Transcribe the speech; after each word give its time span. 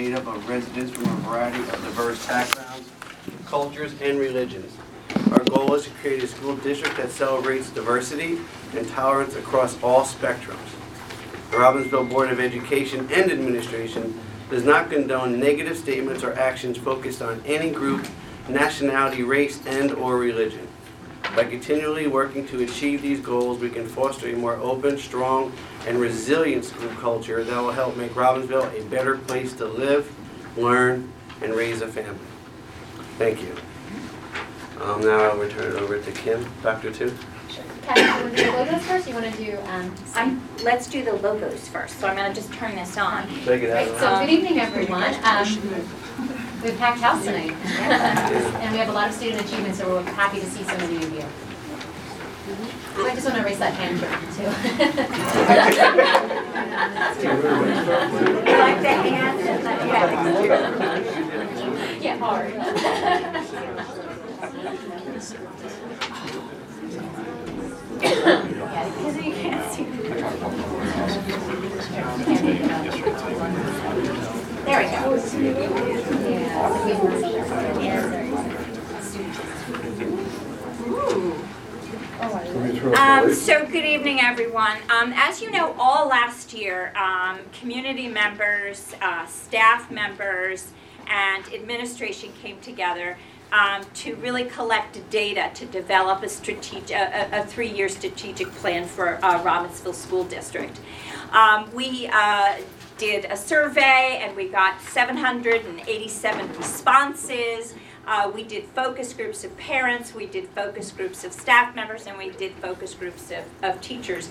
made 0.00 0.14
up 0.14 0.26
of 0.28 0.48
residents 0.48 0.90
from 0.92 1.04
a 1.04 1.20
variety 1.28 1.58
of 1.58 1.72
diverse 1.84 2.26
backgrounds, 2.26 2.88
cultures, 3.44 3.92
and 4.00 4.18
religions. 4.18 4.74
Our 5.30 5.44
goal 5.44 5.74
is 5.74 5.84
to 5.84 5.90
create 6.00 6.22
a 6.22 6.26
school 6.26 6.56
district 6.56 6.96
that 6.96 7.10
celebrates 7.10 7.68
diversity 7.68 8.38
and 8.74 8.88
tolerance 8.88 9.36
across 9.36 9.76
all 9.82 10.04
spectrums. 10.04 10.56
The 11.50 11.58
Robbinsville 11.58 12.08
Board 12.08 12.30
of 12.30 12.40
Education 12.40 13.00
and 13.12 13.30
Administration 13.30 14.18
does 14.48 14.64
not 14.64 14.88
condone 14.88 15.38
negative 15.38 15.76
statements 15.76 16.24
or 16.24 16.32
actions 16.32 16.78
focused 16.78 17.20
on 17.20 17.42
any 17.44 17.70
group, 17.70 18.06
nationality, 18.48 19.22
race, 19.22 19.60
and/or 19.66 20.16
religion. 20.16 20.66
By 21.36 21.44
continually 21.44 22.06
working 22.06 22.48
to 22.48 22.62
achieve 22.62 23.02
these 23.02 23.20
goals, 23.20 23.60
we 23.60 23.68
can 23.68 23.86
foster 23.86 24.30
a 24.30 24.34
more 24.34 24.54
open, 24.54 24.96
strong, 24.96 25.52
and 25.86 25.98
resilient 25.98 26.64
school 26.64 26.90
culture 27.00 27.42
that 27.44 27.60
will 27.60 27.72
help 27.72 27.96
make 27.96 28.12
Robbinsville 28.12 28.78
a 28.78 28.84
better 28.88 29.16
place 29.18 29.52
to 29.54 29.64
live, 29.66 30.12
learn, 30.56 31.10
and 31.42 31.54
raise 31.54 31.80
a 31.82 31.88
family. 31.88 32.18
Thank 33.18 33.40
you. 33.42 33.54
Um, 34.80 35.00
Now 35.02 35.18
I'll 35.30 35.36
return 35.38 35.74
it 35.74 35.80
over 35.80 35.98
to 36.00 36.12
Kim, 36.12 36.46
Dr. 36.62 36.90
Two. 36.92 37.12
Kathy, 37.82 38.00
you 38.02 38.08
want 38.24 38.36
to 38.36 38.44
do 38.44 38.50
logos 38.52 38.82
first, 38.84 39.08
you 39.08 39.14
want 39.14 39.34
to 39.34 39.44
do, 39.44 39.58
um, 39.68 39.94
I'm, 40.14 40.48
let's 40.64 40.86
do 40.86 41.02
the 41.04 41.14
logos 41.14 41.66
first, 41.68 41.98
so 41.98 42.06
I'm 42.06 42.16
gonna 42.16 42.32
just 42.34 42.52
turn 42.52 42.76
this 42.76 42.96
on. 42.96 43.26
Take 43.44 43.62
it 43.62 43.72
Right, 43.72 43.88
out. 43.88 43.98
so 44.00 44.20
good 44.26 44.30
evening, 44.30 44.60
everyone. 44.60 45.14
Um, 45.24 45.46
We 46.62 46.68
have 46.70 46.78
packed 46.78 47.00
house 47.00 47.24
tonight. 47.24 47.52
And 48.60 48.72
we 48.72 48.78
have 48.78 48.90
a 48.90 48.92
lot 48.92 49.08
of 49.08 49.14
student 49.14 49.40
achievement, 49.46 49.74
so 49.74 49.88
we're 49.88 50.02
happy 50.12 50.40
to 50.40 50.46
see 50.46 50.62
so 50.62 50.76
many 50.76 50.96
of 50.96 51.12
you. 51.12 51.24
I 52.96 53.14
just 53.14 53.26
want 53.26 53.38
to 53.38 53.44
raise 53.44 53.58
that 53.58 53.74
hand 53.74 53.98
too. 54.00 54.44
Like 58.46 58.80
the 58.82 58.88
hands 58.88 59.40
yeah. 59.86 60.08
Yeah, 62.00 62.16
hard. 62.18 62.54
Yeah, 68.00 68.84
because 68.88 69.16
you 69.16 69.32
can't 69.32 69.64
see. 69.72 69.84
There 74.64 74.78
we 74.80 74.86
go. 80.90 81.49
Um, 82.20 83.32
so 83.32 83.64
good 83.64 83.86
evening, 83.86 84.20
everyone. 84.20 84.76
Um, 84.90 85.14
as 85.16 85.40
you 85.40 85.50
know, 85.50 85.74
all 85.78 86.06
last 86.06 86.52
year, 86.52 86.92
um, 86.94 87.38
community 87.58 88.08
members, 88.08 88.94
uh, 89.00 89.24
staff 89.24 89.90
members, 89.90 90.72
and 91.06 91.46
administration 91.54 92.30
came 92.42 92.60
together 92.60 93.16
um, 93.52 93.82
to 93.94 94.16
really 94.16 94.44
collect 94.44 94.98
data 95.08 95.50
to 95.54 95.64
develop 95.66 96.22
a 96.22 96.28
strategic, 96.28 96.90
a, 96.90 97.40
a, 97.40 97.46
three-year 97.46 97.88
strategic 97.88 98.48
plan 98.52 98.86
for 98.86 99.18
uh, 99.24 99.42
Robbinsville 99.42 99.94
School 99.94 100.24
District. 100.24 100.78
Um, 101.32 101.72
we 101.74 102.08
uh, 102.12 102.56
did 102.98 103.24
a 103.24 103.36
survey 103.36 104.20
and 104.22 104.36
we 104.36 104.48
got 104.48 104.78
787 104.82 106.56
responses. 106.56 107.74
Uh, 108.06 108.30
we 108.34 108.42
did 108.42 108.64
focus 108.64 109.12
groups 109.12 109.44
of 109.44 109.56
parents, 109.56 110.14
we 110.14 110.26
did 110.26 110.48
focus 110.48 110.90
groups 110.90 111.24
of 111.24 111.32
staff 111.32 111.74
members, 111.76 112.06
and 112.06 112.16
we 112.18 112.30
did 112.30 112.52
focus 112.54 112.94
groups 112.94 113.30
of, 113.30 113.44
of 113.62 113.80
teachers 113.80 114.30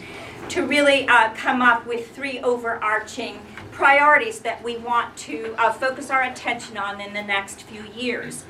to 0.49 0.65
really 0.65 1.07
uh, 1.07 1.33
come 1.35 1.61
up 1.61 1.85
with 1.85 2.13
three 2.15 2.39
overarching 2.39 3.39
priorities 3.71 4.39
that 4.39 4.61
we 4.63 4.77
want 4.77 5.15
to 5.15 5.55
uh, 5.57 5.71
focus 5.71 6.09
our 6.09 6.23
attention 6.23 6.77
on 6.77 6.99
in 6.99 7.13
the 7.13 7.21
next 7.21 7.61
few 7.63 7.85
years. 7.95 8.43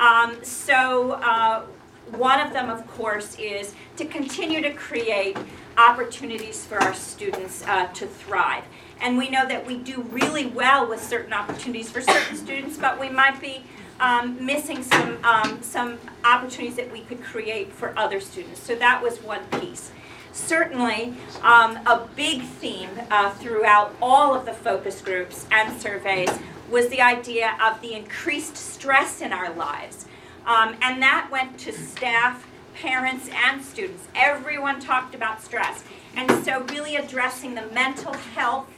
Um, 0.00 0.42
so, 0.42 1.12
uh, 1.12 1.62
one 2.10 2.40
of 2.40 2.52
them, 2.52 2.68
of 2.68 2.86
course, 2.88 3.36
is 3.38 3.74
to 3.96 4.04
continue 4.04 4.60
to 4.60 4.72
create 4.72 5.36
opportunities 5.78 6.66
for 6.66 6.78
our 6.82 6.94
students 6.94 7.64
uh, 7.66 7.86
to 7.88 8.06
thrive. 8.06 8.64
And 9.00 9.16
we 9.16 9.30
know 9.30 9.46
that 9.46 9.66
we 9.66 9.78
do 9.78 10.02
really 10.02 10.46
well 10.46 10.86
with 10.86 11.02
certain 11.02 11.32
opportunities 11.32 11.90
for 11.90 12.00
certain 12.00 12.36
students, 12.36 12.76
but 12.76 13.00
we 13.00 13.08
might 13.08 13.40
be 13.40 13.64
um, 14.02 14.44
missing 14.44 14.82
some, 14.82 15.24
um, 15.24 15.62
some 15.62 15.98
opportunities 16.24 16.74
that 16.74 16.92
we 16.92 17.02
could 17.02 17.22
create 17.22 17.72
for 17.72 17.96
other 17.96 18.20
students. 18.20 18.60
So 18.60 18.74
that 18.74 19.00
was 19.00 19.22
one 19.22 19.44
piece. 19.60 19.92
Certainly, 20.32 21.14
um, 21.42 21.76
a 21.86 22.08
big 22.16 22.42
theme 22.42 22.90
uh, 23.10 23.30
throughout 23.34 23.94
all 24.02 24.34
of 24.34 24.44
the 24.44 24.52
focus 24.52 25.00
groups 25.00 25.46
and 25.52 25.80
surveys 25.80 26.30
was 26.68 26.88
the 26.88 27.00
idea 27.00 27.56
of 27.64 27.80
the 27.80 27.92
increased 27.92 28.56
stress 28.56 29.20
in 29.20 29.32
our 29.32 29.52
lives. 29.54 30.06
Um, 30.46 30.74
and 30.82 31.00
that 31.00 31.28
went 31.30 31.58
to 31.60 31.72
staff, 31.72 32.48
parents, 32.74 33.28
and 33.46 33.62
students. 33.62 34.08
Everyone 34.16 34.80
talked 34.80 35.14
about 35.14 35.40
stress. 35.42 35.84
And 36.16 36.44
so, 36.44 36.62
really 36.64 36.96
addressing 36.96 37.54
the 37.54 37.66
mental 37.66 38.14
health 38.34 38.68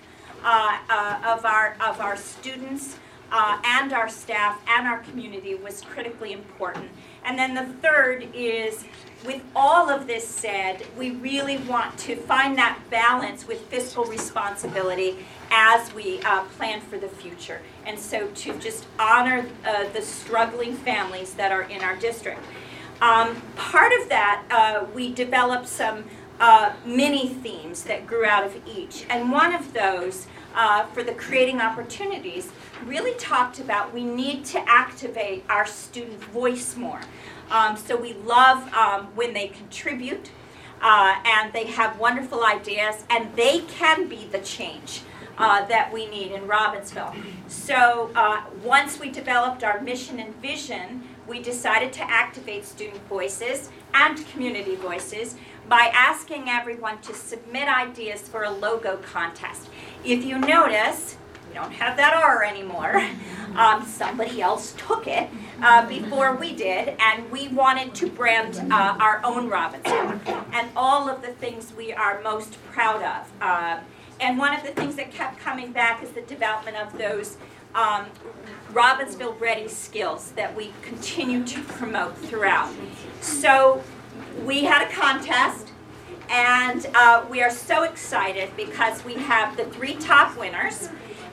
uh, 0.44 0.78
uh, 0.90 1.34
of, 1.34 1.46
our, 1.46 1.76
of 1.80 2.00
our 2.00 2.16
students 2.16 2.98
uh, 3.34 3.58
and 3.64 3.92
our 3.92 4.08
staff 4.08 4.60
and 4.68 4.86
our 4.86 5.00
community 5.00 5.56
was 5.56 5.80
critically 5.80 6.32
important. 6.32 6.88
And 7.24 7.36
then 7.36 7.52
the 7.54 7.64
third 7.82 8.28
is 8.32 8.84
with 9.26 9.42
all 9.56 9.90
of 9.90 10.06
this 10.06 10.24
said, 10.26 10.86
we 10.96 11.10
really 11.10 11.56
want 11.56 11.98
to 11.98 12.14
find 12.14 12.56
that 12.58 12.78
balance 12.90 13.48
with 13.48 13.60
fiscal 13.62 14.04
responsibility 14.04 15.16
as 15.50 15.92
we 15.94 16.20
uh, 16.22 16.44
plan 16.56 16.80
for 16.80 16.96
the 16.96 17.08
future. 17.08 17.60
And 17.84 17.98
so 17.98 18.28
to 18.28 18.56
just 18.60 18.86
honor 19.00 19.46
uh, 19.66 19.88
the 19.88 20.02
struggling 20.02 20.76
families 20.76 21.34
that 21.34 21.50
are 21.50 21.62
in 21.62 21.82
our 21.82 21.96
district. 21.96 22.40
Um, 23.00 23.42
part 23.56 23.92
of 24.00 24.08
that, 24.10 24.44
uh, 24.48 24.86
we 24.94 25.12
developed 25.12 25.66
some 25.66 26.04
uh, 26.38 26.72
mini 26.86 27.28
themes 27.28 27.82
that 27.84 28.06
grew 28.06 28.24
out 28.24 28.44
of 28.44 28.56
each. 28.68 29.06
And 29.10 29.32
one 29.32 29.52
of 29.52 29.72
those, 29.72 30.28
uh, 30.54 30.84
for 30.86 31.02
the 31.02 31.14
creating 31.14 31.60
opportunities, 31.60 32.52
really 32.86 33.14
talked 33.18 33.60
about 33.60 33.92
we 33.92 34.04
need 34.04 34.44
to 34.46 34.58
activate 34.68 35.44
our 35.48 35.66
student 35.66 36.22
voice 36.24 36.76
more. 36.76 37.00
Um, 37.50 37.76
so 37.76 37.96
we 37.96 38.14
love 38.14 38.72
um, 38.74 39.06
when 39.14 39.32
they 39.32 39.48
contribute 39.48 40.30
uh, 40.80 41.16
and 41.24 41.52
they 41.52 41.66
have 41.66 41.98
wonderful 41.98 42.44
ideas 42.44 43.04
and 43.10 43.34
they 43.36 43.60
can 43.60 44.08
be 44.08 44.26
the 44.30 44.40
change. 44.40 45.02
Uh, 45.36 45.66
that 45.66 45.92
we 45.92 46.06
need 46.06 46.30
in 46.30 46.42
Robbinsville. 46.42 47.12
So 47.48 48.08
uh, 48.14 48.44
once 48.62 49.00
we 49.00 49.10
developed 49.10 49.64
our 49.64 49.80
mission 49.80 50.20
and 50.20 50.32
vision, 50.40 51.02
we 51.26 51.42
decided 51.42 51.92
to 51.94 52.08
activate 52.08 52.64
student 52.64 53.02
voices 53.08 53.68
and 53.94 54.24
community 54.28 54.76
voices 54.76 55.34
by 55.68 55.90
asking 55.92 56.48
everyone 56.48 57.00
to 57.00 57.14
submit 57.14 57.68
ideas 57.68 58.20
for 58.20 58.44
a 58.44 58.50
logo 58.50 58.98
contest. 58.98 59.68
If 60.04 60.24
you 60.24 60.38
notice, 60.38 61.16
don't 61.54 61.72
have 61.72 61.96
that 61.96 62.14
R 62.14 62.42
anymore. 62.42 63.02
Um, 63.56 63.86
somebody 63.86 64.42
else 64.42 64.74
took 64.76 65.06
it 65.06 65.30
uh, 65.62 65.86
before 65.88 66.34
we 66.34 66.54
did, 66.54 66.96
and 66.98 67.30
we 67.30 67.46
wanted 67.48 67.94
to 67.94 68.10
brand 68.10 68.56
uh, 68.72 68.96
our 69.00 69.20
own 69.24 69.48
Robinson 69.48 70.20
and 70.52 70.68
all 70.74 71.08
of 71.08 71.22
the 71.22 71.28
things 71.28 71.72
we 71.72 71.92
are 71.92 72.20
most 72.22 72.58
proud 72.72 73.00
of. 73.02 73.32
Uh, 73.40 73.78
and 74.20 74.38
one 74.38 74.54
of 74.56 74.64
the 74.64 74.72
things 74.72 74.96
that 74.96 75.12
kept 75.12 75.38
coming 75.38 75.70
back 75.70 76.02
is 76.02 76.10
the 76.10 76.22
development 76.22 76.76
of 76.76 76.98
those 76.98 77.36
um, 77.74 78.06
Robbinsville 78.72 79.40
ready 79.40 79.68
skills 79.68 80.32
that 80.32 80.54
we 80.56 80.72
continue 80.82 81.44
to 81.44 81.60
promote 81.62 82.16
throughout. 82.18 82.72
So 83.20 83.82
we 84.44 84.64
had 84.64 84.88
a 84.88 84.92
contest, 84.92 85.68
and 86.28 86.86
uh, 86.94 87.24
we 87.30 87.42
are 87.42 87.50
so 87.50 87.84
excited 87.84 88.50
because 88.56 89.04
we 89.04 89.14
have 89.14 89.56
the 89.56 89.64
three 89.66 89.94
top 89.94 90.36
winners, 90.38 90.88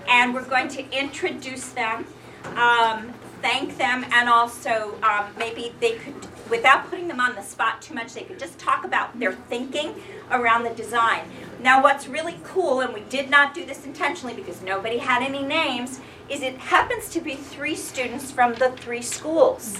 and 0.07 0.33
we're 0.33 0.45
going 0.45 0.67
to 0.69 0.97
introduce 0.97 1.69
them, 1.69 2.05
um, 2.55 3.13
thank 3.41 3.77
them, 3.77 4.05
and 4.11 4.29
also 4.29 4.95
um, 5.03 5.25
maybe 5.37 5.73
they 5.79 5.93
could, 5.93 6.15
without 6.49 6.89
putting 6.89 7.07
them 7.07 7.19
on 7.19 7.35
the 7.35 7.41
spot 7.41 7.81
too 7.81 7.93
much, 7.93 8.13
they 8.13 8.23
could 8.23 8.39
just 8.39 8.59
talk 8.59 8.83
about 8.85 9.17
their 9.19 9.33
thinking 9.33 9.95
around 10.31 10.63
the 10.63 10.69
design. 10.71 11.21
Now, 11.61 11.81
what's 11.83 12.07
really 12.07 12.39
cool, 12.43 12.81
and 12.81 12.93
we 12.93 13.01
did 13.01 13.29
not 13.29 13.53
do 13.53 13.65
this 13.65 13.85
intentionally 13.85 14.35
because 14.35 14.61
nobody 14.61 14.97
had 14.97 15.21
any 15.21 15.43
names, 15.43 15.99
is 16.29 16.41
it 16.41 16.57
happens 16.57 17.09
to 17.09 17.19
be 17.19 17.35
three 17.35 17.75
students 17.75 18.31
from 18.31 18.53
the 18.55 18.69
three 18.71 19.01
schools. 19.01 19.77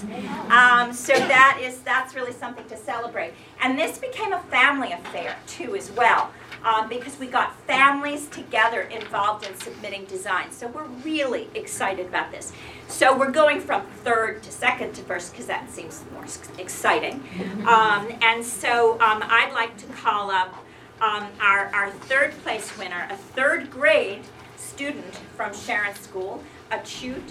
Um, 0.50 0.92
so 0.92 1.14
that 1.14 1.58
is 1.62 1.78
that's 1.78 2.14
really 2.14 2.32
something 2.32 2.66
to 2.68 2.76
celebrate. 2.76 3.32
And 3.62 3.78
this 3.78 3.98
became 3.98 4.32
a 4.34 4.40
family 4.40 4.92
affair 4.92 5.36
too, 5.46 5.74
as 5.74 5.90
well, 5.92 6.30
um, 6.64 6.88
because 6.88 7.18
we 7.18 7.26
got 7.26 7.56
families 7.66 8.28
together 8.28 8.82
involved 8.82 9.46
in 9.46 9.54
submitting 9.56 10.04
designs. 10.04 10.56
So 10.56 10.68
we're 10.68 10.84
really 11.04 11.48
excited 11.54 12.06
about 12.06 12.30
this. 12.30 12.52
So 12.88 13.16
we're 13.16 13.30
going 13.30 13.60
from 13.60 13.82
third 14.04 14.42
to 14.42 14.52
second 14.52 14.94
to 14.94 15.02
first 15.02 15.32
because 15.32 15.46
that 15.46 15.70
seems 15.70 16.04
more 16.12 16.24
exciting. 16.58 17.22
Um, 17.66 18.12
and 18.22 18.44
so 18.44 18.94
um, 18.94 19.22
I'd 19.24 19.52
like 19.54 19.76
to 19.78 19.86
call 19.86 20.30
up 20.30 20.54
um, 21.00 21.26
our, 21.40 21.66
our 21.74 21.90
third 21.90 22.32
place 22.42 22.76
winner, 22.78 23.08
a 23.10 23.16
third 23.16 23.70
grade 23.70 24.22
student 24.56 25.16
from 25.36 25.52
Sharon 25.54 25.94
School, 25.94 26.42
Achut 26.70 27.22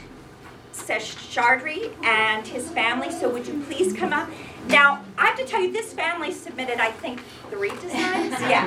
Seshadri, 0.73 1.91
and 2.05 2.45
his 2.47 2.69
family. 2.69 3.11
So 3.11 3.29
would 3.29 3.47
you 3.47 3.61
please 3.67 3.93
come 3.93 4.13
up? 4.13 4.29
Now, 4.67 5.03
I 5.17 5.27
have 5.27 5.37
to 5.37 5.45
tell 5.45 5.61
you, 5.61 5.71
this 5.71 5.93
family 5.93 6.31
submitted, 6.31 6.79
I 6.79 6.91
think, 6.91 7.21
three 7.49 7.71
designs. 7.81 8.35
Yeah. 8.41 8.65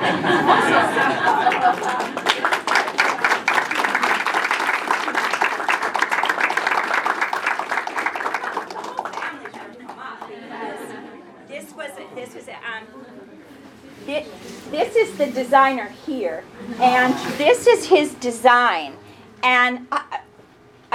The 8.69 8.77
whole 8.77 9.05
family 9.05 9.51
should 9.53 9.79
come 9.87 9.99
up 9.99 10.27
because 10.27 10.79
this 11.47 11.73
was, 11.75 11.91
this 12.15 12.33
was, 12.35 12.47
um, 12.49 12.83
This 14.71 14.95
is 14.95 15.17
the 15.17 15.27
designer 15.27 15.87
here, 16.05 16.43
and 16.79 17.13
this 17.37 17.67
is 17.67 17.85
his 17.87 18.13
design. 18.15 18.93
And 19.43 19.87
I, 19.91 20.19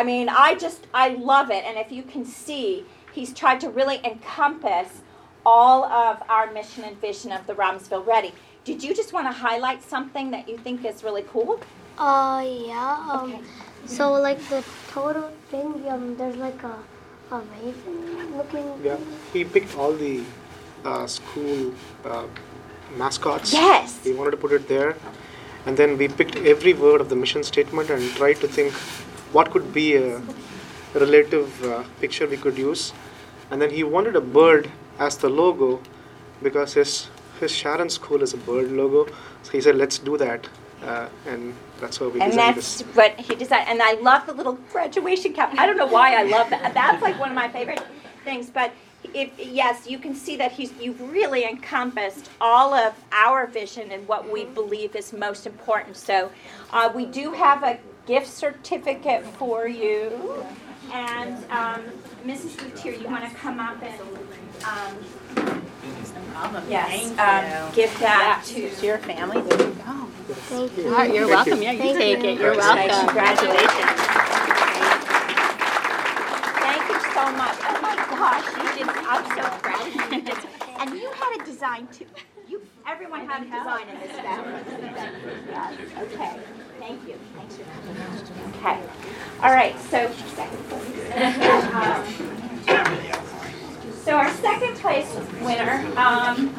I 0.01 0.03
mean, 0.03 0.31
I 0.31 0.55
just, 0.55 0.87
I 0.95 1.09
love 1.11 1.51
it. 1.51 1.63
And 1.67 1.77
if 1.77 1.93
you 1.93 2.03
can 2.03 2.25
see, 2.25 2.87
he's 3.13 3.35
tried 3.35 3.61
to 3.61 3.69
really 3.69 4.01
encompass 4.03 5.03
all 5.45 5.85
of 5.85 6.23
our 6.31 6.51
mission 6.55 6.85
and 6.85 6.99
vision 7.03 7.31
of 7.33 7.47
the 7.47 7.53
Robbinsville 7.53 8.07
Ready. 8.07 8.33
Did 8.65 8.83
you 8.83 8.95
just 8.95 9.13
want 9.13 9.27
to 9.27 9.33
highlight 9.33 9.83
something 9.83 10.31
that 10.31 10.49
you 10.49 10.57
think 10.57 10.87
is 10.87 11.05
really 11.05 11.25
cool? 11.29 11.61
Uh, 11.99 12.43
yeah. 12.47 13.09
Um, 13.11 13.35
Okay. 13.35 13.43
So 13.85 14.13
like 14.13 14.41
the 14.49 14.65
total 14.89 15.29
thing, 15.51 15.85
um, 15.91 16.17
there's 16.17 16.37
like 16.37 16.63
a, 16.63 16.77
a 17.31 17.43
raven 17.53 18.37
looking. 18.39 18.81
Yeah, 18.83 18.97
he 19.35 19.45
picked 19.45 19.77
all 19.77 19.93
the 19.93 20.23
uh, 20.83 21.07
school 21.07 21.75
uh, 22.07 22.27
mascots. 22.97 23.53
Yes. 23.53 24.01
We 24.03 24.15
wanted 24.15 24.31
to 24.31 24.39
put 24.39 24.53
it 24.53 24.67
there. 24.67 24.97
And 25.67 25.77
then 25.77 25.99
we 25.99 26.09
picked 26.09 26.37
every 26.37 26.73
word 26.73 27.03
of 27.03 27.11
the 27.11 27.17
mission 27.17 27.43
statement 27.43 27.91
and 27.91 28.03
tried 28.13 28.37
to 28.41 28.49
think 28.49 28.73
what 29.33 29.51
could 29.51 29.73
be 29.73 29.97
a 29.97 30.21
relative 30.95 31.65
uh, 31.65 31.85
picture 32.01 32.27
we 32.27 32.37
could 32.37 32.59
use. 32.59 32.93
And 33.51 33.61
then 33.61 33.71
he 33.71 33.85
wanted 33.85 34.17
a 34.17 34.21
bird 34.21 34.71
as 34.99 35.17
the 35.17 35.29
logo 35.29 35.81
because 36.43 36.75
his, 36.75 37.09
his 37.39 37.51
Sharon 37.51 37.91
School 37.91 38.23
is 38.23 38.35
a 38.35 38.37
bird 38.39 38.71
logo. 38.73 39.07
So 39.43 39.53
he 39.53 39.61
said, 39.61 39.77
let's 39.77 39.99
do 39.99 40.17
that. 40.19 40.49
Uh, 40.83 41.09
and 41.27 41.55
that's 41.81 41.99
how 41.99 42.09
we 42.09 42.21
And 42.21 42.31
designed 42.33 42.57
that's 42.57 42.79
this. 42.83 42.97
what 42.97 43.19
he 43.21 43.35
designed. 43.35 43.69
And 43.69 43.83
I 43.83 43.95
love 44.01 44.27
the 44.27 44.33
little 44.33 44.55
graduation 44.73 45.33
cap. 45.33 45.55
I 45.59 45.67
don't 45.67 45.77
know 45.77 45.87
why 45.87 46.15
I 46.17 46.23
love 46.23 46.49
that. 46.51 46.73
That's 46.75 47.03
like 47.03 47.19
one 47.21 47.29
of 47.29 47.35
my 47.35 47.49
favorite 47.49 47.83
things. 48.25 48.49
But 48.51 48.73
if 49.15 49.31
yes, 49.39 49.89
you 49.89 49.99
can 49.99 50.15
see 50.15 50.37
that 50.37 50.53
he's 50.53 50.73
you've 50.81 51.01
really 51.01 51.45
encompassed 51.45 52.31
all 52.41 52.73
of 52.75 52.95
our 53.13 53.47
vision 53.47 53.91
and 53.93 54.07
what 54.09 54.31
we 54.31 54.45
believe 54.47 54.97
is 54.97 55.13
most 55.13 55.47
important. 55.47 55.97
So 55.97 56.31
uh, 56.73 56.91
we 56.95 57.07
do 57.07 57.33
have 57.33 57.63
a 57.63 57.79
gift 58.07 58.29
certificate 58.29 59.27
for 59.27 59.67
you. 59.69 60.45
And 60.93 61.37
um, 61.51 61.83
Mrs. 62.27 62.59
Gutierrez, 62.59 63.01
you 63.01 63.09
want 63.09 63.25
to 63.29 63.35
come 63.37 63.61
up 63.61 63.83
and 63.83 64.01
um, 64.65 64.97
yes, 66.69 67.11
um, 67.19 67.73
give 67.75 67.97
that 68.01 68.43
to 68.47 68.61
your 68.85 68.99
family, 68.99 69.41
there 69.43 69.69
you 69.69 69.75
go. 69.75 70.07
Thank 70.35 70.77
you. 70.77 70.85
All 70.87 70.91
right, 70.93 71.15
you're 71.15 71.29
Thank 71.29 71.47
you. 71.47 71.53
welcome, 71.57 71.63
yeah, 71.63 71.73
you 71.73 71.79
Thank 71.79 71.99
take 71.99 72.25
you. 72.25 72.31
it, 72.31 72.41
you're 72.41 72.55
Thanks. 72.55 72.97
welcome. 72.97 73.07
Congratulations. 73.07 74.01
Thank 76.49 76.89
you 76.89 77.01
so 77.15 77.33
much. 77.33 77.57
Oh 77.63 77.79
my 77.83 77.97
gosh, 77.97 78.47
you 78.57 78.85
did, 78.87 78.89
I'm 78.89 79.25
so 79.37 79.59
proud 79.61 79.87
of 79.89 79.95
you. 79.95 80.03
You 80.03 80.35
And 80.81 80.95
you 81.01 81.11
had 81.13 81.41
a 81.41 81.45
design 81.45 81.89
too. 81.89 82.07
You, 82.87 82.93
everyone 82.93 83.27
had 83.27 83.43
a 83.43 83.45
design 83.45 83.89
in 83.89 84.01
this 84.01 84.13
family. 84.13 84.63
Yes, 85.49 85.75
Okay, 85.99 86.37
thank 86.79 87.09
you. 87.09 87.15
Thanks 87.37 87.57
for 87.57 87.63
Okay, 88.59 88.83
all 89.43 89.53
right, 89.53 89.79
so, 89.81 90.09
place. 90.09 90.51
So 94.05 94.17
our 94.17 94.31
second 94.31 94.77
place 94.77 95.15
winner 95.43 95.87
um, 95.97 96.55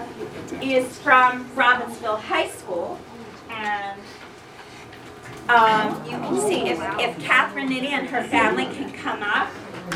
is 0.62 0.98
from 1.00 1.50
Robbinsville 1.50 2.20
High 2.20 2.50
School. 2.50 3.00
And 3.50 4.00
um, 5.50 6.06
you 6.06 6.12
can 6.12 6.40
see 6.40 6.70
if, 6.70 6.80
if 7.00 7.20
Catherine 7.20 7.68
Nitty 7.70 7.90
and 7.90 8.08
her 8.08 8.24
family 8.24 8.66
can 8.66 8.92
come 8.94 9.24
up, 9.24 9.50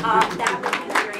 um, 0.04 0.36
that 0.36 0.60
would 0.60 0.72
be 0.72 0.78
great. 1.06 1.16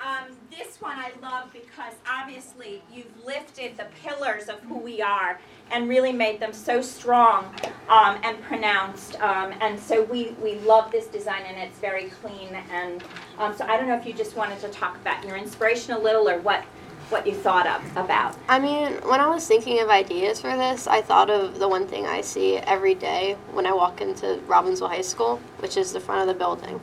Um, 0.00 0.36
this 0.50 0.80
one 0.80 0.98
I 0.98 1.12
love 1.24 1.50
because 1.52 1.94
obviously 2.08 2.82
you've 2.92 3.24
lifted 3.24 3.76
the 3.78 3.86
pillars 4.02 4.48
of 4.48 4.60
who 4.60 4.78
we 4.78 5.00
are 5.00 5.40
and 5.70 5.88
really 5.88 6.12
made 6.12 6.38
them 6.38 6.52
so 6.52 6.82
strong 6.82 7.46
um, 7.88 8.18
and 8.22 8.40
pronounced. 8.42 9.20
Um, 9.20 9.54
and 9.60 9.80
so 9.80 10.02
we, 10.02 10.36
we 10.42 10.56
love 10.60 10.92
this 10.92 11.06
design 11.06 11.42
and 11.46 11.56
it's 11.56 11.78
very 11.78 12.10
clean. 12.10 12.50
And 12.70 13.02
um, 13.38 13.56
so 13.56 13.64
I 13.64 13.78
don't 13.78 13.88
know 13.88 13.96
if 13.96 14.06
you 14.06 14.12
just 14.12 14.36
wanted 14.36 14.60
to 14.60 14.68
talk 14.68 14.96
about 14.96 15.24
your 15.24 15.36
inspiration 15.36 15.94
a 15.94 15.98
little 15.98 16.28
or 16.28 16.38
what, 16.40 16.62
what 17.10 17.26
you 17.26 17.34
thought 17.34 17.66
of 17.66 17.96
about. 17.96 18.36
I 18.48 18.58
mean, 18.58 18.92
when 19.08 19.20
I 19.20 19.28
was 19.28 19.46
thinking 19.46 19.80
of 19.80 19.88
ideas 19.88 20.40
for 20.40 20.56
this, 20.56 20.86
I 20.86 21.02
thought 21.02 21.30
of 21.30 21.58
the 21.58 21.68
one 21.68 21.86
thing 21.86 22.06
I 22.06 22.20
see 22.20 22.56
every 22.56 22.94
day 22.94 23.36
when 23.52 23.66
I 23.66 23.72
walk 23.72 24.00
into 24.00 24.40
Robbinsville 24.46 24.88
High 24.88 25.02
School, 25.02 25.40
which 25.58 25.76
is 25.76 25.92
the 25.92 26.00
front 26.00 26.22
of 26.22 26.34
the 26.34 26.38
building. 26.38 26.80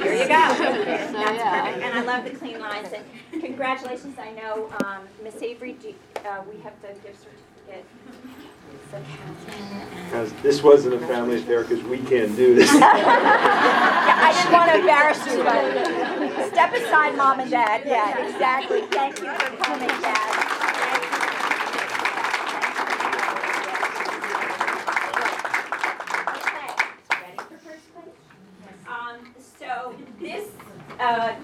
Here 0.00 0.12
you 0.14 0.28
go. 0.28 0.28
That's 0.30 1.12
yeah. 1.12 1.64
perfect. 1.64 1.84
And 1.84 1.98
I 1.98 2.02
love 2.02 2.24
the 2.24 2.30
clean 2.30 2.58
lines. 2.58 2.88
And 2.92 3.42
congratulations. 3.42 4.18
I 4.18 4.32
know 4.32 4.70
um, 4.84 5.02
Miss 5.22 5.40
Avery, 5.42 5.72
do, 5.74 5.94
uh, 6.24 6.42
we 6.50 6.60
have 6.62 6.74
the 6.82 6.88
gift 7.06 7.22
certificate. 7.22 7.84
So 8.90 8.96
Catherine 8.96 9.82
and 9.82 10.14
As 10.14 10.32
this 10.42 10.64
wasn't 10.64 10.96
a 10.96 11.06
family 11.06 11.36
affair 11.36 11.62
because 11.62 11.84
we 11.84 11.98
can't 11.98 12.34
do 12.34 12.56
this. 12.56 12.68
I 12.74 14.32
didn't 14.34 14.52
want 14.52 14.72
to 14.72 14.80
embarrass 14.80 15.24
you, 15.26 15.44
but 15.44 16.48
step 16.48 16.74
aside, 16.74 17.16
mom 17.16 17.38
and 17.38 17.48
dad. 17.48 17.82
Yeah, 17.86 18.26
exactly. 18.26 18.80
Thank 18.90 19.20
you 19.20 19.32
for 19.32 19.56
coming, 19.62 19.86
dad. 19.86 20.36
Okay, 26.34 26.74
ready 27.22 27.38
for 27.38 27.58
first 27.58 27.86
place? 27.94 28.16
Um, 28.88 29.18
so 29.56 29.94
this, 30.18 30.48
uh, 30.98 31.34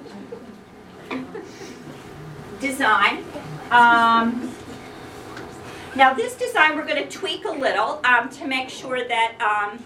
design, 2.61 3.25
um, 3.71 4.46
now 5.97 6.13
this 6.13 6.35
design, 6.37 6.77
we're 6.77 6.87
gonna 6.87 7.09
tweak 7.09 7.45
a 7.45 7.51
little, 7.51 8.01
um, 8.05 8.29
to 8.29 8.47
make 8.47 8.69
sure 8.69 9.07
that, 9.09 9.41
um, 9.41 9.83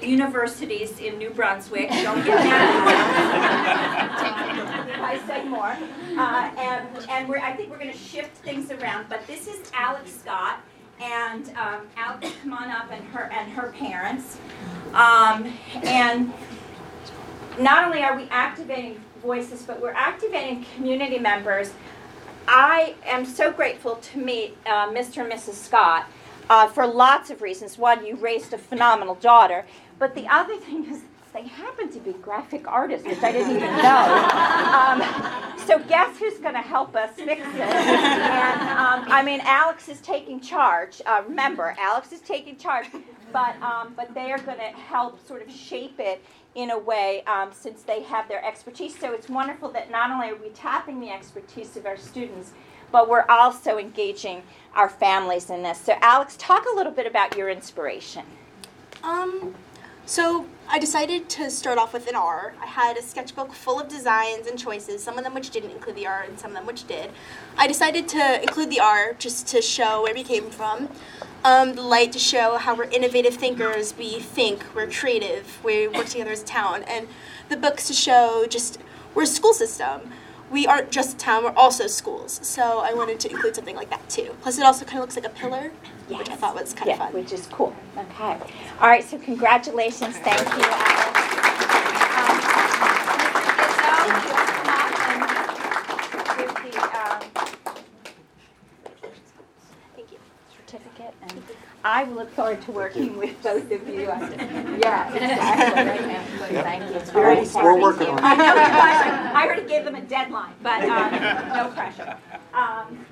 universities 0.00 0.98
in 1.00 1.18
New 1.18 1.30
Brunswick 1.30 1.90
don't 1.90 2.24
get 2.24 2.36
mad 2.36 2.78
I 5.00 5.18
say 5.26 5.44
more. 5.44 5.76
Uh, 6.18 6.50
and, 6.58 6.88
and 7.08 7.28
we're, 7.28 7.38
I 7.38 7.52
think 7.52 7.70
we're 7.70 7.78
gonna 7.78 7.92
shift 7.92 8.36
things 8.38 8.70
around, 8.70 9.06
but 9.08 9.26
this 9.26 9.46
is 9.46 9.70
Alex 9.74 10.12
Scott. 10.14 10.60
And, 11.00 11.48
um, 11.56 11.86
Alex, 11.96 12.28
come 12.42 12.52
on 12.52 12.70
up 12.70 12.90
and 12.90 13.04
her, 13.08 13.30
and 13.32 13.52
her 13.52 13.72
parents. 13.72 14.38
Um, 14.94 15.52
and 15.84 16.32
not 17.58 17.84
only 17.84 18.02
are 18.02 18.16
we 18.16 18.24
activating 18.30 19.00
voices, 19.22 19.62
but 19.62 19.80
we're 19.80 19.92
activating 19.92 20.64
community 20.74 21.18
members. 21.18 21.72
I 22.48 22.94
am 23.04 23.26
so 23.26 23.52
grateful 23.52 23.96
to 23.96 24.18
meet 24.18 24.56
uh, 24.64 24.88
Mr. 24.88 25.22
and 25.22 25.30
Mrs. 25.30 25.52
Scott 25.52 26.06
uh, 26.48 26.66
for 26.66 26.86
lots 26.86 27.28
of 27.28 27.42
reasons. 27.42 27.76
One, 27.76 28.06
you 28.06 28.16
raised 28.16 28.54
a 28.54 28.58
phenomenal 28.58 29.16
daughter, 29.16 29.66
but 29.98 30.14
the 30.14 30.26
other 30.28 30.56
thing 30.56 30.86
is 30.90 31.02
they 31.34 31.46
happen 31.46 31.90
to 31.90 32.00
be 32.00 32.12
graphic 32.14 32.66
artists, 32.66 33.06
which 33.06 33.22
I 33.22 33.32
didn't 33.32 33.56
even 33.56 33.76
know. 33.76 34.44
Um, 34.68 35.02
so 35.66 35.78
guess 35.80 36.16
who's 36.18 36.38
going 36.38 36.54
to 36.54 36.62
help 36.62 36.94
us 36.96 37.10
fix 37.14 37.40
it? 37.40 37.60
And 37.60 38.60
um, 38.62 39.04
I 39.12 39.22
mean, 39.22 39.40
Alex 39.42 39.88
is 39.88 40.00
taking 40.00 40.40
charge. 40.40 41.02
Uh, 41.04 41.22
remember, 41.26 41.74
Alex 41.78 42.12
is 42.12 42.20
taking 42.20 42.56
charge, 42.56 42.86
but 43.32 43.60
um, 43.60 43.92
but 43.96 44.14
they 44.14 44.30
are 44.32 44.38
going 44.38 44.58
to 44.58 44.64
help 44.64 45.26
sort 45.26 45.42
of 45.42 45.50
shape 45.50 45.96
it 45.98 46.22
in 46.58 46.70
a 46.72 46.78
way 46.78 47.22
um, 47.28 47.50
since 47.52 47.82
they 47.82 48.02
have 48.02 48.26
their 48.26 48.44
expertise. 48.44 48.98
So 48.98 49.12
it's 49.12 49.28
wonderful 49.28 49.70
that 49.70 49.92
not 49.92 50.10
only 50.10 50.30
are 50.30 50.34
we 50.34 50.48
tapping 50.48 50.98
the 50.98 51.08
expertise 51.08 51.76
of 51.76 51.86
our 51.86 51.96
students, 51.96 52.50
but 52.90 53.08
we're 53.08 53.26
also 53.28 53.78
engaging 53.78 54.42
our 54.74 54.88
families 54.88 55.50
in 55.50 55.62
this. 55.62 55.80
So 55.80 55.94
Alex, 56.00 56.36
talk 56.36 56.64
a 56.72 56.74
little 56.74 56.90
bit 56.90 57.06
about 57.06 57.36
your 57.36 57.48
inspiration. 57.48 58.24
Um, 59.04 59.54
so 60.08 60.46
I 60.70 60.78
decided 60.78 61.28
to 61.28 61.50
start 61.50 61.76
off 61.76 61.92
with 61.92 62.08
an 62.08 62.14
R. 62.14 62.54
I 62.62 62.64
had 62.64 62.96
a 62.96 63.02
sketchbook 63.02 63.52
full 63.52 63.78
of 63.78 63.88
designs 63.88 64.46
and 64.46 64.58
choices, 64.58 65.02
some 65.02 65.18
of 65.18 65.24
them 65.24 65.34
which 65.34 65.50
didn't 65.50 65.70
include 65.70 65.96
the 65.96 66.06
R 66.06 66.22
and 66.22 66.40
some 66.40 66.52
of 66.52 66.56
them 66.56 66.64
which 66.64 66.86
did. 66.86 67.10
I 67.58 67.66
decided 67.66 68.08
to 68.08 68.40
include 68.40 68.70
the 68.70 68.80
R 68.80 69.12
just 69.18 69.46
to 69.48 69.60
show 69.60 70.02
where 70.02 70.14
we 70.14 70.22
came 70.22 70.48
from. 70.48 70.88
Um, 71.44 71.74
the 71.74 71.82
light 71.82 72.12
to 72.12 72.18
show 72.18 72.56
how 72.56 72.74
we're 72.74 72.84
innovative 72.84 73.34
thinkers, 73.34 73.94
we 73.98 74.18
think, 74.18 74.64
we're 74.74 74.90
creative, 74.90 75.62
we 75.62 75.88
work 75.88 76.06
together 76.06 76.30
as 76.30 76.42
a 76.42 76.46
town. 76.46 76.84
And 76.84 77.06
the 77.50 77.58
books 77.58 77.86
to 77.88 77.92
show 77.92 78.46
just 78.48 78.78
we're 79.14 79.24
a 79.24 79.26
school 79.26 79.52
system. 79.52 80.10
We 80.50 80.66
aren't 80.66 80.90
just 80.90 81.16
a 81.16 81.18
town, 81.18 81.44
we're 81.44 81.50
also 81.50 81.86
schools. 81.86 82.40
So 82.42 82.78
I 82.78 82.94
wanted 82.94 83.20
to 83.20 83.30
include 83.30 83.56
something 83.56 83.76
like 83.76 83.90
that 83.90 84.08
too. 84.08 84.34
Plus, 84.40 84.56
it 84.58 84.64
also 84.64 84.86
kind 84.86 84.98
of 84.98 85.02
looks 85.02 85.16
like 85.16 85.26
a 85.26 85.30
pillar, 85.30 85.70
which 86.16 86.30
I 86.30 86.36
thought 86.36 86.54
was 86.54 86.72
kind 86.74 86.88
Yeah, 86.88 86.94
of 86.94 86.98
fun. 87.00 87.12
which 87.14 87.32
is 87.32 87.46
cool. 87.48 87.74
Okay. 87.96 88.38
All 88.80 88.88
right, 88.88 89.04
so 89.04 89.18
congratulations. 89.18 90.16
Thank 90.18 90.40
you, 90.40 90.64
Alice. 90.64 91.24
Um, 92.18 92.38
Mr. 92.40 93.52
Gizzo, 93.58 94.24
you 94.24 94.30
want 94.32 94.48
to 94.90 95.02
come 95.04 95.22
up 95.22 95.36
and 96.28 96.38
give 96.38 96.72
the, 96.72 96.80
um, 96.98 97.20
Thank 99.96 100.12
you. 100.12 100.18
certificate, 100.56 101.14
and 101.22 101.42
I 101.84 102.04
look 102.04 102.30
forward 102.32 102.62
to 102.62 102.72
working 102.72 103.16
with 103.18 103.40
both 103.42 103.70
of 103.70 103.88
you. 103.88 104.10
Yeah, 104.78 105.12
exactly. 105.14 106.62
Thank 106.62 106.90
you. 106.90 106.96
It's 106.96 107.10
very 107.10 107.36
We're 107.54 107.80
working 107.80 108.08
on 108.08 108.18
it. 108.18 108.24
I 108.24 108.34
know 108.36 108.54
I 109.34 109.44
already 109.44 109.66
gave 109.68 109.84
them 109.84 109.96
a 109.96 110.00
deadline, 110.02 110.54
but 110.62 110.82
um, 110.84 111.12
no 111.54 111.70
pressure. 111.74 112.16
Um, 112.54 113.04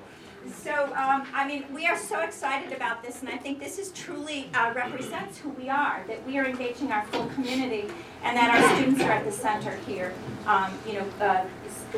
So, 0.53 0.85
um, 0.95 1.25
I 1.33 1.45
mean, 1.47 1.65
we 1.73 1.85
are 1.87 1.97
so 1.97 2.21
excited 2.21 2.71
about 2.71 3.03
this, 3.03 3.21
and 3.21 3.29
I 3.29 3.37
think 3.37 3.59
this 3.59 3.77
is 3.77 3.91
truly 3.91 4.49
uh, 4.53 4.73
represents 4.73 5.37
who 5.37 5.49
we 5.49 5.69
are, 5.69 6.03
that 6.07 6.25
we 6.25 6.37
are 6.37 6.45
engaging 6.45 6.91
our 6.91 7.05
full 7.07 7.25
community, 7.27 7.87
and 8.23 8.37
that 8.37 8.55
our 8.55 8.75
students 8.75 9.01
are 9.03 9.11
at 9.11 9.25
the 9.25 9.31
center 9.31 9.75
here, 9.87 10.13
um, 10.45 10.77
you 10.87 10.93
know, 10.93 11.05
uh, 11.21 11.45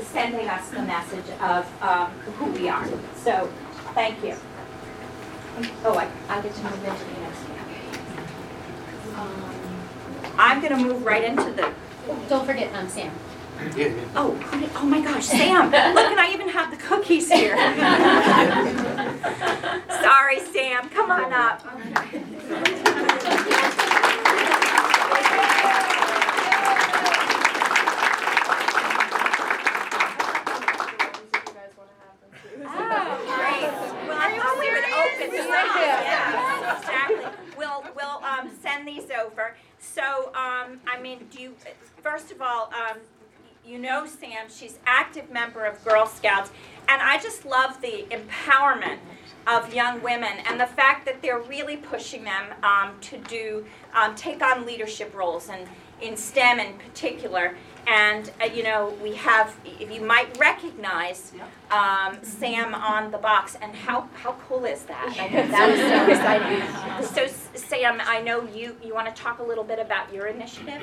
sending 0.01 0.47
us 0.47 0.69
the 0.69 0.81
message 0.81 1.29
of 1.41 1.81
um, 1.81 2.11
who 2.37 2.45
we 2.51 2.69
are. 2.69 2.87
So, 3.17 3.51
thank 3.93 4.23
you. 4.23 4.35
Oh, 5.83 5.97
I, 5.97 6.07
I 6.29 6.41
get 6.41 6.53
to 6.53 6.63
move 6.63 6.73
into 6.73 7.05
the 7.05 7.21
next 7.21 7.39
one. 7.43 7.59
Um, 9.19 10.33
I'm 10.37 10.61
gonna 10.61 10.77
move 10.77 11.05
right 11.05 11.23
into 11.23 11.51
the, 11.51 11.71
Don't 12.29 12.45
forget, 12.45 12.73
um, 12.73 12.87
Sam. 12.87 13.11
Oh, 14.15 14.31
who 14.35 14.59
did- 14.59 14.69
oh 14.75 14.85
my 14.85 15.01
gosh, 15.01 15.25
Sam, 15.25 15.65
look, 15.65 15.73
and 16.11 16.19
I 16.19 16.31
even 16.33 16.49
have 16.49 16.71
the 16.71 16.77
cookies 16.77 17.31
here. 17.31 17.55
Sorry, 20.01 20.39
Sam, 20.39 20.89
come 20.89 21.11
on 21.11 21.33
up. 21.33 21.65
Oh, 32.61 33.23
great. 33.25 33.71
Well, 34.07 34.17
I 34.19 34.37
thought 34.37 34.59
we 34.59 34.69
would 34.71 34.85
open 34.85 35.29
some. 35.37 35.47
Yeah, 35.81 36.77
exactly. 36.77 37.25
We'll, 37.57 37.83
we'll, 37.95 38.21
um, 38.23 38.49
send 38.61 38.87
these 38.87 39.09
over. 39.11 39.55
So, 39.79 40.27
um, 40.35 40.79
I 40.87 40.99
mean, 41.01 41.27
do 41.31 41.41
you, 41.41 41.55
first 42.01 42.31
of 42.31 42.41
all, 42.41 42.71
um, 42.73 42.97
you 43.69 43.77
know 43.77 44.07
Sam, 44.07 44.47
she's 44.49 44.79
active 44.87 45.29
member 45.29 45.63
of 45.63 45.83
Girl 45.85 46.07
Scouts, 46.07 46.49
and 46.87 46.99
I 47.03 47.19
just 47.19 47.45
love 47.45 47.79
the 47.81 48.07
empowerment 48.09 48.97
of 49.45 49.71
young 49.75 50.01
women 50.01 50.39
and 50.47 50.59
the 50.59 50.65
fact 50.65 51.05
that 51.05 51.21
they're 51.21 51.41
really 51.41 51.77
pushing 51.77 52.23
them 52.23 52.45
um, 52.63 52.95
to 53.01 53.17
do, 53.19 53.65
um, 53.93 54.15
take 54.15 54.41
on 54.41 54.65
leadership 54.65 55.13
roles 55.15 55.49
and 55.49 55.67
in 56.01 56.17
STEM 56.17 56.59
in 56.59 56.73
particular. 56.79 57.55
And, 57.87 58.31
uh, 58.41 58.45
you 58.45 58.63
know, 58.63 58.93
we 59.01 59.15
have, 59.15 59.55
if 59.65 59.91
you 59.91 60.01
might 60.01 60.37
recognize 60.37 61.31
um, 61.71 62.17
Sam 62.21 62.75
on 62.75 63.11
the 63.11 63.17
box, 63.17 63.57
and 63.61 63.73
how, 63.73 64.07
how 64.13 64.33
cool 64.47 64.65
is 64.65 64.83
that? 64.83 65.15
I 65.19 65.27
think 65.27 65.51
that 65.51 65.69
is 65.69 65.79
so 65.79 66.05
exciting. 67.01 67.29
So, 67.29 67.59
Sam, 67.59 67.99
I 68.05 68.21
know 68.21 68.43
you, 68.43 68.75
you 68.83 68.93
want 68.93 69.13
to 69.13 69.21
talk 69.21 69.39
a 69.39 69.43
little 69.43 69.63
bit 69.63 69.79
about 69.79 70.13
your 70.13 70.27
initiative? 70.27 70.81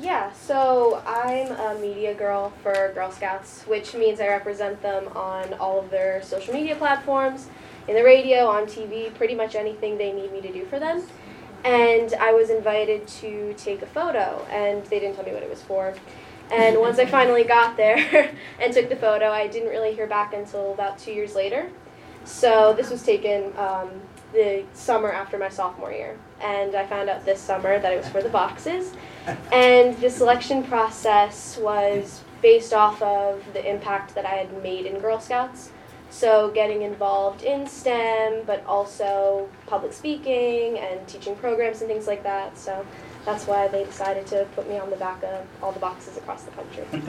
Yeah, 0.00 0.32
so 0.32 1.02
I'm 1.06 1.50
a 1.52 1.80
media 1.80 2.14
girl 2.14 2.52
for 2.62 2.92
Girl 2.94 3.10
Scouts, 3.10 3.62
which 3.62 3.94
means 3.94 4.20
I 4.20 4.28
represent 4.28 4.82
them 4.82 5.08
on 5.16 5.54
all 5.54 5.78
of 5.78 5.90
their 5.90 6.22
social 6.22 6.52
media 6.52 6.76
platforms, 6.76 7.48
in 7.86 7.94
the 7.94 8.04
radio, 8.04 8.46
on 8.46 8.64
TV, 8.64 9.12
pretty 9.14 9.34
much 9.34 9.54
anything 9.54 9.98
they 9.98 10.12
need 10.12 10.32
me 10.32 10.40
to 10.40 10.52
do 10.52 10.64
for 10.66 10.78
them. 10.78 11.02
And 11.64 12.12
I 12.14 12.32
was 12.32 12.50
invited 12.50 13.06
to 13.08 13.54
take 13.56 13.82
a 13.82 13.86
photo, 13.86 14.46
and 14.50 14.84
they 14.86 15.00
didn't 15.00 15.16
tell 15.16 15.24
me 15.24 15.32
what 15.32 15.42
it 15.42 15.48
was 15.48 15.62
for. 15.62 15.94
And 16.54 16.78
once 16.78 17.00
I 17.00 17.06
finally 17.06 17.42
got 17.42 17.76
there 17.76 18.32
and 18.60 18.72
took 18.72 18.88
the 18.88 18.96
photo, 18.96 19.30
I 19.30 19.48
didn't 19.48 19.70
really 19.70 19.92
hear 19.92 20.06
back 20.06 20.34
until 20.34 20.72
about 20.72 20.98
two 20.98 21.12
years 21.12 21.34
later. 21.34 21.68
So 22.24 22.72
this 22.76 22.90
was 22.90 23.02
taken 23.02 23.52
um, 23.58 23.90
the 24.32 24.64
summer 24.72 25.10
after 25.10 25.36
my 25.36 25.48
sophomore 25.48 25.92
year, 25.92 26.16
and 26.40 26.74
I 26.74 26.86
found 26.86 27.10
out 27.10 27.24
this 27.24 27.40
summer 27.40 27.78
that 27.78 27.92
it 27.92 27.96
was 27.96 28.08
for 28.08 28.22
the 28.22 28.28
boxes. 28.28 28.92
And 29.52 29.96
the 29.98 30.08
selection 30.08 30.62
process 30.64 31.58
was 31.58 32.22
based 32.40 32.72
off 32.72 33.00
of 33.02 33.42
the 33.52 33.68
impact 33.68 34.14
that 34.14 34.24
I 34.24 34.34
had 34.34 34.62
made 34.62 34.86
in 34.86 35.00
Girl 35.00 35.18
Scouts. 35.18 35.70
So, 36.10 36.50
getting 36.50 36.82
involved 36.82 37.42
in 37.42 37.66
STEM, 37.66 38.44
but 38.46 38.64
also 38.66 39.48
public 39.66 39.92
speaking 39.92 40.78
and 40.78 41.04
teaching 41.08 41.34
programs 41.34 41.80
and 41.80 41.90
things 41.90 42.06
like 42.06 42.22
that. 42.22 42.56
So, 42.56 42.86
that's 43.24 43.46
why 43.46 43.68
they 43.68 43.84
decided 43.84 44.26
to 44.26 44.46
put 44.54 44.68
me 44.68 44.78
on 44.78 44.90
the 44.90 44.96
back 44.96 45.22
of 45.22 45.46
all 45.62 45.72
the 45.72 45.80
boxes 45.80 46.16
across 46.16 46.44
the 46.44 46.50
country. 46.50 46.84
Let's 46.92 47.04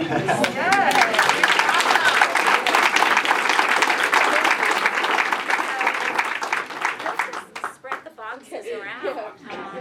spread 7.75 7.99
the 8.03 8.11
boxes 8.15 8.65
around. 8.67 9.19
Um, 9.49 9.77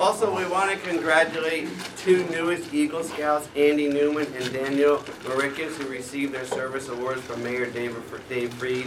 Also, 0.00 0.34
we 0.34 0.46
want 0.46 0.70
to 0.70 0.78
congratulate 0.78 1.68
two 1.98 2.24
newest 2.30 2.72
Eagle 2.72 3.04
Scouts, 3.04 3.48
Andy 3.54 3.86
Newman 3.86 4.26
and 4.34 4.50
Daniel 4.50 4.96
Marikis, 5.24 5.76
who 5.76 5.86
received 5.88 6.32
their 6.32 6.46
service 6.46 6.88
awards 6.88 7.20
from 7.20 7.42
Mayor 7.42 7.66
Dave 7.66 7.94
Dave 8.30 8.54
Fried 8.54 8.86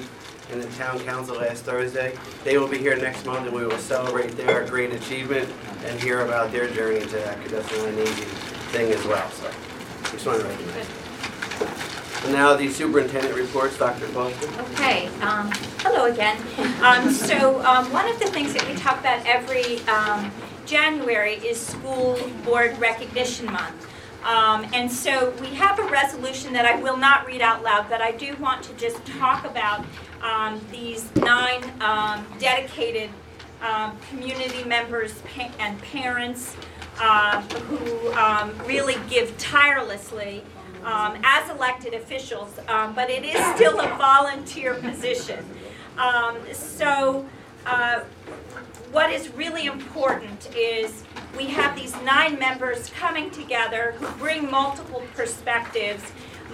and 0.51 0.63
the 0.63 0.67
town 0.75 0.99
council 1.01 1.35
last 1.35 1.65
Thursday. 1.65 2.17
They 2.43 2.57
will 2.57 2.67
be 2.67 2.79
here 2.79 2.97
next 2.97 3.27
month, 3.27 3.45
and 3.45 3.55
we 3.55 3.63
will 3.63 3.77
celebrate 3.77 4.35
their 4.35 4.65
great 4.65 4.91
achievement 4.91 5.47
and 5.85 6.01
hear 6.01 6.21
about 6.21 6.51
their 6.51 6.67
journey 6.71 7.01
to 7.01 7.15
that, 7.17 7.37
because 7.37 7.51
that's 7.51 7.83
an 7.83 7.99
easy 7.99 8.25
thing 8.71 8.91
as 8.91 9.05
well, 9.05 9.29
so 9.29 9.51
just 10.11 10.25
want 10.25 10.41
to 10.41 10.47
recognize. 10.47 10.87
And 12.23 12.33
now 12.33 12.55
the 12.55 12.69
superintendent 12.69 13.35
reports, 13.35 13.77
Dr. 13.77 14.07
Foster. 14.07 14.47
Okay, 14.73 15.07
um, 15.21 15.51
hello 15.79 16.05
again. 16.05 16.41
Um, 16.81 17.11
so, 17.11 17.63
um, 17.65 17.91
one 17.93 18.09
of 18.09 18.17
the 18.17 18.25
things 18.27 18.53
that 18.53 18.67
we 18.67 18.73
talk 18.73 18.99
about 18.99 19.23
every, 19.27 19.79
um, 19.87 20.31
January 20.65 21.35
is 21.35 21.59
School 21.59 22.19
Board 22.45 22.77
Recognition 22.79 23.45
Month. 23.45 23.87
Um, 24.23 24.65
and 24.73 24.89
so 24.89 25.33
we 25.41 25.47
have 25.47 25.79
a 25.79 25.83
resolution 25.83 26.53
that 26.53 26.65
I 26.65 26.75
will 26.81 26.95
not 26.95 27.27
read 27.27 27.41
out 27.41 27.61
loud, 27.61 27.89
but 27.89 28.01
I 28.01 28.11
do 28.11 28.35
want 28.39 28.63
to 28.63 28.73
just 28.75 29.03
talk 29.05 29.43
about, 29.43 29.85
um, 30.21 30.61
these 30.71 31.13
nine, 31.17 31.61
um, 31.81 32.25
dedicated, 32.39 33.09
um, 33.61 33.97
community 34.09 34.63
members 34.63 35.13
pa- 35.35 35.51
and 35.59 35.81
parents, 35.81 36.55
uh, 37.01 37.41
who, 37.41 38.13
um, 38.13 38.53
really 38.65 38.95
give 39.09 39.37
tirelessly 39.37 40.43
as 40.85 41.49
elected 41.49 41.93
officials, 41.93 42.49
but 42.93 43.09
it 43.09 43.23
is 43.23 43.41
still 43.55 43.79
a 43.79 43.87
volunteer 43.97 44.73
position. 44.75 45.45
So 46.53 47.25
uh, 47.65 48.01
what 48.91 49.11
is 49.11 49.29
really 49.29 49.65
important 49.65 50.55
is 50.55 51.03
we 51.37 51.45
have 51.45 51.75
these 51.75 51.95
nine 52.03 52.37
members 52.37 52.89
coming 52.91 53.31
together 53.31 53.95
who 53.97 54.07
bring 54.19 54.49
multiple 54.49 55.03
perspectives, 55.15 56.03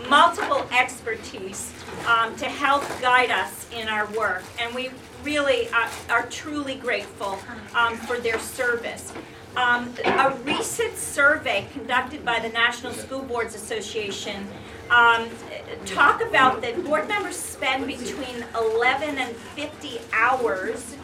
multiple 0.08 0.66
expertise 0.78 1.74
um, 2.08 2.36
to 2.38 2.46
help 2.46 2.84
guide 3.02 3.32
us 3.32 3.68
in 3.74 3.90
our 3.90 4.06
work. 4.14 4.44
And 4.60 4.74
we 4.74 4.92
really 5.24 5.68
uh, 5.70 5.90
are 6.10 6.26
truly 6.28 6.76
grateful 6.76 7.40
um, 7.76 7.98
for 7.98 8.20
their 8.20 8.40
service. 8.40 9.12
Um, 9.58 9.94
a 10.06 10.34
recent 10.46 10.96
survey 10.96 11.68
conducted 11.74 12.24
by 12.24 12.40
the 12.40 12.50
National 12.50 12.94
School 12.94 13.24
Boards 13.24 13.56
Association 13.56 14.48
um, 14.90 15.28
talk 15.86 16.22
about 16.22 16.62
that 16.62 16.84
board 16.84 17.08
members 17.08 17.36
spend 17.36 17.88
between 17.88 18.46
11 18.58 19.18
and 19.18 19.36
50 19.36 20.00
hours 20.14 20.96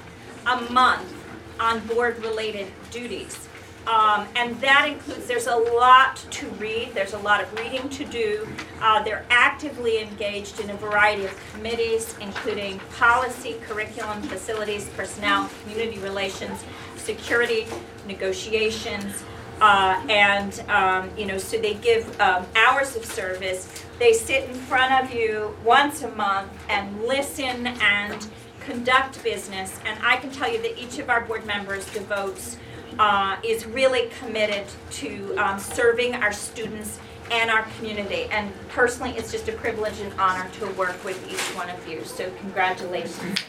a 0.45 0.61
month 0.71 1.13
on 1.59 1.79
board-related 1.87 2.67
duties. 2.91 3.47
Um, 3.87 4.27
and 4.35 4.59
that 4.61 4.87
includes, 4.87 5.27
there's 5.27 5.45
a 5.45 5.55
lot 5.55 6.15
to 6.31 6.47
read, 6.51 6.93
there's 6.95 7.13
a 7.13 7.19
lot 7.19 7.41
of 7.41 7.53
reading 7.53 7.87
to 7.89 8.05
do. 8.05 8.47
Uh, 8.81 9.03
they're 9.03 9.25
actively 9.29 10.01
engaged 10.01 10.59
in 10.59 10.71
a 10.71 10.75
variety 10.75 11.25
of 11.25 11.51
committees, 11.53 12.15
including 12.19 12.79
policy, 12.97 13.57
curriculum, 13.61 14.23
facilities, 14.23 14.89
personnel, 14.89 15.49
community 15.61 15.99
relations, 15.99 16.63
security, 16.95 17.67
negotiations, 18.07 19.23
uh, 19.61 20.03
and, 20.09 20.63
um, 20.69 21.09
you 21.17 21.25
know, 21.25 21.37
so 21.37 21.57
they 21.57 21.75
give 21.75 22.19
um, 22.19 22.45
hours 22.55 22.95
of 22.95 23.05
service. 23.05 23.84
They 23.99 24.13
sit 24.13 24.49
in 24.49 24.55
front 24.55 25.03
of 25.03 25.13
you 25.13 25.55
once 25.63 26.03
a 26.03 26.09
month 26.11 26.51
and 26.69 27.03
listen 27.03 27.67
and 27.67 28.27
conduct 28.59 29.23
business. 29.23 29.79
And 29.85 29.97
I 30.03 30.17
can 30.17 30.31
tell 30.31 30.51
you 30.51 30.61
that 30.61 30.77
each 30.77 30.99
of 30.99 31.09
our 31.09 31.21
board 31.21 31.45
members 31.45 31.85
devotes, 31.93 32.57
uh, 32.99 33.37
is 33.43 33.65
really 33.65 34.09
committed 34.19 34.65
to 34.89 35.35
um, 35.37 35.59
serving 35.59 36.15
our 36.15 36.31
students 36.31 36.99
and 37.31 37.49
our 37.49 37.63
community. 37.77 38.27
And 38.31 38.51
personally, 38.69 39.11
it's 39.17 39.31
just 39.31 39.47
a 39.49 39.53
privilege 39.53 39.99
and 39.99 40.13
honor 40.19 40.49
to 40.59 40.67
work 40.73 41.03
with 41.03 41.19
each 41.31 41.55
one 41.55 41.69
of 41.69 41.87
you. 41.87 42.03
So 42.03 42.31
congratulations. 42.39 43.39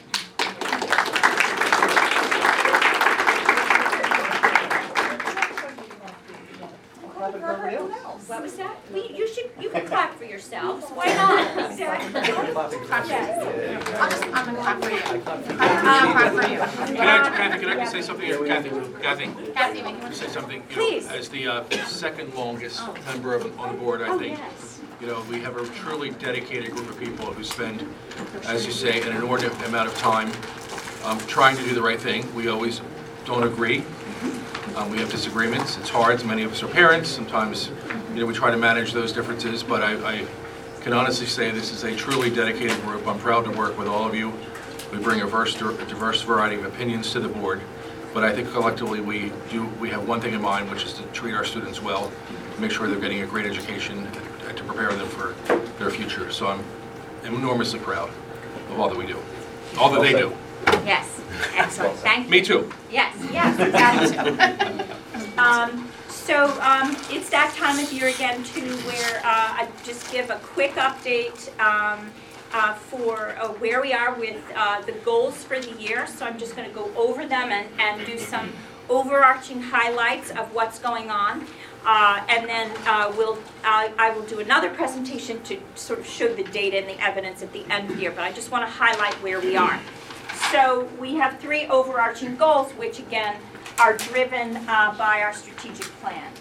What 7.32 8.42
was 8.42 8.56
that? 8.56 8.76
We, 8.92 9.08
you 9.08 9.26
should, 9.26 9.50
you 9.60 9.70
can 9.70 9.86
clap 9.86 10.14
for 10.16 10.24
yourselves. 10.24 10.86
Why 10.86 11.06
not? 11.06 11.70
Exactly. 11.70 12.12
Can 12.12 12.24
I, 17.08 17.30
Kathy, 17.36 17.58
can 17.58 17.68
I 17.68 17.74
just 17.80 17.92
say 17.92 18.02
something 18.02 18.26
here? 18.26 18.44
Kathy, 18.46 18.70
Kathy, 19.02 19.26
Kathy, 19.54 19.80
can 19.82 19.96
I 20.02 20.12
say 20.12 20.28
something? 20.28 20.56
You 20.56 20.62
know, 20.62 20.66
Please. 20.74 21.08
As 21.08 21.28
the 21.28 21.48
uh, 21.48 21.64
second 21.86 22.34
longest 22.34 22.80
member 23.06 23.34
of, 23.34 23.58
on 23.58 23.72
the 23.72 23.78
board, 23.78 24.02
I 24.02 24.08
Oh, 24.08 24.18
think, 24.18 24.38
yes. 24.38 24.80
you 25.00 25.08
know, 25.08 25.22
we 25.30 25.40
have 25.40 25.56
a 25.56 25.66
truly 25.68 26.10
dedicated 26.10 26.70
group 26.72 26.88
of 26.88 26.98
people 26.98 27.26
who 27.26 27.42
spend, 27.42 27.84
as 28.44 28.64
you 28.64 28.72
say, 28.72 29.02
an 29.02 29.16
inordinate 29.16 29.52
amount 29.66 29.88
of 29.88 29.96
time 29.98 30.30
um, 31.04 31.18
trying 31.26 31.56
to 31.56 31.64
do 31.64 31.74
the 31.74 31.82
right 31.82 32.00
thing. 32.00 32.32
We 32.34 32.48
always 32.48 32.80
don't 33.24 33.42
agree. 33.42 33.82
Um, 34.76 34.90
We 34.90 34.98
have 34.98 35.10
disagreements. 35.10 35.78
It's 35.78 35.88
hard. 35.88 36.22
Many 36.26 36.42
of 36.42 36.52
us 36.52 36.62
are 36.62 36.68
parents. 36.68 37.08
Sometimes, 37.08 37.70
you 38.12 38.20
know, 38.20 38.26
we 38.26 38.34
try 38.34 38.50
to 38.50 38.58
manage 38.58 38.92
those 38.92 39.10
differences, 39.10 39.62
but 39.62 39.82
I, 39.82 39.94
I 40.16 40.26
can 40.82 40.92
honestly 40.92 41.26
say 41.26 41.50
this 41.50 41.72
is 41.72 41.84
a 41.84 41.96
truly 41.96 42.28
dedicated 42.28 42.78
group. 42.82 43.06
I'm 43.06 43.18
proud 43.18 43.46
to 43.46 43.50
work 43.50 43.78
with 43.78 43.88
all 43.88 44.06
of 44.06 44.14
you. 44.14 44.34
We 44.92 44.98
bring 44.98 45.20
a 45.20 45.24
diverse, 45.24 45.54
diverse 45.54 46.20
variety 46.20 46.56
of 46.56 46.66
opinions 46.66 47.10
to 47.12 47.20
the 47.20 47.28
board, 47.28 47.62
but 48.12 48.22
I 48.22 48.34
think 48.34 48.52
collectively 48.52 49.00
we 49.00 49.32
do, 49.50 49.64
we 49.80 49.88
have 49.90 50.06
one 50.06 50.20
thing 50.20 50.34
in 50.34 50.42
mind, 50.42 50.70
which 50.70 50.84
is 50.84 50.92
to 50.94 51.02
treat 51.06 51.34
our 51.34 51.44
students 51.44 51.82
well, 51.82 52.12
to 52.54 52.60
make 52.60 52.70
sure 52.70 52.86
they're 52.86 53.00
getting 53.00 53.22
a 53.22 53.26
great 53.26 53.46
education, 53.46 54.06
and 54.46 54.56
to 54.56 54.62
prepare 54.64 54.92
them 54.92 55.08
for 55.08 55.34
their 55.78 55.90
future. 55.90 56.30
So 56.30 56.48
I'm 56.48 56.62
enormously 57.24 57.80
proud 57.80 58.10
of 58.70 58.78
all 58.78 58.90
that 58.90 58.98
we 58.98 59.06
do, 59.06 59.18
all 59.78 59.90
that 59.92 60.02
they 60.02 60.12
do. 60.12 60.36
Yes, 60.84 61.20
excellent. 61.54 61.96
Thank 61.98 62.24
you. 62.26 62.30
Me 62.30 62.40
too. 62.42 62.72
Yes, 62.90 63.14
yes, 63.32 63.58
exactly. 63.58 64.86
Um, 65.38 65.88
So 66.08 66.46
um, 66.60 66.96
it's 67.10 67.28
that 67.30 67.54
time 67.56 67.78
of 67.78 67.92
year 67.92 68.08
again 68.08 68.42
too 68.42 68.74
where 68.88 69.18
uh, 69.18 69.60
I 69.60 69.68
just 69.84 70.10
give 70.10 70.30
a 70.30 70.36
quick 70.54 70.72
update 70.74 71.38
um, 71.60 72.10
uh, 72.52 72.74
for 72.74 73.36
uh, 73.38 73.48
where 73.62 73.80
we 73.80 73.92
are 73.92 74.12
with 74.14 74.42
uh, 74.56 74.80
the 74.82 74.92
goals 75.04 75.44
for 75.44 75.60
the 75.60 75.70
year. 75.80 76.06
So 76.06 76.24
I'm 76.26 76.38
just 76.38 76.56
going 76.56 76.68
to 76.68 76.74
go 76.74 76.90
over 76.96 77.26
them 77.26 77.52
and, 77.52 77.68
and 77.78 78.04
do 78.06 78.18
some 78.18 78.50
overarching 78.88 79.60
highlights 79.62 80.30
of 80.30 80.52
what's 80.54 80.78
going 80.80 81.10
on. 81.10 81.46
Uh, 81.84 82.24
And 82.28 82.48
then 82.48 82.68
uh, 82.86 83.12
we'll, 83.16 83.38
I 83.62 83.92
I 83.98 84.10
will 84.10 84.26
do 84.34 84.40
another 84.40 84.70
presentation 84.70 85.36
to 85.48 85.54
sort 85.76 85.98
of 86.00 86.06
show 86.06 86.28
the 86.34 86.44
data 86.60 86.76
and 86.78 86.88
the 86.88 86.98
evidence 87.10 87.38
at 87.46 87.52
the 87.52 87.62
end 87.70 87.82
of 87.90 87.96
the 87.96 88.02
year. 88.02 88.10
But 88.10 88.24
I 88.24 88.32
just 88.32 88.50
want 88.50 88.62
to 88.68 88.72
highlight 88.84 89.14
where 89.22 89.38
we 89.40 89.54
are. 89.56 89.78
So 90.52 90.88
we 91.00 91.14
have 91.14 91.38
three 91.38 91.66
overarching 91.66 92.36
goals, 92.36 92.72
which 92.72 92.98
again 92.98 93.36
are 93.78 93.96
driven 93.96 94.56
uh, 94.56 94.94
by 94.96 95.22
our 95.22 95.32
strategic 95.32 95.86
plan. 96.00 96.32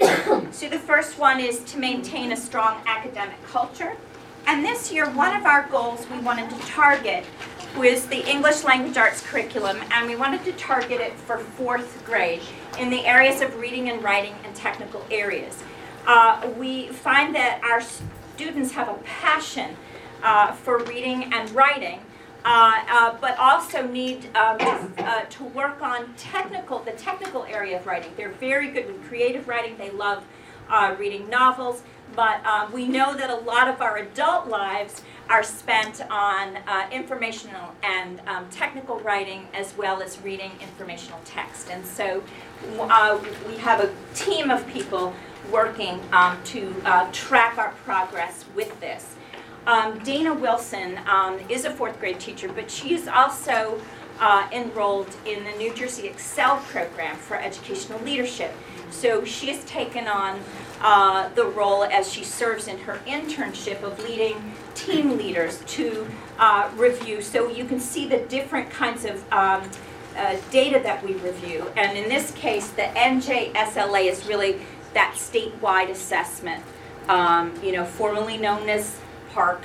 So 0.52 0.68
the 0.68 0.78
first 0.78 1.18
one 1.18 1.38
is 1.40 1.60
to 1.64 1.78
maintain 1.78 2.32
a 2.32 2.36
strong 2.36 2.82
academic 2.84 3.40
culture. 3.46 3.96
And 4.46 4.64
this 4.64 4.90
year, 4.92 5.08
one 5.10 5.34
of 5.34 5.46
our 5.46 5.68
goals 5.68 6.06
we 6.10 6.18
wanted 6.18 6.50
to 6.50 6.58
target 6.66 7.24
was 7.76 8.06
the 8.06 8.28
English 8.28 8.64
language 8.64 8.96
arts 8.96 9.22
curriculum, 9.22 9.78
and 9.92 10.08
we 10.08 10.16
wanted 10.16 10.44
to 10.44 10.52
target 10.52 11.00
it 11.00 11.12
for 11.12 11.38
fourth 11.38 12.04
grade 12.04 12.42
in 12.78 12.90
the 12.90 13.06
areas 13.06 13.40
of 13.40 13.56
reading 13.58 13.90
and 13.90 14.02
writing 14.02 14.34
and 14.44 14.54
technical 14.54 15.04
areas. 15.10 15.62
Uh, 16.06 16.50
we 16.58 16.88
find 16.88 17.34
that 17.34 17.62
our 17.62 17.80
students 18.36 18.72
have 18.72 18.88
a 18.88 18.94
passion 19.04 19.76
uh, 20.22 20.52
for 20.52 20.78
reading 20.84 21.32
and 21.32 21.50
writing, 21.52 22.00
uh, 22.44 22.82
uh, 22.88 23.16
but 23.20 23.38
also 23.38 23.86
need 23.86 24.24
um, 24.36 24.56
uh, 24.98 25.22
to 25.28 25.44
work 25.44 25.82
on 25.82 26.14
technical, 26.14 26.78
the 26.78 26.92
technical 26.92 27.44
area 27.44 27.78
of 27.78 27.86
writing. 27.86 28.10
They're 28.16 28.30
very 28.30 28.70
good 28.70 28.86
with 28.86 29.02
creative 29.08 29.46
writing. 29.46 29.76
They 29.76 29.90
love 29.90 30.24
uh, 30.68 30.94
reading 30.98 31.28
novels, 31.28 31.82
but 32.16 32.44
um, 32.46 32.72
we 32.72 32.86
know 32.86 33.14
that 33.14 33.28
a 33.28 33.36
lot 33.36 33.68
of 33.68 33.82
our 33.82 33.98
adult 33.98 34.48
lives 34.48 35.02
are 35.28 35.42
spent 35.42 36.00
on 36.10 36.56
uh, 36.66 36.88
informational 36.90 37.74
and 37.82 38.20
um, 38.26 38.48
technical 38.50 38.98
writing 39.00 39.46
as 39.54 39.76
well 39.76 40.02
as 40.02 40.20
reading 40.22 40.50
informational 40.60 41.20
text. 41.24 41.70
And 41.70 41.84
so 41.84 42.22
uh, 42.78 43.18
we 43.48 43.56
have 43.58 43.80
a 43.80 43.92
team 44.14 44.50
of 44.50 44.66
people 44.66 45.12
working 45.52 46.00
um, 46.12 46.38
to 46.44 46.74
track 47.12 47.58
our 47.58 47.70
progress 47.84 48.44
with 48.54 48.78
this. 48.80 49.16
Um, 49.66 49.98
Dana 50.00 50.34
Wilson 50.34 50.98
um, 51.06 51.38
is 51.48 51.64
a 51.64 51.70
fourth 51.70 51.98
grade 52.00 52.18
teacher, 52.18 52.48
but 52.48 52.70
she 52.70 52.94
is 52.94 53.06
also 53.08 53.80
uh, 54.18 54.48
enrolled 54.52 55.14
in 55.26 55.44
the 55.44 55.52
New 55.52 55.74
Jersey 55.74 56.06
Excel 56.06 56.58
program 56.68 57.16
for 57.16 57.36
educational 57.36 58.00
leadership. 58.00 58.54
So 58.90 59.24
she 59.24 59.48
has 59.48 59.64
taken 59.64 60.08
on 60.08 60.40
uh, 60.80 61.28
the 61.34 61.44
role 61.44 61.84
as 61.84 62.10
she 62.12 62.24
serves 62.24 62.68
in 62.68 62.78
her 62.78 63.00
internship 63.06 63.82
of 63.82 63.98
leading 64.02 64.54
team 64.74 65.16
leaders 65.16 65.62
to 65.66 66.06
uh, 66.38 66.70
review. 66.74 67.22
So 67.22 67.48
you 67.48 67.64
can 67.64 67.80
see 67.80 68.06
the 68.06 68.18
different 68.18 68.70
kinds 68.70 69.04
of 69.04 69.32
um, 69.32 69.68
uh, 70.16 70.36
data 70.50 70.80
that 70.82 71.04
we 71.04 71.14
review. 71.14 71.70
And 71.76 71.96
in 71.96 72.08
this 72.08 72.30
case, 72.32 72.68
the 72.70 72.82
NJSLA 72.82 74.10
is 74.10 74.26
really 74.26 74.60
that 74.94 75.14
statewide 75.14 75.90
assessment, 75.90 76.64
um, 77.08 77.54
you 77.62 77.72
know, 77.72 77.84
formerly 77.84 78.36
known 78.36 78.68
as 78.68 78.98
PARCC. 79.34 79.62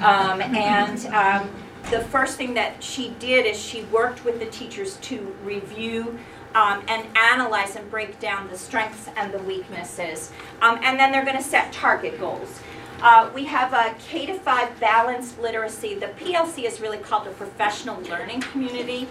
Um, 0.00 0.42
and 0.42 1.06
um, 1.06 1.50
the 1.90 2.00
first 2.00 2.36
thing 2.36 2.54
that 2.54 2.82
she 2.82 3.10
did 3.18 3.46
is 3.46 3.60
she 3.60 3.82
worked 3.84 4.24
with 4.24 4.38
the 4.40 4.46
teachers 4.46 4.96
to 4.96 5.34
review 5.44 6.18
um, 6.54 6.82
and 6.88 7.06
analyze 7.16 7.76
and 7.76 7.88
break 7.90 8.18
down 8.18 8.48
the 8.48 8.56
strengths 8.56 9.08
and 9.16 9.32
the 9.32 9.38
weaknesses. 9.38 10.32
Um, 10.62 10.78
and 10.82 10.98
then 10.98 11.12
they're 11.12 11.24
going 11.24 11.36
to 11.36 11.42
set 11.42 11.72
target 11.72 12.18
goals. 12.18 12.60
Uh, 13.02 13.30
we 13.34 13.44
have 13.44 13.74
a 13.74 13.94
K 13.98 14.24
to 14.26 14.34
5 14.34 14.80
balanced 14.80 15.38
literacy. 15.38 15.94
The 15.96 16.06
PLC 16.06 16.64
is 16.64 16.80
really 16.80 16.98
called 16.98 17.26
a 17.26 17.30
professional 17.30 18.00
learning 18.02 18.40
community. 18.40 19.06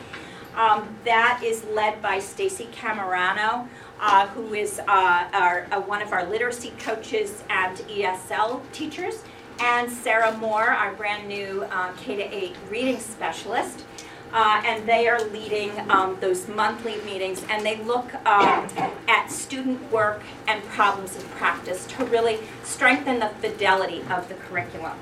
Um, 0.56 0.96
that 1.04 1.42
is 1.44 1.66
led 1.66 2.02
by 2.02 2.20
Stacy 2.20 2.68
Camerano, 2.74 3.68
uh, 4.00 4.28
who 4.28 4.54
is 4.54 4.80
uh, 4.80 5.30
our, 5.34 5.68
uh, 5.72 5.82
one 5.82 6.02
of 6.02 6.14
our 6.14 6.26
literacy 6.26 6.74
coaches 6.80 7.44
and 7.50 7.78
ESL 7.78 8.62
teachers, 8.72 9.24
and 9.60 9.92
Sarah 9.92 10.36
Moore, 10.38 10.70
our 10.70 10.94
brand 10.94 11.28
new 11.28 11.64
uh, 11.72 11.92
K 11.98 12.16
to 12.16 12.24
8 12.24 12.56
reading 12.70 13.00
specialist. 13.00 13.86
Uh, 14.34 14.62
and 14.66 14.88
they 14.90 15.08
are 15.08 15.22
leading 15.30 15.72
um, 15.90 16.18
those 16.20 16.48
monthly 16.50 16.98
meetings, 17.04 17.46
and 17.50 17.66
they 17.66 17.78
look 17.84 18.14
um, 18.26 18.68
at 19.08 19.32
student 19.32 19.80
work 19.92 20.22
and 20.48 20.62
problems 20.66 21.16
of 21.16 21.24
practice 21.32 21.86
to 21.86 22.04
really 22.06 22.40
strengthen 22.64 23.20
the 23.20 23.30
fidelity 23.40 24.04
of 24.10 24.28
the 24.28 24.34
curriculum. 24.34 24.98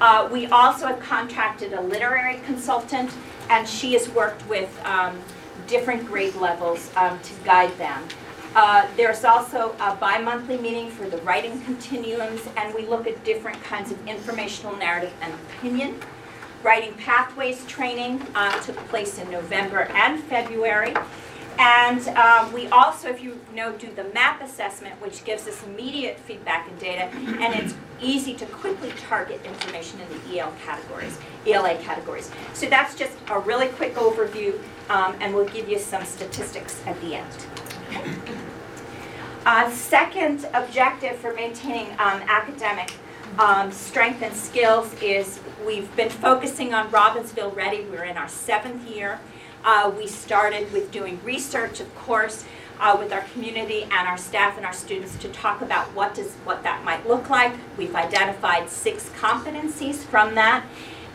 Uh, 0.00 0.28
We 0.32 0.46
also 0.48 0.88
have 0.88 0.98
contracted 0.98 1.72
a 1.74 1.80
literary 1.80 2.40
consultant, 2.44 3.12
and 3.48 3.68
she 3.68 3.92
has 3.92 4.08
worked 4.08 4.48
with 4.48 4.80
um, 4.84 5.20
different 5.68 6.04
grade 6.06 6.34
levels 6.34 6.90
um, 6.96 7.20
to 7.20 7.34
guide 7.44 7.76
them. 7.78 8.02
Uh, 8.54 8.86
There's 8.96 9.24
also 9.24 9.74
a 9.80 9.96
bi-monthly 9.96 10.58
meeting 10.58 10.90
for 10.90 11.08
the 11.08 11.16
writing 11.18 11.60
continuums, 11.62 12.42
and 12.56 12.74
we 12.74 12.86
look 12.86 13.06
at 13.06 13.22
different 13.24 13.62
kinds 13.64 13.90
of 13.90 14.06
informational 14.06 14.76
narrative 14.76 15.12
and 15.22 15.32
opinion. 15.32 15.98
Writing 16.62 16.92
Pathways 16.94 17.64
training 17.66 18.24
uh, 18.34 18.60
took 18.60 18.76
place 18.88 19.18
in 19.18 19.30
November 19.30 19.84
and 19.94 20.22
February. 20.24 20.94
And 21.58 22.06
um, 22.08 22.52
we 22.52 22.66
also, 22.68 23.08
if 23.08 23.22
you 23.22 23.38
know, 23.54 23.72
do 23.72 23.92
the 23.92 24.04
MAP 24.14 24.42
assessment, 24.42 25.00
which 25.02 25.24
gives 25.24 25.46
us 25.46 25.62
immediate 25.64 26.18
feedback 26.18 26.68
and 26.68 26.78
data, 26.78 27.04
and 27.40 27.54
it's 27.54 27.74
easy 28.00 28.34
to 28.34 28.46
quickly 28.46 28.90
target 29.08 29.44
information 29.44 30.00
in 30.00 30.08
the 30.08 30.38
EL 30.38 30.52
categories, 30.64 31.18
ELA 31.46 31.76
categories. 31.78 32.30
So 32.54 32.68
that's 32.68 32.94
just 32.94 33.16
a 33.28 33.38
really 33.38 33.68
quick 33.68 33.94
overview, 33.94 34.58
um, 34.88 35.14
and 35.20 35.34
we'll 35.34 35.48
give 35.48 35.68
you 35.68 35.78
some 35.78 36.04
statistics 36.04 36.80
at 36.86 37.00
the 37.00 37.16
end. 37.16 37.30
Uh, 39.44 39.70
Second 39.70 40.46
objective 40.54 41.16
for 41.16 41.34
maintaining 41.34 41.90
um, 41.92 42.22
academic 42.28 42.92
um, 43.38 43.72
strength 43.72 44.22
and 44.22 44.34
skills 44.34 44.94
is 45.02 45.40
we've 45.66 45.94
been 45.96 46.10
focusing 46.10 46.74
on 46.74 46.90
Robbinsville 46.90 47.54
Ready. 47.56 47.84
We're 47.90 48.04
in 48.04 48.16
our 48.16 48.28
seventh 48.28 48.88
year. 48.88 49.18
Uh, 49.64 49.90
We 49.96 50.06
started 50.06 50.72
with 50.72 50.90
doing 50.92 51.20
research, 51.24 51.80
of 51.80 51.92
course, 51.96 52.44
uh, 52.78 52.96
with 52.98 53.12
our 53.12 53.22
community 53.32 53.84
and 53.84 54.08
our 54.08 54.18
staff 54.18 54.56
and 54.56 54.66
our 54.66 54.72
students 54.72 55.16
to 55.18 55.28
talk 55.28 55.60
about 55.62 55.86
what 55.94 56.14
does, 56.14 56.32
what 56.44 56.62
that 56.62 56.84
might 56.84 57.06
look 57.06 57.30
like. 57.30 57.52
We've 57.76 57.94
identified 57.94 58.68
six 58.68 59.08
competencies 59.18 59.96
from 59.96 60.34
that. 60.34 60.64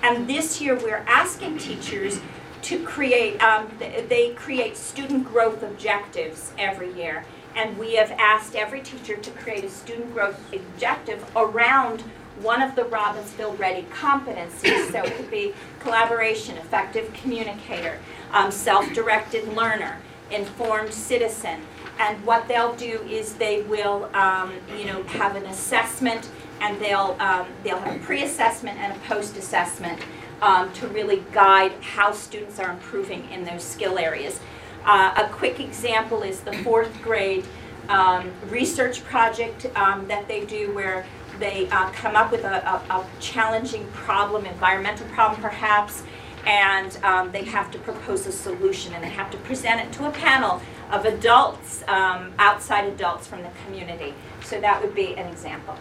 And 0.01 0.27
this 0.27 0.61
year, 0.61 0.75
we're 0.75 1.03
asking 1.07 1.57
teachers 1.57 2.19
to 2.67 2.83
create, 2.83 3.41
um, 3.41 3.65
they 4.09 4.33
create 4.35 4.75
student 4.75 5.25
growth 5.25 5.63
objectives 5.63 6.51
every 6.57 6.91
year. 6.91 7.23
And 7.55 7.77
we 7.77 7.95
have 7.95 8.11
asked 8.11 8.55
every 8.55 8.81
teacher 8.81 9.15
to 9.15 9.31
create 9.31 9.63
a 9.63 9.69
student 9.69 10.13
growth 10.13 10.37
objective 10.53 11.23
around 11.33 12.01
one 12.41 12.61
of 12.61 12.75
the 12.75 12.81
Robbinsville 12.83 13.57
Ready 13.57 13.83
competencies. 13.83 14.91
So 14.91 15.01
it 15.01 15.15
could 15.15 15.31
be 15.31 15.53
collaboration, 15.79 16.57
effective 16.57 17.11
communicator, 17.13 17.99
um, 18.33 18.51
self-directed 18.51 19.47
learner, 19.55 19.99
informed 20.29 20.93
citizen. 20.93 21.61
And 21.99 22.23
what 22.25 22.49
they'll 22.49 22.75
do 22.75 23.01
is 23.09 23.35
they 23.35 23.61
will, 23.61 24.13
um, 24.13 24.51
you 24.77 24.85
know, 24.85 25.03
have 25.03 25.37
an 25.37 25.45
assessment 25.45 26.29
and 26.59 26.77
they'll, 26.81 27.15
um, 27.21 27.47
they'll 27.63 27.79
have 27.79 27.95
a 27.95 28.03
pre-assessment 28.03 28.77
and 28.77 28.91
a 28.91 28.99
post-assessment 29.07 30.01
um, 30.41 30.71
to 30.73 30.87
really 30.87 31.23
guide 31.31 31.73
how 31.81 32.11
students 32.11 32.59
are 32.59 32.71
improving 32.71 33.29
in 33.31 33.43
those 33.43 33.63
skill 33.63 33.97
areas. 33.97 34.39
Uh, 34.85 35.25
a 35.25 35.29
quick 35.29 35.59
example 35.59 36.23
is 36.23 36.41
the 36.41 36.53
fourth 36.59 37.01
grade 37.01 37.45
um, 37.89 38.31
research 38.49 39.03
project 39.03 39.65
um, 39.75 40.07
that 40.07 40.27
they 40.27 40.45
do 40.45 40.73
where 40.73 41.05
they 41.39 41.67
uh, 41.69 41.89
come 41.91 42.15
up 42.15 42.31
with 42.31 42.43
a, 42.43 42.65
a, 42.67 42.93
a 42.93 43.05
challenging 43.19 43.85
problem, 43.91 44.45
environmental 44.45 45.07
problem 45.07 45.41
perhaps, 45.41 46.03
and 46.45 46.97
um, 47.03 47.31
they 47.31 47.43
have 47.43 47.69
to 47.71 47.77
propose 47.79 48.25
a 48.25 48.31
solution 48.31 48.93
and 48.93 49.03
they 49.03 49.09
have 49.09 49.29
to 49.31 49.37
present 49.39 49.81
it 49.81 49.91
to 49.93 50.07
a 50.07 50.11
panel 50.11 50.61
of 50.91 51.05
adults, 51.05 51.83
um, 51.87 52.33
outside 52.39 52.85
adults 52.85 53.27
from 53.27 53.41
the 53.41 53.51
community. 53.65 54.13
So 54.43 54.59
that 54.61 54.81
would 54.81 54.95
be 54.95 55.15
an 55.17 55.27
example. 55.27 55.77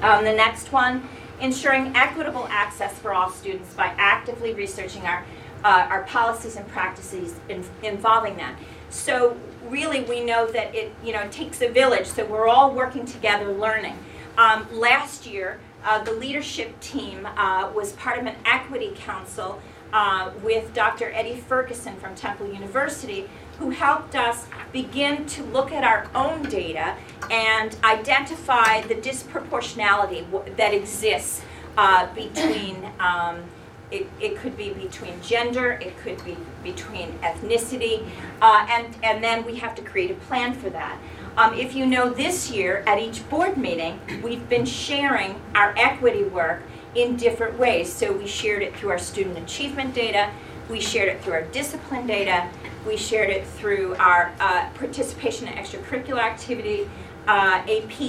Um, 0.00 0.24
the 0.24 0.32
next 0.32 0.72
one, 0.72 1.06
ensuring 1.40 1.94
equitable 1.96 2.46
access 2.50 2.98
for 2.98 3.12
all 3.12 3.30
students 3.30 3.72
by 3.74 3.94
actively 3.96 4.54
researching 4.54 5.02
our, 5.02 5.24
uh, 5.64 5.86
our 5.90 6.02
policies 6.04 6.56
and 6.56 6.66
practices 6.68 7.34
in, 7.48 7.64
involving 7.82 8.36
that. 8.36 8.56
So 8.90 9.36
really, 9.68 10.02
we 10.02 10.24
know 10.24 10.46
that 10.46 10.74
it, 10.74 10.92
you 11.04 11.12
know, 11.12 11.26
takes 11.30 11.62
a 11.62 11.68
village, 11.68 12.06
so 12.06 12.24
we're 12.24 12.48
all 12.48 12.74
working 12.74 13.06
together 13.06 13.52
learning. 13.52 13.96
Um, 14.36 14.66
last 14.72 15.26
year, 15.26 15.60
uh, 15.84 16.02
the 16.02 16.12
leadership 16.12 16.78
team 16.80 17.26
uh, 17.26 17.70
was 17.74 17.92
part 17.92 18.18
of 18.18 18.26
an 18.26 18.36
equity 18.44 18.92
council 18.96 19.60
uh, 19.92 20.30
with 20.42 20.72
Dr. 20.74 21.10
Eddie 21.12 21.36
Ferguson 21.36 21.96
from 21.96 22.14
Temple 22.14 22.52
University, 22.52 23.28
who 23.60 23.70
helped 23.70 24.16
us 24.16 24.46
begin 24.72 25.26
to 25.26 25.44
look 25.44 25.70
at 25.70 25.84
our 25.84 26.08
own 26.14 26.42
data 26.44 26.96
and 27.30 27.76
identify 27.84 28.80
the 28.80 28.94
disproportionality 28.94 30.28
w- 30.32 30.54
that 30.56 30.72
exists 30.72 31.42
uh, 31.76 32.12
between, 32.14 32.90
um, 33.00 33.42
it, 33.90 34.08
it 34.18 34.36
could 34.36 34.56
be 34.56 34.70
between 34.72 35.20
gender, 35.20 35.72
it 35.72 35.96
could 35.98 36.24
be 36.24 36.36
between 36.64 37.10
ethnicity, 37.18 38.08
uh, 38.40 38.66
and, 38.70 38.96
and 39.02 39.22
then 39.22 39.44
we 39.44 39.56
have 39.56 39.74
to 39.74 39.82
create 39.82 40.10
a 40.10 40.14
plan 40.14 40.54
for 40.54 40.70
that. 40.70 40.98
Um, 41.36 41.52
if 41.54 41.74
you 41.74 41.84
know, 41.84 42.08
this 42.08 42.50
year 42.50 42.82
at 42.86 42.98
each 42.98 43.28
board 43.28 43.58
meeting, 43.58 44.00
we've 44.22 44.48
been 44.48 44.64
sharing 44.64 45.40
our 45.54 45.74
equity 45.76 46.24
work 46.24 46.62
in 46.94 47.16
different 47.16 47.58
ways. 47.58 47.92
So 47.92 48.12
we 48.12 48.26
shared 48.26 48.62
it 48.62 48.74
through 48.76 48.90
our 48.90 48.98
student 48.98 49.38
achievement 49.38 49.94
data, 49.94 50.30
we 50.68 50.80
shared 50.80 51.08
it 51.08 51.22
through 51.22 51.34
our 51.34 51.42
discipline 51.42 52.06
data, 52.06 52.48
we 52.86 52.96
shared 52.96 53.30
it 53.30 53.46
through 53.46 53.94
our 53.96 54.32
uh, 54.40 54.68
participation 54.74 55.48
in 55.48 55.54
extracurricular 55.54 56.20
activity, 56.20 56.88
uh, 57.26 57.62
AP, 57.68 58.00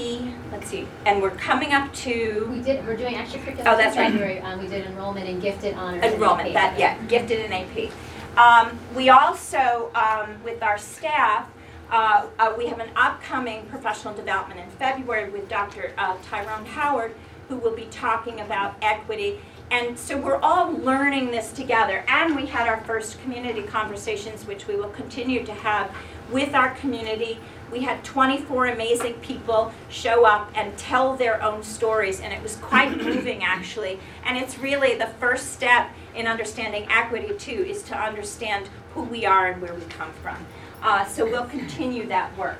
let's 0.51 0.69
see, 0.69 0.87
and 1.05 1.21
we're 1.21 1.31
coming 1.31 1.73
up 1.73 1.93
to 1.93 2.47
We 2.51 2.61
did, 2.61 2.85
we're 2.87 2.95
doing 2.95 3.15
extracurricular 3.15 3.63
Oh, 3.67 3.71
in 3.73 3.77
that's 3.77 3.97
right. 3.97 4.11
February. 4.11 4.39
Um, 4.39 4.59
we 4.61 4.67
did 4.67 4.85
enrollment 4.87 5.27
and 5.27 5.41
gifted 5.41 5.75
honors. 5.75 6.01
and 6.03 6.13
enrollment, 6.15 6.53
that, 6.53 6.79
yeah, 6.79 6.97
gifted 7.07 7.39
and 7.41 7.53
AP. 7.53 7.91
Um, 8.37 8.79
we 8.95 9.09
also, 9.09 9.91
um, 9.93 10.41
with 10.43 10.63
our 10.63 10.77
staff, 10.77 11.47
uh, 11.91 12.27
uh, 12.39 12.53
we 12.57 12.67
have 12.67 12.79
an 12.79 12.89
upcoming 12.95 13.65
professional 13.65 14.13
development 14.13 14.61
in 14.61 14.69
February 14.77 15.29
with 15.29 15.49
Dr. 15.49 15.91
uh, 15.97 16.15
Tyrone 16.23 16.65
Howard, 16.65 17.13
who 17.49 17.57
will 17.57 17.75
be 17.75 17.87
talking 17.91 18.39
about 18.39 18.75
equity. 18.81 19.41
And 19.71 19.97
so 19.97 20.17
we're 20.17 20.39
all 20.41 20.73
learning 20.73 21.31
this 21.31 21.53
together. 21.53 22.03
And 22.09 22.35
we 22.35 22.45
had 22.45 22.67
our 22.67 22.81
first 22.81 23.21
community 23.21 23.63
conversations, 23.63 24.45
which 24.45 24.67
we 24.67 24.75
will 24.75 24.89
continue 24.89 25.45
to 25.45 25.53
have 25.53 25.95
with 26.29 26.53
our 26.53 26.75
community. 26.75 27.39
We 27.71 27.79
had 27.79 28.03
24 28.03 28.67
amazing 28.67 29.13
people 29.15 29.71
show 29.87 30.25
up 30.25 30.51
and 30.55 30.77
tell 30.77 31.15
their 31.15 31.41
own 31.41 31.63
stories, 31.63 32.19
and 32.19 32.33
it 32.33 32.43
was 32.43 32.57
quite 32.57 32.97
moving 33.03 33.45
actually. 33.45 33.97
And 34.25 34.37
it's 34.37 34.59
really 34.59 34.97
the 34.97 35.07
first 35.07 35.53
step 35.53 35.89
in 36.15 36.27
understanding 36.27 36.85
equity, 36.89 37.33
too, 37.37 37.65
is 37.65 37.81
to 37.83 37.97
understand 37.97 38.67
who 38.93 39.03
we 39.03 39.25
are 39.25 39.47
and 39.51 39.61
where 39.61 39.73
we 39.73 39.85
come 39.85 40.11
from. 40.21 40.45
Uh, 40.83 41.05
so 41.05 41.23
we'll 41.23 41.45
continue 41.45 42.07
that 42.07 42.37
work. 42.37 42.59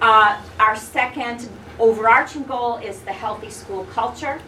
Uh, 0.00 0.40
our 0.58 0.76
second 0.76 1.46
overarching 1.78 2.44
goal 2.44 2.78
is 2.78 3.00
the 3.02 3.12
healthy 3.12 3.50
school 3.50 3.84
culture. 3.92 4.40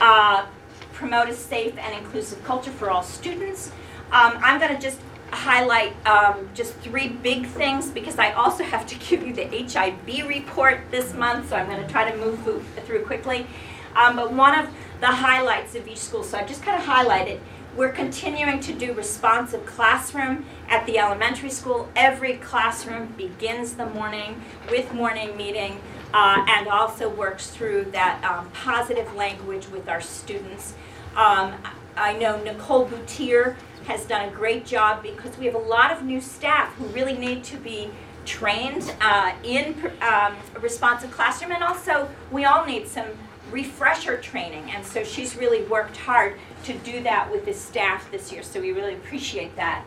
Uh, 0.00 0.46
promote 0.92 1.28
a 1.28 1.34
safe 1.34 1.76
and 1.76 1.94
inclusive 1.94 2.42
culture 2.44 2.70
for 2.70 2.90
all 2.90 3.02
students. 3.02 3.70
Um, 4.12 4.38
I'm 4.42 4.58
going 4.58 4.74
to 4.74 4.80
just 4.80 4.98
highlight 5.30 5.94
um, 6.06 6.48
just 6.54 6.74
three 6.76 7.08
big 7.08 7.46
things 7.46 7.90
because 7.90 8.18
I 8.18 8.32
also 8.32 8.64
have 8.64 8.86
to 8.86 8.94
give 9.08 9.26
you 9.26 9.34
the 9.34 9.44
HIB 9.44 10.26
report 10.26 10.80
this 10.90 11.12
month, 11.14 11.50
so 11.50 11.56
I'm 11.56 11.68
going 11.68 11.82
to 11.84 11.88
try 11.88 12.10
to 12.10 12.16
move 12.16 12.42
through- 12.84 13.04
quickly. 13.04 13.46
Um, 13.94 14.16
but 14.16 14.32
one 14.32 14.58
of 14.58 14.68
the 15.00 15.06
highlights 15.06 15.74
of 15.74 15.86
each 15.86 15.98
school, 15.98 16.22
so 16.22 16.38
I've 16.38 16.48
just 16.48 16.62
kind 16.62 16.80
of 16.80 16.86
highlighted, 16.88 17.40
we're 17.76 17.92
continuing 17.92 18.60
to 18.60 18.72
do 18.72 18.94
responsive 18.94 19.66
classroom 19.66 20.46
at 20.68 20.86
the 20.86 20.98
elementary 20.98 21.50
school. 21.50 21.90
Every 21.94 22.38
classroom 22.38 23.08
begins 23.18 23.74
the 23.74 23.86
morning 23.86 24.40
with 24.70 24.94
morning 24.94 25.36
meeting 25.36 25.80
uh, 26.12 26.44
and 26.48 26.68
also 26.68 27.08
works 27.08 27.50
through 27.50 27.84
that 27.92 28.22
um, 28.24 28.50
positive 28.50 29.14
language 29.14 29.68
with 29.68 29.88
our 29.88 30.00
students. 30.00 30.74
Um, 31.16 31.54
I 31.96 32.16
know 32.18 32.42
Nicole 32.42 32.84
Boutier 32.84 33.56
has 33.86 34.04
done 34.04 34.28
a 34.28 34.32
great 34.32 34.66
job 34.66 35.02
because 35.02 35.38
we 35.38 35.46
have 35.46 35.54
a 35.54 35.58
lot 35.58 35.92
of 35.92 36.02
new 36.02 36.20
staff 36.20 36.74
who 36.74 36.86
really 36.86 37.16
need 37.16 37.44
to 37.44 37.56
be 37.56 37.90
trained 38.24 38.94
uh, 39.00 39.32
in 39.44 39.74
um, 40.02 40.34
responsive 40.60 41.10
classroom, 41.12 41.52
and 41.52 41.62
also 41.62 42.08
we 42.30 42.44
all 42.44 42.66
need 42.66 42.86
some 42.88 43.06
refresher 43.50 44.18
training. 44.18 44.70
And 44.72 44.84
so 44.84 45.04
she's 45.04 45.36
really 45.36 45.62
worked 45.64 45.96
hard 45.96 46.34
to 46.64 46.72
do 46.78 47.02
that 47.04 47.30
with 47.30 47.44
the 47.44 47.54
staff 47.54 48.10
this 48.10 48.32
year, 48.32 48.42
so 48.42 48.60
we 48.60 48.72
really 48.72 48.94
appreciate 48.94 49.54
that. 49.56 49.86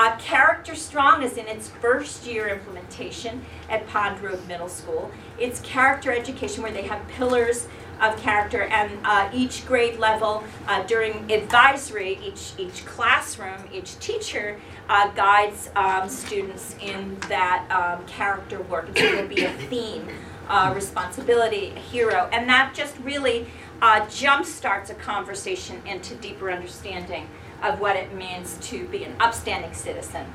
Uh, 0.00 0.16
Character 0.16 0.74
Strong 0.74 1.22
is 1.24 1.36
in 1.36 1.46
its 1.46 1.68
first 1.68 2.24
year 2.26 2.48
implementation 2.48 3.42
at 3.68 3.86
Pond 3.86 4.18
Road 4.22 4.40
Middle 4.48 4.70
School. 4.70 5.10
It's 5.38 5.60
character 5.60 6.10
education 6.10 6.62
where 6.62 6.72
they 6.72 6.84
have 6.84 7.06
pillars 7.08 7.68
of 8.00 8.16
character 8.16 8.62
and 8.62 8.90
uh, 9.04 9.28
each 9.30 9.66
grade 9.66 9.98
level 9.98 10.42
uh, 10.66 10.82
during 10.84 11.30
advisory, 11.30 12.18
each, 12.24 12.54
each 12.56 12.86
classroom, 12.86 13.68
each 13.74 13.98
teacher 13.98 14.58
uh, 14.88 15.10
guides 15.10 15.68
um, 15.76 16.08
students 16.08 16.76
in 16.80 17.18
that 17.28 17.70
um, 17.70 18.02
character 18.06 18.62
work. 18.62 18.86
So 18.96 19.02
there'll 19.02 19.28
be 19.28 19.44
a 19.44 19.52
theme 19.68 20.08
uh, 20.48 20.72
responsibility, 20.74 21.74
a 21.76 21.78
hero, 21.78 22.26
and 22.32 22.48
that 22.48 22.72
just 22.72 22.96
really 23.00 23.46
uh, 23.82 24.00
jumpstarts 24.06 24.88
a 24.88 24.94
conversation 24.94 25.82
into 25.86 26.14
deeper 26.14 26.50
understanding 26.50 27.28
of 27.62 27.80
what 27.80 27.96
it 27.96 28.14
means 28.14 28.56
to 28.62 28.86
be 28.88 29.04
an 29.04 29.14
upstanding 29.20 29.72
citizen. 29.72 30.26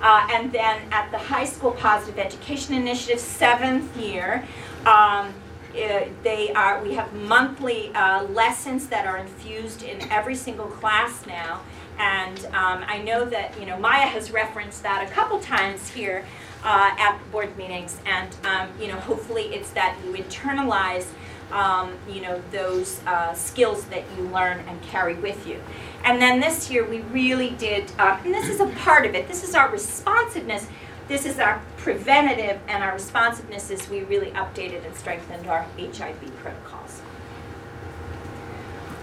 Uh, 0.00 0.26
and 0.30 0.52
then 0.52 0.80
at 0.92 1.10
the 1.10 1.18
high 1.18 1.44
school 1.44 1.72
positive 1.72 2.18
education 2.18 2.74
initiative, 2.74 3.18
seventh 3.18 3.96
year, 3.96 4.44
um, 4.86 5.34
uh, 5.76 6.06
they 6.22 6.50
are 6.54 6.82
we 6.82 6.94
have 6.94 7.12
monthly 7.12 7.94
uh, 7.94 8.24
lessons 8.24 8.86
that 8.88 9.06
are 9.06 9.18
infused 9.18 9.82
in 9.82 10.00
every 10.10 10.34
single 10.34 10.66
class 10.66 11.26
now 11.26 11.60
and 11.98 12.46
um, 12.46 12.82
i 12.88 13.00
know 13.02 13.24
that 13.24 13.58
you 13.60 13.66
know 13.66 13.78
maya 13.78 14.06
has 14.06 14.30
referenced 14.30 14.82
that 14.82 15.06
a 15.06 15.12
couple 15.12 15.38
times 15.38 15.90
here 15.90 16.24
uh, 16.64 16.90
at 16.98 17.18
board 17.30 17.54
meetings 17.58 17.98
and 18.06 18.34
um, 18.44 18.68
you 18.80 18.88
know 18.88 18.98
hopefully 19.00 19.54
it's 19.54 19.70
that 19.70 19.96
you 20.04 20.12
internalize 20.14 21.06
um, 21.52 21.92
you 22.08 22.20
know 22.20 22.42
those 22.52 23.00
uh, 23.06 23.32
skills 23.34 23.84
that 23.86 24.04
you 24.16 24.24
learn 24.24 24.60
and 24.68 24.80
carry 24.82 25.14
with 25.14 25.46
you 25.46 25.60
and 26.04 26.20
then 26.20 26.40
this 26.40 26.70
year 26.70 26.84
we 26.84 27.00
really 27.00 27.50
did 27.50 27.90
uh, 27.98 28.18
and 28.24 28.34
this 28.34 28.48
is 28.48 28.60
a 28.60 28.66
part 28.80 29.06
of 29.06 29.14
it 29.14 29.28
this 29.28 29.42
is 29.42 29.54
our 29.54 29.70
responsiveness 29.70 30.66
this 31.08 31.24
is 31.24 31.38
our 31.38 31.62
preventative 31.78 32.60
and 32.68 32.84
our 32.84 32.92
responsiveness 32.92 33.70
is 33.70 33.88
we 33.88 34.02
really 34.02 34.30
updated 34.32 34.84
and 34.84 34.94
strengthened 34.94 35.46
our 35.46 35.62
HIB 35.78 36.36
protocols. 36.36 37.00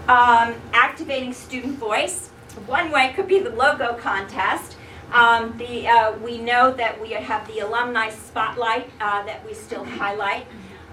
Um, 0.06 0.54
activating 0.72 1.32
student 1.32 1.78
voice. 1.78 2.28
One 2.66 2.92
way 2.92 3.12
could 3.16 3.26
be 3.26 3.40
the 3.40 3.50
logo 3.50 3.94
contest. 3.94 4.76
Um, 5.12 5.58
the, 5.58 5.88
uh, 5.88 6.12
we 6.18 6.38
know 6.38 6.72
that 6.74 7.00
we 7.00 7.10
have 7.10 7.46
the 7.48 7.58
alumni 7.58 8.10
spotlight 8.10 8.88
uh, 9.00 9.24
that 9.24 9.44
we 9.44 9.52
still 9.52 9.84
highlight. 9.84 10.46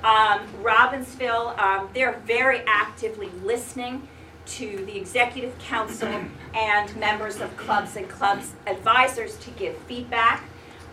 Um, 0.03 0.41
Robbinsville, 0.61 1.57
um, 1.57 1.89
they're 1.93 2.19
very 2.25 2.61
actively 2.67 3.29
listening 3.43 4.05
to 4.45 4.85
the 4.85 4.97
executive 4.97 5.57
council 5.59 6.09
and 6.53 6.95
members 6.97 7.39
of 7.39 7.55
clubs 7.55 7.95
and 7.95 8.09
clubs 8.09 8.51
advisors 8.67 9.37
to 9.37 9.49
give 9.51 9.77
feedback. 9.79 10.43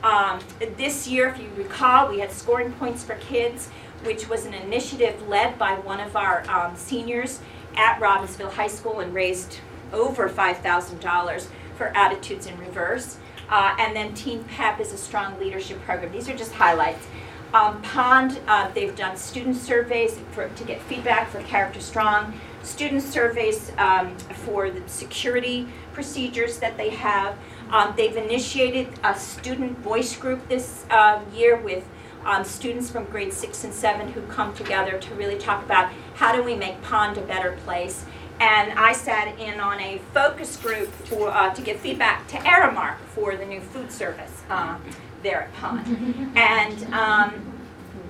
Um, 0.04 0.38
this 0.76 1.08
year, 1.08 1.28
if 1.28 1.38
you 1.38 1.48
recall, 1.56 2.08
we 2.08 2.20
had 2.20 2.30
scoring 2.30 2.72
points 2.74 3.04
for 3.04 3.16
kids, 3.16 3.68
which 4.04 4.28
was 4.28 4.46
an 4.46 4.54
initiative 4.54 5.28
led 5.28 5.58
by 5.58 5.74
one 5.74 6.00
of 6.00 6.16
our 6.16 6.48
um, 6.48 6.76
seniors 6.76 7.40
at 7.76 7.98
Robbinsville 8.00 8.52
High 8.52 8.68
School 8.68 9.00
and 9.00 9.12
raised 9.12 9.58
over 9.92 10.28
$5,000 10.28 11.46
for 11.76 11.88
Attitudes 11.96 12.46
in 12.46 12.56
Reverse. 12.58 13.18
Uh, 13.50 13.74
and 13.80 13.94
then 13.94 14.14
Teen 14.14 14.44
PEP 14.44 14.80
is 14.80 14.92
a 14.92 14.96
strong 14.96 15.38
leadership 15.40 15.82
program. 15.82 16.12
These 16.12 16.28
are 16.28 16.36
just 16.36 16.52
highlights. 16.52 17.04
Um, 17.52 17.82
Pond, 17.82 18.38
uh, 18.46 18.70
they've 18.70 18.94
done 18.94 19.16
student 19.16 19.56
surveys 19.56 20.18
for, 20.30 20.48
to 20.48 20.64
get 20.64 20.80
feedback 20.82 21.30
for 21.30 21.42
Character 21.42 21.80
Strong, 21.80 22.38
student 22.62 23.02
surveys 23.02 23.72
um, 23.76 24.16
for 24.44 24.70
the 24.70 24.88
security 24.88 25.66
procedures 25.92 26.58
that 26.58 26.76
they 26.76 26.90
have. 26.90 27.36
Um, 27.70 27.94
they've 27.96 28.16
initiated 28.16 28.88
a 29.02 29.18
student 29.18 29.78
voice 29.78 30.16
group 30.16 30.48
this 30.48 30.84
uh, 30.90 31.20
year 31.34 31.56
with 31.56 31.84
um, 32.24 32.44
students 32.44 32.88
from 32.90 33.04
grade 33.06 33.32
six 33.32 33.64
and 33.64 33.72
seven 33.72 34.12
who 34.12 34.22
come 34.22 34.54
together 34.54 34.98
to 34.98 35.14
really 35.14 35.38
talk 35.38 35.64
about 35.64 35.90
how 36.14 36.34
do 36.34 36.42
we 36.42 36.54
make 36.54 36.80
Pond 36.82 37.18
a 37.18 37.22
better 37.22 37.52
place. 37.64 38.04
And 38.38 38.72
I 38.78 38.92
sat 38.92 39.38
in 39.38 39.60
on 39.60 39.80
a 39.80 39.98
focus 40.14 40.56
group 40.56 40.88
for, 40.88 41.28
uh, 41.28 41.52
to 41.52 41.62
give 41.62 41.78
feedback 41.80 42.26
to 42.28 42.36
Aramark 42.38 42.98
for 43.08 43.36
the 43.36 43.44
new 43.44 43.60
food 43.60 43.90
service 43.90 44.42
uh, 44.48 44.78
there 45.22 45.42
at 45.42 45.54
Pond. 45.54 46.32
And 46.36 46.94
um, 46.94 47.52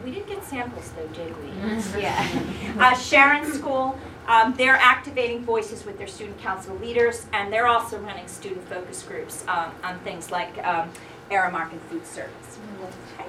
we 0.05 0.13
didn't 0.13 0.29
get 0.29 0.45
samples 0.45 0.93
though, 0.97 1.07
did 1.09 1.35
we? 1.43 1.51
Yeah. 2.01 2.27
Uh, 2.79 2.95
Sharon 2.95 3.53
School, 3.53 3.99
um, 4.27 4.55
they're 4.57 4.77
activating 4.77 5.45
voices 5.45 5.85
with 5.85 5.99
their 5.99 6.07
student 6.07 6.39
council 6.41 6.77
leaders, 6.77 7.27
and 7.33 7.53
they're 7.53 7.67
also 7.67 7.99
running 7.99 8.29
student 8.29 8.67
focus 8.69 9.03
groups 9.03 9.45
um, 9.49 9.73
on 9.83 9.99
things 10.01 10.31
like 10.31 10.57
um, 10.65 10.91
Aramark 11.31 11.73
and 11.73 11.81
food 11.83 12.07
service. 12.07 12.59
Okay. 13.17 13.29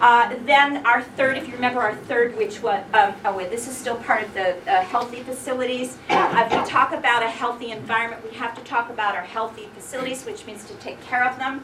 Uh, 0.00 0.34
then 0.44 0.84
our 0.86 1.02
third, 1.02 1.36
if 1.36 1.46
you 1.48 1.54
remember 1.54 1.80
our 1.80 1.94
third, 1.94 2.36
which 2.36 2.62
was, 2.62 2.84
um, 2.94 3.14
oh 3.24 3.36
wait, 3.36 3.50
this 3.50 3.66
is 3.66 3.76
still 3.76 3.96
part 3.96 4.22
of 4.22 4.32
the 4.34 4.56
uh, 4.70 4.82
healthy 4.82 5.20
facilities. 5.20 5.96
Uh, 6.08 6.46
if 6.48 6.56
we 6.56 6.68
talk 6.70 6.92
about 6.92 7.22
a 7.22 7.28
healthy 7.28 7.72
environment, 7.72 8.22
we 8.24 8.36
have 8.36 8.54
to 8.54 8.62
talk 8.62 8.90
about 8.90 9.14
our 9.16 9.22
healthy 9.22 9.68
facilities, 9.74 10.24
which 10.24 10.46
means 10.46 10.64
to 10.64 10.74
take 10.74 11.00
care 11.02 11.24
of 11.24 11.36
them. 11.38 11.62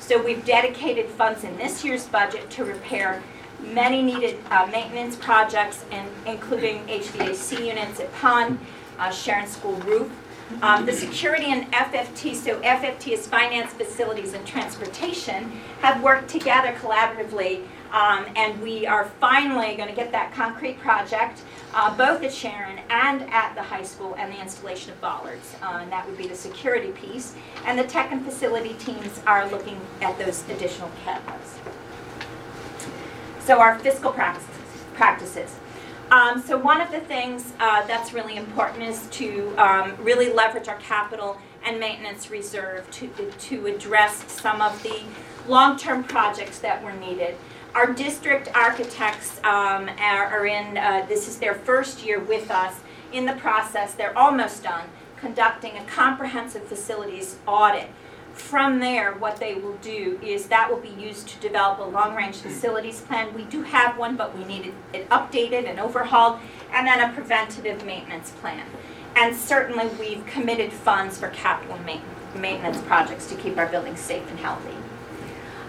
So 0.00 0.20
we've 0.20 0.44
dedicated 0.44 1.06
funds 1.10 1.44
in 1.44 1.56
this 1.56 1.84
year's 1.84 2.06
budget 2.06 2.50
to 2.50 2.64
repair 2.64 3.22
many 3.62 4.02
needed 4.02 4.38
uh, 4.50 4.66
maintenance 4.72 5.14
projects, 5.14 5.84
and 5.92 6.08
including 6.26 6.84
HVAC 6.86 7.64
units 7.64 8.00
at 8.00 8.12
Pond, 8.14 8.58
uh, 8.98 9.10
Sharon 9.10 9.46
School 9.46 9.74
roof. 9.76 10.10
Um, 10.62 10.84
the 10.84 10.92
security 10.92 11.52
and 11.52 11.70
FFT, 11.70 12.34
so 12.34 12.60
FFT 12.62 13.12
is 13.12 13.26
finance, 13.26 13.72
facilities, 13.72 14.32
and 14.34 14.44
transportation, 14.44 15.52
have 15.80 16.02
worked 16.02 16.28
together 16.28 16.72
collaboratively, 16.80 17.62
um, 17.92 18.26
and 18.34 18.60
we 18.60 18.86
are 18.86 19.04
finally 19.20 19.76
going 19.76 19.88
to 19.88 19.94
get 19.94 20.10
that 20.10 20.32
concrete 20.32 20.80
project, 20.80 21.42
uh, 21.74 21.96
both 21.96 22.22
at 22.22 22.32
Sharon 22.32 22.80
and 22.90 23.22
at 23.30 23.54
the 23.54 23.62
high 23.62 23.82
school, 23.82 24.14
and 24.18 24.32
the 24.32 24.40
installation 24.40 24.92
of 24.92 25.00
bollards, 25.00 25.54
uh, 25.62 25.78
and 25.80 25.92
that 25.92 26.06
would 26.06 26.18
be 26.18 26.26
the 26.26 26.34
security 26.34 26.92
piece. 26.92 27.34
And 27.64 27.78
the 27.78 27.84
tech 27.84 28.10
and 28.12 28.24
facility 28.24 28.74
teams 28.74 29.20
are 29.26 29.48
looking 29.50 29.80
at 30.00 30.18
those 30.18 30.48
additional 30.48 30.90
cameras. 31.04 31.58
So 33.40 33.60
our 33.60 33.78
fiscal 33.78 34.12
practices. 34.12 34.48
practices. 34.94 35.56
Um, 36.10 36.42
so 36.42 36.58
one 36.58 36.80
of 36.80 36.90
the 36.90 37.00
things 37.00 37.52
uh, 37.60 37.86
that's 37.86 38.12
really 38.12 38.36
important 38.36 38.82
is 38.82 39.06
to 39.10 39.54
um, 39.56 39.96
really 40.00 40.32
leverage 40.32 40.66
our 40.66 40.76
capital 40.78 41.38
and 41.64 41.78
maintenance 41.78 42.30
reserve 42.30 42.90
to, 42.90 43.08
to 43.08 43.66
address 43.66 44.24
some 44.30 44.60
of 44.60 44.82
the 44.82 45.02
long-term 45.46 46.04
projects 46.04 46.58
that 46.60 46.82
were 46.82 46.92
needed. 46.92 47.36
Our 47.74 47.92
district 47.92 48.50
architects 48.54 49.38
um, 49.38 49.88
are, 50.00 50.26
are 50.26 50.46
in, 50.46 50.76
uh, 50.76 51.06
this 51.08 51.28
is 51.28 51.38
their 51.38 51.54
first 51.54 52.04
year 52.04 52.18
with 52.18 52.50
us 52.50 52.74
in 53.12 53.26
the 53.26 53.34
process, 53.34 53.94
they're 53.94 54.16
almost 54.16 54.62
done, 54.62 54.88
conducting 55.18 55.76
a 55.76 55.84
comprehensive 55.84 56.64
facilities 56.64 57.38
audit 57.46 57.90
from 58.32 58.80
there, 58.80 59.12
what 59.12 59.36
they 59.36 59.54
will 59.54 59.76
do 59.76 60.18
is 60.22 60.46
that 60.46 60.70
will 60.70 60.80
be 60.80 60.88
used 61.00 61.28
to 61.28 61.38
develop 61.40 61.78
a 61.78 61.84
long-range 61.84 62.36
facilities 62.36 63.00
plan. 63.00 63.34
We 63.34 63.44
do 63.44 63.62
have 63.62 63.98
one, 63.98 64.16
but 64.16 64.36
we 64.36 64.44
need 64.44 64.66
it- 64.66 64.74
it 64.92 65.08
updated 65.10 65.68
and 65.68 65.78
overhauled, 65.78 66.38
and 66.72 66.86
then 66.86 67.00
a 67.00 67.12
preventative 67.12 67.84
maintenance 67.84 68.30
plan. 68.30 68.64
And 69.16 69.36
certainly, 69.36 69.88
we've 69.88 70.24
committed 70.26 70.72
funds 70.72 71.18
for 71.18 71.28
capital 71.28 71.78
ma- 71.84 72.00
maintenance 72.34 72.80
projects 72.82 73.26
to 73.26 73.34
keep 73.34 73.58
our 73.58 73.66
buildings 73.66 74.00
safe 74.00 74.28
and 74.30 74.38
healthy. 74.38 74.74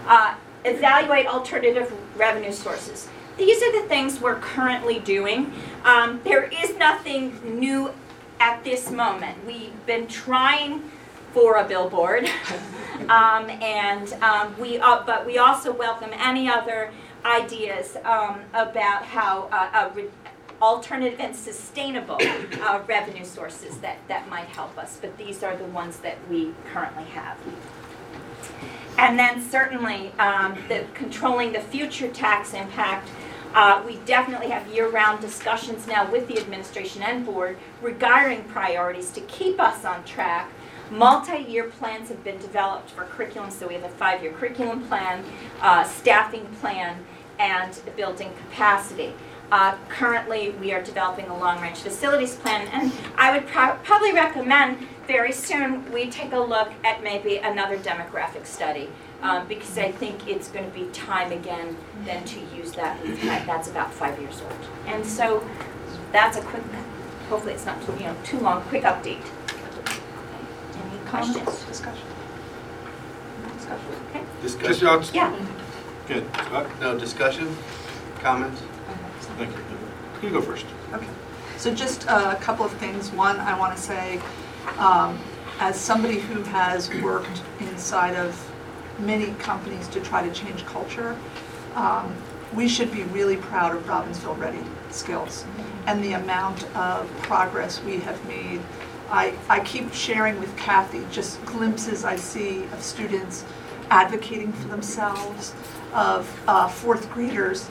Uh, 0.06 0.34
Evaluate 0.64 1.26
alternative 1.26 1.92
revenue 2.16 2.52
sources. 2.52 3.08
These 3.36 3.62
are 3.62 3.82
the 3.82 3.88
things 3.88 4.20
we're 4.20 4.38
currently 4.38 4.98
doing. 5.00 5.52
Um, 5.84 6.20
There 6.22 6.44
is 6.44 6.76
nothing 6.76 7.58
new 7.58 7.92
at 8.38 8.62
this 8.62 8.90
moment. 8.90 9.44
We've 9.46 9.86
been 9.86 10.06
trying 10.06 10.90
for 11.32 11.56
a 11.56 11.64
billboard. 11.64 12.28
Um, 13.08 13.50
and, 13.50 14.12
um, 14.22 14.54
we, 14.60 14.78
uh, 14.78 15.02
but 15.04 15.26
we 15.26 15.36
also 15.36 15.72
welcome 15.72 16.10
any 16.12 16.48
other 16.48 16.92
ideas, 17.24 17.96
um, 18.04 18.42
about 18.54 19.04
how, 19.04 19.48
uh, 19.50 19.70
uh, 19.74 19.90
re- 19.92 20.08
alternative 20.60 21.18
and 21.18 21.34
sustainable, 21.34 22.18
uh, 22.62 22.80
revenue 22.86 23.24
sources 23.24 23.78
that, 23.78 23.96
that 24.06 24.28
might 24.28 24.46
help 24.46 24.78
us. 24.78 24.98
But 25.00 25.18
these 25.18 25.42
are 25.42 25.56
the 25.56 25.64
ones 25.64 25.96
that 25.98 26.16
we 26.30 26.54
currently 26.72 27.04
have. 27.06 27.36
And 28.98 29.18
then 29.18 29.42
certainly, 29.42 30.12
um, 30.18 30.56
the, 30.68 30.84
controlling 30.94 31.52
the 31.52 31.60
future 31.60 32.08
tax 32.08 32.54
impact, 32.54 33.08
uh, 33.54 33.82
we 33.86 33.96
definitely 34.06 34.48
have 34.48 34.66
year-round 34.68 35.20
discussions 35.20 35.86
now 35.86 36.10
with 36.10 36.26
the 36.28 36.38
administration 36.38 37.02
and 37.02 37.24
board 37.26 37.58
regarding 37.82 38.44
priorities 38.44 39.10
to 39.10 39.20
keep 39.22 39.60
us 39.60 39.84
on 39.84 40.04
track. 40.04 40.50
Multi-year 40.90 41.64
plans 41.64 42.08
have 42.08 42.22
been 42.22 42.38
developed 42.38 42.90
for 42.90 43.04
curriculum, 43.04 43.50
so 43.50 43.66
we 43.66 43.74
have 43.74 43.84
a 43.84 43.88
five-year 43.88 44.32
curriculum 44.32 44.82
plan, 44.88 45.24
uh, 45.60 45.84
staffing 45.84 46.46
plan, 46.60 47.04
and 47.38 47.78
building 47.96 48.30
capacity. 48.48 49.12
Uh, 49.50 49.76
Currently, 49.88 50.50
we 50.52 50.72
are 50.72 50.82
developing 50.82 51.26
a 51.26 51.36
long-range 51.36 51.78
facilities 51.78 52.36
plan, 52.36 52.68
and 52.68 52.92
I 53.16 53.36
would 53.36 53.46
pro- 53.48 53.76
probably 53.82 54.12
recommend 54.12 54.86
very 55.06 55.32
soon 55.32 55.90
we 55.92 56.08
take 56.10 56.32
a 56.32 56.38
look 56.38 56.72
at 56.84 57.02
maybe 57.02 57.36
another 57.38 57.76
demographic 57.78 58.46
study, 58.46 58.88
um, 59.22 59.46
because 59.46 59.76
I 59.78 59.90
think 59.92 60.26
it's 60.28 60.48
going 60.48 60.64
to 60.70 60.76
be 60.78 60.86
time 60.92 61.32
again 61.32 61.76
then 62.04 62.24
to 62.24 62.40
use 62.56 62.72
that. 62.72 63.02
We've 63.02 63.18
had- 63.18 63.46
That's 63.46 63.68
about 63.68 63.92
five 63.92 64.18
years 64.20 64.40
old. 64.42 64.52
And 64.86 65.04
so 65.04 65.46
that's 66.12 66.36
a 66.36 66.42
quick, 66.42 66.62
hopefully 67.28 67.54
it's 67.54 67.66
not, 67.66 67.80
too 67.84 67.92
you 67.94 68.04
know, 68.04 68.16
too 68.24 68.38
long, 68.38 68.62
quick 68.62 68.82
update. 68.84 69.20
Any 70.74 70.98
questions? 71.08 71.64
Discussion. 71.64 72.06
Discussion. 73.56 73.86
Okay. 74.10 74.22
Discussion? 74.42 74.86
uh, 74.86 75.04
Yeah. 75.12 75.34
Good. 76.08 76.26
Scott? 76.34 76.66
No 76.80 76.98
discussion? 76.98 77.56
comments? 78.20 78.62
Thank 79.38 79.50
you. 79.50 80.28
You 80.28 80.30
go 80.30 80.40
first. 80.40 80.66
Okay. 80.92 81.06
So 81.56 81.74
just 81.74 82.04
a 82.04 82.36
couple 82.40 82.64
of 82.64 82.72
things. 82.74 83.10
One, 83.10 83.40
I 83.40 83.58
want 83.58 83.74
to 83.76 83.82
say, 83.82 84.20
um, 84.78 85.18
as 85.60 85.78
somebody 85.78 86.18
who 86.18 86.42
has 86.42 86.92
worked 87.02 87.42
inside 87.60 88.14
of 88.14 88.36
many 88.98 89.32
companies 89.34 89.88
to 89.88 90.00
try 90.00 90.26
to 90.26 90.32
change 90.34 90.64
culture, 90.66 91.16
um, 91.74 92.14
we 92.54 92.68
should 92.68 92.92
be 92.92 93.02
really 93.04 93.36
proud 93.36 93.74
of 93.74 93.82
Robbinsville 93.84 94.38
Ready 94.38 94.62
skills 94.90 95.44
and 95.86 96.04
the 96.04 96.12
amount 96.12 96.64
of 96.76 97.10
progress 97.22 97.82
we 97.82 97.98
have 97.98 98.22
made. 98.28 98.60
I, 99.10 99.34
I 99.48 99.60
keep 99.60 99.92
sharing 99.92 100.38
with 100.38 100.54
Kathy 100.56 101.04
just 101.10 101.44
glimpses 101.44 102.04
I 102.04 102.16
see 102.16 102.64
of 102.64 102.82
students 102.82 103.44
advocating 103.90 104.52
for 104.52 104.68
themselves, 104.68 105.54
of 105.92 106.42
uh, 106.48 106.68
fourth 106.68 107.10
graders 107.10 107.68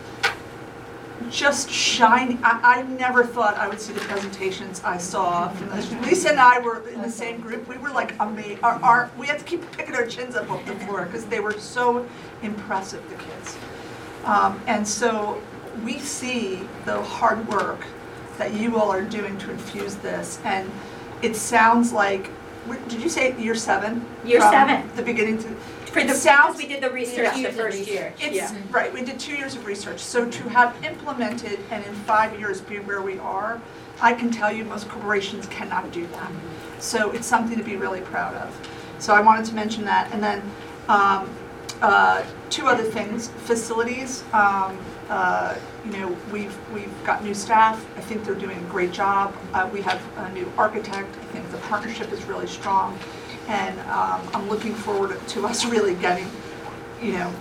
just 1.29 1.69
shining. 1.69 2.39
I, 2.43 2.79
I 2.79 2.81
never 2.83 3.25
thought 3.25 3.55
I 3.55 3.67
would 3.67 3.79
see 3.79 3.93
the 3.93 4.01
presentations 4.01 4.81
I 4.83 4.97
saw 4.97 5.49
from. 5.49 6.01
Lisa 6.01 6.31
and 6.31 6.39
I 6.39 6.59
were 6.59 6.87
in 6.89 7.01
the 7.01 7.09
same 7.09 7.41
group. 7.41 7.67
We 7.67 7.77
were 7.77 7.91
like 7.91 8.13
amazed. 8.19 8.63
Our, 8.63 8.73
our, 8.83 9.11
we 9.17 9.27
had 9.27 9.39
to 9.39 9.45
keep 9.45 9.69
picking 9.71 9.95
our 9.95 10.05
chins 10.05 10.35
up 10.35 10.49
off 10.49 10.65
the 10.65 10.75
floor 10.75 11.05
because 11.05 11.25
they 11.25 11.39
were 11.39 11.57
so 11.57 12.07
impressive, 12.41 13.07
the 13.09 13.15
kids. 13.15 13.57
Um, 14.25 14.61
and 14.67 14.87
so 14.87 15.41
we 15.83 15.99
see 15.99 16.67
the 16.85 17.01
hard 17.01 17.47
work 17.49 17.85
that 18.37 18.53
you 18.53 18.77
all 18.77 18.91
are 18.91 19.03
doing 19.03 19.37
to 19.39 19.51
infuse 19.51 19.95
this. 19.95 20.39
And 20.43 20.71
it 21.21 21.35
sounds 21.35 21.91
like, 21.91 22.29
did 22.87 23.01
you 23.01 23.09
say 23.09 23.39
year 23.41 23.55
seven? 23.55 24.05
Year 24.23 24.41
seven. 24.41 24.89
The 24.95 25.01
beginning 25.01 25.37
to, 25.39 25.55
For 25.91 26.03
the, 26.05 26.13
South, 26.13 26.57
we 26.57 26.67
did 26.67 26.81
the 26.81 26.89
research 26.89 27.35
Yeah. 27.35 27.49
the 27.49 27.53
first 27.53 27.85
year. 27.85 28.13
it's, 28.19 28.53
right, 28.71 28.93
we 28.93 29.03
did 29.03 29.19
two 29.19 29.35
years 29.35 29.55
of 29.55 29.65
research, 29.65 29.99
so 29.99 30.25
to 30.29 30.49
have 30.49 30.73
implemented 30.85 31.59
and 31.69 31.83
in 31.85 31.93
five 31.93 32.39
years 32.39 32.61
be 32.61 32.79
where 32.79 33.01
we 33.01 33.19
are, 33.19 33.61
I 34.01 34.13
can 34.13 34.31
tell 34.31 34.51
you 34.51 34.63
most 34.63 34.87
corporations 34.87 35.47
cannot 35.47 35.91
do 35.91 36.07
that. 36.07 36.31
So 36.79 37.11
it's 37.11 37.27
something 37.27 37.57
to 37.57 37.63
be 37.63 37.75
really 37.75 38.01
proud 38.01 38.35
of. 38.35 38.69
So 38.99 39.13
I 39.13 39.21
wanted 39.21 39.45
to 39.47 39.53
mention 39.53 39.83
that, 39.85 40.11
and 40.13 40.23
then, 40.23 40.41
um, 40.87 41.29
uh, 41.81 42.23
two 42.49 42.67
other 42.67 42.83
things, 42.83 43.27
facilities, 43.29 44.23
um, 44.33 44.77
uh, 45.09 45.55
you 45.83 45.91
know, 45.91 46.17
we've, 46.31 46.55
we've 46.71 47.03
got 47.03 47.23
new 47.23 47.33
staff, 47.33 47.85
I 47.97 48.01
think 48.01 48.23
they're 48.23 48.35
doing 48.35 48.57
a 48.57 48.69
great 48.69 48.91
job. 48.93 49.35
Uh, 49.53 49.67
we 49.71 49.81
have 49.81 50.01
a 50.17 50.31
new 50.31 50.51
architect, 50.57 51.09
I 51.17 51.25
think 51.33 51.51
the 51.51 51.57
partnership 51.57 52.11
is 52.13 52.23
really 52.25 52.47
strong. 52.47 52.97
And, 53.51 53.79
um, 53.81 54.21
I'm 54.33 54.47
looking 54.49 54.73
forward 54.73 55.19
to 55.27 55.45
us 55.45 55.65
really 55.73 55.95
getting, 55.95 56.27
you 57.01 57.13
know, 57.13 57.33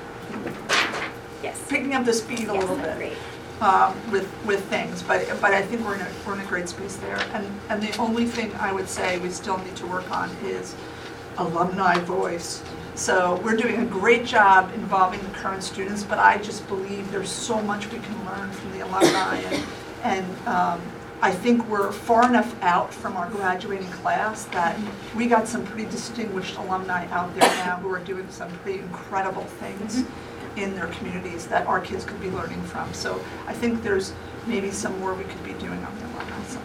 Yes. 1.42 1.58
picking 1.68 1.94
up 1.94 2.04
the 2.04 2.12
speed 2.12 2.48
a 2.48 2.52
little 2.52 2.76
bit 2.76 2.96
Great. 2.96 3.16
um, 3.62 3.94
with, 4.10 4.28
with 4.44 4.62
things, 4.64 5.02
but, 5.02 5.26
but 5.40 5.54
I 5.54 5.62
think 5.62 5.84
we're 5.86 5.94
in 5.94 6.00
a, 6.02 6.08
we're 6.26 6.34
in 6.34 6.40
a 6.40 6.44
great 6.46 6.68
space 6.68 6.96
there. 6.96 7.18
And, 7.32 7.46
and 7.70 7.82
the 7.82 7.96
only 7.98 8.26
thing 8.26 8.52
I 8.56 8.72
would 8.72 8.88
say 8.88 9.18
we 9.18 9.30
still 9.30 9.56
need 9.58 9.76
to 9.76 9.86
work 9.86 10.10
on 10.10 10.28
is 10.44 10.74
alumni 11.38 11.98
voice. 12.00 12.62
So 12.94 13.40
we're 13.42 13.56
doing 13.56 13.80
a 13.80 13.86
great 13.86 14.26
job 14.26 14.70
involving 14.74 15.20
the 15.20 15.30
current 15.30 15.62
students, 15.62 16.02
but 16.02 16.18
I 16.18 16.36
just 16.38 16.66
believe 16.68 17.10
there's 17.10 17.30
so 17.30 17.62
much 17.62 17.90
we 17.90 17.98
can 18.00 18.26
learn 18.26 18.50
from 18.50 18.72
the 18.72 18.80
alumni. 18.84 19.36
And, 19.36 19.64
and 20.02 20.48
um, 20.48 20.82
I 21.22 21.30
think 21.30 21.66
we're 21.68 21.92
far 21.92 22.26
enough 22.26 22.54
out 22.62 22.94
from 22.94 23.16
our 23.16 23.28
graduating 23.28 23.90
class 23.90 24.44
that 24.46 24.78
we 25.14 25.26
got 25.26 25.46
some 25.46 25.64
pretty 25.66 25.90
distinguished 25.90 26.56
alumni 26.56 27.06
out 27.10 27.34
there 27.34 27.48
now 27.64 27.76
who 27.76 27.90
are 27.92 27.98
doing 27.98 28.26
some 28.30 28.50
pretty 28.58 28.78
incredible 28.78 29.44
things 29.44 30.04
in 30.56 30.74
their 30.74 30.86
communities 30.88 31.46
that 31.48 31.66
our 31.66 31.78
kids 31.80 32.04
could 32.06 32.20
be 32.20 32.30
learning 32.30 32.62
from. 32.62 32.92
So 32.94 33.22
I 33.46 33.52
think 33.52 33.82
there's 33.82 34.14
maybe 34.46 34.70
some 34.70 34.98
more 34.98 35.14
we 35.14 35.24
could 35.24 35.44
be 35.44 35.52
doing 35.54 35.84
on 35.84 35.98
the 35.98 36.06
alumni 36.06 36.42
side. 36.44 36.62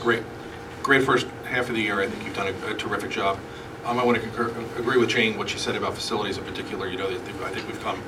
Great. 0.00 0.22
Great 0.82 1.04
first 1.04 1.26
half 1.44 1.68
of 1.68 1.74
the 1.74 1.82
year. 1.82 2.00
I 2.00 2.08
think 2.08 2.24
you've 2.24 2.34
done 2.34 2.48
a 2.48 2.66
a 2.70 2.74
terrific 2.74 3.10
job. 3.10 3.38
Um, 3.84 4.00
I 4.00 4.04
want 4.04 4.16
to 4.16 4.22
concur, 4.22 4.48
agree 4.78 4.96
with 4.96 5.10
Jane, 5.10 5.36
what 5.36 5.48
she 5.50 5.58
said 5.58 5.76
about 5.76 5.94
facilities 5.94 6.38
in 6.38 6.44
particular. 6.44 6.88
You 6.88 6.96
know, 6.96 7.08
that- 7.10 7.24
that 7.24 7.42
I 7.44 7.50
think 7.50 7.68
we've 7.68 7.80
come 7.82 8.02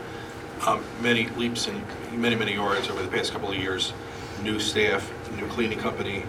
um, 0.66 0.84
many 1.00 1.28
leaps 1.30 1.68
and 1.68 1.82
many, 2.12 2.34
many 2.34 2.54
yards 2.54 2.88
over 2.88 3.02
the 3.02 3.08
past 3.08 3.32
couple 3.32 3.50
of 3.50 3.56
years. 3.56 3.92
New 4.42 4.58
staff, 4.60 5.10
new 5.36 5.46
cleaning 5.48 5.78
company. 5.78 6.24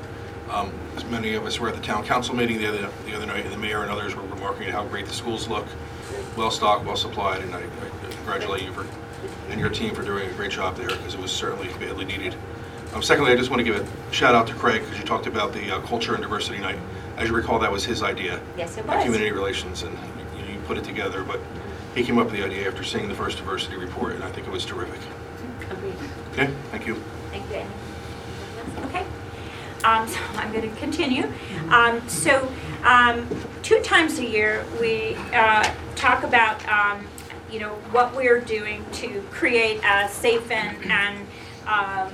Um, 0.50 0.72
As 0.96 1.06
many 1.06 1.36
of 1.36 1.46
us 1.46 1.60
were 1.60 1.70
at 1.70 1.76
the 1.76 1.82
town 1.82 2.04
council 2.06 2.36
meeting 2.36 2.58
the 2.58 2.68
other, 2.68 2.90
the 3.06 3.16
other 3.16 3.26
night, 3.26 3.46
and 3.46 3.54
the 3.54 3.58
mayor 3.58 3.84
and 3.84 3.92
others 3.92 4.16
were 4.16 4.24
remarking 4.24 4.68
at 4.68 4.72
how 4.74 4.86
great 4.86 5.06
the 5.06 5.14
schools 5.14 5.48
look. 5.48 5.66
Well-stocked, 6.36 6.86
well-supplied, 6.86 7.42
and 7.44 7.54
I 7.54 7.60
I 7.62 8.12
congratulate 8.12 8.64
you 8.64 8.74
for, 8.74 8.86
and 9.50 9.60
your 9.60 9.70
team 9.70 9.94
for 9.94 10.04
doing 10.04 10.28
a 10.30 10.34
great 10.34 10.52
job 10.52 10.76
there, 10.76 10.88
because 10.90 11.14
it 11.14 11.20
was 11.20 11.32
certainly 11.32 11.68
badly 11.80 12.06
needed. 12.06 12.36
Um, 12.94 13.04
Secondly, 13.04 13.32
I 13.32 13.36
just 13.36 13.50
want 13.52 13.60
to 13.60 13.64
give 13.64 13.76
a 13.76 14.14
shout 14.14 14.34
out 14.34 14.48
to 14.48 14.54
Craig, 14.56 14.82
because 14.82 14.98
you 14.98 15.06
talked 15.06 15.28
about 15.28 15.54
the 15.54 15.76
uh, 15.76 15.82
Culture 15.82 16.14
and 16.16 16.24
Diversity 16.24 16.58
Night. 16.60 16.80
As 17.18 17.30
you 17.30 17.36
recall, 17.36 17.60
that 17.60 17.72
was 17.72 17.86
his 17.86 18.02
idea. 18.02 18.42
Yes, 18.58 18.78
it 18.78 18.90
uh, 18.90 18.96
was. 18.96 19.04
Community 19.06 19.32
relations, 19.32 19.84
and 19.84 19.94
you- 20.38 20.54
you 20.54 20.60
put 20.62 20.78
it 20.78 20.84
together, 20.84 21.24
but 21.24 21.40
he 22.00 22.06
came 22.06 22.18
up 22.18 22.28
with 22.28 22.36
the 22.36 22.46
idea 22.46 22.66
after 22.66 22.82
seeing 22.82 23.10
the 23.10 23.14
first 23.14 23.38
diversity 23.40 23.76
report, 23.76 24.16
and 24.16 24.24
I 24.24 24.32
think 24.32 24.48
it 24.48 24.52
was 24.52 24.66
terrific. 24.66 25.02
Agreed. 25.70 25.94
Okay, 26.32 26.48
thank 26.72 26.88
you. 26.88 26.96
Thank 27.30 27.50
you. 27.52 27.66
Okay. 28.86 29.06
Um, 29.84 30.08
so 30.08 30.18
I'm 30.36 30.54
going 30.54 30.70
to 30.70 30.76
continue. 30.80 31.30
Um, 31.70 32.08
so, 32.08 32.50
um, 32.86 33.28
two 33.64 33.82
times 33.82 34.18
a 34.20 34.26
year, 34.26 34.66
we, 34.80 35.16
uh, 35.34 35.70
talk 35.96 36.24
about, 36.24 36.66
um, 36.70 37.06
you 37.52 37.60
know, 37.60 37.74
what 37.92 38.16
we're 38.16 38.40
doing 38.40 38.86
to 38.94 39.22
create 39.32 39.82
a 39.84 40.08
safe 40.08 40.50
and, 40.50 40.78
and, 40.90 41.28
um, 41.68 42.14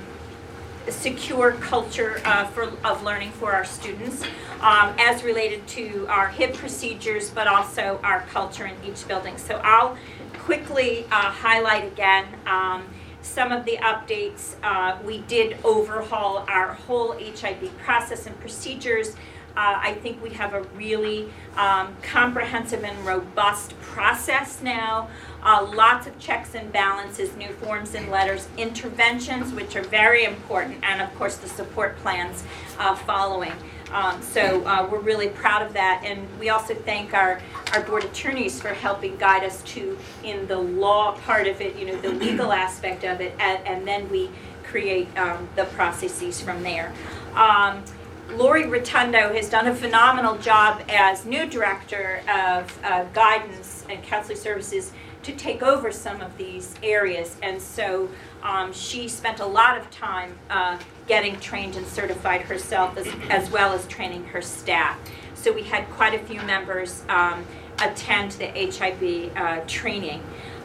secure 0.88 1.52
culture 1.52 2.20
uh, 2.24 2.46
for, 2.46 2.64
of 2.84 3.02
learning 3.02 3.30
for 3.32 3.52
our 3.52 3.64
students 3.64 4.22
um, 4.60 4.94
as 4.98 5.22
related 5.22 5.66
to 5.68 6.06
our 6.08 6.28
HIB 6.28 6.54
procedures, 6.54 7.30
but 7.30 7.46
also 7.46 8.00
our 8.02 8.20
culture 8.22 8.66
in 8.66 8.74
each 8.84 9.06
building. 9.06 9.36
So 9.38 9.60
I'll 9.62 9.96
quickly 10.38 11.04
uh, 11.10 11.30
highlight 11.30 11.84
again 11.84 12.26
um, 12.46 12.86
some 13.22 13.52
of 13.52 13.64
the 13.64 13.76
updates. 13.78 14.54
Uh, 14.62 14.98
We 15.04 15.18
did 15.22 15.56
overhaul 15.64 16.44
our 16.48 16.74
whole 16.74 17.12
HIB 17.12 17.76
process 17.78 18.26
and 18.26 18.38
procedures. 18.40 19.16
Uh, 19.56 19.80
I 19.82 19.94
think 19.94 20.22
we 20.22 20.30
have 20.30 20.52
a 20.52 20.62
really 20.76 21.30
um, 21.56 21.96
comprehensive 22.02 22.84
and 22.84 23.06
robust 23.06 23.78
process 23.80 24.60
now. 24.62 25.08
Uh, 25.46 25.64
Lots 25.76 26.08
of 26.08 26.18
checks 26.18 26.56
and 26.56 26.72
balances, 26.72 27.36
new 27.36 27.50
forms 27.62 27.94
and 27.94 28.10
letters, 28.10 28.48
interventions, 28.58 29.52
which 29.52 29.76
are 29.76 29.82
very 29.82 30.24
important, 30.24 30.78
and 30.82 31.00
of 31.00 31.14
course, 31.14 31.36
the 31.36 31.48
support 31.48 31.96
plans 31.98 32.42
uh, 32.80 32.96
following. 32.96 33.52
Um, 33.92 34.20
So 34.20 34.64
uh, 34.66 34.88
we're 34.90 34.98
really 34.98 35.28
proud 35.28 35.62
of 35.62 35.72
that, 35.74 36.02
and 36.04 36.26
we 36.40 36.48
also 36.48 36.74
thank 36.74 37.14
our, 37.14 37.40
our 37.74 37.80
board 37.82 38.02
attorneys 38.02 38.60
for 38.60 38.70
helping 38.70 39.16
guide 39.18 39.44
us 39.44 39.62
to, 39.74 39.96
in 40.24 40.48
the 40.48 40.58
law 40.58 41.12
part 41.12 41.46
of 41.46 41.60
it, 41.60 41.76
you 41.76 41.86
know, 41.86 42.00
the 42.00 42.10
legal 42.10 42.50
aspect 42.52 43.04
of 43.04 43.20
it, 43.20 43.32
and, 43.38 43.64
and 43.68 43.86
then 43.86 44.10
we 44.10 44.28
create 44.64 45.06
um, 45.16 45.48
the 45.54 45.66
processes 45.66 46.40
from 46.40 46.64
there. 46.64 46.92
Um, 47.36 47.84
Lori 48.30 48.66
Rotundo 48.66 49.32
has 49.34 49.48
done 49.48 49.68
a 49.68 49.74
phenomenal 49.74 50.36
job 50.38 50.82
as 50.88 51.24
new 51.24 51.46
director 51.46 52.20
of 52.28 52.76
uh, 52.82 53.04
guidance 53.14 53.84
and 53.88 54.02
counseling 54.02 54.36
services 54.36 54.92
to 55.26 55.32
take 55.34 55.60
over 55.60 55.90
some 55.90 56.20
of 56.20 56.38
these 56.38 56.76
areas. 56.84 57.36
And 57.42 57.60
so 57.60 58.08
um, 58.44 58.72
she 58.72 59.08
spent 59.08 59.40
a 59.40 59.46
lot 59.46 59.76
of 59.76 59.90
time 59.90 60.38
uh, 60.48 60.78
getting 61.08 61.40
trained 61.40 61.74
and 61.74 61.84
certified 61.84 62.42
herself 62.42 62.96
as, 62.96 63.08
as 63.28 63.50
well 63.50 63.72
as 63.72 63.84
training 63.88 64.24
her 64.26 64.40
staff. 64.40 64.96
So 65.34 65.52
we 65.52 65.64
had 65.64 65.84
quite 65.90 66.14
a 66.14 66.24
few 66.24 66.40
members 66.42 67.02
um, 67.08 67.44
attend 67.82 68.32
the 68.32 68.46
HIB 68.46 69.32
uh, 69.36 69.60
training. 69.66 70.22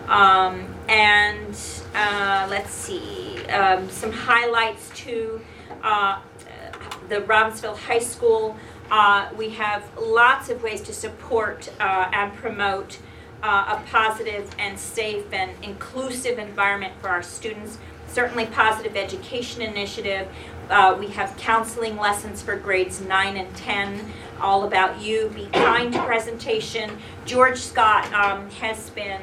Um, 0.07 0.67
and 0.87 1.57
uh, 1.95 2.45
let's 2.47 2.71
see, 2.71 3.43
um, 3.47 3.89
some 3.89 4.11
highlights 4.11 4.91
too. 4.95 5.41
Uh, 5.81 6.21
the 7.09 7.21
Robbinsville 7.21 7.77
High 7.77 7.99
School. 7.99 8.55
Uh, 8.91 9.29
we 9.37 9.49
have 9.49 9.83
lots 9.99 10.49
of 10.49 10.61
ways 10.61 10.81
to 10.81 10.93
support 10.93 11.69
uh, 11.79 12.09
and 12.13 12.33
promote 12.35 12.99
uh, 13.43 13.77
a 13.77 13.89
positive 13.89 14.49
and 14.59 14.77
safe 14.77 15.25
and 15.33 15.51
inclusive 15.63 16.39
environment 16.39 16.93
for 17.01 17.09
our 17.09 17.23
students. 17.23 17.77
Certainly, 18.07 18.47
positive 18.47 18.95
education 18.95 19.61
initiative. 19.61 20.27
Uh, 20.69 20.95
we 20.99 21.07
have 21.07 21.35
counseling 21.37 21.97
lessons 21.97 22.41
for 22.41 22.55
grades 22.55 23.01
9 23.01 23.37
and 23.37 23.55
10, 23.55 24.11
all 24.39 24.63
about 24.63 25.01
you. 25.01 25.29
Be 25.35 25.47
kind 25.47 25.93
presentation. 25.93 26.97
George 27.25 27.57
Scott 27.57 28.11
um, 28.13 28.49
has 28.51 28.89
been 28.91 29.21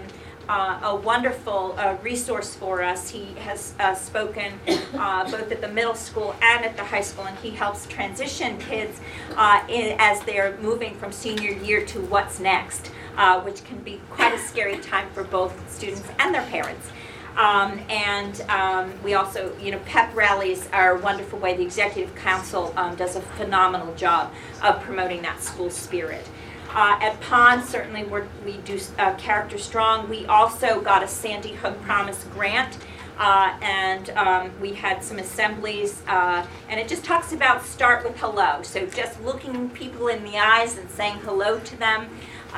uh, 0.49 0.81
a 0.83 0.97
wonderful 0.97 1.75
uh, 1.77 1.97
resource 2.03 2.55
for 2.55 2.83
us. 2.83 3.11
He 3.11 3.27
has 3.41 3.75
uh, 3.79 3.95
spoken 3.95 4.55
uh, 4.95 5.31
both 5.31 5.53
at 5.53 5.61
the 5.61 5.69
middle 5.69 5.95
school 5.95 6.35
and 6.43 6.65
at 6.65 6.77
the 6.77 6.85
high 6.85 7.03
school, 7.03 7.25
and 7.25 7.37
he 7.39 7.51
helps 7.51 7.87
transition 7.87 8.59
kids 8.59 9.01
uh, 9.37 9.63
in, 9.69 9.97
as 9.99 10.23
they're 10.23 10.57
moving 10.59 10.95
from 10.95 11.13
senior 11.13 11.51
year 11.51 11.85
to 11.87 12.01
what's 12.01 12.41
next, 12.41 12.91
uh, 13.19 13.41
which 13.43 13.63
can 13.65 13.79
be 13.79 14.01
quite 14.09 14.33
a 14.33 14.39
scary 14.39 14.79
time 14.79 15.11
for 15.11 15.25
both 15.25 15.53
students 15.71 16.03
and 16.19 16.35
their 16.35 16.45
parents. 16.47 16.89
Um, 17.37 17.81
and 17.89 18.41
um, 18.49 18.93
we 19.05 19.15
also, 19.15 19.57
you 19.59 19.71
know, 19.71 19.79
pep 19.81 20.15
rallies 20.15 20.69
are 20.73 20.97
a 20.97 21.01
wonderful 21.01 21.39
way. 21.39 21.57
The 21.57 21.63
executive 21.63 22.15
council 22.17 22.73
um, 22.77 22.97
does 22.97 23.17
a 23.17 23.21
phenomenal 23.21 23.95
job 23.95 24.33
of 24.63 24.81
promoting 24.81 25.23
that 25.23 25.43
school 25.43 25.71
spirit. 25.71 26.27
Uh, 26.71 26.99
at 27.01 27.21
Pond, 27.21 27.65
certainly 27.65 28.05
we 28.45 28.57
do 28.59 28.79
uh, 28.99 29.15
character 29.15 29.59
strong. 29.59 30.09
We 30.09 30.27
also 30.27 30.81
got 30.81 31.03
a 31.03 31.09
Sandy 31.09 31.53
Hook 31.53 31.81
Promise 31.83 32.25
grant. 32.35 32.79
Uh, 33.19 33.59
and 33.63 34.11
um, 34.11 34.53
we 34.61 34.73
had 34.73 35.03
some 35.03 35.19
assemblies, 35.19 36.03
uh, 36.07 36.47
and 36.69 36.79
it 36.79 36.87
just 36.87 37.05
talks 37.05 37.33
about 37.33 37.65
start 37.65 38.05
with 38.05 38.17
hello. 38.19 38.63
So 38.63 38.87
just 38.87 39.21
looking 39.23 39.69
people 39.71 40.07
in 40.07 40.23
the 40.23 40.39
eyes 40.39 40.79
and 40.79 40.89
saying 40.89 41.19
hello 41.25 41.59
to 41.59 41.77
them 41.77 42.09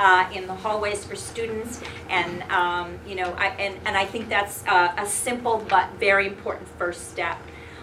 uh, 0.01 0.27
in 0.33 0.47
the 0.47 0.55
hallways 0.55 1.05
for 1.05 1.15
students, 1.15 1.79
and 2.09 2.43
um, 2.45 2.99
you 3.07 3.15
know, 3.15 3.35
I, 3.37 3.49
and 3.49 3.79
and 3.85 3.99
I 3.99 4.07
think 4.07 4.31
that's 4.31 4.65
uh, 4.67 4.95
a 4.97 5.07
simple 5.07 5.65
but 5.69 5.91
very 6.01 6.27
important 6.27 6.67
first 6.79 7.11
step. 7.11 7.37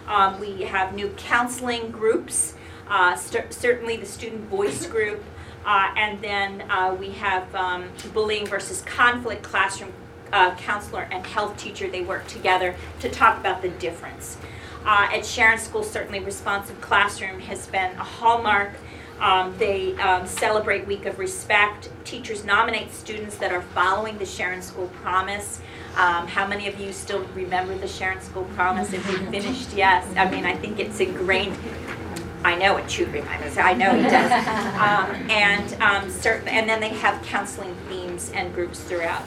Um, 0.07 0.39
we 0.39 0.63
have 0.63 0.95
new 0.95 1.09
counseling 1.09 1.91
groups, 1.91 2.55
uh, 2.89 3.15
cer- 3.15 3.51
certainly 3.51 3.97
the 3.97 4.07
student 4.07 4.49
voice 4.49 4.88
group, 4.88 5.24
uh, 5.63 5.93
and 5.95 6.20
then 6.20 6.61
uh, 6.72 6.95
we 6.99 7.11
have 7.11 7.53
um, 7.53 7.86
bullying 8.15 8.47
versus 8.47 8.82
conflict 8.82 9.43
classroom 9.43 9.93
uh, 10.34 10.55
counselor 10.55 11.07
and 11.11 11.24
health 11.24 11.55
teacher. 11.55 11.88
They 11.88 12.01
work 12.01 12.26
together 12.26 12.76
to 13.01 13.09
talk 13.09 13.39
about 13.39 13.61
the 13.61 13.70
difference. 13.70 14.38
Uh, 14.84 15.09
at 15.13 15.24
Sharon 15.24 15.59
School, 15.59 15.84
certainly 15.84 16.20
responsive 16.22 16.80
classroom 16.82 17.41
has 17.41 17.68
been 17.68 17.91
a 17.97 18.03
hallmark. 18.03 18.72
Um, 19.20 19.57
they 19.57 19.95
um, 19.95 20.28
celebrate 20.28 20.86
Week 20.86 21.05
of 21.05 21.18
Respect. 21.20 21.89
Teachers 22.03 22.45
nominate 22.45 22.91
students 22.91 23.38
that 23.38 23.51
are 23.51 23.61
following 23.61 24.18
the 24.18 24.26
Sharon 24.26 24.61
School 24.61 24.88
Promise. 25.01 25.61
Um, 25.95 26.28
how 26.28 26.45
many 26.45 26.68
of 26.68 26.80
you 26.80 26.93
still 26.93 27.24
remember 27.34 27.76
the 27.76 27.88
Sharon 27.88 28.22
School 28.22 28.45
Promise? 28.55 28.93
If 28.93 29.09
you 29.11 29.18
finished, 29.32 29.74
yes. 29.74 30.05
I 30.15 30.30
mean, 30.30 30.45
I 30.45 30.55
think 30.55 30.80
it's 30.80 30.99
ingrained. 30.99 31.57
I 32.43 32.55
know 32.55 32.78
it 32.78 32.89
should 32.89 33.11
remind 33.11 33.43
us. 33.43 33.57
I 33.57 33.74
know 33.74 33.95
it 33.95 34.03
does. 34.03 34.68
Um, 34.78 35.30
and 35.32 35.82
um, 35.82 36.09
certain, 36.11 36.47
and 36.47 36.70
then 36.70 36.80
they 36.80 36.89
have 36.89 37.22
counseling 37.24 37.76
themes 37.89 38.32
and 38.36 38.53
groups 38.53 38.80
throughout. 38.80 39.24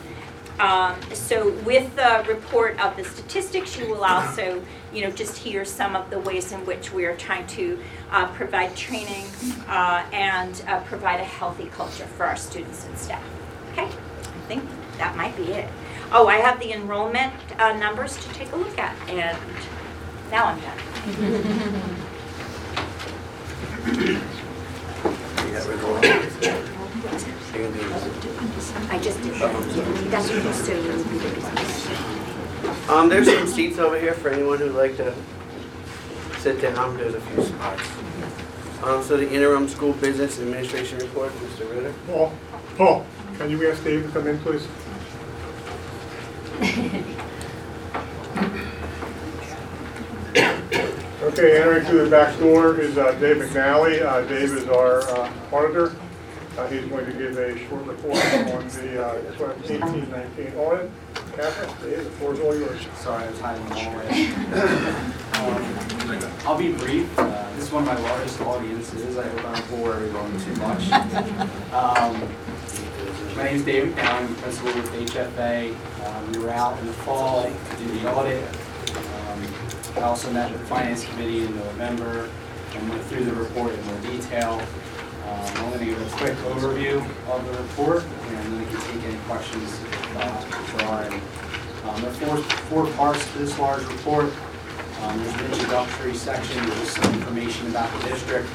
Um, 0.61 1.01
so 1.15 1.53
with 1.65 1.97
the 1.97 2.23
report 2.29 2.79
of 2.85 2.95
the 2.95 3.05
statistics, 3.05 3.79
you 3.79 3.89
will 3.89 4.05
also, 4.05 4.63
you 4.93 5.03
know, 5.03 5.11
just 5.11 5.39
hear 5.39 5.65
some 5.65 5.97
of 5.97 6.11
the 6.11 6.21
ways 6.21 6.53
in 6.53 6.67
which 6.67 6.93
we 6.93 7.07
are 7.07 7.17
trying 7.17 7.47
to 7.49 7.79
uh, 8.11 8.27
provide 8.35 8.77
training 8.77 9.25
uh, 9.69 10.05
and 10.13 10.63
uh, 10.69 10.81
provide 10.81 11.19
a 11.19 11.25
healthy 11.25 11.71
culture 11.73 12.05
for 12.05 12.27
our 12.27 12.37
students 12.37 12.85
and 12.87 12.99
staff. 12.99 13.25
Okay, 13.73 13.87
I 13.87 14.47
think 14.49 14.63
that 14.99 15.17
might 15.17 15.35
be 15.35 15.45
it. 15.45 15.71
Oh, 16.13 16.29
I 16.29 16.37
have 16.37 16.61
the 16.61 16.73
enrollment 16.75 17.33
uh, 17.59 17.73
numbers 17.79 18.23
to 18.23 18.29
take 18.35 18.53
a 18.53 18.57
look 18.57 18.79
at, 18.79 18.95
and 19.09 19.39
now 20.31 20.45
I'm 20.45 20.61
done. 20.61 20.77
You 27.53 27.59
got 27.65 27.73
rid 27.75 27.83
of 27.83 27.93
all 27.93 27.99
this. 28.01 28.25
You 28.25 28.33
can 28.33 28.47
do 28.47 28.53
this. 28.55 28.73
I 28.91 28.99
just 28.99 29.23
did 29.23 29.35
that. 29.35 30.11
That's 30.11 30.29
what 30.31 30.37
you 32.89 32.95
Um, 32.95 33.09
there's 33.09 33.27
some 33.27 33.47
seats 33.49 33.79
over 33.79 33.99
here 33.99 34.15
for 34.15 34.29
anyone 34.29 34.59
who'd 34.59 34.75
like 34.75 34.97
to 34.99 35.15
sit 36.39 36.61
down. 36.61 36.97
There's 36.97 37.15
a 37.15 37.21
few 37.21 37.43
spots. 37.45 37.83
Um, 38.85 39.03
so 39.03 39.17
the 39.17 39.29
interim 39.31 39.69
school 39.69 39.95
business 39.95 40.39
administration 40.41 40.99
report, 40.99 41.33
Mr. 41.33 41.69
Ritter. 41.71 41.93
Paul, 42.07 42.33
Paul, 42.77 43.07
can 43.37 43.51
you 43.51 43.69
ask 43.71 43.83
Dave 43.83 44.05
to 44.07 44.13
come 44.13 44.29
in, 44.29 44.39
please? 44.39 44.67
Okay, 51.23 51.61
entering 51.61 51.85
through 51.85 52.05
the 52.05 52.11
back 52.11 52.37
door 52.39 52.81
is 52.81 52.97
uh, 52.99 53.13
Dave 53.21 53.37
McNally. 53.37 54.03
Uh, 54.03 54.23
Dave 54.23 54.53
is 54.53 54.67
our 54.69 55.03
uh, 55.03 55.31
auditor. 55.53 55.95
Uh, 56.61 56.69
He's 56.69 56.85
going 56.91 57.07
to 57.07 57.13
give 57.13 57.39
a 57.39 57.59
short 57.69 57.87
report 57.87 58.17
on 58.17 58.69
the 58.69 59.03
uh, 59.03 59.33
18-19 59.33 60.57
audit. 60.59 60.91
Catherine, 61.35 61.91
Dave, 61.91 62.05
the 62.05 62.11
floor 62.11 62.35
is 62.35 62.41
all 62.41 62.55
yours. 62.55 62.87
Sorry, 62.99 63.25
I 63.25 63.31
was 63.31 63.41
hiding 63.41 63.63
in 63.63 63.69
the 63.71 63.75
hallway. 63.77 65.17
Um, 65.41 66.33
I'll 66.45 66.59
be 66.59 66.73
brief. 66.75 67.19
Uh, 67.19 67.51
This 67.55 67.65
is 67.65 67.73
one 67.73 67.89
of 67.89 67.95
my 67.95 67.99
largest 68.11 68.39
audiences. 68.43 69.17
I 69.17 69.27
hope 69.27 69.45
I 69.47 69.55
don't 69.55 69.71
bore 69.71 69.95
everyone 69.95 70.39
too 70.39 70.55
much. 70.57 70.93
Um, 71.73 72.29
My 73.39 73.45
name 73.45 73.57
is 73.57 73.65
David 73.65 73.97
Cowan, 73.97 74.25
I'm 74.27 74.35
the 74.35 74.43
principal 74.43 74.75
with 74.75 74.93
HFA. 74.93 75.75
Um, 76.05 76.33
We 76.33 76.41
were 76.41 76.51
out 76.51 76.79
in 76.81 76.87
the 76.87 76.93
fall 76.93 77.45
to 77.45 77.77
do 77.79 77.87
the 78.01 78.13
audit. 78.13 78.45
Um, 78.97 79.47
I 79.97 80.01
also 80.03 80.31
met 80.31 80.51
with 80.53 80.61
the 80.61 80.67
finance 80.67 81.07
committee 81.07 81.47
in 81.47 81.57
November 81.57 82.29
and 82.75 82.91
went 82.91 83.03
through 83.05 83.25
the 83.25 83.33
report 83.33 83.73
in 83.73 83.83
more 83.87 84.01
detail. 84.01 84.61
Um, 85.31 85.37
I'm 85.39 85.71
going 85.71 85.79
to 85.79 85.85
give 85.85 86.01
a 86.01 86.17
quick 86.17 86.35
overview 86.39 86.97
of 87.31 87.47
the 87.47 87.63
report, 87.63 88.03
and 88.03 88.37
then 88.37 88.59
we 88.59 88.65
can 88.67 88.81
take 88.81 89.05
any 89.05 89.19
questions 89.29 89.81
uh, 90.17 90.75
there 90.77 90.87
are. 90.89 91.05
Um, 91.05 92.03
There 92.03 92.11
are 92.11 92.15
four, 92.15 92.37
four 92.69 92.87
parts 92.95 93.25
to 93.33 93.39
this 93.39 93.57
large 93.57 93.85
report. 93.85 94.33
Um, 95.03 95.23
There's 95.23 95.35
an 95.35 95.53
introductory 95.53 96.15
section, 96.15 96.69
there's 96.69 96.91
some 96.91 97.15
information 97.15 97.69
about 97.69 97.93
the 98.01 98.09
district. 98.09 98.49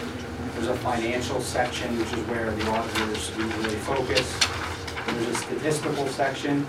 There's 0.55 0.67
a 0.67 0.76
financial 0.76 1.39
section, 1.39 1.97
which 1.97 2.11
is 2.11 2.28
where 2.28 2.51
the 2.51 2.69
auditors 2.69 3.32
usually 3.38 3.76
focus. 3.78 4.38
There's 5.07 5.28
a 5.28 5.36
statistical 5.36 6.07
section 6.07 6.67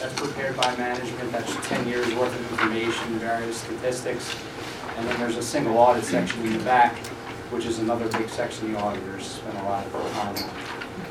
that's 0.00 0.14
prepared 0.14 0.56
by 0.56 0.74
management, 0.76 1.30
that's 1.30 1.54
10 1.68 1.86
years 1.86 2.12
worth 2.14 2.34
of 2.34 2.50
information, 2.50 3.20
various 3.20 3.58
statistics. 3.60 4.34
And 4.96 5.06
then 5.06 5.20
there's 5.20 5.36
a 5.36 5.42
single 5.42 5.78
audit 5.78 6.02
section 6.04 6.44
in 6.44 6.54
the 6.54 6.64
back, 6.64 6.96
which 7.50 7.64
is 7.64 7.78
another 7.78 8.08
big 8.18 8.28
section 8.28 8.72
the 8.72 8.78
auditors 8.78 9.26
spend 9.26 9.56
a 9.58 9.62
lot 9.62 9.86
of 9.86 9.92
time 9.92 10.36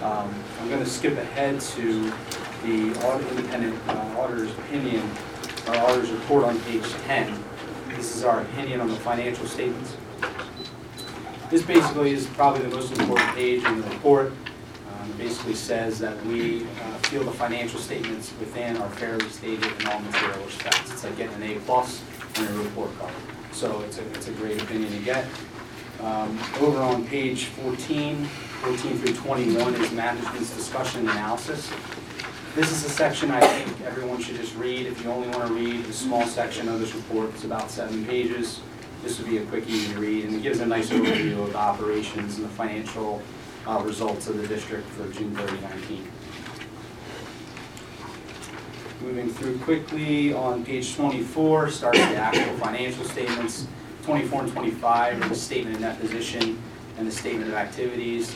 on. 0.01 0.27
Um, 0.27 0.43
I'm 0.59 0.69
going 0.69 0.83
to 0.83 0.89
skip 0.89 1.17
ahead 1.17 1.61
to 1.61 2.11
the 2.63 2.93
audit 3.05 3.27
independent 3.31 3.75
uh, 3.87 4.15
auditor's 4.19 4.51
opinion, 4.51 5.09
our 5.67 5.77
auditor's 5.77 6.11
report 6.11 6.43
on 6.43 6.59
page 6.61 6.87
10. 7.07 7.43
This 7.89 8.15
is 8.15 8.23
our 8.23 8.41
opinion 8.41 8.81
on 8.81 8.89
the 8.89 8.95
financial 8.97 9.45
statements. 9.45 9.95
This 11.49 11.61
basically 11.61 12.11
is 12.11 12.25
probably 12.27 12.63
the 12.63 12.75
most 12.75 12.91
important 12.91 13.29
page 13.35 13.63
in 13.63 13.81
the 13.81 13.87
report. 13.89 14.27
Um, 14.27 15.09
It 15.11 15.17
basically 15.17 15.55
says 15.55 15.99
that 15.99 16.23
we 16.25 16.63
uh, 16.63 16.97
feel 17.09 17.23
the 17.23 17.31
financial 17.31 17.79
statements 17.79 18.33
within 18.39 18.77
are 18.77 18.89
fairly 18.91 19.29
stated 19.29 19.71
in 19.79 19.87
all 19.87 19.99
material 19.99 20.43
respects. 20.43 20.91
It's 20.91 21.03
like 21.03 21.15
getting 21.17 21.35
an 21.35 21.43
A 21.43 21.59
plus 21.59 22.01
on 22.37 22.43
your 22.45 22.63
report 22.63 22.97
card. 22.99 23.13
So 23.51 23.81
it's 23.81 23.99
a, 23.99 24.07
it's 24.13 24.27
a 24.27 24.31
great 24.31 24.61
opinion 24.61 24.91
to 24.91 24.99
get. 24.99 25.25
Um, 26.01 26.37
Over 26.59 26.79
on 26.79 27.07
page 27.07 27.45
14, 27.45 28.25
14 28.25 28.97
through 28.97 29.15
21 29.15 29.75
is 29.75 29.91
management's 29.91 30.55
discussion 30.55 31.01
and 31.01 31.09
analysis. 31.09 31.71
This 32.55 32.71
is 32.71 32.85
a 32.85 32.89
section 32.89 33.31
I 33.31 33.41
think 33.41 33.81
everyone 33.81 34.21
should 34.21 34.35
just 34.35 34.55
read. 34.55 34.85
If 34.87 35.03
you 35.03 35.11
only 35.11 35.27
want 35.29 35.47
to 35.47 35.53
read 35.53 35.85
the 35.85 35.93
small 35.93 36.25
section 36.25 36.67
of 36.69 36.79
this 36.79 36.93
report, 36.93 37.29
it's 37.31 37.43
about 37.43 37.69
seven 37.71 38.05
pages. 38.05 38.61
This 39.03 39.19
would 39.19 39.29
be 39.29 39.37
a 39.37 39.45
quick, 39.45 39.67
easy 39.67 39.93
read, 39.95 40.25
and 40.25 40.35
it 40.35 40.41
gives 40.41 40.59
a 40.59 40.65
nice 40.65 40.89
overview 40.89 41.43
of 41.43 41.53
the 41.53 41.57
operations 41.57 42.37
and 42.37 42.45
the 42.45 42.49
financial 42.49 43.21
uh, 43.67 43.81
results 43.83 44.27
of 44.27 44.37
the 44.37 44.47
district 44.47 44.87
for 44.89 45.07
June 45.09 45.35
30, 45.35 45.61
19. 45.61 46.07
Moving 49.01 49.29
through 49.29 49.59
quickly, 49.59 50.33
on 50.33 50.65
page 50.65 50.95
24 50.95 51.69
starts 51.69 51.99
the 51.99 52.15
actual 52.15 52.57
financial 52.57 53.03
statements. 53.05 53.67
24 54.05 54.43
and 54.43 54.51
25 54.51 55.21
are 55.23 55.29
the 55.29 55.35
statement 55.35 55.75
of 55.77 55.81
net 55.81 55.99
position 55.99 56.61
and 56.99 57.07
the 57.07 57.11
statement 57.11 57.49
of 57.49 57.55
activities. 57.55 58.35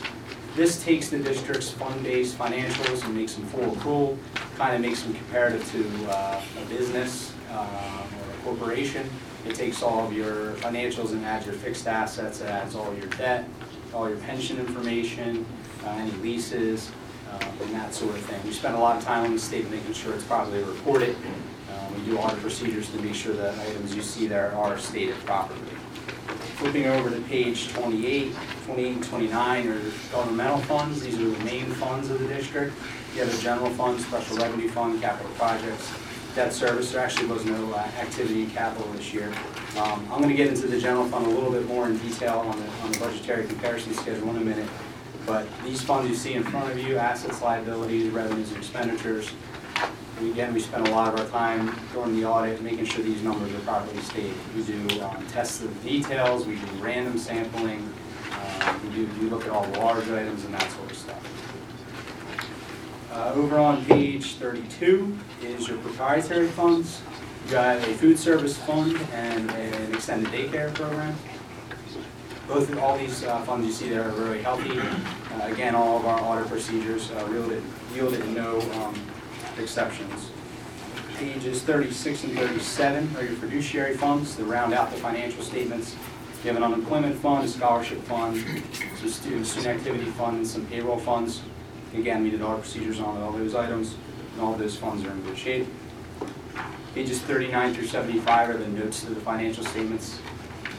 This 0.56 0.82
takes 0.82 1.10
the 1.10 1.18
district's 1.20 1.70
fund-based 1.70 2.36
financials 2.36 3.04
and 3.04 3.14
makes 3.14 3.34
them 3.34 3.46
full 3.46 3.76
accrual, 3.76 4.18
kind 4.56 4.74
of 4.74 4.80
makes 4.80 5.04
them 5.04 5.14
comparative 5.14 5.64
to 5.70 6.10
uh, 6.10 6.42
a 6.60 6.64
business 6.64 7.32
uh, 7.52 8.04
or 8.18 8.34
a 8.34 8.36
corporation. 8.42 9.08
It 9.46 9.54
takes 9.54 9.80
all 9.80 10.04
of 10.04 10.12
your 10.12 10.54
financials 10.54 11.12
and 11.12 11.24
adds 11.24 11.46
your 11.46 11.54
fixed 11.54 11.86
assets, 11.86 12.40
it 12.40 12.48
adds 12.48 12.74
all 12.74 12.92
your 12.96 13.06
debt, 13.06 13.48
all 13.94 14.08
your 14.08 14.18
pension 14.18 14.58
information, 14.58 15.46
uh, 15.84 15.90
any 15.90 16.10
leases, 16.16 16.90
uh, 17.30 17.44
and 17.62 17.72
that 17.76 17.94
sort 17.94 18.16
of 18.16 18.22
thing. 18.22 18.40
We 18.44 18.50
spend 18.52 18.74
a 18.74 18.80
lot 18.80 18.96
of 18.96 19.04
time 19.04 19.24
on 19.24 19.34
the 19.34 19.38
statement 19.38 19.76
making 19.76 19.92
sure 19.92 20.14
it's 20.14 20.24
properly 20.24 20.64
reported. 20.64 21.14
We 22.00 22.12
do 22.12 22.18
audit 22.18 22.40
procedures 22.40 22.88
to 22.90 22.98
make 23.02 23.14
sure 23.14 23.34
that 23.34 23.58
items 23.58 23.94
you 23.94 24.02
see 24.02 24.26
there 24.26 24.54
are 24.54 24.78
stated 24.78 25.16
properly. 25.26 25.60
Flipping 26.56 26.86
over 26.86 27.10
to 27.10 27.20
page 27.22 27.68
28, 27.72 28.34
28 28.64 28.92
and 28.92 29.04
29 29.04 29.68
are 29.68 29.80
governmental 30.10 30.58
funds. 30.60 31.02
These 31.02 31.18
are 31.18 31.28
the 31.28 31.44
main 31.44 31.66
funds 31.72 32.10
of 32.10 32.18
the 32.20 32.28
district. 32.28 32.74
You 33.14 33.22
have 33.22 33.38
a 33.38 33.42
general 33.42 33.70
fund, 33.70 34.00
special 34.00 34.36
revenue 34.38 34.68
fund, 34.68 35.00
capital 35.00 35.30
projects, 35.32 35.92
debt 36.34 36.52
service. 36.52 36.92
There 36.92 37.02
actually 37.02 37.26
was 37.26 37.44
no 37.44 37.72
uh, 37.72 37.78
activity 37.98 38.42
in 38.42 38.50
capital 38.50 38.90
this 38.92 39.12
year. 39.12 39.32
Um, 39.76 40.06
I'm 40.10 40.22
going 40.22 40.28
to 40.28 40.34
get 40.34 40.48
into 40.48 40.68
the 40.68 40.80
general 40.80 41.06
fund 41.06 41.26
a 41.26 41.30
little 41.30 41.50
bit 41.50 41.66
more 41.66 41.86
in 41.86 41.98
detail 41.98 42.38
on 42.38 42.58
the, 42.58 42.68
on 42.82 42.92
the 42.92 42.98
budgetary 42.98 43.46
comparison 43.46 43.92
schedule 43.94 44.30
in 44.30 44.36
a 44.36 44.40
minute. 44.40 44.68
But 45.26 45.46
these 45.64 45.82
funds 45.82 46.08
you 46.08 46.16
see 46.16 46.34
in 46.34 46.44
front 46.44 46.72
of 46.72 46.78
you, 46.78 46.96
assets, 46.96 47.42
liabilities, 47.42 48.10
revenues, 48.10 48.48
and 48.48 48.58
expenditures, 48.58 49.30
we- 50.20 50.30
again, 50.30 50.52
we 50.54 50.60
spend 50.60 50.86
a 50.88 50.90
lot 50.90 51.12
of 51.12 51.20
our 51.20 51.26
time 51.28 51.74
during 51.92 52.16
the 52.20 52.26
audit 52.26 52.60
making 52.62 52.84
sure 52.86 53.02
these 53.04 53.22
numbers 53.22 53.52
are 53.54 53.58
properly 53.60 54.00
stated. 54.02 54.34
We 54.56 54.62
do 54.62 55.02
um, 55.02 55.24
tests 55.32 55.62
of 55.62 55.82
details, 55.82 56.46
we 56.46 56.56
do 56.56 56.66
random 56.80 57.18
sampling, 57.18 57.92
uh, 58.32 58.74
we 58.84 58.94
do, 58.94 59.08
we 59.20 59.28
look 59.28 59.44
at 59.44 59.50
all 59.50 59.64
the 59.66 59.78
large 59.78 60.08
items 60.08 60.44
and 60.44 60.54
that 60.54 60.70
sort 60.72 60.90
of 60.90 60.96
stuff. 60.96 61.26
Uh, 63.12 63.32
Over 63.34 63.58
on 63.58 63.84
page 63.86 64.34
32 64.36 65.16
is 65.42 65.66
your 65.68 65.78
proprietary 65.78 66.46
funds. 66.48 67.00
You 67.46 67.52
got 67.52 67.76
a 67.78 67.94
food 67.94 68.18
service 68.18 68.56
fund 68.56 68.96
and 69.12 69.50
an 69.50 69.94
extended 69.94 70.30
daycare 70.32 70.72
program. 70.74 71.16
Both 72.46 72.70
of 72.70 72.78
all 72.78 72.96
these 72.98 73.24
uh, 73.24 73.40
funds 73.42 73.66
you 73.66 73.72
see 73.72 73.88
there 73.88 74.02
are 74.06 74.10
very 74.12 74.42
healthy. 74.42 74.78
Uh, 74.78 74.96
Again, 75.50 75.74
all 75.74 75.96
of 75.98 76.04
our 76.06 76.20
audit 76.20 76.48
procedures 76.48 77.10
uh, 77.12 77.26
yielded 77.30 77.62
yielded 77.94 78.28
no 78.28 78.60
um, 78.82 78.94
exceptions. 79.60 80.30
Pages 81.16 81.62
36 81.62 82.24
and 82.24 82.38
37 82.38 83.16
are 83.16 83.24
your 83.24 83.34
fiduciary 83.34 83.96
funds 83.96 84.36
that 84.36 84.44
round 84.44 84.72
out 84.72 84.90
the 84.90 84.96
financial 84.96 85.42
statements. 85.42 85.94
You 86.42 86.48
have 86.48 86.56
an 86.56 86.62
unemployment 86.62 87.16
fund, 87.16 87.44
a 87.44 87.48
scholarship 87.48 88.02
fund, 88.04 88.42
some 88.98 89.08
student, 89.08 89.66
activity 89.66 90.10
fund, 90.12 90.38
and 90.38 90.46
some 90.46 90.64
payroll 90.66 90.98
funds. 90.98 91.42
Again, 91.94 92.22
we 92.22 92.30
did 92.30 92.40
audit 92.40 92.62
procedures 92.62 93.00
on 93.00 93.20
all 93.20 93.32
those 93.32 93.54
items, 93.54 93.96
and 94.32 94.40
all 94.40 94.54
those 94.54 94.76
funds 94.76 95.04
are 95.04 95.10
in 95.10 95.22
good 95.22 95.36
shape. 95.36 95.68
Pages 96.94 97.20
39 97.20 97.74
through 97.74 97.86
75 97.86 98.50
are 98.50 98.56
the 98.56 98.68
notes 98.68 99.02
to 99.02 99.10
the 99.10 99.20
financial 99.20 99.64
statements. 99.64 100.18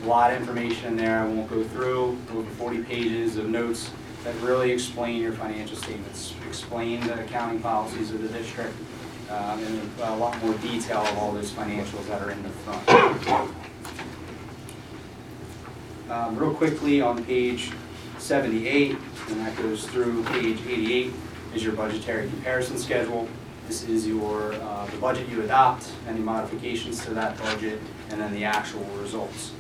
A 0.04 0.08
lot 0.08 0.34
of 0.34 0.40
information 0.40 0.88
in 0.88 0.98
there, 0.98 1.20
I 1.20 1.26
won't 1.28 1.50
go 1.50 1.64
through, 1.64 2.18
over 2.34 2.50
40 2.52 2.84
pages 2.84 3.38
of 3.38 3.48
notes 3.48 3.92
that 4.24 4.36
really 4.42 4.72
explain 4.72 5.22
your 5.22 5.34
financial 5.34 5.76
statements, 5.76 6.34
explain 6.48 7.02
the 7.08 7.20
accounting 7.24 7.60
policies 7.60 8.12
of 8.12 8.22
the 8.22 8.28
district, 8.30 8.74
um, 9.30 9.64
and 9.64 9.90
a 10.02 10.16
lot 10.18 10.42
more 10.44 10.54
detail 10.56 11.00
of 11.00 11.18
all 11.18 11.32
those 11.32 11.52
financials 11.52 12.06
that 12.08 12.22
are 12.22 12.32
in 12.32 12.44
the 12.44 12.50
front. 12.50 13.54
Um, 16.10 16.38
Real 16.38 16.54
quickly, 16.54 17.02
on 17.02 17.24
page 17.24 17.72
78, 18.18 18.98
and 19.30 19.40
that 19.40 19.56
goes 19.58 19.88
through 19.88 20.24
page 20.26 20.60
88, 20.68 21.14
is 21.56 21.64
your 21.64 21.74
budgetary 21.74 22.28
comparison 22.30 22.78
schedule. 22.78 23.28
This 23.68 23.88
is 23.88 24.06
your, 24.06 24.54
uh, 24.54 24.86
the 24.88 24.98
budget 24.98 25.30
you 25.30 25.42
adopt, 25.42 25.90
any 26.08 26.20
modifications 26.20 27.04
to 27.06 27.14
that 27.14 27.38
budget, 27.38 27.80
and 28.10 28.20
then 28.20 28.34
the 28.34 28.44
actual 28.44 28.84
results. 29.02 29.52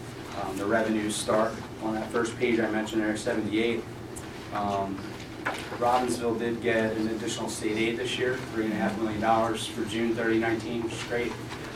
Um, 0.43 0.57
The 0.57 0.65
revenues 0.65 1.15
start 1.15 1.53
on 1.83 1.93
that 1.95 2.09
first 2.11 2.37
page 2.37 2.59
I 2.59 2.69
mentioned 2.69 3.01
there, 3.01 3.15
78. 3.15 3.81
Um, 4.53 4.97
Robbinsville 5.79 6.37
did 6.37 6.61
get 6.61 6.91
an 6.97 7.07
additional 7.09 7.49
state 7.49 7.77
aid 7.77 7.97
this 7.97 8.17
year, 8.19 8.37
three 8.53 8.65
and 8.65 8.73
a 8.73 8.75
half 8.75 8.97
million 8.99 9.19
dollars 9.21 9.65
for 9.65 9.83
June 9.85 10.13
30, 10.15 10.39
19, 10.39 10.83
which 10.83 10.93
is 10.93 11.03
great. 11.03 11.31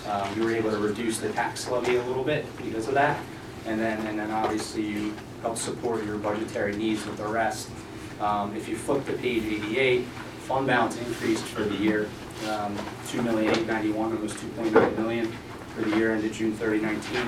Um, 0.07 0.39
We 0.39 0.45
were 0.45 0.53
able 0.53 0.71
to 0.71 0.77
reduce 0.77 1.17
the 1.19 1.29
tax 1.29 1.69
levy 1.69 1.95
a 1.95 2.03
little 2.03 2.23
bit 2.23 2.45
because 2.57 2.87
of 2.87 2.93
that. 2.93 3.19
And 3.65 3.79
then, 3.79 4.05
and 4.05 4.19
then 4.19 4.29
obviously 4.29 4.83
you 4.83 5.13
help 5.41 5.57
support 5.57 6.05
your 6.05 6.17
budgetary 6.17 6.75
needs 6.75 7.05
with 7.05 7.17
the 7.17 7.25
rest. 7.25 7.69
Um, 8.19 8.55
If 8.55 8.69
you 8.69 8.75
flip 8.75 9.05
to 9.07 9.13
page 9.13 9.43
88, 9.43 10.05
fund 10.45 10.67
balance 10.67 10.97
increased 10.97 11.43
for 11.45 11.63
the 11.63 11.75
year, 11.75 12.07
um, 12.49 12.77
2,891, 13.07 14.11
almost 14.11 14.37
2.9 14.37 14.97
million 14.97 15.33
for 15.75 15.81
the 15.81 15.95
year 15.97 16.11
ended 16.13 16.33
June 16.33 16.53
30, 16.53 16.79
19. 16.81 17.27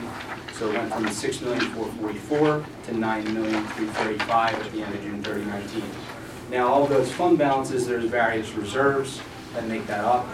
So 0.54 0.70
it 0.70 0.74
went 0.78 0.94
from 0.94 1.08
6,444 1.10 2.66
to 2.86 2.94
9,335 2.98 4.54
at 4.54 4.72
the 4.72 4.82
end 4.82 4.96
of 4.96 5.02
June 5.02 5.22
30, 5.24 5.46
19. 5.46 5.84
Now, 6.50 6.68
all 6.68 6.88
those 6.88 7.12
fund 7.12 7.38
balances, 7.38 7.86
there's 7.86 8.06
various 8.06 8.52
reserves 8.54 9.22
that 9.54 9.68
make 9.68 9.86
that 9.88 10.04
up. 10.06 10.26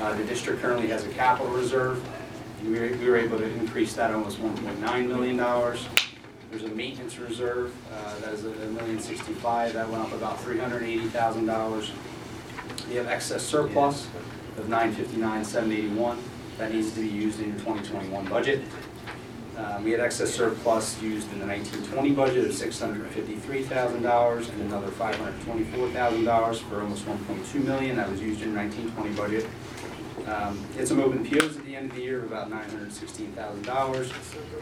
Uh, 0.00 0.12
The 0.14 0.24
district 0.24 0.60
currently 0.60 0.88
has 0.88 1.04
a 1.04 1.08
capital 1.08 1.52
reserve. 1.52 2.02
We 2.64 2.78
were 2.78 2.88
we 2.98 3.08
were 3.08 3.16
able 3.16 3.38
to 3.38 3.44
increase 3.54 3.94
that 3.94 4.12
almost 4.14 4.38
$1.9 4.40 5.06
million. 5.08 5.36
There's 6.50 6.62
a 6.64 6.68
maintenance 6.68 7.18
reserve, 7.18 7.74
uh, 7.92 8.20
that 8.20 8.32
is 8.34 8.44
a 8.44 8.50
million 8.50 9.00
sixty-five, 9.00 9.72
that 9.72 9.88
went 9.90 10.02
up 10.04 10.12
about 10.12 10.38
$380,000. 10.38 11.90
We 12.88 12.94
have 12.94 13.08
excess 13.08 13.42
surplus 13.42 14.06
of 14.56 14.68
959,781, 14.68 16.18
that 16.58 16.72
needs 16.72 16.92
to 16.92 17.00
be 17.00 17.08
used 17.08 17.40
in 17.40 17.48
your 17.50 17.58
2021 17.58 18.26
budget. 18.26 18.62
Um, 19.56 19.84
We 19.84 19.90
had 19.92 20.00
excess 20.00 20.32
surplus 20.34 21.00
used 21.02 21.30
in 21.32 21.38
the 21.38 21.46
1920 21.46 22.12
budget 22.12 22.44
of 22.46 22.52
$653,000 22.52 24.48
and 24.50 24.60
another 24.62 24.88
$524,000 24.88 26.58
for 26.68 26.80
almost 26.80 27.04
1.2 27.06 27.64
million. 27.64 27.96
That 27.96 28.10
was 28.10 28.20
used 28.20 28.42
in 28.42 28.54
1920 28.54 29.14
budget. 29.16 29.46
Um, 30.26 30.58
Had 30.76 30.88
some 30.88 31.00
open 31.00 31.24
POs 31.24 31.56
at 31.56 31.64
the 31.66 31.76
end 31.76 31.90
of 31.90 31.96
the 31.96 32.02
year 32.02 32.18
of 32.18 32.24
about 32.32 32.50
$916,000. 32.50 34.12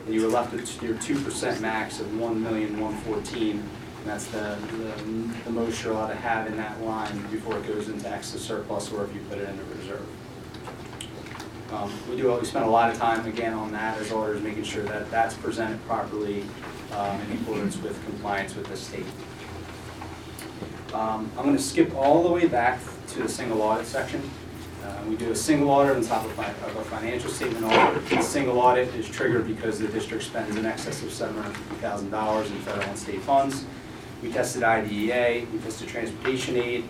And 0.07 0.15
you 0.15 0.23
were 0.23 0.29
left 0.29 0.53
with 0.53 0.83
your 0.83 0.95
2% 0.97 1.61
max 1.61 2.01
of 2.01 2.07
$1,114,000. 2.09 3.51
And 3.53 4.11
that's 4.11 4.27
the, 4.27 4.57
the- 4.73 5.43
the 5.45 5.51
most 5.51 5.83
you're 5.85 5.93
allowed 5.93 6.09
to 6.09 6.17
have 6.17 6.47
in 6.49 6.57
that 6.57 6.81
line 6.83 7.17
before 7.31 7.57
it 7.59 7.67
goes 7.67 7.89
into 7.89 8.09
excess 8.11 8.41
surplus 8.41 8.91
or 8.93 9.05
if 9.05 9.15
you 9.15 9.21
put 9.31 9.39
it 9.39 9.49
in 9.49 9.59
reserve. 9.79 10.05
Um, 11.73 11.91
We 12.11 12.17
do, 12.17 12.33
we 12.39 12.45
spend 12.45 12.65
a 12.67 12.71
lot 12.71 12.91
of 12.91 12.99
time, 12.99 13.25
again, 13.27 13.55
on 13.55 13.73
that 13.73 13.99
as 13.99 14.13
auditors, 14.13 14.43
making 14.43 14.65
sure 14.65 14.83
that 14.85 15.11
that's 15.11 15.35
presented 15.35 15.83
properly 15.87 16.45
um, 16.93 17.21
in 17.23 17.39
accordance 17.39 17.79
with 17.79 18.03
compliance 18.05 18.55
with 18.55 18.67
the 18.67 18.77
state. 18.77 19.07
Um, 20.93 21.31
I'm 21.39 21.45
going 21.45 21.57
to 21.57 21.63
skip 21.63 21.95
all 21.95 22.23
the 22.23 22.31
way 22.31 22.47
back 22.47 22.79
to 23.09 23.23
the 23.23 23.29
single 23.29 23.63
audit 23.63 23.87
section. 23.87 24.21
Uh, 24.85 25.03
We 25.09 25.17
do 25.17 25.31
a 25.31 25.37
single 25.37 25.71
audit 25.71 25.97
on 25.97 26.03
top 26.03 26.25
of 26.27 26.39
of 26.39 26.77
a 26.77 26.85
financial 26.85 27.31
statement 27.31 27.65
audit. 27.65 28.07
The 28.11 28.23
single 28.23 28.59
audit 28.59 28.89
is 28.95 29.09
triggered 29.09 29.47
because 29.47 29.79
the 29.79 29.89
district 29.89 30.25
spends 30.25 30.57
in 30.57 30.67
excess 30.67 31.03
of 31.03 31.09
$750,000 31.09 32.47
in 32.47 32.59
federal 32.61 32.87
and 32.89 32.99
state 32.99 33.23
funds. 33.23 33.65
We 34.23 34.31
tested 34.31 34.63
IDEA, 34.63 35.47
we 35.53 35.59
tested 35.61 35.89
transportation 35.89 36.57
aid, 36.57 36.85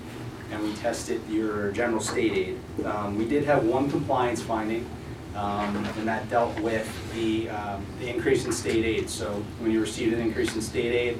and 0.53 0.63
we 0.63 0.73
tested 0.75 1.21
your 1.29 1.73
general 1.73 2.01
state 2.01 2.33
aid. 2.33 2.85
Um, 2.85 3.17
We 3.17 3.27
did 3.27 3.45
have 3.45 3.65
one 3.65 3.91
compliance 3.91 4.43
finding, 4.43 4.87
um, 5.35 5.77
and 5.99 6.07
that 6.07 6.29
dealt 6.29 6.59
with 6.61 6.87
the, 7.15 7.49
um, 7.49 7.85
the 7.99 8.09
increase 8.09 8.45
in 8.45 8.53
state 8.53 8.85
aid. 8.85 9.09
So 9.09 9.43
when 9.61 9.73
you 9.73 9.81
received 9.81 10.13
an 10.13 10.21
increase 10.21 10.55
in 10.55 10.61
state 10.61 10.93
aid, 10.93 11.19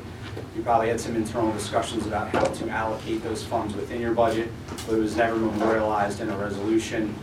you 0.57 0.63
probably 0.63 0.89
had 0.89 1.01
some 1.01 1.17
internal 1.17 1.53
discussions 1.53 2.07
about 2.07 2.29
how 2.29 2.45
to 2.45 2.69
allocate 2.69 3.23
those 3.23 3.43
funds 3.43 3.75
within 3.75 4.01
your 4.01 4.13
budget, 4.15 4.51
but 4.87 4.95
it 4.97 5.01
was 5.01 5.17
never 5.17 5.37
memorialized 5.37 6.21
in 6.21 6.29
a 6.29 6.37
resolution, 6.37 7.15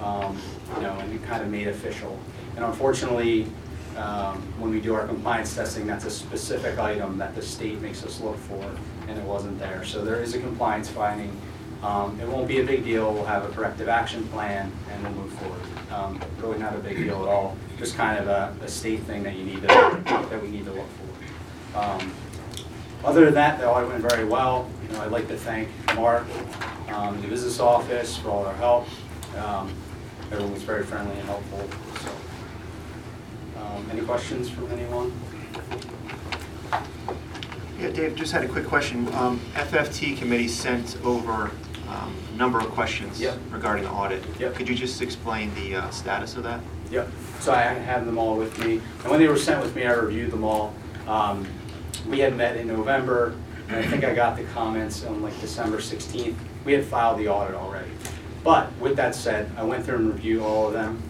um, 0.00 0.36
you 0.76 0.82
know, 0.82 0.92
and 0.92 1.12
it 1.12 1.22
kind 1.24 1.42
of 1.42 1.50
made 1.50 1.68
official. 1.68 2.18
And 2.56 2.64
unfortunately, 2.64 3.46
um, 3.96 4.42
when 4.58 4.70
we 4.70 4.80
do 4.80 4.94
our 4.94 5.06
compliance 5.06 5.54
testing, 5.54 5.86
that's 5.86 6.04
a 6.04 6.10
specific 6.10 6.78
item 6.78 7.18
that 7.18 7.34
the 7.34 7.42
state 7.42 7.80
makes 7.80 8.04
us 8.04 8.20
look 8.20 8.36
for, 8.36 8.64
and 9.08 9.18
it 9.18 9.24
wasn't 9.24 9.58
there. 9.58 9.84
So 9.84 10.04
there 10.04 10.20
is 10.20 10.34
a 10.34 10.40
compliance 10.40 10.88
finding. 10.88 11.36
Um, 11.82 12.18
It 12.20 12.26
won't 12.26 12.48
be 12.48 12.60
a 12.60 12.64
big 12.64 12.82
deal, 12.84 13.12
we'll 13.12 13.26
have 13.26 13.44
a 13.44 13.52
corrective 13.52 13.88
action 13.88 14.26
plan, 14.28 14.72
and 14.90 15.02
we'll 15.02 15.12
move 15.24 15.32
forward. 15.34 15.60
Um, 15.92 16.20
Really 16.40 16.58
not 16.58 16.74
a 16.74 16.78
big 16.78 16.96
deal 16.96 17.22
at 17.22 17.28
all, 17.28 17.56
just 17.78 17.94
kind 17.96 18.18
of 18.18 18.26
a, 18.28 18.56
a 18.64 18.68
state 18.68 19.00
thing 19.02 19.22
that 19.22 19.36
you 19.36 19.44
need 19.44 19.60
to, 19.62 19.66
that 19.66 20.42
we 20.42 20.48
need 20.48 20.64
to 20.64 20.72
look 20.72 20.88
for. 21.72 21.78
Um, 21.78 22.12
Other 23.04 23.26
than 23.26 23.34
that, 23.34 23.60
the 23.60 23.68
audit 23.68 23.90
went 23.90 24.02
very 24.02 24.24
well. 24.24 24.68
You 24.82 24.94
know, 24.94 25.02
I'd 25.02 25.10
like 25.10 25.28
to 25.28 25.36
thank 25.36 25.68
Mark, 25.94 26.24
um, 26.88 27.20
the 27.20 27.28
business 27.28 27.60
office 27.60 28.16
for 28.16 28.30
all 28.30 28.44
their 28.44 28.54
help. 28.54 28.86
Um, 29.36 29.70
Everyone 30.32 30.54
was 30.54 30.62
very 30.62 30.84
friendly 30.84 31.14
and 31.16 31.28
helpful, 31.28 31.68
so. 32.00 32.10
Um, 33.64 33.88
Any 33.90 34.02
questions 34.02 34.50
from 34.50 34.70
anyone? 34.72 35.12
Yeah, 37.80 37.90
Dave, 37.90 38.14
just 38.16 38.32
had 38.32 38.44
a 38.44 38.48
quick 38.48 38.66
question. 38.66 39.12
Um, 39.14 39.40
FFT 39.54 40.16
committee 40.16 40.48
sent 40.48 40.96
over 41.04 41.50
um, 41.88 42.14
a 42.32 42.36
number 42.36 42.58
of 42.58 42.66
questions 42.70 43.20
Yep. 43.20 43.38
regarding 43.50 43.84
the 43.84 43.90
audit. 43.90 44.22
Yep. 44.38 44.54
Could 44.54 44.68
you 44.68 44.74
just 44.74 45.02
explain 45.02 45.54
the 45.54 45.76
uh, 45.76 45.90
status 45.90 46.36
of 46.36 46.42
that? 46.44 46.60
Yep, 46.90 47.08
so 47.40 47.52
I 47.52 47.62
have 47.62 48.06
them 48.06 48.18
all 48.18 48.36
with 48.36 48.56
me, 48.58 48.74
and 48.74 49.10
when 49.10 49.18
they 49.18 49.26
were 49.26 49.38
sent 49.38 49.60
with 49.62 49.74
me, 49.74 49.84
I 49.86 49.92
reviewed 49.92 50.30
them 50.30 50.44
all. 50.44 50.74
Um, 51.08 51.46
We 52.08 52.18
had 52.20 52.36
met 52.36 52.56
in 52.56 52.68
November, 52.68 53.34
and 53.68 53.76
I 53.78 53.86
think 53.88 54.04
I 54.04 54.14
got 54.14 54.36
the 54.36 54.44
comments 54.44 55.04
on 55.04 55.22
like 55.22 55.38
December 55.40 55.78
16th. 55.78 56.36
We 56.66 56.74
had 56.74 56.84
filed 56.84 57.18
the 57.18 57.28
audit 57.28 57.56
already. 57.56 57.90
But 58.44 58.70
with 58.78 58.96
that 58.96 59.14
said, 59.14 59.50
I 59.56 59.64
went 59.64 59.84
through 59.86 59.96
and 59.96 60.08
reviewed 60.12 60.42
all 60.42 60.66
of 60.68 60.74
them, 60.74 61.02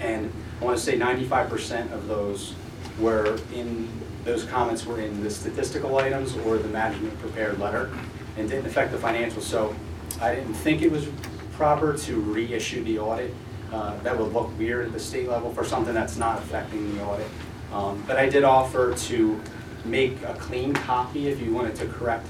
and 0.00 0.32
I 0.60 0.64
want 0.64 0.78
to 0.78 0.82
say 0.82 0.98
95% 0.98 1.92
of 1.92 2.08
those 2.08 2.54
were 2.98 3.38
in, 3.54 3.88
those 4.24 4.44
comments 4.44 4.86
were 4.86 5.00
in 5.00 5.22
the 5.22 5.30
statistical 5.30 5.98
items 5.98 6.36
or 6.38 6.56
the 6.56 6.68
management 6.68 7.18
prepared 7.18 7.58
letter, 7.58 7.90
and 8.36 8.48
didn't 8.48 8.66
affect 8.66 8.92
the 8.92 8.98
financials, 8.98 9.42
so 9.42 9.74
I 10.20 10.34
didn't 10.34 10.54
think 10.54 10.82
it 10.82 10.90
was 10.90 11.06
proper 11.52 11.96
to 11.96 12.20
reissue 12.20 12.84
the 12.84 12.98
audit. 12.98 13.34
Uh, 13.72 13.96
That 14.02 14.18
would 14.18 14.32
look 14.32 14.56
weird 14.58 14.86
at 14.86 14.92
the 14.92 15.00
state 15.00 15.28
level 15.28 15.52
for 15.52 15.64
something 15.64 15.94
that's 15.94 16.16
not 16.16 16.38
affecting 16.38 16.96
the 16.96 17.04
audit. 17.04 17.28
Um, 17.72 18.02
But 18.06 18.16
I 18.16 18.28
did 18.28 18.44
offer 18.44 18.94
to 18.94 19.40
make 19.84 20.22
a 20.22 20.34
clean 20.34 20.72
copy 20.72 21.28
if 21.28 21.40
you 21.40 21.52
wanted 21.52 21.76
to 21.76 21.86
correct, 21.86 22.26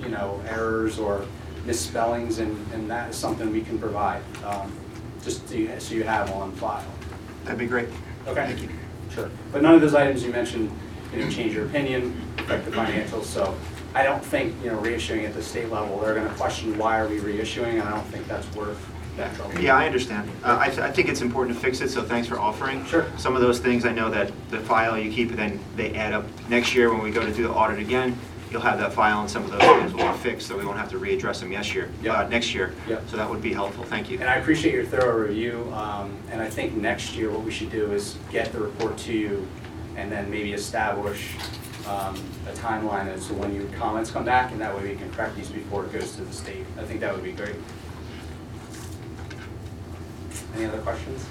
you 0.00 0.08
know, 0.08 0.40
errors 0.48 0.98
or 0.98 1.24
misspellings, 1.64 2.38
and, 2.38 2.56
and 2.72 2.90
that 2.90 3.10
is 3.10 3.16
something 3.16 3.52
we 3.52 3.62
can 3.62 3.78
provide, 3.78 4.22
um, 4.44 4.72
just 5.22 5.48
so 5.48 5.78
so 5.78 5.94
you 5.94 6.04
have 6.04 6.30
on 6.32 6.52
file. 6.52 6.97
That'd 7.48 7.58
be 7.58 7.66
great. 7.66 7.88
Okay. 8.26 8.46
Thank 8.46 8.60
you. 8.60 8.68
Sure. 9.14 9.30
But 9.52 9.62
none 9.62 9.74
of 9.74 9.80
those 9.80 9.94
items 9.94 10.22
you 10.22 10.30
mentioned, 10.30 10.70
you 11.14 11.24
know, 11.24 11.30
change 11.30 11.54
your 11.54 11.64
opinion, 11.64 12.20
affect 12.36 12.66
the 12.66 12.70
financials, 12.70 13.24
so 13.24 13.56
I 13.94 14.02
don't 14.02 14.22
think, 14.22 14.54
you 14.62 14.70
know, 14.70 14.78
reissuing 14.78 15.24
at 15.24 15.32
the 15.32 15.42
state 15.42 15.70
level, 15.70 15.98
they're 15.98 16.14
gonna 16.14 16.28
question 16.34 16.76
why 16.76 16.98
are 16.98 17.08
we 17.08 17.20
reissuing, 17.20 17.80
and 17.80 17.82
I 17.82 17.90
don't 17.92 18.04
think 18.08 18.28
that's 18.28 18.46
worth 18.54 18.78
that 19.16 19.34
trouble. 19.34 19.58
Yeah, 19.58 19.78
I 19.78 19.86
understand. 19.86 20.30
Uh, 20.44 20.58
I, 20.60 20.66
th- 20.66 20.80
I 20.80 20.92
think 20.92 21.08
it's 21.08 21.22
important 21.22 21.56
to 21.56 21.62
fix 21.62 21.80
it, 21.80 21.88
so 21.88 22.02
thanks 22.02 22.28
for 22.28 22.38
offering. 22.38 22.84
Sure. 22.84 23.06
Some 23.16 23.34
of 23.34 23.40
those 23.40 23.60
things, 23.60 23.86
I 23.86 23.92
know 23.92 24.10
that 24.10 24.30
the 24.50 24.60
file 24.60 24.98
you 24.98 25.10
keep, 25.10 25.30
and 25.30 25.38
then 25.38 25.60
they 25.74 25.94
add 25.94 26.12
up. 26.12 26.26
Next 26.50 26.74
year, 26.74 26.92
when 26.92 27.02
we 27.02 27.10
go 27.10 27.24
to 27.24 27.32
do 27.32 27.44
the 27.44 27.50
audit 27.50 27.78
again, 27.78 28.14
you'll 28.50 28.60
have 28.62 28.78
that 28.78 28.92
file 28.92 29.20
and 29.20 29.30
some 29.30 29.44
of 29.44 29.50
those 29.50 29.60
things 29.60 29.92
will 29.94 30.10
be 30.12 30.18
fixed, 30.18 30.46
so 30.48 30.56
we 30.56 30.64
won't 30.64 30.78
have 30.78 30.90
to 30.90 30.98
readdress 30.98 31.40
them 31.40 31.52
yes 31.52 31.74
year, 31.74 31.90
Yep. 32.02 32.14
uh, 32.16 32.28
next 32.28 32.54
year. 32.54 32.74
Yep. 32.88 33.08
So 33.08 33.16
that 33.16 33.28
would 33.28 33.42
be 33.42 33.52
helpful, 33.52 33.84
thank 33.84 34.10
you. 34.10 34.18
And 34.20 34.28
I 34.28 34.36
appreciate 34.36 34.74
your 34.74 34.84
thorough 34.84 35.18
review, 35.18 35.70
um, 35.74 36.16
and 36.30 36.40
I 36.40 36.48
think 36.48 36.74
next 36.74 37.14
year 37.14 37.30
what 37.30 37.42
we 37.42 37.50
should 37.50 37.70
do 37.70 37.92
is 37.92 38.16
get 38.30 38.52
the 38.52 38.60
report 38.60 38.96
to 38.98 39.12
you 39.12 39.46
and 39.96 40.10
then 40.10 40.30
maybe 40.30 40.52
establish 40.52 41.32
um, 41.88 42.16
a 42.48 42.52
timeline 42.52 43.08
as 43.08 43.26
to 43.28 43.34
when 43.34 43.54
your 43.54 43.64
comments 43.78 44.10
come 44.10 44.24
back, 44.24 44.52
and 44.52 44.60
that 44.60 44.74
way 44.76 44.90
we 44.90 44.94
can 44.96 45.10
correct 45.12 45.34
these 45.36 45.48
before 45.48 45.84
it 45.86 45.92
goes 45.92 46.14
to 46.16 46.22
the 46.22 46.32
state. 46.32 46.64
I 46.78 46.82
think 46.84 47.00
that 47.00 47.14
would 47.14 47.24
be 47.24 47.32
great. 47.32 47.54
Any 50.54 50.66
other 50.66 50.78
questions? 50.78 51.24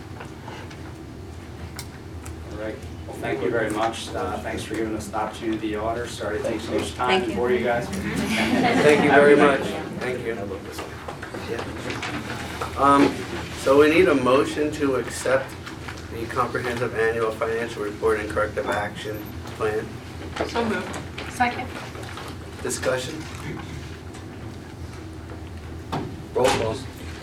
All 2.52 2.58
right, 2.64 2.76
well, 3.08 3.16
thank 3.18 3.42
you 3.42 3.50
very 3.50 3.70
much. 3.72 4.10
Uh, 4.10 4.38
Thanks 4.40 4.64
for 4.64 4.76
giving 4.76 4.96
us 4.96 5.08
the 5.08 5.18
opportunity 5.18 5.70
to 5.72 5.78
order. 5.80 6.08
Sorry 6.08 6.38
to 6.38 6.44
take 6.44 6.62
so 6.62 6.74
much 6.78 6.94
time 6.96 7.20
Thank 7.22 7.30
you. 7.30 7.36
for 7.36 7.52
you 7.52 7.64
guys. 7.64 7.88
Thank 7.90 9.04
you 9.04 9.10
very 9.12 9.36
much. 9.36 9.62
Thank 10.00 10.26
you. 10.26 10.38
Um, 12.78 13.14
So 13.62 13.78
we 13.80 13.90
need 13.90 14.08
a 14.08 14.16
motion 14.16 14.72
to 14.74 14.96
accept 14.96 15.50
the 16.14 16.26
comprehensive 16.28 16.98
annual 16.98 17.32
financial 17.32 17.84
report 17.84 18.20
and 18.20 18.30
corrective 18.30 18.70
action 18.70 19.18
plan. 19.58 19.86
So 20.48 20.64
moved. 20.64 20.98
Second. 21.32 21.68
Discussion? 22.64 23.22
Roll 26.34 26.46
call. 26.46 26.76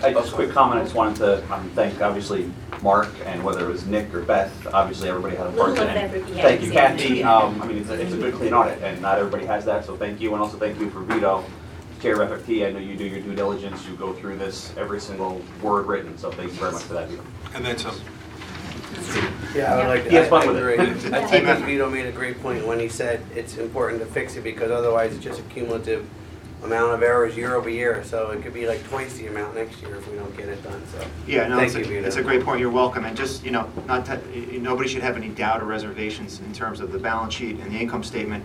I 0.04 0.12
just 0.12 0.32
a 0.32 0.34
quick 0.34 0.50
comment, 0.50 0.80
I 0.80 0.84
just 0.84 0.94
wanted 0.94 1.16
to 1.16 1.52
um, 1.54 1.68
thank, 1.74 2.00
obviously, 2.00 2.50
Mark, 2.82 3.08
and 3.24 3.42
whether 3.42 3.64
it 3.64 3.72
was 3.72 3.86
Nick 3.86 4.12
or 4.14 4.20
Beth, 4.22 4.52
obviously, 4.72 5.08
everybody 5.08 5.36
had 5.36 5.46
a 5.46 5.52
part 5.52 5.70
in 5.70 5.78
of 5.78 5.88
it. 5.88 5.96
every- 5.96 6.20
yeah, 6.34 6.42
Thank 6.42 6.60
you, 6.62 6.68
exactly. 6.68 7.06
Kathy, 7.08 7.24
um, 7.24 7.62
I 7.62 7.66
mean, 7.66 7.78
it's 7.78 7.90
a, 7.90 7.94
it's 8.00 8.12
a 8.12 8.16
good 8.16 8.34
clean 8.34 8.52
audit, 8.52 8.82
and 8.82 9.00
not 9.00 9.18
everybody 9.18 9.46
has 9.46 9.64
that, 9.64 9.84
so 9.84 9.96
thank 9.96 10.20
you, 10.20 10.32
and 10.34 10.42
also 10.42 10.58
thank 10.58 10.78
you 10.78 10.90
for 10.90 11.00
Vito, 11.00 11.44
Chair 12.02 12.20
of 12.20 12.30
FFT, 12.46 12.66
I 12.66 12.70
know 12.72 12.78
you 12.80 12.96
do 12.96 13.04
your 13.04 13.20
due 13.20 13.34
diligence, 13.34 13.86
you 13.88 13.96
go 13.96 14.12
through 14.12 14.36
this, 14.36 14.74
every 14.76 15.00
single 15.00 15.40
word 15.62 15.86
written, 15.86 16.18
so 16.18 16.30
thank 16.30 16.52
you 16.52 16.58
very 16.58 16.72
much 16.72 16.82
for 16.82 16.92
that, 16.94 17.08
Vito. 17.08 17.22
And 17.54 17.64
then 17.64 17.78
some. 17.78 17.98
Yeah, 19.54 19.72
I 19.74 19.76
would 19.78 19.86
like 19.88 20.04
to. 20.04 20.10
He 20.10 20.16
has 20.16 20.28
fun 20.28 20.42
I- 20.42 20.44
I 20.44 20.48
with 20.52 20.56
it. 20.56 20.60
agree. 20.80 21.12
I 21.18 21.26
think 21.26 21.44
that 21.46 21.62
Vito 21.64 21.88
made 21.88 22.06
a 22.06 22.12
great 22.12 22.40
point 22.42 22.66
when 22.66 22.78
he 22.78 22.88
said 22.88 23.24
it's 23.34 23.56
important 23.56 24.00
to 24.00 24.06
fix 24.06 24.36
it 24.36 24.44
because 24.44 24.70
otherwise 24.70 25.14
it's 25.14 25.24
just 25.24 25.40
a 25.40 25.42
cumulative 25.44 26.06
amount 26.64 26.92
of 26.94 27.02
errors 27.02 27.36
year 27.36 27.54
over 27.54 27.68
year. 27.68 28.02
So 28.04 28.30
it 28.30 28.42
could 28.42 28.54
be 28.54 28.66
like 28.66 28.82
twice 28.88 29.16
the 29.18 29.26
amount 29.26 29.54
next 29.54 29.80
year 29.82 29.96
if 29.96 30.10
we 30.10 30.16
don't 30.16 30.34
get 30.36 30.48
it 30.48 30.62
done, 30.62 30.82
so. 30.88 31.06
Yeah, 31.26 31.46
no, 31.46 31.56
Thank 31.58 31.74
it's 31.74 31.88
a, 31.88 31.92
you, 31.92 31.98
it's 32.00 32.16
a 32.16 32.22
great 32.22 32.42
point, 32.42 32.60
you're 32.60 32.70
welcome, 32.70 33.04
and 33.04 33.16
just, 33.16 33.44
you 33.44 33.50
know, 33.50 33.70
not, 33.86 34.06
to- 34.06 34.58
nobody 34.58 34.88
should 34.88 35.02
have 35.02 35.16
any 35.16 35.28
doubt 35.28 35.62
or 35.62 35.66
reservations 35.66 36.40
in 36.40 36.52
terms 36.52 36.80
of 36.80 36.90
the 36.90 36.98
balance 36.98 37.34
sheet 37.34 37.58
and 37.60 37.70
the 37.70 37.78
income 37.78 38.02
statement. 38.02 38.44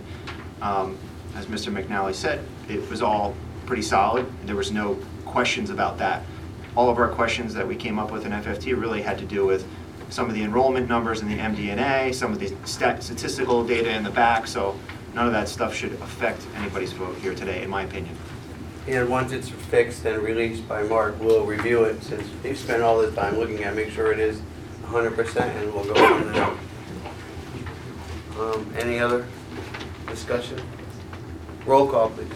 Um, 0.62 0.96
As 1.34 1.46
Mr. 1.46 1.72
McNally 1.72 2.14
said, 2.14 2.44
it 2.68 2.88
was 2.90 3.00
all 3.02 3.34
pretty 3.66 3.82
solid, 3.82 4.26
there 4.46 4.56
was 4.56 4.70
no 4.70 4.98
questions 5.24 5.70
about 5.70 5.96
that. 5.98 6.22
All 6.76 6.90
of 6.90 6.98
our 6.98 7.08
questions 7.08 7.54
that 7.54 7.66
we 7.66 7.74
came 7.76 7.98
up 7.98 8.10
with 8.10 8.26
in 8.26 8.32
FFT 8.32 8.78
really 8.80 9.00
had 9.02 9.16
to 9.18 9.24
do 9.24 9.46
with 9.46 9.66
some 10.08 10.28
of 10.28 10.34
the 10.34 10.42
enrollment 10.42 10.88
numbers 10.88 11.20
in 11.20 11.28
the 11.28 11.36
MD&A, 11.38 12.12
some 12.12 12.32
of 12.32 12.40
the 12.40 12.52
stat- 12.64 13.02
statistical 13.02 13.64
data 13.64 13.90
in 13.94 14.02
the 14.02 14.10
back, 14.10 14.46
so 14.46 14.76
none 15.14 15.26
of 15.26 15.32
that 15.32 15.48
stuff 15.48 15.74
should 15.74 15.92
affect 15.94 16.46
anybody's 16.56 16.92
vote 16.92 17.16
here 17.18 17.34
today, 17.34 17.62
in 17.62 17.70
my 17.70 17.82
opinion. 17.82 18.16
And 18.88 19.08
once 19.08 19.32
it's 19.32 19.48
fixed 19.48 20.04
and 20.04 20.22
released 20.22 20.66
by 20.66 20.82
Mark, 20.82 21.20
we'll 21.20 21.44
review 21.44 21.84
it 21.84 22.02
since 22.02 22.26
he's 22.42 22.58
spent 22.58 22.82
all 22.82 22.98
this 23.00 23.14
time 23.14 23.38
looking 23.38 23.62
at, 23.62 23.72
it, 23.72 23.76
make 23.76 23.90
sure 23.90 24.12
it 24.12 24.18
is 24.18 24.40
hundred 24.84 25.14
percent 25.14 25.56
and 25.58 25.72
we'll 25.72 25.84
go 25.84 25.94
from 25.94 26.32
there. 26.32 26.50
Um, 28.40 28.72
any 28.76 28.98
other 28.98 29.24
discussion? 30.08 30.60
Roll 31.66 31.86
call, 31.88 32.10
please. 32.10 32.26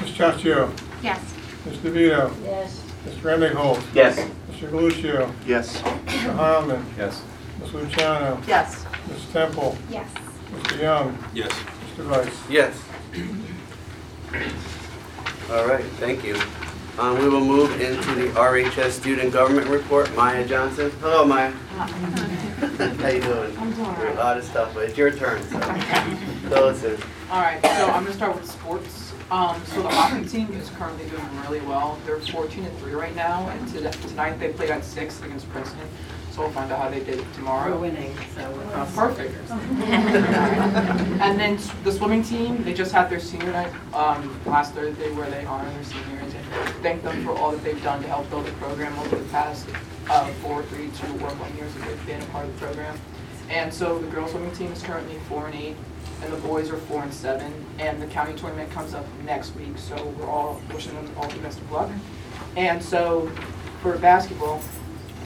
Ms. 0.00 0.10
Ciaccio, 0.10 0.70
Yes. 1.02 1.20
Ms. 1.64 1.78
DeVito, 1.78 2.34
Yes. 2.44 2.82
Mr. 3.06 3.20
Remingholz, 3.22 3.82
Yes. 3.94 4.18
Mr. 4.50 4.70
Galluccio, 4.70 5.32
Yes. 5.46 5.80
Mr. 5.80 6.34
Heilman, 6.36 6.84
Yes. 6.98 7.22
Ms. 7.60 7.72
Luciano, 7.72 8.38
Yes. 8.46 8.84
Ms. 9.08 9.22
Temple, 9.32 9.78
Yes. 9.88 10.08
Mr. 10.54 10.80
Young, 10.82 11.18
Yes. 11.32 11.52
Mr. 11.96 12.08
Weiss. 12.10 12.50
Yes. 12.50 12.82
All 15.50 15.66
right, 15.66 15.84
thank 16.00 16.24
you. 16.24 16.36
Um, 16.98 17.18
we 17.18 17.28
will 17.28 17.44
move 17.44 17.80
into 17.80 18.14
the 18.14 18.28
RHS 18.38 18.90
Student 18.92 19.32
Government 19.32 19.66
Report. 19.68 20.14
Maya 20.14 20.46
Johnson. 20.46 20.90
Hello, 21.00 21.24
Maya. 21.24 21.50
How 21.76 23.08
you 23.08 23.20
doing? 23.20 23.58
I'm 23.58 23.72
doing 23.72 23.86
all 23.86 24.12
A 24.12 24.14
lot 24.14 24.38
of 24.38 24.44
stuff, 24.44 24.74
but 24.74 24.84
it's 24.88 24.96
your 24.96 25.10
turn, 25.10 25.42
so. 25.44 25.60
So 26.48 26.66
listen. 26.66 26.98
All 27.30 27.40
right, 27.40 27.60
so 27.62 27.86
I'm 27.90 28.04
gonna 28.04 28.12
start 28.12 28.34
with 28.36 28.50
sports. 28.50 29.12
Um, 29.30 29.62
so 29.66 29.82
the 29.82 29.88
hockey 29.88 30.26
team 30.28 30.52
is 30.52 30.68
currently 30.70 31.08
doing 31.08 31.26
really 31.42 31.60
well. 31.62 31.98
They're 32.04 32.20
14 32.20 32.64
and 32.64 32.78
three 32.78 32.92
right 32.92 33.14
now, 33.16 33.48
and 33.48 33.68
to- 33.68 33.90
tonight 34.08 34.38
they 34.38 34.52
played 34.52 34.70
at 34.70 34.84
six 34.84 35.22
against 35.22 35.48
Princeton. 35.50 35.88
So 36.32 36.40
we'll 36.40 36.50
find 36.52 36.72
out 36.72 36.78
how 36.78 36.88
they 36.88 37.04
did 37.04 37.22
tomorrow. 37.34 37.72
We're 37.74 37.90
winning, 37.90 38.16
so 38.34 38.50
we're 38.52 38.64
crossing 38.72 38.96
Perfect. 38.96 39.50
And 41.20 41.38
then 41.38 41.54
s- 41.56 41.70
the 41.84 41.92
swimming 41.92 42.22
team, 42.22 42.64
they 42.64 42.72
just 42.72 42.90
had 42.90 43.10
their 43.10 43.20
senior 43.20 43.52
night 43.52 43.70
um, 43.94 44.40
last 44.46 44.72
Thursday 44.74 45.12
where 45.12 45.28
they 45.30 45.44
honored 45.44 45.74
their 45.74 45.84
seniors 45.84 46.32
and 46.34 46.44
thank 46.82 47.02
them 47.02 47.22
for 47.22 47.32
all 47.36 47.50
that 47.52 47.62
they've 47.62 47.82
done 47.82 48.00
to 48.00 48.08
help 48.08 48.30
build 48.30 48.46
the 48.46 48.52
program 48.52 48.98
over 49.00 49.16
the 49.16 49.24
past 49.28 49.68
uh, 50.08 50.24
four, 50.40 50.62
three, 50.64 50.88
two, 50.96 51.12
or 51.22 51.28
one 51.34 51.54
years 51.56 51.72
that 51.74 51.86
they've 51.86 52.06
been 52.06 52.22
a 52.22 52.26
part 52.26 52.46
of 52.46 52.58
the 52.58 52.64
program. 52.66 52.98
And 53.50 53.72
so 53.72 53.98
the 53.98 54.06
girls 54.08 54.30
swimming 54.30 54.52
team 54.52 54.72
is 54.72 54.82
currently 54.82 55.18
four 55.28 55.46
and 55.48 55.54
eight, 55.54 55.76
and 56.22 56.32
the 56.32 56.38
boys 56.38 56.70
are 56.70 56.78
four 56.78 57.02
and 57.02 57.12
seven. 57.12 57.52
And 57.78 58.00
the 58.00 58.06
county 58.06 58.32
tournament 58.34 58.70
comes 58.70 58.94
up 58.94 59.04
next 59.26 59.54
week, 59.54 59.76
so 59.76 60.02
we're 60.18 60.26
all 60.30 60.62
wishing 60.72 60.94
them 60.94 61.10
all 61.18 61.28
the 61.28 61.38
best 61.40 61.58
of 61.58 61.70
luck. 61.70 61.90
And 62.56 62.82
so 62.82 63.30
for 63.82 63.98
basketball, 63.98 64.62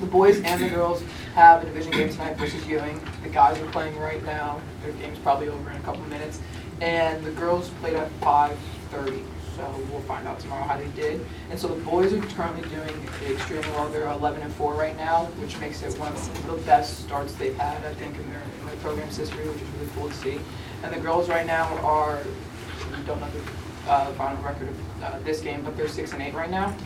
the 0.01 0.07
boys 0.07 0.41
and 0.43 0.63
the 0.63 0.69
girls 0.69 1.03
have 1.35 1.63
a 1.63 1.67
division 1.67 1.93
game 1.93 2.09
tonight 2.11 2.37
versus 2.37 2.67
Ewing. 2.67 3.01
The 3.23 3.29
guys 3.29 3.59
are 3.59 3.71
playing 3.71 3.99
right 3.99 4.25
now. 4.25 4.61
Their 4.83 4.93
game's 4.93 5.19
probably 5.19 5.49
over 5.49 5.71
in 5.71 5.77
a 5.77 5.81
couple 5.81 6.03
minutes. 6.05 6.41
And 6.81 7.25
the 7.25 7.31
girls 7.31 7.71
played 7.81 7.95
at 7.95 8.11
5:30, 8.21 9.23
so 9.57 9.83
we'll 9.91 10.03
find 10.03 10.29
out 10.29 10.39
tomorrow 10.39 10.65
how 10.65 10.77
they 10.77 10.89
did. 10.89 11.25
And 11.51 11.59
so 11.59 11.69
the 11.69 11.83
boys 11.83 12.13
are 12.13 12.21
currently 12.21 12.69
doing 12.69 13.09
extremely 13.27 13.69
well. 13.71 13.89
They're 13.89 14.09
11 14.09 14.43
and 14.43 14.53
4 14.55 14.75
right 14.75 14.97
now, 14.97 15.25
which 15.41 15.59
makes 15.59 15.83
it 15.83 15.99
one 15.99 16.13
of 16.13 16.47
the 16.47 16.57
best 16.65 17.05
starts 17.05 17.33
they've 17.35 17.57
had, 17.57 17.83
I 17.85 17.95
think, 17.95 18.17
in 18.17 18.31
their, 18.31 18.43
in 18.61 18.67
their 18.67 18.77
program's 18.77 19.17
history, 19.17 19.49
which 19.49 19.63
is 19.63 19.69
really 19.69 19.91
cool 19.97 20.09
to 20.09 20.15
see. 20.15 20.39
And 20.83 20.95
the 20.95 21.01
girls 21.01 21.31
right 21.31 21.47
now 21.47 21.65
are, 21.79 22.19
we 22.91 23.03
don't 23.05 23.19
know 23.19 23.29
the 23.31 23.91
uh, 23.91 24.13
final 24.13 24.43
record 24.43 24.69
of 24.69 25.03
uh, 25.03 25.19
this 25.21 25.41
game, 25.41 25.63
but 25.63 25.77
they're 25.77 25.89
6 25.89 26.13
and 26.13 26.21
8 26.21 26.35
right 26.35 26.51
now. 26.51 26.77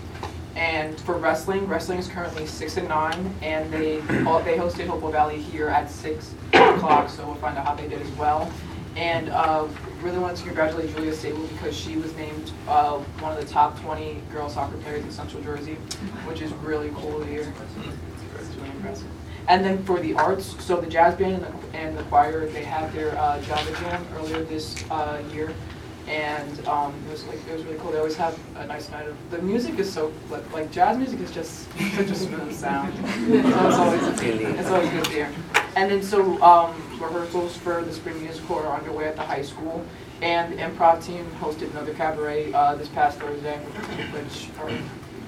And 0.57 0.98
for 1.01 1.16
wrestling, 1.16 1.66
wrestling 1.66 1.98
is 1.98 2.09
currently 2.09 2.46
six 2.46 2.76
and 2.76 2.88
nine, 2.88 3.34
and 3.42 3.72
they 3.72 4.01
all, 4.26 4.40
they 4.42 4.57
hosted 4.57 4.86
Hopewell 4.86 5.12
Valley 5.12 5.40
here 5.40 5.68
at 5.68 5.90
six 5.90 6.34
o'clock, 6.53 7.09
so 7.09 7.26
we'll 7.26 7.36
find 7.36 7.57
out 7.57 7.66
how 7.66 7.74
they 7.74 7.88
did 7.88 8.03
as 8.03 8.11
well. 8.12 8.51
And 8.96 9.28
uh, 9.28 9.68
really 10.03 10.18
wanted 10.18 10.38
to 10.38 10.44
congratulate 10.44 10.94
Julia 10.94 11.12
Sable 11.12 11.46
because 11.46 11.76
she 11.76 11.96
was 11.96 12.14
named 12.16 12.53
uh, 12.66 12.98
one 13.20 13.36
of 13.36 13.40
the 13.40 13.51
top 13.51 13.78
20 13.80 14.20
girls 14.32 14.55
soccer 14.55 14.76
players 14.78 15.05
in 15.05 15.11
Central 15.11 15.42
Jersey, 15.42 15.74
which 16.26 16.40
is 16.40 16.53
really 16.55 16.90
cool 16.96 17.20
to 17.20 17.26
hear. 17.26 17.53
It's 18.38 18.57
really 18.57 18.70
impressive. 18.70 19.07
And 19.48 19.64
then 19.64 19.82
for 19.84 19.98
the 20.01 20.14
arts, 20.14 20.62
so 20.62 20.80
the 20.80 20.86
jazz 20.86 21.14
band 21.16 21.44
and 21.44 21.44
the, 21.44 21.76
and 21.76 21.98
the 21.98 22.03
choir, 22.05 22.46
they 22.46 22.64
had 22.64 22.92
their 22.92 23.16
uh, 23.18 23.40
Java 23.42 23.72
Jam 23.80 24.07
earlier 24.16 24.42
this 24.44 24.84
uh, 24.90 25.22
year, 25.32 25.53
and 26.11 26.67
um, 26.67 26.93
it 27.07 27.13
was 27.13 27.25
like 27.27 27.39
it 27.49 27.53
was 27.53 27.65
really 27.65 27.79
cool. 27.79 27.93
They 27.93 27.99
always 27.99 28.17
have 28.17 28.37
a 28.57 28.67
nice 28.67 28.91
night 28.91 29.07
of. 29.07 29.17
The 29.31 29.39
music 29.39 29.79
is 29.79 29.91
so 29.91 30.13
like, 30.29 30.53
like 30.53 30.73
jazz 30.73 30.99
music 30.99 31.21
is 31.21 31.31
just 31.31 31.71
such 31.95 32.11
a 32.11 32.15
smooth 32.15 32.53
sound. 32.53 32.95
so 32.97 33.05
it's 33.33 33.79
always 33.79 34.21
it's 34.21 34.69
always 34.69 34.91
good 34.91 35.05
to 35.05 35.11
hear. 35.11 35.33
And 35.77 35.89
then 35.89 36.03
so 36.03 36.43
um, 36.43 36.75
rehearsals 37.01 37.57
for 37.57 37.83
the 37.83 37.93
spring 37.93 38.21
musical 38.21 38.57
are 38.57 38.77
underway 38.77 39.07
at 39.07 39.15
the 39.15 39.23
high 39.23 39.43
school, 39.43 39.85
and 40.21 40.53
the 40.53 40.57
improv 40.57 41.05
team 41.05 41.25
hosted 41.41 41.71
another 41.71 41.95
cabaret 41.95 42.53
uh, 42.53 42.75
this 42.75 42.89
past 42.89 43.21
Thursday, 43.21 43.59
which 43.59 44.49
are 44.59 44.77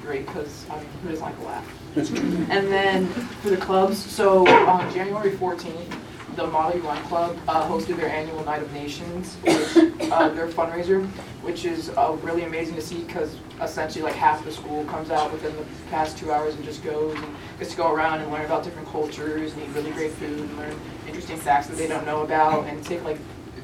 great 0.02 0.26
because 0.26 0.66
I 0.68 0.78
mean 0.78 0.88
who 1.04 1.10
doesn't 1.10 1.24
like 1.24 1.38
a 1.38 1.42
laugh? 1.42 1.78
And 1.96 2.66
then 2.72 3.06
for 3.06 3.50
the 3.50 3.56
clubs, 3.56 3.98
so 3.98 4.48
on 4.66 4.92
January 4.92 5.30
14th, 5.30 5.94
the 6.36 6.46
Model 6.46 6.82
UN 6.82 7.02
Club 7.04 7.36
uh, 7.48 7.68
hosted 7.68 7.96
their 7.96 8.08
annual 8.08 8.44
Night 8.44 8.62
of 8.62 8.72
Nations, 8.72 9.34
which, 9.42 10.10
uh, 10.10 10.28
their 10.30 10.48
fundraiser, 10.48 11.06
which 11.42 11.64
is 11.64 11.90
uh, 11.90 12.16
really 12.22 12.44
amazing 12.44 12.74
to 12.74 12.82
see 12.82 13.02
because 13.02 13.36
essentially 13.60 14.02
like 14.02 14.14
half 14.14 14.44
the 14.44 14.52
school 14.52 14.84
comes 14.86 15.10
out 15.10 15.32
within 15.32 15.54
the 15.56 15.64
past 15.90 16.16
two 16.18 16.32
hours 16.32 16.54
and 16.54 16.64
just 16.64 16.82
goes 16.82 17.14
and 17.14 17.36
gets 17.58 17.70
to 17.72 17.76
go 17.76 17.92
around 17.92 18.20
and 18.20 18.30
learn 18.32 18.44
about 18.44 18.64
different 18.64 18.88
cultures 18.88 19.52
and 19.52 19.62
eat 19.62 19.68
really 19.74 19.90
great 19.92 20.12
food 20.12 20.40
and 20.40 20.56
learn 20.56 20.74
interesting 21.06 21.36
facts 21.36 21.66
that 21.66 21.76
they 21.76 21.86
don't 21.86 22.06
know 22.06 22.22
about 22.22 22.66
and 22.66 22.82
take 22.84 23.02
like 23.04 23.18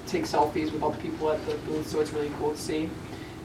take 0.07 0.25
selfies 0.25 0.73
with 0.73 0.83
all 0.83 0.91
the 0.91 0.99
people 0.99 1.31
at 1.31 1.45
the 1.47 1.55
booth. 1.59 1.87
So 1.89 2.01
it's 2.01 2.12
really 2.12 2.31
cool 2.39 2.53
to 2.53 2.59
see. 2.59 2.91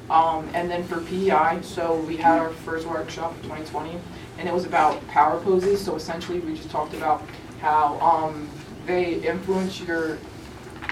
Um, 0.10 0.50
and 0.54 0.70
then 0.70 0.84
for 0.84 1.00
PEI, 1.02 1.62
so 1.62 1.96
we 2.02 2.18
had 2.18 2.38
our 2.38 2.50
first 2.50 2.86
workshop 2.86 3.32
of 3.32 3.42
2020, 3.44 3.98
and 4.38 4.50
it 4.50 4.54
was 4.54 4.66
about 4.66 5.06
power 5.08 5.40
poses. 5.40 5.84
So 5.84 5.96
essentially, 5.96 6.40
we 6.40 6.56
just 6.56 6.70
talked 6.70 6.94
about 6.94 7.24
how 7.64 7.98
um, 8.02 8.50
they 8.86 9.16
influence 9.22 9.80
your 9.80 10.18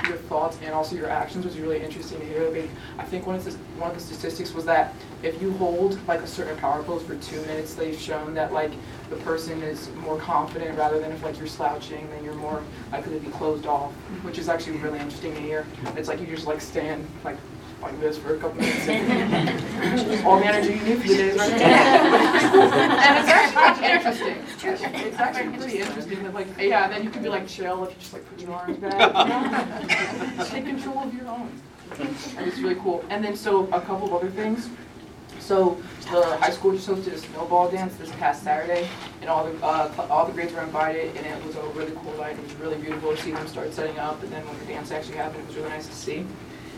your 0.08 0.18
thoughts 0.18 0.58
and 0.64 0.74
also 0.74 0.96
your 0.96 1.10
actions, 1.10 1.46
was 1.46 1.60
really 1.60 1.84
interesting 1.84 2.20
to 2.20 2.26
hear. 2.26 2.50
Like, 2.50 2.70
I 2.98 3.04
think 3.04 3.28
one 3.28 3.36
of 3.36 3.44
the 3.44 3.52
one 3.78 3.92
of 3.92 3.98
the 3.98 4.02
statistics 4.02 4.54
was 4.54 4.66
that 4.66 4.96
if 5.22 5.40
you 5.42 5.52
hold 5.54 6.00
like 6.08 6.22
a 6.22 6.28
certain 6.28 6.58
power 6.58 6.82
pose 6.82 7.04
for 7.04 7.16
two 7.18 7.40
minutes, 7.42 7.76
they've 7.76 8.00
shown 8.00 8.34
that 8.34 8.54
like 8.54 8.72
the 9.10 9.18
person 9.18 9.62
is 9.62 9.90
more 9.96 10.18
confident 10.18 10.78
rather 10.78 11.00
than 11.00 11.12
if 11.12 11.22
like 11.24 11.38
you're 11.38 11.46
slouching, 11.46 12.10
then 12.10 12.24
you're 12.24 12.34
more 12.34 12.64
likely 12.92 13.20
to 13.20 13.26
be 13.26 13.32
closed 13.32 13.66
off, 13.66 13.92
which 14.24 14.40
is 14.40 14.50
actually 14.50 14.78
really 14.78 15.00
interesting 15.00 15.34
to 15.36 15.42
hear. 15.42 15.66
It's 15.98 16.08
like 16.08 16.20
you 16.20 16.26
just 16.26 16.48
like 16.48 16.62
stand 16.62 17.06
like 17.24 17.38
like 17.82 18.00
this 18.00 18.18
for 18.18 18.36
a 18.36 18.38
couple 18.40 18.62
minutes. 18.62 18.88
All 20.26 20.40
the 20.40 20.46
energy 20.46 20.74
you 20.74 20.82
need 20.84 21.02
for 21.02 21.08
the 21.08 21.16
day 21.16 21.30
is 21.30 21.38
right 21.38 21.58
there. 21.58 21.68
and 21.68 23.18
it's 23.18 24.06
actually 24.06 24.32
interesting. 24.32 24.96
It's 24.96 25.20
actually 25.20 25.58
pretty 25.58 25.80
interesting 25.80 26.24
that 26.24 26.34
like, 26.34 26.48
yeah, 26.60 26.88
then 26.88 27.04
you 27.04 27.10
can 27.10 27.24
be 27.24 27.30
like 27.30 27.48
chill 27.48 27.84
if 27.86 27.92
you 27.92 27.96
just 28.00 28.14
like 28.14 28.26
put 28.30 28.40
your 28.40 28.54
arms 28.54 28.78
back. 28.78 30.48
Take 30.50 30.66
control 30.66 31.00
of 31.00 31.14
your 31.14 31.28
own. 31.28 31.52
And 32.00 32.48
it's 32.48 32.60
really 32.60 32.76
cool. 32.76 33.04
And 33.10 33.24
then 33.24 33.36
so 33.36 33.68
a 33.68 33.82
couple 33.82 34.08
of 34.08 34.14
other 34.14 34.30
things. 34.30 34.70
So 35.40 35.82
the 36.12 36.38
high 36.38 36.52
school 36.52 36.72
just 36.72 36.88
hosted 36.88 37.14
a 37.14 37.18
snowball 37.18 37.70
dance 37.70 37.96
this 37.96 38.12
past 38.12 38.44
Saturday, 38.44 38.88
and 39.22 39.30
all 39.30 39.44
the 39.44 39.66
uh, 39.66 40.08
all 40.10 40.26
the 40.26 40.32
grades 40.32 40.54
were 40.54 40.62
invited, 40.62 41.16
and 41.18 41.26
it 41.26 41.46
was 41.46 41.56
a 41.56 41.64
really 41.70 41.94
cool 42.04 42.16
night. 42.18 42.38
It 42.38 42.44
was 42.44 42.54
really 42.56 42.78
beautiful 42.78 43.16
to 43.16 43.22
see 43.22 43.32
them 43.32 43.48
start 43.48 43.74
setting 43.74 43.98
up, 43.98 44.22
and 44.22 44.32
then 44.32 44.46
when 44.48 44.58
the 44.60 44.66
dance 44.66 44.92
actually 44.92 45.18
happened, 45.18 45.44
it 45.44 45.48
was 45.48 45.56
really 45.56 45.70
nice 45.70 45.88
to 45.88 45.96
see. 45.96 46.28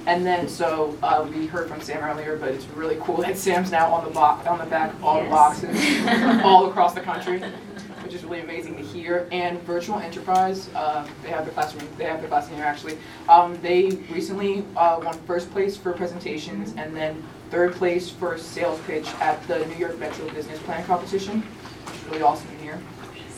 And 0.06 0.26
then 0.26 0.49
so 0.49 0.97
uh, 1.01 1.26
we 1.34 1.47
heard 1.47 1.70
from 1.70 1.80
Sam 1.82 2.04
earlier, 2.04 2.38
but 2.38 2.49
it's 2.49 2.66
really 2.70 2.97
cool 3.01 3.18
that 3.18 3.38
Sam's 3.38 3.72
now 3.72 3.93
on 3.93 4.04
the 4.04 4.12
bo- 4.12 4.20
on 4.20 4.60
the 4.60 4.66
back 4.66 4.93
of 4.93 5.04
all 5.04 5.24
the 5.24 5.30
boxes 5.30 5.70
all 6.43 6.70
across 6.70 6.93
the 6.93 6.99
country, 6.99 7.39
which 8.04 8.14
is 8.14 8.24
really 8.26 8.41
amazing 8.41 8.76
to 8.76 8.84
hear. 8.84 9.30
And 9.32 9.62
Virtual 9.62 9.99
Enterprise, 9.99 10.70
uh, 10.76 11.08
they 11.22 11.30
have 11.30 11.45
their 11.45 11.54
classroom, 11.54 11.88
they 11.97 12.04
have 12.04 12.20
their 12.20 12.28
class 12.28 12.49
in 12.49 12.56
here 12.56 12.66
actually. 12.66 12.97
Um, 13.30 13.58
they 13.62 13.91
recently 14.12 14.66
uh, 14.76 14.99
won 15.01 15.18
first 15.20 15.49
place 15.51 15.78
for 15.78 15.93
presentations 15.93 16.74
and 16.76 16.93
then 16.95 17.24
third 17.49 17.74
place 17.74 18.10
for 18.10 18.38
sales 18.38 18.82
pitch 18.82 19.08
at 19.22 19.41
the 19.47 19.66
New 19.68 19.76
York 19.76 19.97
Metro 19.99 20.30
Business 20.32 20.60
Plan 20.64 20.84
competition, 20.86 21.41
which 21.86 21.95
is 21.95 22.04
really 22.06 22.22
awesome 22.24 22.47
to. 22.47 22.53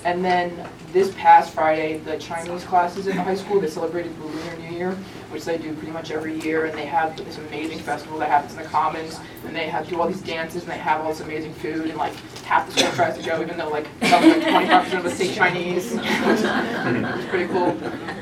And 0.06 0.24
then 0.24 0.70
this 0.94 1.12
past 1.16 1.52
Friday, 1.52 1.98
the 1.98 2.16
Chinese 2.18 2.64
classes 2.64 3.08
in 3.08 3.16
the 3.16 3.24
high 3.24 3.34
school, 3.34 3.60
they 3.60 3.68
celebrated 3.68 4.16
the 4.20 4.26
Lunar 4.26 4.58
New 4.58 4.78
Year, 4.78 4.92
which 5.32 5.46
they 5.46 5.58
do 5.58 5.74
pretty 5.74 5.92
much 5.92 6.12
every 6.12 6.40
year, 6.42 6.66
and 6.66 6.78
they 6.78 6.86
have 6.86 7.18
this 7.18 7.40
amazing 7.40 7.80
festival 7.80 8.20
that 8.20 8.30
happens 8.30 8.54
in 8.54 8.60
the 8.62 8.70
Commons, 8.70 9.20
and 9.48 9.56
they 9.56 9.68
have 9.68 9.90
do 9.90 10.00
all 10.00 10.08
these 10.08 10.22
dances, 10.22 10.62
and 10.62 10.72
they 10.72 10.78
have 10.78 11.02
all 11.02 11.10
this 11.10 11.22
amazing 11.22 11.56
food, 11.56 11.90
and 11.90 11.98
like 11.98 12.14
half 12.44 12.68
the 12.68 12.80
school 12.80 12.92
tries 12.94 13.18
to 13.18 13.24
go, 13.24 13.42
even 13.42 13.58
though 13.58 13.70
like 13.70 13.88
25% 14.02 15.00
of 15.00 15.06
us 15.08 15.16
speak 15.16 15.34
Chinese. 15.34 15.94
it's 15.96 17.30
pretty 17.30 17.52
cool. 17.52 17.72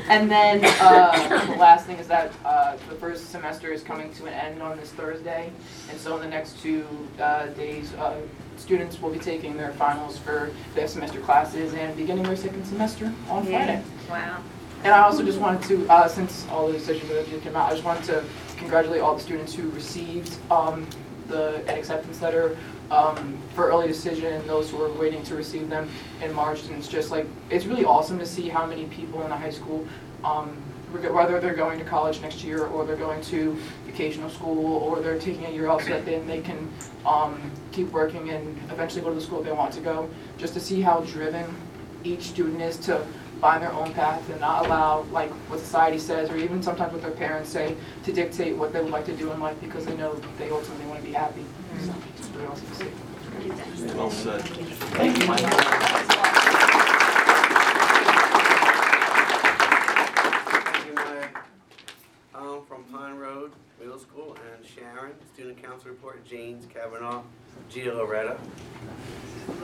And 0.07 0.31
then 0.31 0.61
uh, 0.79 1.45
the 1.45 1.57
last 1.57 1.85
thing 1.85 1.97
is 1.97 2.07
that 2.07 2.31
uh, 2.45 2.77
the 2.87 2.95
first 2.95 3.29
semester 3.29 3.73
is 3.73 3.83
coming 3.83 4.13
to 4.13 4.25
an 4.27 4.33
end 4.33 4.61
on 4.61 4.77
this 4.77 4.89
Thursday, 4.91 5.51
and 5.89 5.99
so 5.99 6.15
in 6.15 6.21
the 6.21 6.29
next 6.29 6.61
two 6.61 6.87
uh, 7.19 7.47
days, 7.47 7.93
uh, 7.95 8.21
students 8.57 9.01
will 9.01 9.09
be 9.09 9.19
taking 9.19 9.57
their 9.57 9.73
finals 9.73 10.17
for 10.17 10.51
their 10.75 10.87
semester 10.87 11.19
classes 11.19 11.73
and 11.73 11.95
beginning 11.95 12.23
their 12.23 12.35
second 12.35 12.65
semester 12.65 13.11
on 13.29 13.45
Friday. 13.45 13.83
Wow. 14.09 14.41
And 14.83 14.93
I 14.93 14.99
also 14.99 15.23
just 15.23 15.39
wanted 15.39 15.63
to, 15.69 15.87
uh, 15.89 16.07
since 16.07 16.45
all 16.49 16.67
the 16.67 16.73
decisions 16.73 17.09
that 17.09 17.27
just 17.29 17.43
came 17.43 17.55
out, 17.55 17.71
I 17.71 17.73
just 17.73 17.85
wanted 17.85 18.03
to 18.05 18.23
congratulate 18.57 19.01
all 19.01 19.15
the 19.15 19.21
students 19.21 19.53
who 19.53 19.69
received 19.69 20.35
um, 20.51 20.87
the 21.29 21.63
an 21.69 21.77
acceptance 21.77 22.21
letter 22.21 22.57
um, 22.91 23.37
for 23.55 23.69
early 23.69 23.87
decision 23.87 24.33
and 24.33 24.49
those 24.49 24.69
who 24.69 24.81
are 24.81 24.91
waiting 24.93 25.23
to 25.23 25.35
receive 25.35 25.69
them 25.69 25.89
in 26.21 26.33
March. 26.33 26.63
And 26.63 26.75
it's 26.75 26.89
just 26.89 27.11
like, 27.11 27.25
it's 27.49 27.65
really 27.65 27.85
awesome 27.85 28.19
to 28.19 28.25
see 28.25 28.49
how 28.49 28.65
many 28.65 28.85
people 28.85 29.23
in 29.23 29.29
the 29.29 29.37
high 29.37 29.51
school, 29.51 29.87
um, 30.23 30.55
reg- 30.91 31.11
whether 31.11 31.39
they're 31.39 31.55
going 31.55 31.79
to 31.79 31.85
college 31.85 32.21
next 32.21 32.43
year 32.43 32.65
or 32.67 32.85
they're 32.85 32.97
going 32.97 33.21
to 33.21 33.57
vocational 33.93 34.29
school 34.29 34.77
or 34.77 34.99
they're 35.01 35.19
taking 35.19 35.45
a 35.45 35.51
year 35.51 35.69
off 35.69 35.83
so 35.83 35.89
that 35.89 36.03
then 36.05 36.25
they 36.25 36.41
can 36.41 36.67
um, 37.05 37.39
keep 37.71 37.91
working 37.91 38.31
and 38.31 38.57
eventually 38.71 39.01
go 39.01 39.09
to 39.09 39.15
the 39.15 39.21
school 39.21 39.43
they 39.43 39.51
want 39.51 39.71
to 39.71 39.81
go, 39.81 40.09
just 40.37 40.55
to 40.55 40.59
see 40.59 40.81
how 40.81 41.01
driven 41.01 41.45
each 42.03 42.23
student 42.23 42.59
is 42.61 42.77
to 42.77 43.05
find 43.39 43.61
their 43.61 43.71
own 43.73 43.93
path 43.93 44.27
and 44.29 44.39
not 44.39 44.65
allow 44.65 45.01
like 45.11 45.29
what 45.49 45.59
society 45.59 45.99
says 45.99 46.29
or 46.29 46.37
even 46.37 46.63
sometimes 46.63 46.91
what 46.91 47.01
their 47.01 47.11
parents 47.11 47.49
say 47.49 47.75
to 48.03 48.11
dictate 48.11 48.55
what 48.55 48.73
they 48.73 48.81
would 48.81 48.91
like 48.91 49.05
to 49.05 49.15
do 49.15 49.31
in 49.31 49.39
life 49.39 49.59
because 49.61 49.85
they 49.85 49.95
know 49.95 50.15
they 50.37 50.49
ultimately 50.49 50.85
want 50.87 50.99
to 50.99 51.05
be 51.05 51.13
happy. 51.13 51.45
So 51.85 51.93
it's 52.17 52.29
really 52.29 52.47
awesome 52.47 52.67
to 52.67 52.75
see. 52.75 52.89
Well 53.95 54.09
said. 54.09 54.41
Thank 54.41 55.19
you, 55.19 55.27
Mike. 55.27 55.39
Thank 60.63 60.85
you, 60.87 60.93
Mike. 60.95 61.37
Um, 62.35 62.61
from 62.83 62.93
Pond 62.99 63.19
Road 63.21 63.51
Middle 63.79 63.99
School 63.99 64.37
and 64.55 64.65
Sharon, 64.65 65.11
student 65.33 65.61
council 65.61 65.89
report, 65.89 66.23
James 66.25 66.65
Kavanaugh, 66.73 67.23
Gia 67.69 67.93
Loretta. 67.93 68.37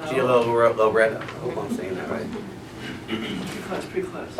Gia 0.09 0.23
Lore- 0.25 0.73
Loretta, 0.73 1.19
I 1.21 1.25
hope 1.25 1.57
I'm 1.57 1.75
saying 1.75 1.95
that 1.95 2.09
right. 2.09 2.25
Pretty 3.07 3.61
close, 3.67 3.85
pretty 3.85 4.07
close. 4.07 4.29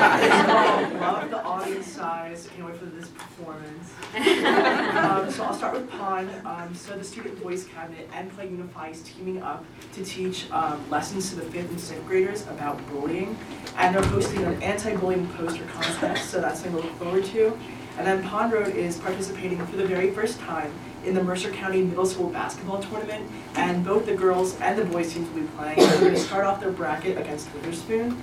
Um, 0.00 1.00
Love 1.00 1.30
the 1.30 1.42
audience 1.42 1.86
size, 1.86 2.48
can't 2.54 2.66
wait 2.66 2.76
for 2.76 2.84
this 2.86 3.08
performance. 3.08 3.92
Um, 4.14 5.30
So 5.30 5.44
I'll 5.44 5.54
start 5.54 5.74
with 5.74 5.90
Pond. 5.90 6.30
Um, 6.44 6.74
So 6.74 6.96
the 6.96 7.04
Student 7.04 7.38
Voice 7.38 7.66
Cabinet 7.66 8.08
and 8.14 8.30
Play 8.34 8.48
Unify 8.48 8.88
is 8.88 9.02
teaming 9.02 9.42
up 9.42 9.64
to 9.94 10.04
teach 10.04 10.50
um, 10.50 10.88
lessons 10.90 11.30
to 11.30 11.36
the 11.36 11.42
fifth 11.42 11.70
and 11.70 11.80
sixth 11.80 12.06
graders 12.06 12.46
about 12.48 12.78
bullying. 12.90 13.36
And 13.76 13.94
they're 13.94 14.04
hosting 14.04 14.42
an 14.44 14.62
anti-bullying 14.62 15.28
poster 15.30 15.64
contest, 15.64 16.30
so 16.30 16.40
that's 16.40 16.60
something 16.62 16.80
to 16.80 16.86
look 16.88 16.96
forward 16.98 17.24
to. 17.26 17.58
And 17.98 18.06
then 18.06 18.22
Pond 18.22 18.52
Road 18.52 18.74
is 18.74 18.96
participating 18.98 19.64
for 19.66 19.76
the 19.76 19.86
very 19.86 20.10
first 20.12 20.38
time 20.40 20.72
in 21.04 21.14
the 21.14 21.22
Mercer 21.22 21.50
County 21.50 21.82
Middle 21.82 22.06
School 22.06 22.28
Basketball 22.28 22.82
Tournament. 22.82 23.30
And 23.54 23.84
both 23.84 24.06
the 24.06 24.14
girls 24.14 24.58
and 24.60 24.78
the 24.78 24.84
boys 24.84 25.12
teams 25.12 25.28
will 25.30 25.42
be 25.42 25.48
playing. 25.56 25.78
They're 25.78 26.00
going 26.00 26.14
to 26.14 26.20
start 26.20 26.44
off 26.44 26.60
their 26.60 26.72
bracket 26.72 27.18
against 27.18 27.52
Witherspoon. 27.54 28.20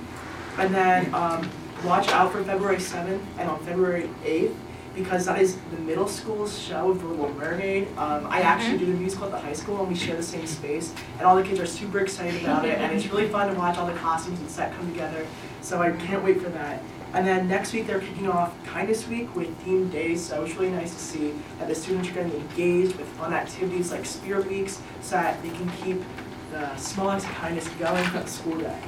And 0.58 0.74
then 0.74 1.14
um, 1.14 1.50
watch 1.84 2.10
out 2.10 2.32
for 2.32 2.44
February 2.44 2.78
7th 2.78 3.22
and 3.38 3.50
on 3.50 3.60
February 3.66 4.10
8th 4.24 4.56
because 4.98 5.26
that 5.26 5.40
is 5.40 5.58
the 5.72 5.78
middle 5.78 6.08
school's 6.08 6.58
show 6.60 6.90
of 6.90 7.00
The 7.02 7.08
Little 7.08 7.32
Mermaid. 7.36 7.88
Um, 7.98 8.26
I 8.28 8.42
actually 8.42 8.80
do 8.80 8.88
the 8.88 8.98
musical 8.98 9.26
at 9.28 9.32
the 9.32 9.40
high 9.40 9.54
school 9.54 9.80
and 9.80 9.88
we 9.88 9.96
share 9.96 10.16
the 10.16 10.24
same 10.24 10.48
space. 10.48 10.94
And 11.20 11.28
all 11.28 11.36
the 11.36 11.44
kids 11.44 11.60
are 11.60 11.68
super 11.68 12.00
excited 12.00 12.42
about 12.42 12.66
it. 12.66 12.80
And 12.80 12.92
it's 12.96 13.06
really 13.08 13.30
fun 13.30 13.48
to 13.48 13.54
watch 13.54 13.78
all 13.78 13.86
the 13.86 13.94
costumes 13.94 14.40
and 14.40 14.50
set 14.50 14.76
come 14.76 14.92
together. 14.92 15.26
So 15.62 15.82
I 15.82 15.92
can't 15.92 16.24
wait 16.24 16.42
for 16.42 16.50
that. 16.50 16.82
And 17.14 17.26
then 17.26 17.48
next 17.48 17.74
week 17.74 17.88
they're 17.88 18.00
kicking 18.00 18.28
off 18.28 18.54
Kindness 18.66 19.08
Week 19.08 19.34
with 19.36 19.48
themed 19.66 19.92
days, 19.92 20.24
so 20.26 20.44
it's 20.44 20.56
really 20.56 20.72
nice 20.72 20.94
to 20.94 21.00
see 21.00 21.34
that 21.60 21.68
the 21.68 21.76
students 21.76 22.10
are 22.10 22.14
getting 22.14 22.34
engaged 22.34 22.96
with 22.96 23.08
fun 23.10 23.34
activities 23.34 23.92
like 23.92 24.06
Spirit 24.06 24.48
Weeks 24.48 24.82
so 25.02 25.16
that 25.16 25.42
they 25.42 25.50
can 25.50 25.70
keep 25.84 26.02
the 26.52 26.76
small 26.78 27.10
acts 27.10 27.24
of 27.24 27.32
kindness 27.32 27.68
going 27.80 28.04
throughout 28.06 28.26
the 28.26 28.32
school 28.32 28.58
day. 28.58 28.80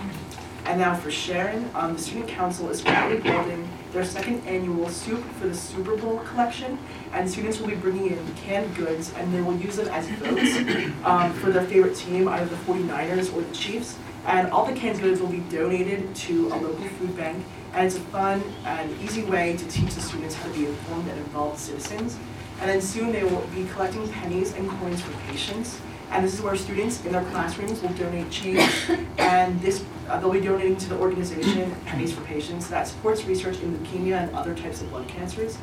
And 0.65 0.80
now 0.80 0.95
for 0.95 1.09
Sharon, 1.09 1.70
um, 1.74 1.95
the 1.95 2.01
student 2.01 2.28
council 2.28 2.70
is 2.70 2.82
proudly 2.82 3.17
building 3.20 3.67
their 3.91 4.05
second 4.05 4.45
annual 4.45 4.88
soup 4.89 5.24
for 5.39 5.47
the 5.47 5.55
Super 5.55 5.95
Bowl 5.95 6.20
collection. 6.20 6.78
And 7.11 7.28
students 7.28 7.59
will 7.59 7.70
be 7.70 7.76
bringing 7.76 8.11
in 8.11 8.36
canned 8.36 8.76
goods 8.76 9.11
and 9.13 9.34
they 9.34 9.41
will 9.41 9.55
use 9.55 9.78
them 9.78 9.88
as 9.88 10.07
votes 10.09 10.93
um, 11.05 11.34
for 11.34 11.49
their 11.49 11.65
favorite 11.65 11.95
team, 11.95 12.28
either 12.28 12.45
the 12.45 12.55
49ers 12.72 13.34
or 13.34 13.41
the 13.41 13.55
Chiefs. 13.55 13.97
And 14.30 14.51
all 14.51 14.63
the 14.63 14.73
canned 14.73 15.01
goods 15.01 15.19
will 15.19 15.30
be 15.30 15.39
donated 15.49 16.13
to 16.15 16.49
a 16.49 16.55
local 16.55 16.86
food 16.86 17.17
bank. 17.17 17.43
And 17.73 17.88
it's 17.88 17.95
a 17.95 17.99
fun 17.99 18.43
and 18.63 18.91
easy 19.01 19.23
way 19.23 19.57
to 19.57 19.67
teach 19.67 19.95
the 19.95 20.01
students 20.01 20.36
how 20.36 20.47
to 20.47 20.53
be 20.53 20.67
informed 20.67 21.09
and 21.09 21.17
involved 21.17 21.57
citizens. 21.57 22.15
And 22.61 22.69
then 22.69 22.80
soon 22.80 23.11
they 23.11 23.23
will 23.23 23.41
be 23.55 23.65
collecting 23.73 24.07
pennies 24.07 24.53
and 24.53 24.69
coins 24.69 25.01
for 25.01 25.11
patients. 25.32 25.82
And 26.11 26.23
this 26.23 26.36
is 26.36 26.41
where 26.41 26.55
students 26.55 27.03
in 27.05 27.11
their 27.11 27.23
classrooms 27.25 27.82
will 27.82 27.89
donate 27.89 28.30
change. 28.30 28.71
And 29.17 29.59
this, 29.61 29.84
uh, 30.07 30.19
they'll 30.19 30.32
be 30.32 30.41
donating 30.41 30.77
to 30.77 30.89
the 30.89 30.97
organization 30.97 31.75
Pennies 31.86 32.13
for 32.13 32.21
Patients 32.21 32.67
that 32.69 32.88
supports 32.88 33.25
research 33.25 33.59
in 33.61 33.77
leukemia 33.80 34.23
and 34.23 34.36
other 34.36 34.53
types 34.53 34.82
of 34.82 34.91
blood 34.91 35.07
cancers. 35.07 35.57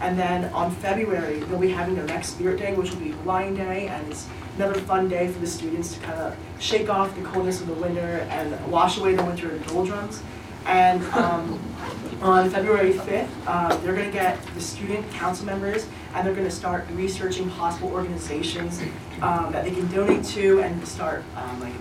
And 0.00 0.18
then 0.18 0.44
on 0.52 0.70
February, 0.70 1.40
they'll 1.40 1.58
be 1.58 1.70
having 1.70 1.94
their 1.94 2.06
next 2.06 2.30
Spirit 2.30 2.58
Day, 2.58 2.74
which 2.74 2.90
will 2.90 3.00
be 3.00 3.10
Hawaiian 3.10 3.54
Day, 3.54 3.88
and 3.88 4.10
it's 4.10 4.26
another 4.56 4.80
fun 4.80 5.08
day 5.08 5.28
for 5.28 5.38
the 5.38 5.46
students 5.46 5.94
to 5.94 6.00
kind 6.00 6.20
of 6.20 6.36
shake 6.58 6.88
off 6.88 7.14
the 7.16 7.22
coldness 7.22 7.60
of 7.60 7.66
the 7.66 7.74
winter 7.74 8.26
and 8.30 8.70
wash 8.70 8.98
away 8.98 9.14
the 9.14 9.24
winter 9.24 9.58
doldrums. 9.60 10.22
And 10.66 11.02
um, 11.12 11.58
on 12.22 12.50
February 12.50 12.92
5th, 12.92 13.28
uh, 13.46 13.76
they're 13.78 13.94
going 13.94 14.06
to 14.06 14.12
get 14.12 14.40
the 14.54 14.60
student 14.60 15.10
council 15.12 15.46
members 15.46 15.86
and 16.14 16.26
they're 16.26 16.34
going 16.34 16.46
to 16.46 16.54
start 16.54 16.86
researching 16.90 17.48
possible 17.50 17.88
organizations 17.90 18.82
um, 19.22 19.52
that 19.52 19.64
they 19.64 19.70
can 19.70 19.86
donate 19.88 20.24
to 20.24 20.60
and 20.60 20.86
start 20.86 21.22
um, 21.36 21.60
like 21.60 21.72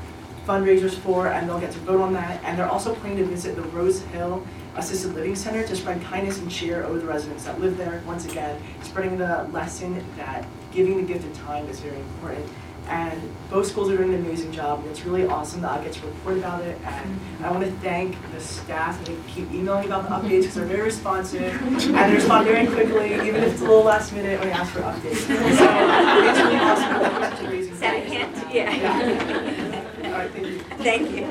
fundraisers 0.45 0.97
for, 0.97 1.27
and 1.27 1.47
they'll 1.47 1.59
get 1.59 1.71
to 1.71 1.79
vote 1.79 2.01
on 2.01 2.13
that. 2.13 2.41
And 2.43 2.57
they're 2.57 2.69
also 2.69 2.95
planning 2.95 3.17
to 3.17 3.25
visit 3.25 3.55
the 3.55 3.61
Rose 3.63 4.01
Hill 4.01 4.45
Assisted 4.75 5.13
Living 5.13 5.35
Center 5.35 5.65
to 5.67 5.75
spread 5.75 6.01
kindness 6.03 6.39
and 6.39 6.49
cheer 6.49 6.83
over 6.83 6.99
the 6.99 7.05
residents 7.05 7.43
that 7.45 7.59
live 7.59 7.77
there. 7.77 8.01
Once 8.05 8.25
again, 8.25 8.61
spreading 8.83 9.17
the 9.17 9.43
lesson 9.51 10.03
that 10.17 10.45
giving 10.71 10.97
the 10.97 11.03
gift 11.03 11.25
of 11.25 11.33
time 11.37 11.67
is 11.67 11.79
very 11.79 11.97
important. 11.97 12.45
And 12.87 13.21
both 13.51 13.67
schools 13.67 13.91
are 13.91 13.97
doing 13.97 14.13
an 14.15 14.25
amazing 14.25 14.51
job, 14.51 14.79
and 14.79 14.89
it's 14.89 15.05
really 15.05 15.27
awesome 15.27 15.61
that 15.61 15.79
I 15.79 15.83
get 15.83 15.93
to 15.93 16.05
report 16.07 16.37
about 16.39 16.63
it. 16.63 16.75
And 16.85 17.19
I 17.45 17.51
want 17.51 17.63
to 17.63 17.71
thank 17.81 18.15
the 18.31 18.39
staff, 18.39 19.03
they 19.05 19.15
keep 19.27 19.51
emailing 19.51 19.85
about 19.85 20.03
the 20.09 20.09
updates 20.15 20.41
because 20.41 20.55
they're 20.55 20.65
very 20.65 20.81
responsive, 20.83 21.41
and 21.61 21.79
they 21.79 22.13
respond 22.15 22.47
very 22.47 22.65
quickly, 22.65 23.13
even 23.13 23.43
if 23.43 23.51
it's 23.53 23.61
a 23.61 23.65
little 23.65 23.83
last 23.83 24.11
minute 24.13 24.39
when 24.39 24.47
I 24.49 24.51
ask 24.53 24.71
for 24.73 24.79
updates. 24.81 25.17
So 25.17 25.33
it's 25.33 26.39
really 26.39 26.55
awesome. 26.57 26.99
They're 26.99 27.29
such 27.29 27.39
amazing 27.45 27.73
Is 27.73 27.79
that 27.79 27.95
a 27.95 28.01
things. 28.01 28.39
hint? 28.39 28.53
Yeah. 28.55 30.05
All 30.05 30.11
right, 30.11 30.31
thank 30.31 30.47
you. 30.47 30.59
Thank 30.79 31.11
you. 31.11 31.25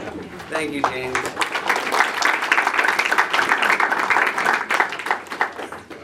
Thank 0.51 0.73
you, 0.73 0.83
James. 0.83 1.17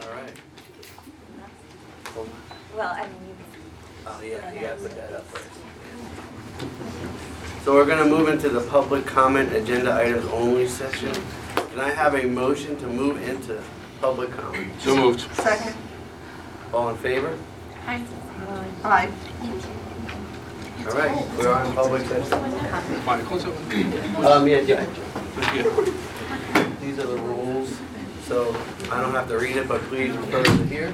All 0.03 0.11
right. 0.13 0.33
Well, 2.75 2.89
I 2.93 3.03
mean, 3.07 3.29
you 3.29 3.35
Oh, 4.07 4.21
yeah, 4.21 4.53
you 4.53 4.64
gotta 4.75 4.89
put 4.89 4.97
that 4.97 5.13
up 5.13 5.25
first. 5.27 5.45
So 7.63 7.73
we're 7.73 7.85
gonna 7.85 8.05
move 8.05 8.29
into 8.29 8.49
the 8.49 8.61
public 8.61 9.05
comment 9.05 9.53
agenda 9.53 9.93
items 9.93 10.25
only 10.31 10.67
session. 10.67 11.13
Can 11.55 11.79
I 11.79 11.89
have 11.89 12.15
a 12.15 12.23
motion 12.23 12.77
to 12.77 12.87
move 12.87 13.21
into 13.27 13.61
public 14.01 14.31
comment? 14.31 14.71
So 14.79 14.95
moved. 14.95 15.21
Second. 15.35 15.75
All 16.73 16.89
in 16.89 16.97
favor? 16.97 17.37
Aye. 17.87 18.03
All 20.87 20.91
right, 20.91 21.27
we're 21.37 21.51
on 21.51 21.73
public 21.73 22.05
session. 22.05 22.51
Fine, 23.01 23.25
close 23.25 23.45
up. 23.45 23.55
Um, 24.23 24.47
yeah, 24.47 24.59
yeah. 24.59 24.85
These 26.79 26.99
are 26.99 27.07
the 27.07 27.17
rules, 27.17 27.75
so 28.25 28.55
I 28.91 29.01
don't 29.01 29.11
have 29.11 29.27
to 29.29 29.39
read 29.39 29.55
it, 29.55 29.67
but 29.67 29.81
please 29.83 30.15
refer 30.15 30.43
to 30.43 30.63
here. 30.65 30.93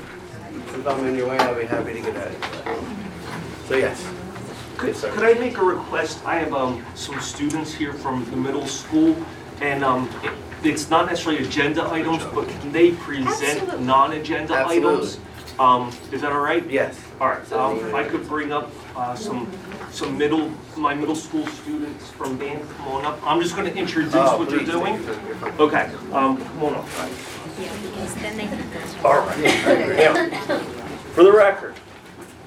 If 0.54 0.88
I'm 0.88 1.06
in 1.06 1.16
your 1.16 1.28
way, 1.28 1.38
I'll 1.40 1.56
be 1.60 1.66
happy 1.66 1.94
to 1.94 2.00
get 2.00 2.16
at 2.16 2.32
it. 2.32 3.11
So 3.72 3.78
yes. 3.78 4.06
Yes. 4.84 5.02
Could 5.02 5.24
I 5.24 5.34
make 5.40 5.58
a 5.58 5.64
request? 5.64 6.20
I 6.26 6.36
have 6.40 6.54
um, 6.54 6.86
some 6.94 7.22
students 7.22 7.74
here 7.74 7.94
from 7.94 8.30
the 8.30 8.36
middle 8.36 8.68
school, 8.68 9.16
and 9.62 9.82
um, 9.82 10.10
it- 10.24 10.34
it's 10.64 10.90
not 10.90 11.06
necessarily 11.06 11.42
agenda 11.46 11.90
items, 11.90 12.22
but 12.36 12.50
can 12.50 12.72
they 12.74 12.92
present 12.92 13.62
Absolutely. 13.62 13.86
non-agenda 13.86 14.68
items? 14.68 15.20
Um, 15.58 15.90
Is 16.12 16.20
that 16.20 16.34
all 16.34 16.42
right? 16.42 16.70
Yes. 16.70 17.00
All 17.22 17.30
right, 17.30 17.52
um, 17.54 17.78
if 17.78 17.94
I 17.94 18.04
could 18.04 18.28
bring 18.28 18.52
up 18.52 18.70
uh, 18.96 19.16
some, 19.16 19.50
some 19.90 20.18
middle, 20.18 20.52
my 20.76 20.94
middle 20.94 21.16
school 21.16 21.48
students 21.48 22.10
from 22.12 22.38
band, 22.38 22.68
come 22.78 22.88
on 22.90 23.06
up. 23.06 23.20
I'm 23.26 23.42
just 23.42 23.56
going 23.56 23.72
to 23.72 23.76
introduce 23.80 24.14
Oh, 24.16 24.38
what 24.38 24.50
they're 24.50 24.60
please, 24.60 24.70
doing. 24.70 24.98
take 25.06 25.16
you're. 25.26 25.62
Okay, 25.62 25.90
um, 26.12 26.38
come 26.44 26.64
on 26.66 26.76
up. 26.76 26.86
Yeah, 27.58 27.72
because 27.82 28.16
then 28.16 28.36
they 28.36 28.48
can 28.48 28.70
go. 29.02 29.08
All 29.08 29.26
right. 29.26 29.38
Now, 30.52 30.60
for 31.14 31.24
the 31.24 31.32
record, 31.32 31.76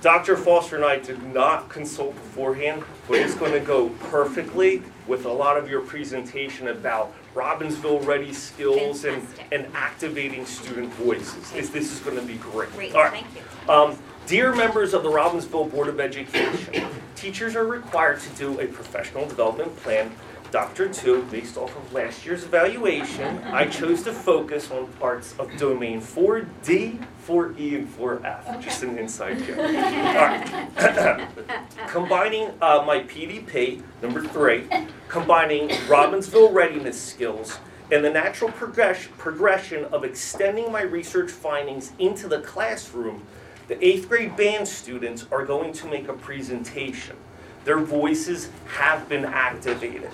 Dr. 0.05 0.37
Foster 0.37 0.77
and 0.77 0.85
I 0.85 0.99
did 0.99 1.23
not 1.33 1.71
consult 1.71 2.15
beforehand, 2.15 2.85
but 3.09 3.21
it's 3.21 3.35
going 3.35 3.53
to 3.53 3.61
go 3.61 3.89
perfectly 4.11 4.83
with 5.07 5.25
a 5.25 5.33
lot 5.33 5.57
of 5.57 5.71
your 5.71 5.81
presentation 5.81 6.69
about 6.69 7.15
Robbinsville 7.35 8.07
Ready 8.07 8.35
skills 8.35 9.07
and, 9.07 9.23
Fantastic. 9.23 9.47
and 9.51 9.75
activating 9.75 10.45
student 10.45 10.93
voices. 10.93 11.51
This, 11.53 11.71
this 11.71 11.91
is 11.91 12.01
going 12.01 12.19
to 12.19 12.23
be 12.23 12.35
great. 12.35 12.71
Great, 12.73 12.95
All 12.95 13.05
right. 13.05 13.13
thank 13.13 13.27
you. 13.35 13.73
Um, 13.73 13.99
Dear 14.27 14.55
members 14.55 14.93
of 14.93 15.05
the 15.05 15.09
Robbinsville 15.09 15.71
Board 15.71 15.89
of 15.89 15.99
Education, 16.01 16.87
teachers 17.15 17.57
are 17.57 17.67
required 17.67 18.21
to 18.21 18.29
do 18.37 18.61
a 18.61 18.67
professional 18.67 19.27
development 19.27 19.75
plan. 19.79 20.13
Dr. 20.55 20.89
Two, 20.89 21.25
based 21.33 21.57
off 21.57 21.77
of 21.77 21.93
last 21.93 22.25
year's 22.25 22.45
evaluation, 22.45 23.39
I 23.39 23.67
chose 23.67 24.05
to 24.05 24.13
focus 24.13 24.71
on 24.71 24.87
parts 25.01 25.35
of 25.41 25.51
domain 25.59 26.01
4D, 26.01 27.05
4E, 27.27 27.75
and 27.75 27.89
4F. 27.89 28.61
Just 28.61 28.85
an 28.85 28.97
inside 28.97 29.45
joke. 29.45 29.59
All 29.59 29.65
right. 29.65 31.29
Combining 31.89 32.53
uh, 32.63 32.85
my 32.87 33.01
PDP, 33.01 33.83
number 34.01 34.23
three, 34.23 34.69
combining 35.09 35.71
Robbinsville 35.89 36.55
readiness 36.55 37.03
skills 37.03 37.59
and 37.91 38.05
the 38.05 38.11
natural 38.11 38.53
progression, 38.53 39.13
progression 39.19 39.87
of 39.87 40.05
extending 40.05 40.71
my 40.71 40.83
research 40.83 41.33
findings 41.33 41.91
into 41.99 42.29
the 42.29 42.43
classroom, 42.43 43.25
the 43.67 43.85
eighth 43.85 44.09
grade 44.09 44.37
band 44.37 44.69
students 44.69 45.27
are 45.33 45.45
going 45.45 45.73
to 45.73 45.89
make 45.89 46.07
a 46.07 46.13
presentation. 46.13 47.17
Their 47.65 47.81
voices 47.81 48.51
have 48.69 49.09
been 49.09 49.25
activated. 49.25 50.11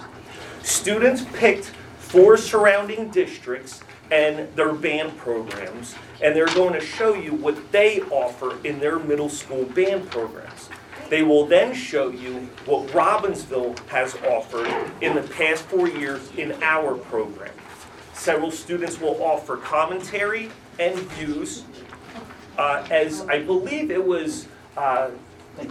Students 0.62 1.24
picked 1.34 1.66
four 1.98 2.36
surrounding 2.36 3.10
districts 3.10 3.80
and 4.10 4.52
their 4.56 4.72
band 4.72 5.16
programs, 5.16 5.94
and 6.22 6.34
they're 6.34 6.46
going 6.46 6.72
to 6.72 6.80
show 6.80 7.14
you 7.14 7.34
what 7.34 7.70
they 7.72 8.00
offer 8.02 8.58
in 8.66 8.80
their 8.80 8.98
middle 8.98 9.28
school 9.28 9.64
band 9.64 10.10
programs. 10.10 10.68
They 11.08 11.22
will 11.22 11.46
then 11.46 11.74
show 11.74 12.10
you 12.10 12.48
what 12.66 12.88
Robbinsville 12.88 13.78
has 13.88 14.14
offered 14.16 14.68
in 15.00 15.14
the 15.14 15.22
past 15.22 15.64
four 15.64 15.88
years 15.88 16.30
in 16.36 16.52
our 16.62 16.96
program. 16.96 17.52
Several 18.12 18.50
students 18.50 19.00
will 19.00 19.22
offer 19.22 19.56
commentary 19.56 20.50
and 20.78 20.98
views, 20.98 21.64
uh, 22.58 22.86
as 22.90 23.22
I 23.22 23.42
believe 23.42 23.90
it 23.90 24.04
was 24.04 24.46
uh, 24.76 25.10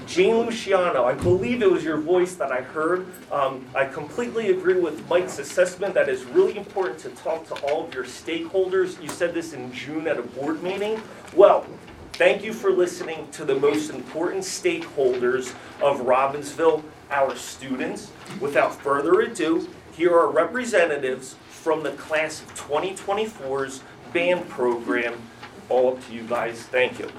Gene 0.05 0.37
Luciano, 0.37 1.05
I 1.05 1.13
believe 1.13 1.61
it 1.61 1.71
was 1.71 1.83
your 1.83 1.97
voice 1.97 2.35
that 2.35 2.51
I 2.51 2.61
heard. 2.61 3.07
Um, 3.31 3.65
I 3.75 3.85
completely 3.85 4.51
agree 4.51 4.79
with 4.79 5.07
Mike's 5.09 5.39
assessment 5.39 5.93
that 5.95 6.09
it's 6.09 6.23
really 6.23 6.57
important 6.57 6.99
to 6.99 7.09
talk 7.09 7.47
to 7.47 7.55
all 7.65 7.85
of 7.85 7.93
your 7.93 8.03
stakeholders. 8.03 9.01
You 9.01 9.09
said 9.09 9.33
this 9.33 9.53
in 9.53 9.71
June 9.71 10.07
at 10.07 10.17
a 10.17 10.21
board 10.21 10.61
meeting. 10.61 11.01
Well, 11.35 11.65
thank 12.13 12.43
you 12.43 12.53
for 12.53 12.71
listening 12.71 13.27
to 13.31 13.45
the 13.45 13.55
most 13.55 13.89
important 13.89 14.43
stakeholders 14.43 15.53
of 15.81 16.01
Robbinsville, 16.01 16.83
our 17.09 17.35
students. 17.35 18.11
Without 18.39 18.75
further 18.75 19.21
ado, 19.21 19.67
here 19.93 20.17
are 20.17 20.29
representatives 20.29 21.35
from 21.49 21.83
the 21.83 21.91
class 21.91 22.41
of 22.41 22.55
2024's 22.55 23.83
band 24.13 24.47
program. 24.49 25.21
All 25.67 25.93
up 25.93 26.07
to 26.07 26.13
you 26.13 26.23
guys. 26.23 26.63
Thank 26.63 26.99
you. 26.99 27.09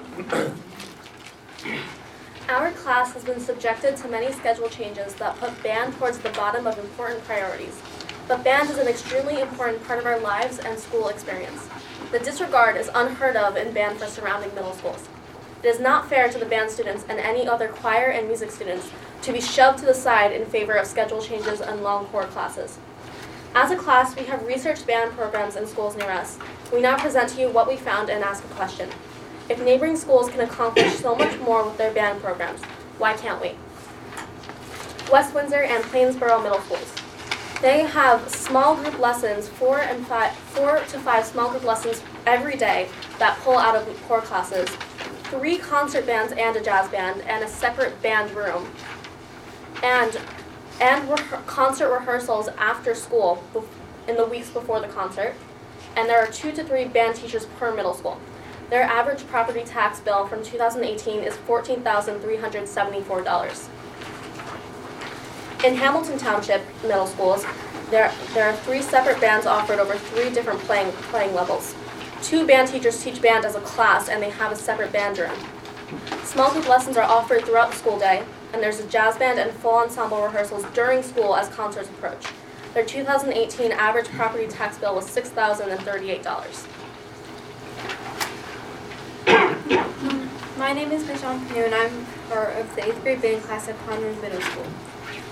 Our 2.49 2.71
class 2.71 3.13
has 3.13 3.23
been 3.23 3.39
subjected 3.39 3.95
to 3.97 4.07
many 4.07 4.31
schedule 4.33 4.67
changes 4.67 5.13
that 5.15 5.37
put 5.37 5.63
band 5.63 5.93
towards 5.93 6.17
the 6.17 6.29
bottom 6.31 6.67
of 6.67 6.77
important 6.79 7.23
priorities. 7.23 7.81
But 8.27 8.43
band 8.43 8.69
is 8.69 8.77
an 8.77 8.87
extremely 8.87 9.39
important 9.39 9.83
part 9.85 9.99
of 9.99 10.05
our 10.05 10.19
lives 10.19 10.59
and 10.59 10.77
school 10.77 11.07
experience. 11.07 11.67
The 12.11 12.19
disregard 12.19 12.75
is 12.75 12.89
unheard 12.93 13.35
of 13.35 13.55
in 13.55 13.73
band 13.73 13.99
for 13.99 14.07
surrounding 14.07 14.53
middle 14.53 14.73
schools. 14.73 15.07
It 15.63 15.67
is 15.67 15.79
not 15.79 16.09
fair 16.09 16.27
to 16.29 16.37
the 16.37 16.45
band 16.45 16.71
students 16.71 17.05
and 17.07 17.19
any 17.19 17.47
other 17.47 17.67
choir 17.67 18.07
and 18.07 18.27
music 18.27 18.51
students 18.51 18.89
to 19.21 19.31
be 19.31 19.39
shoved 19.39 19.79
to 19.79 19.85
the 19.85 19.93
side 19.93 20.31
in 20.31 20.45
favor 20.45 20.73
of 20.73 20.87
schedule 20.87 21.21
changes 21.21 21.61
and 21.61 21.83
long 21.83 22.05
core 22.07 22.25
classes. 22.25 22.79
As 23.53 23.69
a 23.69 23.75
class, 23.75 24.15
we 24.15 24.23
have 24.23 24.45
researched 24.47 24.87
band 24.87 25.11
programs 25.11 25.55
in 25.55 25.67
schools 25.67 25.95
near 25.95 26.09
us. 26.09 26.39
We 26.73 26.81
now 26.81 26.97
present 26.97 27.29
to 27.29 27.41
you 27.41 27.49
what 27.49 27.67
we 27.67 27.75
found 27.75 28.09
and 28.09 28.23
ask 28.23 28.43
a 28.43 28.47
question. 28.55 28.89
If 29.51 29.61
neighboring 29.61 29.97
schools 29.97 30.29
can 30.29 30.39
accomplish 30.39 30.93
so 30.95 31.13
much 31.13 31.37
more 31.39 31.65
with 31.65 31.77
their 31.77 31.91
band 31.91 32.21
programs, 32.21 32.61
why 32.97 33.15
can't 33.15 33.41
we? 33.41 33.51
West 35.11 35.35
Windsor 35.35 35.63
and 35.63 35.83
Plainsboro 35.83 36.41
Middle 36.41 36.61
Schools. 36.61 36.95
They 37.61 37.81
have 37.81 38.29
small 38.29 38.77
group 38.77 38.97
lessons, 38.97 39.49
four 39.49 39.79
and 39.81 40.07
five, 40.07 40.31
four 40.31 40.77
to 40.79 40.99
five 40.99 41.25
small 41.25 41.49
group 41.49 41.65
lessons 41.65 42.01
every 42.25 42.55
day 42.55 42.87
that 43.19 43.37
pull 43.39 43.57
out 43.57 43.75
of 43.75 44.03
core 44.07 44.21
classes, 44.21 44.69
three 45.25 45.57
concert 45.57 46.05
bands 46.05 46.31
and 46.31 46.55
a 46.55 46.63
jazz 46.63 46.89
band, 46.89 47.19
and 47.23 47.43
a 47.43 47.47
separate 47.49 48.01
band 48.01 48.31
room, 48.31 48.71
and 49.83 50.17
and 50.79 51.09
concert 51.45 51.91
rehearsals 51.91 52.47
after 52.57 52.95
school 52.95 53.43
in 54.07 54.15
the 54.15 54.25
weeks 54.25 54.49
before 54.49 54.79
the 54.79 54.87
concert. 54.87 55.35
And 55.97 56.07
there 56.07 56.23
are 56.23 56.31
two 56.31 56.53
to 56.53 56.63
three 56.63 56.85
band 56.85 57.17
teachers 57.17 57.47
per 57.59 57.75
middle 57.75 57.93
school. 57.93 58.17
Their 58.71 58.83
average 58.83 59.27
property 59.27 59.63
tax 59.65 59.99
bill 59.99 60.25
from 60.27 60.45
2018 60.45 61.23
is 61.23 61.35
$14,374. 61.35 63.67
In 65.65 65.75
Hamilton 65.75 66.17
Township 66.17 66.61
Middle 66.81 67.05
Schools, 67.05 67.45
there, 67.89 68.13
there 68.33 68.49
are 68.49 68.55
three 68.55 68.81
separate 68.81 69.19
bands 69.19 69.45
offered 69.45 69.79
over 69.79 69.97
three 69.97 70.29
different 70.29 70.61
playing, 70.61 70.93
playing 70.93 71.35
levels. 71.35 71.75
Two 72.21 72.47
band 72.47 72.69
teachers 72.69 73.03
teach 73.03 73.21
band 73.21 73.43
as 73.43 73.55
a 73.55 73.61
class 73.61 74.07
and 74.07 74.23
they 74.23 74.29
have 74.29 74.53
a 74.53 74.55
separate 74.55 74.93
band 74.93 75.17
room. 75.17 75.37
Small 76.23 76.49
group 76.53 76.69
lessons 76.69 76.95
are 76.95 77.03
offered 77.03 77.43
throughout 77.43 77.71
the 77.71 77.77
school 77.77 77.99
day, 77.99 78.23
and 78.53 78.63
there's 78.63 78.79
a 78.79 78.87
jazz 78.87 79.17
band 79.17 79.37
and 79.37 79.51
full 79.51 79.79
ensemble 79.79 80.23
rehearsals 80.23 80.63
during 80.73 81.03
school 81.03 81.35
as 81.35 81.49
concerts 81.49 81.89
approach. 81.89 82.25
Their 82.73 82.85
2018 82.85 83.73
average 83.73 84.07
property 84.11 84.47
tax 84.47 84.77
bill 84.77 84.95
was 84.95 85.13
$6,038. 85.13 86.67
My 89.71 90.73
name 90.73 90.91
is 90.91 91.07
Michelle 91.07 91.39
Panu 91.39 91.65
and 91.65 91.73
I'm 91.73 92.05
part 92.27 92.57
of 92.57 92.75
the 92.75 92.81
8th 92.81 93.03
grade 93.03 93.21
band 93.21 93.43
class 93.43 93.69
at 93.69 93.85
Pond 93.85 94.03
Road 94.03 94.21
Middle 94.21 94.41
School. 94.41 94.65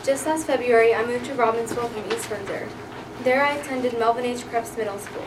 Just 0.05 0.25
last 0.25 0.47
February, 0.47 0.95
I 0.95 1.05
moved 1.05 1.25
to 1.25 1.33
Robbinsville 1.33 1.89
from 1.89 2.13
East 2.13 2.29
Windsor. 2.29 2.69
There 3.25 3.43
I 3.43 3.55
attended 3.55 3.99
Melvin 3.99 4.23
H. 4.23 4.45
Kreps 4.45 4.77
Middle 4.77 4.97
School. 4.97 5.23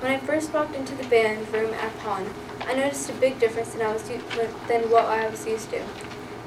When 0.00 0.12
I 0.12 0.18
first 0.18 0.52
walked 0.52 0.74
into 0.76 0.94
the 0.94 1.08
band 1.08 1.50
room 1.54 1.72
at 1.72 1.98
Pond, 2.00 2.28
I 2.66 2.74
noticed 2.74 3.08
a 3.08 3.14
big 3.14 3.38
difference 3.38 3.70
than, 3.70 3.80
I 3.80 3.94
was 3.94 4.02
than 4.02 4.90
what 4.90 5.06
I 5.06 5.26
was 5.30 5.46
used 5.46 5.70
to. 5.70 5.80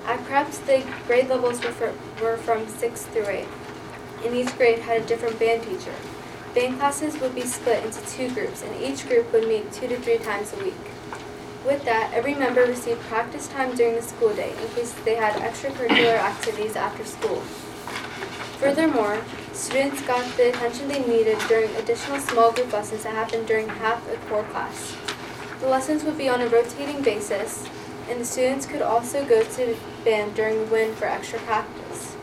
At 0.05 0.20
Kreps, 0.26 0.64
the 0.68 0.86
grade 1.07 1.30
levels 1.30 1.64
were, 1.64 1.72
for, 1.72 1.93
were 2.22 2.38
from 2.38 2.68
6 2.68 3.05
through 3.07 3.28
8, 3.28 3.47
and 4.24 4.36
each 4.36 4.55
grade 4.55 4.80
had 4.80 5.01
a 5.01 5.05
different 5.05 5.39
band 5.39 5.64
teacher. 5.64 5.95
Band 6.53 6.78
classes 6.78 7.20
would 7.20 7.34
be 7.34 7.41
split 7.41 7.84
into 7.84 8.05
two 8.05 8.30
groups, 8.36 8.61
and 8.61 8.80
each 8.84 9.07
group 9.07 9.34
would 9.34 9.47
meet 9.47 9.72
two 9.74 9.88
to 9.88 9.97
three 9.99 10.20
times 10.20 10.53
a 10.53 10.64
week. 10.64 10.92
With 11.66 11.86
that, 11.86 12.11
every 12.14 12.36
member 12.36 12.66
received 12.66 12.99
practice 13.03 13.47
time 13.47 13.74
during 13.76 13.95
the 13.95 14.01
school 14.01 14.36
day 14.36 14.51
in 14.51 14.68
case 14.76 14.93
they 15.05 15.16
had 15.16 15.34
extracurricular 15.36 16.18
activities 16.18 16.76
after 16.76 17.05
school. 17.05 17.39
Furthermore, 18.59 19.22
students 19.53 20.01
got 20.01 20.26
the 20.36 20.49
attention 20.49 20.89
they 20.89 21.05
needed 21.05 21.38
during 21.47 21.74
additional 21.76 22.20
small 22.20 22.51
group 22.51 22.74
lessons 22.74 23.03
that 23.03 23.16
happened 23.16 23.47
during 23.47 23.70
half 23.70 24.05
a 24.11 24.18
core 24.28 24.43
class. 24.43 24.97
The 25.61 25.70
lessons 25.70 26.03
would 26.03 26.18
be 26.18 26.28
on 26.28 26.41
a 26.41 26.49
rotating 26.49 27.01
basis, 27.01 27.66
and 28.09 28.20
the 28.20 28.26
students 28.26 28.66
could 28.66 28.82
also 28.82 29.26
go 29.26 29.43
to 29.43 29.78
band 30.03 30.36
during 30.36 30.59
the 30.59 30.72
wind 30.72 30.97
for 30.97 31.05
extra 31.05 31.39
practice. 31.39 32.18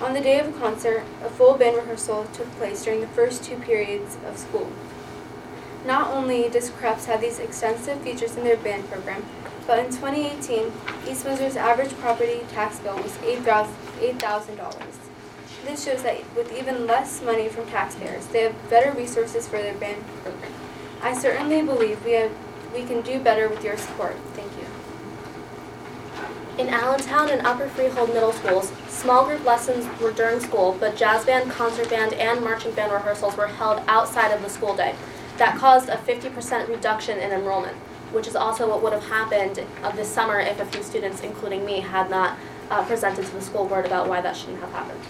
On 0.00 0.12
the 0.12 0.20
day 0.20 0.38
of 0.38 0.48
a 0.48 0.58
concert, 0.60 1.02
a 1.24 1.30
full 1.30 1.54
band 1.54 1.76
rehearsal 1.76 2.26
took 2.32 2.48
place 2.52 2.84
during 2.84 3.00
the 3.00 3.08
first 3.08 3.42
two 3.42 3.56
periods 3.56 4.16
of 4.28 4.38
school. 4.38 4.70
Not 5.86 6.10
only 6.12 6.48
does 6.48 6.70
Kreps 6.70 7.04
have 7.04 7.20
these 7.20 7.38
extensive 7.38 8.00
features 8.00 8.36
in 8.36 8.42
their 8.42 8.56
band 8.56 8.90
program, 8.90 9.24
but 9.68 9.78
in 9.78 9.86
2018, 9.86 10.72
East 11.08 11.24
Windsor's 11.24 11.54
average 11.56 11.96
property 11.98 12.40
tax 12.50 12.80
bill 12.80 12.96
was 12.96 13.12
$8,000. 13.18 14.76
This 15.64 15.84
shows 15.84 16.02
that 16.02 16.18
with 16.34 16.52
even 16.56 16.86
less 16.86 17.22
money 17.22 17.48
from 17.48 17.66
taxpayers, 17.66 18.26
they 18.26 18.42
have 18.42 18.70
better 18.70 18.90
resources 18.92 19.46
for 19.46 19.58
their 19.58 19.74
band 19.74 20.04
program. 20.22 20.52
I 21.02 21.14
certainly 21.14 21.62
believe 21.62 22.04
we 22.04 22.12
have 22.12 22.32
we 22.74 22.84
can 22.84 23.00
do 23.00 23.18
better 23.18 23.48
with 23.48 23.64
your 23.64 23.76
support. 23.76 24.16
Thank 24.34 24.52
you. 24.58 24.66
In 26.62 26.68
Allentown 26.68 27.30
and 27.30 27.46
Upper 27.46 27.68
Freehold 27.68 28.12
Middle 28.12 28.32
Schools, 28.32 28.72
small 28.88 29.24
group 29.24 29.44
lessons 29.44 29.86
were 30.00 30.12
during 30.12 30.40
school, 30.40 30.76
but 30.78 30.96
jazz 30.96 31.24
band, 31.24 31.50
concert 31.50 31.88
band, 31.88 32.12
and 32.14 32.42
marching 32.42 32.72
band 32.72 32.92
rehearsals 32.92 33.36
were 33.36 33.46
held 33.46 33.82
outside 33.88 34.30
of 34.30 34.42
the 34.42 34.50
school 34.50 34.74
day. 34.74 34.94
That 35.38 35.58
caused 35.58 35.88
a 35.90 35.96
50% 35.96 36.68
reduction 36.68 37.18
in 37.18 37.30
enrollment, 37.30 37.76
which 38.12 38.26
is 38.26 38.36
also 38.36 38.68
what 38.68 38.82
would 38.82 38.94
have 38.94 39.04
happened 39.04 39.64
uh, 39.82 39.90
this 39.90 40.08
summer 40.08 40.40
if 40.40 40.58
a 40.60 40.64
few 40.66 40.82
students, 40.82 41.20
including 41.20 41.64
me, 41.66 41.80
had 41.80 42.08
not 42.08 42.38
uh, 42.70 42.84
presented 42.84 43.26
to 43.26 43.32
the 43.32 43.42
school 43.42 43.66
board 43.66 43.84
about 43.84 44.08
why 44.08 44.20
that 44.20 44.36
shouldn't 44.36 44.60
have 44.60 44.72
happened. 44.72 45.00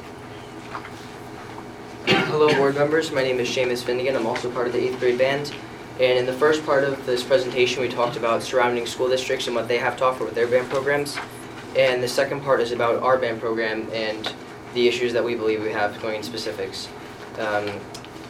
Hello, 2.07 2.53
board 2.55 2.75
members. 2.75 3.13
My 3.13 3.23
name 3.23 3.39
is 3.39 3.49
Seamus 3.49 3.85
Finnegan. 3.85 4.17
I'm 4.17 4.27
also 4.27 4.51
part 4.51 4.67
of 4.67 4.73
the 4.73 4.81
eighth 4.81 4.99
grade 4.99 5.19
band. 5.19 5.55
And 6.01 6.19
in 6.19 6.27
the 6.27 6.33
first 6.33 6.67
part 6.67 6.85
of 6.85 7.07
this 7.07 7.23
presentation, 7.23 7.81
we 7.81 7.89
talked 7.89 8.17
about 8.17 8.43
surrounding 8.43 8.85
school 8.85 9.09
districts 9.09 9.47
and 9.47 9.57
what 9.57 9.69
they 9.69 9.79
have 9.79 9.97
to 9.99 10.05
offer 10.05 10.25
with 10.25 10.35
their 10.35 10.47
band 10.47 10.69
programs. 10.69 11.17
And 11.77 12.03
the 12.03 12.09
second 12.09 12.43
part 12.43 12.61
is 12.61 12.73
about 12.73 13.03
our 13.03 13.17
band 13.17 13.41
program 13.41 13.89
and 13.93 14.33
the 14.75 14.89
issues 14.89 15.13
that 15.13 15.25
we 15.25 15.37
believe 15.37 15.63
we 15.63 15.73
have 15.73 16.01
going 16.03 16.17
in 16.17 16.23
specifics. 16.23 16.89
Um, 17.39 17.71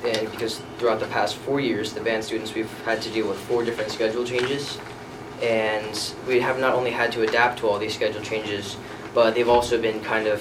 and 0.06 0.30
because 0.30 0.60
throughout 0.78 1.00
the 1.00 1.06
past 1.06 1.36
four 1.36 1.60
years, 1.60 1.92
the 1.92 2.00
band 2.00 2.22
students, 2.22 2.54
we've 2.54 2.70
had 2.84 3.02
to 3.02 3.10
deal 3.10 3.28
with 3.28 3.38
four 3.40 3.64
different 3.64 3.90
schedule 3.90 4.24
changes. 4.24 4.78
And 5.42 6.14
we 6.26 6.40
have 6.40 6.58
not 6.58 6.74
only 6.74 6.90
had 6.90 7.12
to 7.12 7.22
adapt 7.22 7.58
to 7.58 7.68
all 7.68 7.78
these 7.78 7.94
schedule 7.94 8.22
changes, 8.22 8.76
but 9.14 9.34
they've 9.34 9.48
also 9.48 9.80
been 9.80 10.00
kind 10.02 10.28
of 10.28 10.40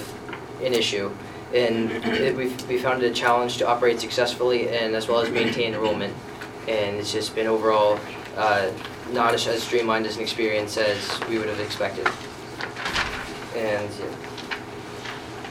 an 0.62 0.72
issue. 0.72 1.10
And 1.52 1.90
it, 1.90 2.36
we've, 2.36 2.68
we 2.68 2.78
found 2.78 3.02
it 3.02 3.10
a 3.10 3.14
challenge 3.14 3.58
to 3.58 3.68
operate 3.68 4.00
successfully 4.00 4.68
and 4.68 4.94
as 4.94 5.08
well 5.08 5.20
as 5.20 5.30
maintain 5.30 5.74
enrollment. 5.74 6.14
And 6.68 6.96
it's 6.96 7.12
just 7.12 7.34
been 7.34 7.46
overall 7.46 7.98
uh, 8.36 8.70
not 9.12 9.34
as, 9.34 9.46
as 9.46 9.62
streamlined 9.62 10.06
as 10.06 10.16
an 10.16 10.22
experience 10.22 10.76
as 10.76 11.20
we 11.28 11.38
would 11.38 11.48
have 11.48 11.60
expected. 11.60 12.06
And 13.54 13.90
yeah. 13.98 14.25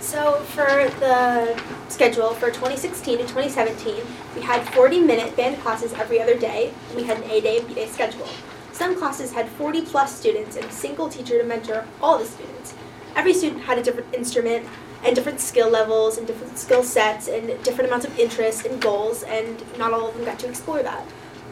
So 0.05 0.35
for 0.53 0.87
the 0.99 1.59
schedule 1.89 2.35
for 2.35 2.51
2016 2.51 3.17
to 3.17 3.23
2017, 3.23 4.05
we 4.35 4.41
had 4.41 4.61
40-minute 4.67 5.35
band 5.35 5.59
classes 5.61 5.93
every 5.93 6.21
other 6.21 6.37
day. 6.37 6.75
We 6.95 7.05
had 7.05 7.17
an 7.17 7.23
A-day 7.23 7.57
and 7.57 7.67
B-day 7.67 7.87
schedule. 7.87 8.27
Some 8.71 8.95
classes 8.95 9.33
had 9.33 9.49
40 9.49 9.81
plus 9.81 10.15
students 10.15 10.57
and 10.57 10.65
a 10.65 10.71
single 10.71 11.09
teacher 11.09 11.41
to 11.41 11.43
mentor 11.43 11.87
all 12.03 12.19
the 12.19 12.25
students. 12.25 12.75
Every 13.15 13.33
student 13.33 13.63
had 13.63 13.79
a 13.79 13.83
different 13.83 14.13
instrument 14.13 14.67
and 15.03 15.15
different 15.15 15.39
skill 15.39 15.71
levels 15.71 16.19
and 16.19 16.27
different 16.27 16.59
skill 16.59 16.83
sets 16.83 17.27
and 17.27 17.47
different 17.63 17.89
amounts 17.89 18.05
of 18.05 18.17
interest 18.19 18.67
and 18.67 18.79
goals, 18.79 19.23
and 19.23 19.63
not 19.79 19.91
all 19.91 20.09
of 20.09 20.15
them 20.15 20.23
got 20.23 20.37
to 20.37 20.47
explore 20.47 20.83
that. 20.83 21.03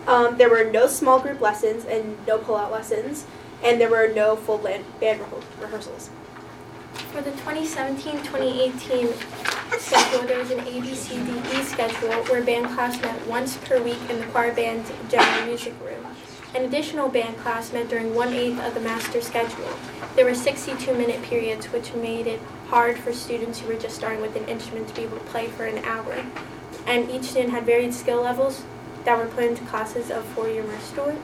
Um, 0.06 0.38
there 0.38 0.52
were 0.52 0.70
no 0.72 0.86
small 0.86 1.20
group 1.20 1.42
lessons 1.42 1.86
and 1.86 2.16
no 2.28 2.38
pull-out 2.38 2.72
lessons, 2.72 3.26
and 3.64 3.82
there 3.82 3.90
were 3.90 4.14
no 4.14 4.36
full 4.36 4.60
band, 4.60 4.86
band 5.00 5.22
rehe- 5.22 5.44
rehearsals. 5.60 6.12
For 6.94 7.22
the 7.22 7.32
2017-2018 7.32 9.80
schedule, 9.80 10.28
there 10.28 10.40
was 10.40 10.52
an 10.52 10.60
ABCDE 10.60 11.64
schedule 11.64 12.12
where 12.26 12.44
band 12.44 12.68
class 12.68 13.02
met 13.02 13.26
once 13.28 13.58
per 13.58 13.82
week 13.82 13.98
in 14.10 14.20
the 14.20 14.26
choir 14.28 14.54
band 14.54 14.86
general 15.10 15.48
music 15.48 15.74
room. 15.84 16.06
An 16.56 16.66
additional 16.66 17.10
band 17.10 17.38
class 17.38 17.74
met 17.74 17.90
during 17.90 18.14
one-eighth 18.14 18.60
of 18.60 18.76
the 18.76 18.80
master 18.80 19.22
schedule. 19.22 19.70
There 20.16 20.26
were 20.26 20.32
62-minute 20.32 21.24
periods, 21.24 21.66
which 21.68 21.94
made 21.94 22.28
it 22.28 22.40
hard 22.68 23.00
for 23.00 23.12
students 23.12 23.60
who 23.60 23.68
were 23.68 23.80
just 23.80 23.96
starting 23.96 24.22
with 24.22 24.36
an 24.36 24.46
instrument 24.46 24.88
to 24.90 24.94
be 24.94 25.02
able 25.02 25.18
to 25.18 25.24
play 25.26 25.48
for 25.48 25.66
an 25.66 25.84
hour. 25.86 26.24
And 26.86 27.10
each 27.10 27.24
student 27.24 27.54
had 27.54 27.66
varied 27.66 27.94
skill 27.94 28.22
levels 28.22 28.64
that 29.04 29.18
were 29.18 29.26
put 29.26 29.46
into 29.46 29.66
classes 29.66 30.12
of 30.12 30.24
four-year 30.26 30.64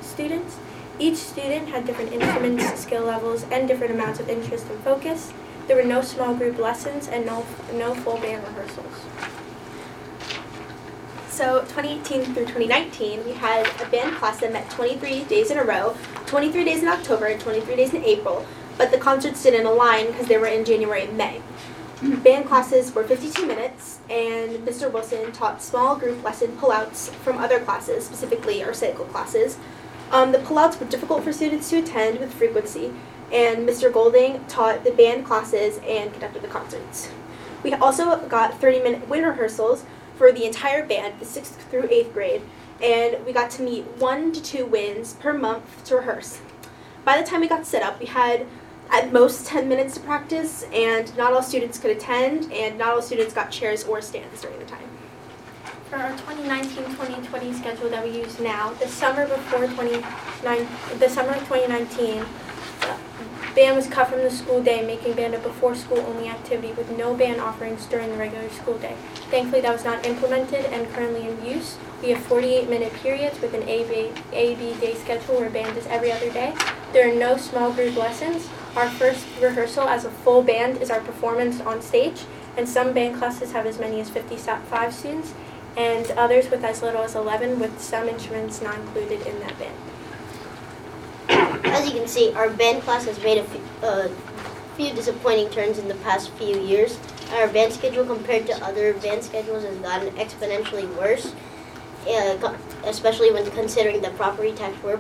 students. 0.02 0.58
Each 0.98 1.18
student 1.18 1.70
had 1.70 1.86
different 1.86 2.12
instruments, 2.12 2.82
skill 2.82 3.06
levels, 3.06 3.46
and 3.52 3.68
different 3.68 3.94
amounts 3.94 4.20
of 4.20 4.30
interest 4.30 4.68
and 4.70 4.80
focus. 4.82 5.32
There 5.70 5.78
were 5.78 5.84
no 5.84 6.02
small 6.02 6.34
group 6.34 6.58
lessons 6.58 7.08
and 7.10 7.28
no, 7.28 7.46
no 7.74 7.94
full 7.94 8.18
band 8.18 8.44
rehearsals. 8.44 9.06
So 11.30 11.60
2018 11.60 12.34
through 12.34 12.48
2019, 12.48 13.24
we 13.24 13.34
had 13.34 13.68
a 13.80 13.86
band 13.92 14.16
class 14.16 14.40
that 14.40 14.52
met 14.52 14.68
23 14.72 15.26
days 15.26 15.52
in 15.52 15.60
a 15.60 15.64
row, 15.64 15.96
23 16.26 16.66
days 16.66 16.82
in 16.82 16.88
October 16.88 17.28
and 17.28 17.40
23 17.40 17.76
days 17.76 17.94
in 17.94 18.04
April, 18.04 18.48
but 18.80 18.90
the 18.90 18.98
concerts 18.98 19.44
didn't 19.44 19.68
align 19.68 20.08
because 20.08 20.28
they 20.28 20.40
were 20.40 20.48
in 20.48 20.66
January 20.66 21.04
and 21.04 21.16
May. 21.16 21.40
Band 22.02 22.48
classes 22.48 22.92
were 22.96 23.04
52 23.04 23.46
minutes, 23.46 24.00
and 24.10 24.66
Mr. 24.66 24.92
Wilson 24.92 25.32
taught 25.34 25.62
small 25.62 25.96
group 25.96 26.24
lesson 26.24 26.58
pullouts 26.58 27.12
from 27.18 27.38
other 27.38 27.60
classes, 27.60 28.08
specifically 28.08 28.64
our 28.64 28.74
cycle 28.74 29.06
classes. 29.06 29.60
Um, 30.10 30.32
the 30.32 30.40
pullouts 30.40 30.80
were 30.80 30.88
difficult 30.88 31.24
for 31.24 31.32
students 31.32 31.70
to 31.70 31.78
attend 31.78 32.20
with 32.20 32.34
frequency, 32.34 32.92
and 33.32 33.68
Mr. 33.68 33.92
Golding 33.92 34.44
taught 34.46 34.84
the 34.84 34.92
band 34.92 35.26
classes 35.26 35.80
and 35.86 36.12
conducted 36.12 36.42
the 36.42 36.48
concerts. 36.48 37.10
We 37.64 37.74
also 37.74 38.18
got 38.28 38.60
30 38.60 38.82
minute 38.82 39.08
wind 39.08 39.26
rehearsals 39.26 39.86
for 40.16 40.32
the 40.32 40.46
entire 40.46 40.86
band, 40.86 41.20
the 41.20 41.26
6th 41.26 41.56
through 41.70 41.84
8th 41.84 42.14
grade, 42.14 42.42
and 42.82 43.26
we 43.26 43.34
got 43.34 43.50
to 43.52 43.62
meet 43.62 43.86
one 43.98 44.32
to 44.32 44.42
two 44.42 44.66
winds 44.66 45.14
per 45.14 45.34
month 45.34 45.84
to 45.86 45.96
rehearse. 45.96 46.42
By 47.06 47.22
the 47.22 47.28
time 47.28 47.42
we 47.42 47.48
got 47.48 47.66
set 47.66 47.84
up, 47.84 48.00
we 48.00 48.06
had 48.06 48.46
at 48.92 49.14
most 49.14 49.46
10 49.46 49.70
minutes 49.70 49.94
to 49.96 50.00
practice, 50.00 50.64
and 50.74 51.16
not 51.16 51.34
all 51.34 51.44
students 51.44 51.78
could 51.78 51.92
attend, 51.92 52.52
and 52.52 52.78
not 52.78 52.94
all 52.94 53.02
students 53.02 53.34
got 53.34 53.52
chairs 53.52 53.84
or 53.84 54.02
stands 54.02 54.42
during 54.42 54.58
the 54.60 54.66
time. 54.66 54.88
For 55.90 55.98
our 55.98 56.12
2019-2020 56.12 57.56
schedule 57.56 57.90
that 57.90 58.04
we 58.04 58.12
use 58.12 58.40
now, 58.40 58.74
the 58.74 58.88
summer 58.88 59.28
before 59.28 59.68
29, 59.68 60.68
the 61.00 61.10
summer 61.10 61.32
of 61.32 61.40
2019, 61.48 62.20
uh, 62.20 62.26
band 63.56 63.76
was 63.76 63.88
cut 63.88 64.08
from 64.08 64.20
the 64.20 64.32
school 64.32 64.64
day, 64.64 64.86
making 64.86 65.14
band 65.14 65.34
a 65.34 65.40
before 65.40 65.76
school 65.76 66.00
only 66.00 66.30
activity 66.30 66.72
with 66.74 66.90
no 66.98 67.14
band 67.14 67.42
offerings 67.42 67.86
during 67.88 68.10
the 68.10 68.18
regular 68.18 68.50
school 68.50 68.78
day. 68.78 68.96
Thankfully, 69.30 69.62
that 69.62 69.74
was 69.74 69.84
not 69.84 70.06
implemented 70.06 70.66
and 70.66 70.90
currently 70.94 71.28
in 71.28 71.44
use. 71.46 71.78
We 72.02 72.12
have 72.12 72.22
48 72.24 72.70
minute 72.70 72.94
periods 72.94 73.42
with 73.42 73.54
an 73.54 73.68
AB, 73.68 74.12
AB 74.32 74.76
day 74.80 74.96
schedule 74.96 75.36
where 75.36 75.50
band 75.50 75.78
is 75.78 75.86
every 75.88 76.12
other 76.12 76.32
day. 76.32 76.56
There 76.94 77.12
are 77.12 77.16
no 77.16 77.38
small 77.38 77.74
group 77.74 77.98
lessons. 77.98 78.48
Our 78.76 78.90
first 78.90 79.28
rehearsal 79.42 79.90
as 79.90 80.06
a 80.06 80.10
full 80.10 80.42
band 80.42 80.82
is 80.82 80.90
our 80.90 81.02
performance 81.02 81.60
on 81.62 81.82
stage, 81.82 82.22
and 82.56 82.70
some 82.70 82.94
band 82.94 83.18
classes 83.18 83.52
have 83.52 83.66
as 83.66 83.80
many 83.80 84.00
as 84.00 84.10
55 84.10 84.94
students, 84.94 85.34
and 85.76 86.10
others 86.12 86.50
with 86.50 86.64
as 86.64 86.82
little 86.82 87.02
as 87.02 87.16
11, 87.16 87.60
with 87.60 87.82
some 87.82 88.08
instruments 88.08 88.62
not 88.62 88.78
included 88.80 89.26
in 89.28 89.40
that 89.42 89.58
band. 89.60 89.89
As 91.30 91.86
you 91.86 91.92
can 91.92 92.08
see, 92.08 92.34
our 92.34 92.50
band 92.50 92.82
class 92.84 93.06
has 93.06 93.22
made 93.24 93.38
a 93.38 93.44
few, 93.44 93.62
uh, 93.84 94.08
few 94.76 94.94
disappointing 94.94 95.50
turns 95.50 95.78
in 95.78 95.88
the 95.88 95.96
past 95.96 96.32
few 96.32 96.60
years. 96.60 96.98
our 97.34 97.48
band 97.48 97.72
schedule 97.72 98.04
compared 98.06 98.48
to 98.48 98.54
other 98.66 98.94
band 98.96 99.24
schedules 99.24 99.64
has 99.64 99.78
gotten 99.78 100.10
exponentially 100.16 100.88
worse, 100.98 101.36
uh, 102.10 102.56
especially 102.86 103.32
when 103.32 103.50
considering 103.52 104.02
the 104.02 104.10
property 104.12 104.52
tax 104.52 104.76
we're 104.82 105.00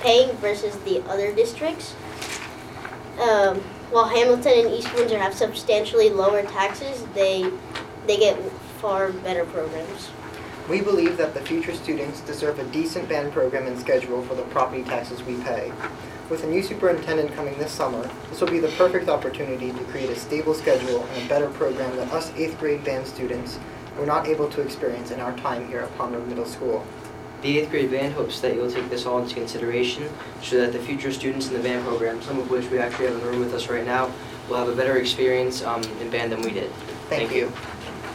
paying 0.00 0.30
versus 0.36 0.76
the 0.84 1.02
other 1.08 1.34
districts. 1.34 1.94
Um, 3.20 3.60
while 3.90 4.06
Hamilton 4.06 4.66
and 4.66 4.70
East 4.70 4.94
Windsor 4.94 5.18
have 5.18 5.34
substantially 5.34 6.10
lower 6.10 6.42
taxes, 6.42 7.04
they 7.14 7.50
they 8.06 8.16
get 8.16 8.38
far 8.80 9.10
better 9.10 9.44
programs. 9.46 10.10
We 10.68 10.80
believe 10.80 11.16
that 11.16 11.32
the 11.32 11.40
future 11.40 11.74
students 11.74 12.20
deserve 12.22 12.58
a 12.58 12.64
decent 12.64 13.08
band 13.08 13.32
program 13.32 13.66
and 13.66 13.78
schedule 13.78 14.22
for 14.22 14.34
the 14.34 14.42
property 14.42 14.82
taxes 14.82 15.22
we 15.22 15.36
pay. 15.42 15.72
With 16.28 16.42
a 16.42 16.46
new 16.48 16.62
superintendent 16.62 17.32
coming 17.34 17.56
this 17.56 17.70
summer, 17.70 18.10
this 18.30 18.40
will 18.40 18.50
be 18.50 18.58
the 18.58 18.68
perfect 18.68 19.08
opportunity 19.08 19.70
to 19.70 19.84
create 19.84 20.10
a 20.10 20.16
stable 20.16 20.54
schedule 20.54 21.06
and 21.14 21.24
a 21.24 21.28
better 21.28 21.48
program 21.50 21.94
that 21.96 22.12
us 22.12 22.32
8th 22.32 22.58
grade 22.58 22.84
band 22.84 23.06
students 23.06 23.60
were 23.96 24.06
not 24.06 24.26
able 24.26 24.48
to 24.50 24.60
experience 24.60 25.10
in 25.10 25.20
our 25.20 25.36
time 25.36 25.68
here 25.68 25.80
at 25.80 25.96
Palmer 25.96 26.20
Middle 26.20 26.46
School. 26.46 26.84
The 27.42 27.58
eighth 27.58 27.70
grade 27.70 27.90
band 27.90 28.14
hopes 28.14 28.40
that 28.40 28.54
you'll 28.54 28.70
take 28.70 28.88
this 28.90 29.06
all 29.06 29.18
into 29.18 29.34
consideration 29.34 30.08
so 30.42 30.56
that 30.60 30.72
the 30.72 30.78
future 30.78 31.12
students 31.12 31.48
in 31.48 31.54
the 31.54 31.60
band 31.60 31.84
program, 31.84 32.20
some 32.22 32.38
of 32.38 32.50
which 32.50 32.68
we 32.70 32.78
actually 32.78 33.06
have 33.06 33.14
in 33.14 33.20
the 33.20 33.26
room 33.26 33.40
with 33.40 33.54
us 33.54 33.68
right 33.68 33.84
now, 33.84 34.10
will 34.48 34.56
have 34.56 34.68
a 34.68 34.74
better 34.74 34.96
experience 34.96 35.62
um, 35.62 35.82
in 36.00 36.10
band 36.10 36.32
than 36.32 36.40
we 36.42 36.50
did. 36.50 36.70
Thank 37.08 37.32
you. 37.32 37.48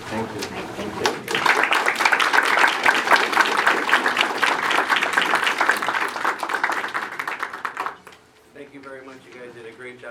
Thank 0.10 0.30
you. 0.36 0.41
Thank 8.54 8.74
you 8.74 8.82
very 8.82 9.06
much. 9.06 9.18
You 9.28 9.39
guys 9.39 9.54
did 9.54 9.66
a 9.66 9.76
great 9.78 10.02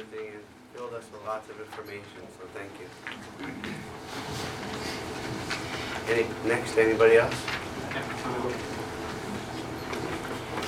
presenting 0.00 0.32
and 0.34 0.42
filled 0.74 0.94
us 0.94 1.04
with 1.12 1.26
lots 1.26 1.48
of 1.50 1.60
information, 1.60 2.22
so 2.38 2.46
thank 2.54 2.70
you. 2.80 2.86
Any, 6.12 6.26
next, 6.48 6.78
anybody 6.78 7.16
else? 7.16 7.34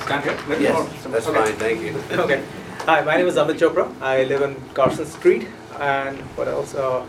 Stand 0.05 0.25
here? 0.25 0.39
Let 0.49 0.59
me 0.59 0.65
Yes, 0.65 1.05
that's 1.05 1.27
Okay. 1.27 1.45
fine, 1.45 1.57
thank 1.57 1.81
you. 1.83 2.03
Okay. 2.25 2.43
Hi, 2.87 3.01
my 3.03 3.17
name 3.17 3.27
is 3.29 3.37
Amit 3.37 3.59
Chopra. 3.59 3.87
I 4.01 4.25
live 4.25 4.43
on 4.43 4.57
Carson 4.75 5.07
Street, 5.07 5.49
and 5.81 6.19
what 6.37 6.49
else? 6.49 6.75
Uh, 6.75 7.05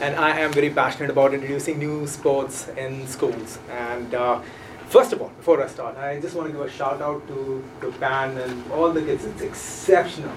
and 0.00 0.16
I 0.16 0.38
am 0.40 0.52
very 0.52 0.70
passionate 0.70 1.10
about 1.10 1.34
introducing 1.34 1.78
new 1.78 2.06
sports 2.06 2.68
in 2.76 3.06
schools. 3.06 3.58
And 3.70 4.14
uh, 4.14 4.40
first 4.88 5.12
of 5.12 5.20
all, 5.20 5.30
before 5.36 5.62
I 5.62 5.66
start, 5.66 5.98
I 5.98 6.20
just 6.20 6.34
want 6.34 6.46
to 6.48 6.52
give 6.52 6.62
a 6.62 6.70
shout 6.70 7.02
out 7.02 7.26
to 7.28 7.62
to 7.80 7.92
Pan 7.98 8.38
and 8.38 8.72
all 8.72 8.92
the 8.92 9.02
kids. 9.02 9.24
It's 9.24 9.42
exceptional. 9.42 10.32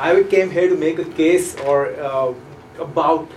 I 0.00 0.22
came 0.22 0.50
here 0.50 0.70
to 0.70 0.76
make 0.76 0.98
a 0.98 1.04
case 1.04 1.54
or 1.60 1.94
uh, 2.00 2.32
about 2.78 3.30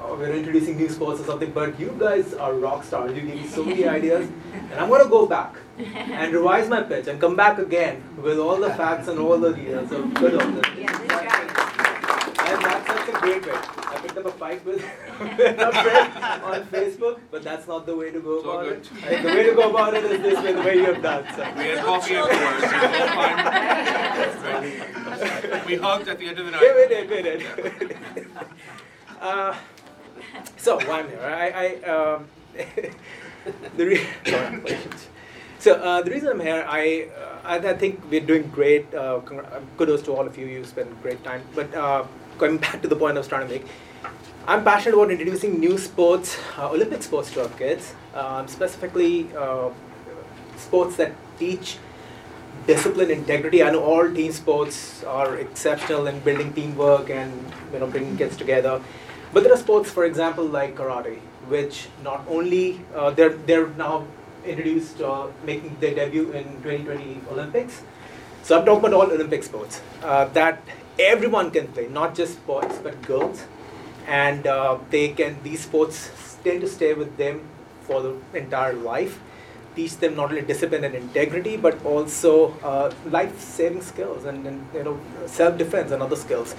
uh, 0.00 0.16
we're 0.18 0.32
introducing 0.32 0.76
new 0.76 0.88
sports 0.88 1.20
or 1.20 1.24
something, 1.24 1.52
but 1.52 1.78
you 1.78 1.94
guys 1.96 2.34
are 2.34 2.54
rock 2.54 2.82
stars. 2.82 3.14
You 3.14 3.20
give 3.20 3.36
me 3.36 3.46
so 3.46 3.64
many 3.64 3.86
ideas, 3.98 4.28
and 4.52 4.80
I'm 4.80 4.90
gonna 4.90 5.08
go 5.08 5.26
back 5.26 5.54
and 5.78 6.34
revise 6.34 6.68
my 6.68 6.82
pitch 6.82 7.06
and 7.06 7.20
come 7.20 7.36
back 7.36 7.58
again 7.58 8.02
with 8.20 8.40
all 8.40 8.56
the 8.56 8.70
facts 8.70 9.06
and 9.06 9.20
all 9.20 9.38
the 9.38 9.52
details. 9.52 9.90
So 9.90 10.04
good 10.08 10.42
on 10.42 10.56
them. 10.56 10.64
And 10.64 10.88
that's 12.64 12.86
such 12.88 13.08
a 13.08 13.12
great 13.20 13.46
way. 13.46 13.81
I 14.22 14.28
up 14.28 14.34
a 14.34 14.38
fight 14.38 14.64
with, 14.64 14.84
with 15.20 15.40
a 15.58 15.72
friend 15.72 16.12
on 16.44 16.64
Facebook, 16.66 17.18
but 17.30 17.42
that's 17.42 17.66
not 17.66 17.86
the 17.86 17.96
way 17.96 18.10
to 18.10 18.20
go 18.20 18.40
about 18.40 18.66
it. 18.66 18.88
I 19.02 19.06
think 19.08 19.22
the 19.22 19.28
way 19.28 19.42
to 19.44 19.54
go 19.54 19.70
about 19.70 19.94
it 19.94 20.04
is 20.04 20.20
this 20.22 20.38
way, 20.42 20.52
the 20.52 20.60
way 20.60 20.76
you 20.76 20.84
have 20.86 21.02
done. 21.02 21.24
So. 21.34 21.42
We 21.56 21.64
had 21.64 21.84
coffee 21.84 22.14
afterwards, 22.14 22.64
all 22.64 23.08
fine. 23.18 23.38
We 25.72 25.74
hugged 25.76 26.08
at 26.08 26.18
the 26.18 26.26
end 26.26 26.38
of 26.38 26.44
the 26.46 26.52
night. 26.52 26.62
Yeah, 26.62 26.74
we 26.74 26.88
did, 26.88 27.10
we 27.10 27.22
did. 27.22 27.44
Uh, 29.20 29.54
so 30.56 30.78
why 30.80 30.98
I'm 30.98 31.08
here? 31.08 31.20
I, 31.20 31.50
I 31.50 31.74
um, 31.88 32.26
the 33.76 33.86
re- 33.86 34.06
sorry, 34.26 34.78
so 35.60 35.74
uh, 35.74 36.02
the 36.02 36.10
reason 36.10 36.28
I'm 36.28 36.40
here, 36.40 36.64
I, 36.66 37.08
uh, 37.16 37.38
I 37.44 37.58
I 37.58 37.74
think 37.74 38.02
we're 38.10 38.26
doing 38.26 38.48
great. 38.48 38.92
Uh, 38.92 39.20
congr- 39.20 39.46
uh, 39.46 39.60
kudos 39.78 40.02
to 40.02 40.12
all 40.12 40.26
of 40.26 40.36
you. 40.36 40.46
You 40.46 40.64
spent 40.64 41.00
great 41.02 41.22
time. 41.22 41.42
But 41.54 41.72
uh, 41.72 42.04
going 42.36 42.58
back 42.58 42.82
to 42.82 42.88
the 42.88 42.96
point 42.96 43.16
I 43.16 43.20
was 43.20 43.28
trying 43.28 43.46
to 43.46 43.52
make, 43.54 43.64
I'm 44.46 44.64
passionate 44.64 44.96
about 44.96 45.12
introducing 45.12 45.60
new 45.60 45.78
sports, 45.78 46.36
uh, 46.58 46.68
Olympic 46.70 47.02
sports 47.04 47.30
to 47.32 47.42
our 47.42 47.48
kids, 47.50 47.94
um, 48.12 48.48
specifically 48.48 49.28
uh, 49.36 49.70
sports 50.56 50.96
that 50.96 51.12
teach 51.38 51.78
discipline, 52.66 53.12
integrity. 53.12 53.62
I 53.62 53.70
know 53.70 53.84
all 53.84 54.10
team 54.12 54.32
sports 54.32 55.04
are 55.04 55.36
exceptional 55.36 56.08
in 56.08 56.18
building 56.20 56.52
teamwork 56.52 57.08
and 57.08 57.52
you 57.72 57.78
know 57.78 57.86
bringing 57.86 58.16
kids 58.16 58.36
together. 58.36 58.82
But 59.32 59.44
there 59.44 59.52
are 59.52 59.56
sports, 59.56 59.90
for 59.90 60.04
example, 60.06 60.44
like 60.44 60.74
karate, 60.74 61.18
which 61.46 61.86
not 62.02 62.24
only 62.28 62.80
uh, 62.96 63.10
they're 63.10 63.36
they're 63.46 63.68
now 63.68 64.06
introduced, 64.44 65.00
uh, 65.00 65.28
making 65.44 65.76
their 65.78 65.94
debut 65.94 66.32
in 66.32 66.44
2020 66.62 67.20
Olympics. 67.30 67.82
So 68.42 68.58
I'm 68.58 68.64
talking 68.66 68.80
about 68.84 68.92
all 68.92 69.12
Olympic 69.12 69.44
sports 69.44 69.80
uh, 70.02 70.24
that 70.40 70.60
everyone 70.98 71.52
can 71.52 71.68
play, 71.68 71.86
not 71.86 72.16
just 72.16 72.44
boys 72.44 72.80
but 72.82 73.00
girls, 73.02 73.44
and 74.06 74.46
uh, 74.46 74.78
they 74.90 75.08
can. 75.08 75.36
These 75.42 75.62
sports 75.64 76.38
tend 76.44 76.60
to 76.62 76.68
stay 76.68 76.94
with 76.94 77.16
them 77.16 77.42
for 77.82 78.02
the 78.02 78.16
entire 78.34 78.74
life 78.74 79.20
teach 79.74 79.96
them 79.96 80.14
not 80.14 80.28
only 80.30 80.42
discipline 80.42 80.84
and 80.84 80.94
integrity, 80.94 81.56
but 81.56 81.82
also 81.84 82.52
uh, 82.62 82.92
life-saving 83.06 83.80
skills 83.82 84.24
and, 84.24 84.46
and 84.46 84.66
you 84.74 84.84
know 84.84 85.00
self-defense 85.26 85.90
and 85.90 86.02
other 86.02 86.16
skills. 86.16 86.54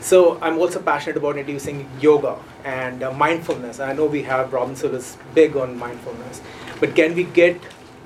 So 0.00 0.38
I'm 0.40 0.58
also 0.58 0.80
passionate 0.80 1.16
about 1.16 1.36
introducing 1.36 1.88
yoga 2.00 2.38
and 2.64 3.02
uh, 3.02 3.12
mindfulness. 3.12 3.80
I 3.80 3.92
know 3.92 4.06
we 4.06 4.22
have 4.22 4.52
Robinson 4.52 4.94
is 4.94 5.16
big 5.34 5.56
on 5.56 5.78
mindfulness, 5.78 6.40
but 6.80 6.94
can 6.94 7.14
we 7.14 7.24
get 7.24 7.60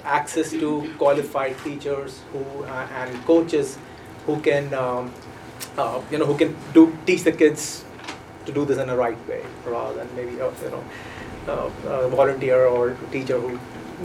access 0.05 0.51
to 0.51 0.93
qualified 0.99 1.57
teachers 1.65 2.21
who 2.33 2.65
uh, 2.65 2.89
and 2.95 3.25
coaches 3.25 3.79
who 4.27 4.41
can 4.41 4.73
um, 4.75 5.13
uh, 5.79 6.01
you 6.11 6.19
know 6.19 6.27
who 6.27 6.37
can 6.37 6.55
do 6.73 6.97
teach 7.07 7.23
the 7.25 7.33
kids 7.33 7.84
to 8.47 8.53
do 8.53 8.65
this 8.65 8.79
in 8.79 8.89
a 8.89 8.97
right 8.97 9.29
way 9.29 9.43
rather 9.67 9.95
than 9.97 10.09
maybe 10.17 10.41
uh, 10.41 10.51
you 10.63 10.71
know 10.71 10.85
uh, 11.49 11.71
a 11.89 12.09
volunteer 12.09 12.67
or 12.67 12.97
teacher 13.13 13.39
who 13.41 13.59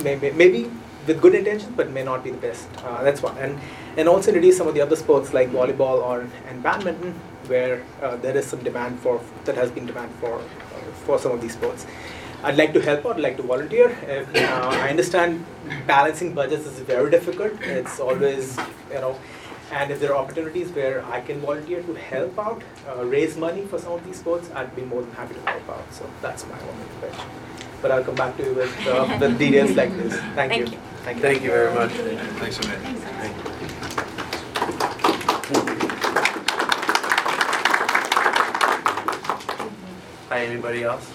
maybe 0.03 0.31
maybe 0.31 0.69
with 1.07 1.21
good 1.21 1.35
intentions 1.35 1.73
but 1.75 1.89
may 1.89 2.03
not 2.03 2.23
be 2.23 2.31
the 2.31 2.37
best. 2.37 2.67
Uh, 2.83 3.03
that's 3.03 3.21
one. 3.21 3.37
And 3.37 3.59
and 3.97 4.07
also 4.07 4.29
introduce 4.29 4.57
some 4.57 4.67
of 4.67 4.73
the 4.73 4.81
other 4.81 4.95
sports 4.95 5.33
like 5.33 5.49
volleyball 5.49 6.03
or 6.09 6.27
and 6.47 6.63
badminton 6.63 7.13
where 7.47 7.83
uh, 8.01 8.15
there 8.17 8.37
is 8.37 8.45
some 8.45 8.63
demand 8.63 8.99
for 8.99 9.19
that 9.45 9.55
has 9.55 9.71
been 9.71 9.85
demand 9.85 10.13
for 10.21 10.35
uh, 10.35 10.91
for 11.05 11.19
some 11.19 11.31
of 11.31 11.41
these 11.41 11.53
sports. 11.53 11.85
I'd 12.41 12.55
like 12.55 12.73
to 12.73 12.81
help 12.81 13.05
out, 13.05 13.15
I'd 13.17 13.21
like 13.21 13.35
to 13.37 13.43
volunteer. 13.43 13.89
If, 14.07 14.33
uh, 14.33 14.69
I 14.71 14.89
understand 14.89 15.45
balancing 15.85 16.33
budgets 16.33 16.65
is 16.65 16.79
very 16.79 17.11
difficult. 17.11 17.51
It's 17.61 17.99
always, 17.99 18.57
you 18.89 19.01
know, 19.01 19.19
and 19.71 19.91
if 19.91 19.99
there 19.99 20.13
are 20.13 20.17
opportunities 20.17 20.69
where 20.69 21.05
I 21.05 21.21
can 21.21 21.39
volunteer 21.41 21.81
to 21.83 21.93
help 21.93 22.37
out, 22.39 22.61
uh, 22.87 23.05
raise 23.05 23.37
money 23.37 23.65
for 23.65 23.77
some 23.77 23.93
of 23.93 24.03
these 24.05 24.17
sports, 24.17 24.49
I'd 24.55 24.75
be 24.75 24.81
more 24.83 25.01
than 25.01 25.11
happy 25.11 25.35
to 25.35 25.41
help 25.41 25.69
out. 25.69 25.93
So 25.93 26.09
that's 26.21 26.45
my 26.47 26.59
only 26.59 26.85
pitch. 27.01 27.19
But 27.81 27.91
I'll 27.91 28.03
come 28.03 28.15
back 28.15 28.35
to 28.37 28.43
you 28.43 28.53
with, 28.53 28.87
uh, 28.87 29.17
with 29.21 29.37
details 29.37 29.75
like 29.75 29.95
this. 29.95 30.13
Thank, 30.35 30.57
you. 30.57 30.67
Thank 31.03 31.17
you. 31.17 31.21
Thank 31.21 31.43
you 31.43 31.49
very 31.49 31.73
much. 31.73 31.91
Thanks, 31.91 32.57
Amit. 32.59 33.59
Hi, 40.29 40.45
anybody 40.45 40.83
else? 40.83 41.11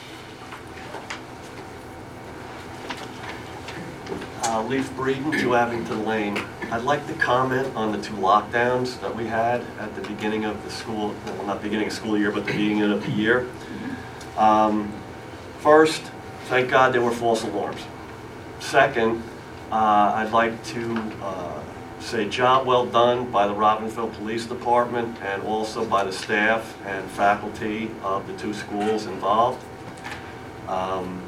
Uh, 4.46 4.62
Leaf 4.62 4.90
Breeden, 4.92 5.38
to 5.40 5.54
Abington 5.54 6.04
Lane. 6.04 6.38
I'd 6.70 6.82
like 6.82 7.06
to 7.08 7.14
comment 7.14 7.74
on 7.74 7.92
the 7.92 8.00
two 8.00 8.14
lockdowns 8.14 9.00
that 9.00 9.14
we 9.14 9.26
had 9.26 9.62
at 9.78 9.94
the 9.94 10.02
beginning 10.02 10.44
of 10.44 10.62
the 10.64 10.70
school, 10.70 11.14
well, 11.26 11.46
not 11.46 11.62
beginning 11.62 11.88
of 11.88 11.92
school 11.92 12.16
year, 12.18 12.30
but 12.30 12.46
the 12.46 12.52
beginning 12.52 12.82
of 12.82 13.04
the 13.04 13.12
year. 13.12 13.48
Um, 14.36 14.92
First, 15.64 16.02
thank 16.48 16.68
God 16.68 16.92
there 16.92 17.00
were 17.00 17.10
false 17.10 17.42
alarms. 17.42 17.80
Second, 18.60 19.22
uh, 19.72 20.12
I'd 20.14 20.30
like 20.30 20.62
to 20.64 20.94
uh, 21.22 21.62
say 22.00 22.28
job 22.28 22.66
well 22.66 22.84
done 22.84 23.30
by 23.30 23.46
the 23.46 23.54
Robbinsville 23.54 24.12
Police 24.12 24.44
Department 24.44 25.16
and 25.22 25.42
also 25.44 25.86
by 25.86 26.04
the 26.04 26.12
staff 26.12 26.76
and 26.84 27.10
faculty 27.12 27.90
of 28.02 28.26
the 28.26 28.36
two 28.36 28.52
schools 28.52 29.06
involved. 29.06 29.64
Um, 30.68 31.22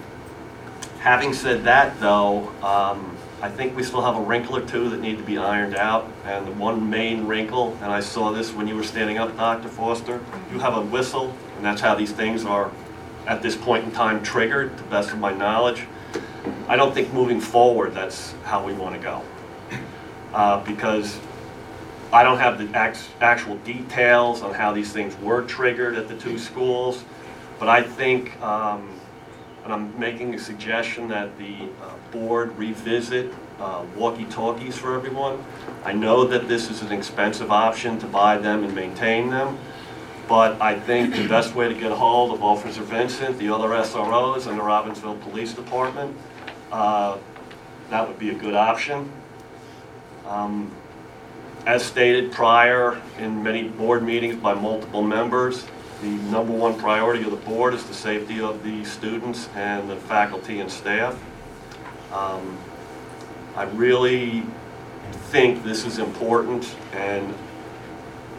Having 1.06 1.34
said 1.34 1.62
that, 1.62 2.00
though, 2.00 2.48
um, 2.64 3.16
I 3.40 3.48
think 3.48 3.76
we 3.76 3.84
still 3.84 4.02
have 4.02 4.16
a 4.16 4.20
wrinkle 4.20 4.56
or 4.56 4.62
two 4.62 4.88
that 4.90 4.98
need 4.98 5.18
to 5.18 5.22
be 5.22 5.38
ironed 5.38 5.76
out. 5.76 6.10
And 6.24 6.44
the 6.44 6.50
one 6.50 6.90
main 6.90 7.28
wrinkle, 7.28 7.78
and 7.80 7.92
I 7.92 8.00
saw 8.00 8.32
this 8.32 8.52
when 8.52 8.66
you 8.66 8.74
were 8.74 8.82
standing 8.82 9.16
up, 9.16 9.36
Dr. 9.36 9.68
Foster, 9.68 10.20
you 10.52 10.58
have 10.58 10.76
a 10.76 10.80
whistle, 10.80 11.32
and 11.54 11.64
that's 11.64 11.80
how 11.80 11.94
these 11.94 12.10
things 12.10 12.44
are, 12.44 12.72
at 13.28 13.40
this 13.40 13.54
point 13.54 13.84
in 13.84 13.92
time, 13.92 14.20
triggered, 14.20 14.76
to 14.78 14.82
the 14.82 14.90
best 14.90 15.12
of 15.12 15.20
my 15.20 15.32
knowledge. 15.32 15.84
I 16.66 16.74
don't 16.74 16.92
think 16.92 17.12
moving 17.12 17.40
forward, 17.40 17.94
that's 17.94 18.34
how 18.42 18.66
we 18.66 18.72
want 18.72 18.96
to 18.96 19.00
go. 19.00 19.22
Uh, 20.34 20.58
Because 20.64 21.20
I 22.12 22.24
don't 22.24 22.38
have 22.38 22.58
the 22.58 22.76
act- 22.76 23.10
actual 23.20 23.58
details 23.58 24.42
on 24.42 24.54
how 24.54 24.72
these 24.72 24.92
things 24.92 25.16
were 25.20 25.42
triggered 25.42 25.94
at 25.94 26.08
the 26.08 26.16
two 26.16 26.36
schools. 26.36 27.04
But 27.60 27.68
I 27.68 27.82
think, 27.82 28.42
um, 28.42 28.95
I'm 29.70 29.98
making 29.98 30.34
a 30.34 30.38
suggestion 30.38 31.08
that 31.08 31.36
the 31.38 31.68
uh, 31.82 31.94
board 32.12 32.56
revisit 32.58 33.32
uh, 33.58 33.84
walkie-talkies 33.96 34.76
for 34.76 34.94
everyone. 34.94 35.44
I 35.84 35.92
know 35.92 36.24
that 36.24 36.48
this 36.48 36.70
is 36.70 36.82
an 36.82 36.92
expensive 36.92 37.50
option 37.50 37.98
to 38.00 38.06
buy 38.06 38.38
them 38.38 38.64
and 38.64 38.74
maintain 38.74 39.30
them, 39.30 39.58
but 40.28 40.60
I 40.60 40.78
think 40.78 41.14
the 41.14 41.26
best 41.28 41.54
way 41.54 41.68
to 41.68 41.74
get 41.74 41.90
a 41.92 41.96
hold 41.96 42.32
of 42.32 42.42
Officer 42.42 42.82
Vincent, 42.82 43.38
the 43.38 43.48
other 43.48 43.68
SROs, 43.68 44.46
and 44.46 44.58
the 44.58 44.62
Robbinsville 44.62 45.20
Police 45.22 45.52
Department, 45.52 46.16
uh, 46.72 47.16
that 47.90 48.06
would 48.06 48.18
be 48.18 48.30
a 48.30 48.34
good 48.34 48.54
option. 48.54 49.10
Um, 50.26 50.70
As 51.66 51.84
stated 51.84 52.30
prior 52.30 53.00
in 53.18 53.42
many 53.42 53.68
board 53.68 54.02
meetings 54.02 54.36
by 54.36 54.54
multiple 54.54 55.02
members, 55.02 55.64
the 56.02 56.08
number 56.08 56.52
one 56.52 56.78
priority 56.78 57.24
of 57.24 57.30
the 57.30 57.36
board 57.36 57.74
is 57.74 57.84
the 57.84 57.94
safety 57.94 58.40
of 58.40 58.62
the 58.62 58.84
students 58.84 59.48
and 59.54 59.88
the 59.88 59.96
faculty 59.96 60.60
and 60.60 60.70
staff. 60.70 61.18
Um, 62.12 62.58
I 63.54 63.64
really 63.64 64.42
think 65.30 65.64
this 65.64 65.84
is 65.84 65.98
important, 65.98 66.76
and 66.92 67.34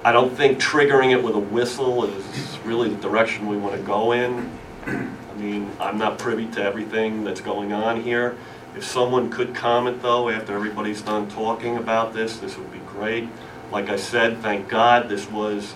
I 0.03 0.11
don't 0.11 0.35
think 0.35 0.59
triggering 0.59 1.11
it 1.11 1.23
with 1.23 1.35
a 1.35 1.39
whistle 1.39 2.05
is 2.05 2.59
really 2.63 2.89
the 2.89 3.01
direction 3.01 3.47
we 3.47 3.57
want 3.57 3.75
to 3.75 3.81
go 3.81 4.11
in. 4.11 4.51
I 4.85 5.33
mean, 5.35 5.71
I'm 5.79 5.97
not 5.97 6.17
privy 6.17 6.45
to 6.51 6.63
everything 6.63 7.23
that's 7.23 7.41
going 7.41 7.73
on 7.73 8.03
here. 8.03 8.37
If 8.75 8.85
someone 8.85 9.31
could 9.31 9.55
comment, 9.55 10.03
though, 10.03 10.29
after 10.29 10.53
everybody's 10.53 11.01
done 11.01 11.27
talking 11.29 11.77
about 11.77 12.13
this, 12.13 12.37
this 12.37 12.57
would 12.57 12.71
be 12.71 12.79
great. 12.79 13.27
Like 13.71 13.89
I 13.89 13.95
said, 13.95 14.37
thank 14.39 14.69
God 14.69 15.09
this 15.09 15.29
was 15.29 15.73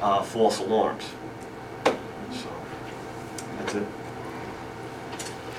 uh, 0.00 0.22
false 0.22 0.60
alarms. 0.60 1.04
So, 3.68 3.72
that's 3.72 3.74
it. 3.74 3.86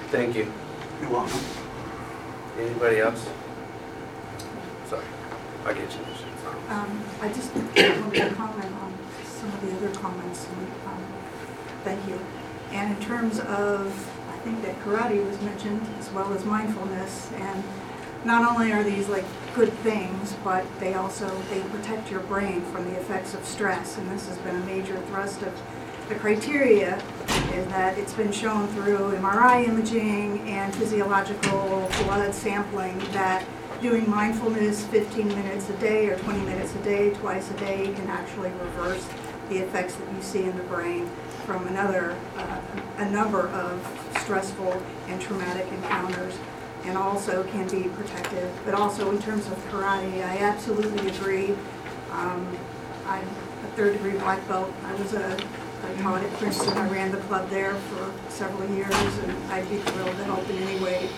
Thank 0.09 0.35
you. 0.35 0.51
You're 1.01 1.09
welcome. 1.09 1.39
Anybody 2.57 2.99
else? 2.99 3.27
Sorry, 4.87 5.05
I'll 5.65 5.73
get 5.73 5.91
you. 5.91 5.99
Um, 6.69 7.03
I 7.21 7.27
just 7.29 7.53
wanted 7.53 8.13
to 8.13 8.35
comment 8.35 8.73
on 8.81 8.97
some 9.25 9.49
of 9.49 9.61
the 9.61 9.75
other 9.75 9.99
comments, 9.99 10.47
and, 10.47 10.67
um, 10.87 11.05
thank 11.83 12.07
you. 12.07 12.19
And 12.71 12.97
in 12.97 13.03
terms 13.03 13.39
of, 13.39 13.87
I 14.31 14.37
think 14.39 14.61
that 14.63 14.79
karate 14.81 15.25
was 15.25 15.41
mentioned, 15.41 15.85
as 15.99 16.09
well 16.11 16.33
as 16.33 16.45
mindfulness, 16.45 17.31
and 17.35 17.63
not 18.23 18.49
only 18.49 18.71
are 18.71 18.83
these 18.83 19.09
like 19.09 19.25
good 19.53 19.71
things, 19.79 20.33
but 20.43 20.65
they 20.79 20.93
also, 20.93 21.29
they 21.49 21.59
protect 21.61 22.09
your 22.09 22.21
brain 22.21 22.61
from 22.71 22.85
the 22.85 22.97
effects 22.97 23.33
of 23.33 23.45
stress, 23.45 23.97
and 23.97 24.09
this 24.11 24.27
has 24.27 24.37
been 24.39 24.55
a 24.55 24.65
major 24.65 24.97
thrust 25.07 25.41
of 25.41 25.53
the 26.07 26.15
criteria, 26.15 26.95
is 27.53 27.67
that 27.67 27.97
it's 27.97 28.13
been 28.13 28.31
shown 28.31 28.67
through 28.69 28.97
MRI 29.17 29.67
imaging 29.67 30.47
and 30.47 30.73
physiological 30.75 31.89
blood 32.03 32.33
sampling 32.33 32.97
that 33.11 33.45
doing 33.81 34.09
mindfulness 34.09 34.85
15 34.85 35.27
minutes 35.27 35.69
a 35.69 35.73
day 35.77 36.07
or 36.07 36.17
20 36.17 36.39
minutes 36.41 36.73
a 36.75 36.83
day, 36.83 37.13
twice 37.15 37.51
a 37.51 37.53
day, 37.55 37.93
can 37.93 38.07
actually 38.07 38.49
reverse 38.51 39.07
the 39.49 39.57
effects 39.57 39.95
that 39.95 40.13
you 40.13 40.21
see 40.21 40.43
in 40.43 40.55
the 40.57 40.63
brain 40.63 41.09
from 41.45 41.67
another, 41.67 42.17
uh, 42.37 42.61
a 42.97 43.09
number 43.09 43.47
of 43.49 44.11
stressful 44.21 44.81
and 45.07 45.21
traumatic 45.21 45.67
encounters, 45.71 46.37
and 46.85 46.97
also 46.97 47.43
can 47.45 47.67
be 47.69 47.87
protective. 47.89 48.51
But 48.65 48.73
also 48.73 49.11
in 49.11 49.21
terms 49.21 49.47
of 49.47 49.53
karate, 49.69 50.25
I 50.25 50.37
absolutely 50.39 51.07
agree. 51.09 51.51
Um, 52.11 52.57
I'm 53.05 53.23
a 53.23 53.67
third 53.75 53.93
degree 53.93 54.13
black 54.13 54.45
belt. 54.47 54.71
I 54.83 54.93
was 54.95 55.13
a, 55.13 55.37
I 55.87 56.01
taught 56.01 56.23
at 56.23 56.31
Princeton. 56.33 56.77
I 56.77 56.89
ran 56.89 57.11
the 57.11 57.17
club 57.17 57.49
there 57.49 57.75
for 57.75 58.13
several 58.29 58.69
years, 58.71 58.93
and 58.93 59.31
I'd 59.51 59.69
be 59.69 59.77
thrilled 59.77 60.15
to 60.17 60.23
help 60.25 60.49
in 60.49 60.57
any 60.57 60.79
way 60.83 61.09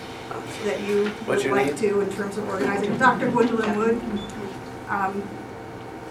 that 0.65 0.79
you 0.81 1.07
What's 1.25 1.27
would 1.27 1.43
your 1.43 1.55
like 1.55 1.65
name? 1.67 1.75
to 1.77 2.01
in 2.01 2.09
terms 2.13 2.37
of 2.37 2.47
organizing. 2.49 2.97
Dr. 2.97 3.31
Gwendolyn 3.31 3.77
Wood, 3.77 4.01
um, 4.89 5.27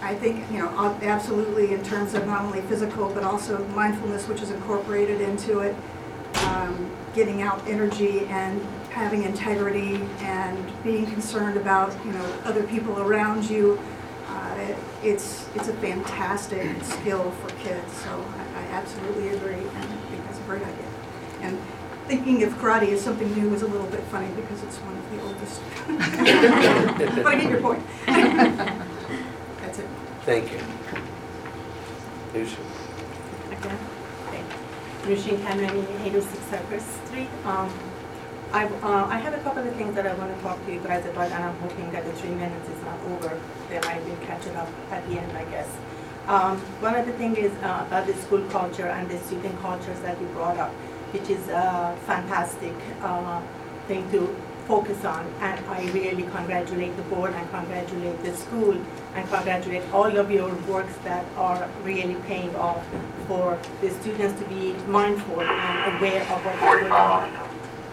I 0.01 0.15
think, 0.15 0.49
you 0.51 0.59
know, 0.59 0.69
ab- 0.77 1.03
absolutely 1.03 1.73
in 1.73 1.83
terms 1.83 2.13
of 2.13 2.25
not 2.25 2.41
only 2.43 2.61
physical, 2.61 3.09
but 3.13 3.23
also 3.23 3.63
mindfulness, 3.69 4.27
which 4.27 4.41
is 4.41 4.49
incorporated 4.51 5.21
into 5.21 5.59
it, 5.59 5.75
um, 6.45 6.89
getting 7.13 7.41
out 7.41 7.65
energy 7.67 8.25
and 8.27 8.61
having 8.91 9.23
integrity 9.23 9.95
and 10.21 10.57
being 10.83 11.05
concerned 11.05 11.57
about, 11.57 11.93
you 12.05 12.11
know, 12.11 12.25
other 12.45 12.63
people 12.63 12.99
around 12.99 13.49
you. 13.49 13.79
Uh, 14.27 14.55
it- 14.59 14.77
It's, 15.01 15.47
it's 15.55 15.69
a 15.69 15.73
fantastic 15.75 16.67
skill 16.83 17.31
for 17.41 17.49
kids, 17.63 17.93
so 18.03 18.09
absolutely 18.71 19.29
agree, 19.29 19.53
and 19.53 19.77
I 19.77 19.97
think 20.09 20.25
that's 20.25 20.39
a 20.39 20.43
great 20.43 20.61
idea. 20.61 20.87
And 21.41 21.59
thinking 22.07 22.41
of 22.43 22.53
karate 22.53 22.91
as 22.91 23.01
something 23.01 23.31
new 23.33 23.53
is 23.53 23.61
a 23.61 23.67
little 23.67 23.87
bit 23.87 24.01
funny 24.05 24.29
because 24.35 24.63
it's 24.63 24.77
one 24.77 24.97
of 24.97 25.05
the 25.11 25.21
oldest. 25.21 25.61
But 27.23 27.27
I 27.27 27.35
get 27.35 27.49
your 27.49 27.61
point. 27.61 27.83
That's 28.05 29.79
it. 29.79 29.87
Thank 30.25 30.51
you. 30.51 30.59
Lucia. 32.33 32.57
Again, 33.51 33.79
okay. 34.27 34.43
Rushin 35.03 35.37
Kamrani, 35.37 35.83
806 36.05 36.45
Cypress 36.45 36.85
Street. 37.05 37.29
Um, 37.45 37.69
I, 38.51 38.65
uh, 38.65 39.05
I 39.05 39.17
have 39.17 39.33
a 39.33 39.39
couple 39.39 39.67
of 39.67 39.75
things 39.75 39.93
that 39.93 40.07
I 40.07 40.13
want 40.15 40.35
to 40.35 40.41
talk 40.41 40.63
to 40.65 40.73
you 40.73 40.79
guys 40.79 41.05
about, 41.05 41.31
and 41.31 41.43
I'm 41.43 41.57
hoping 41.59 41.91
that 41.91 42.05
the 42.05 42.13
three 42.13 42.31
minutes 42.31 42.67
is 42.69 42.83
not 42.83 42.99
over, 43.11 43.39
that 43.69 43.85
I 43.85 43.99
will 43.99 44.17
catch 44.25 44.47
it 44.47 44.55
up 44.55 44.69
at 44.89 45.07
the 45.07 45.19
end, 45.19 45.37
I 45.37 45.45
guess. 45.45 45.69
Um, 46.29 46.59
one 46.79 46.93
of 46.93 47.07
the 47.07 47.13
things 47.13 47.39
is 47.39 47.51
uh, 47.63 47.85
about 47.87 48.05
the 48.05 48.13
school 48.13 48.43
culture 48.49 48.85
and 48.85 49.09
the 49.09 49.17
student 49.17 49.59
cultures 49.61 49.99
that 50.01 50.21
you 50.21 50.27
brought 50.27 50.57
up, 50.57 50.69
which 51.11 51.27
is 51.27 51.47
a 51.47 51.97
fantastic 52.05 52.75
uh, 53.01 53.41
thing 53.87 54.07
to 54.11 54.27
focus 54.67 55.03
on. 55.05 55.25
And 55.41 55.65
I 55.65 55.89
really 55.89 56.21
congratulate 56.21 56.95
the 56.97 57.01
board 57.13 57.33
and 57.33 57.49
congratulate 57.49 58.21
the 58.21 58.37
school 58.37 58.79
and 59.15 59.27
congratulate 59.27 59.81
all 59.91 60.15
of 60.15 60.29
your 60.29 60.53
works 60.69 60.93
that 61.03 61.25
are 61.35 61.67
really 61.81 62.13
paying 62.27 62.55
off 62.57 62.85
for 63.27 63.57
the 63.81 63.89
students 63.89 64.39
to 64.39 64.47
be 64.49 64.73
mindful 64.85 65.41
and 65.41 65.97
aware 65.97 66.21
of 66.21 66.45
what's 66.45 66.59
going 66.59 66.91
on. 66.91 67.48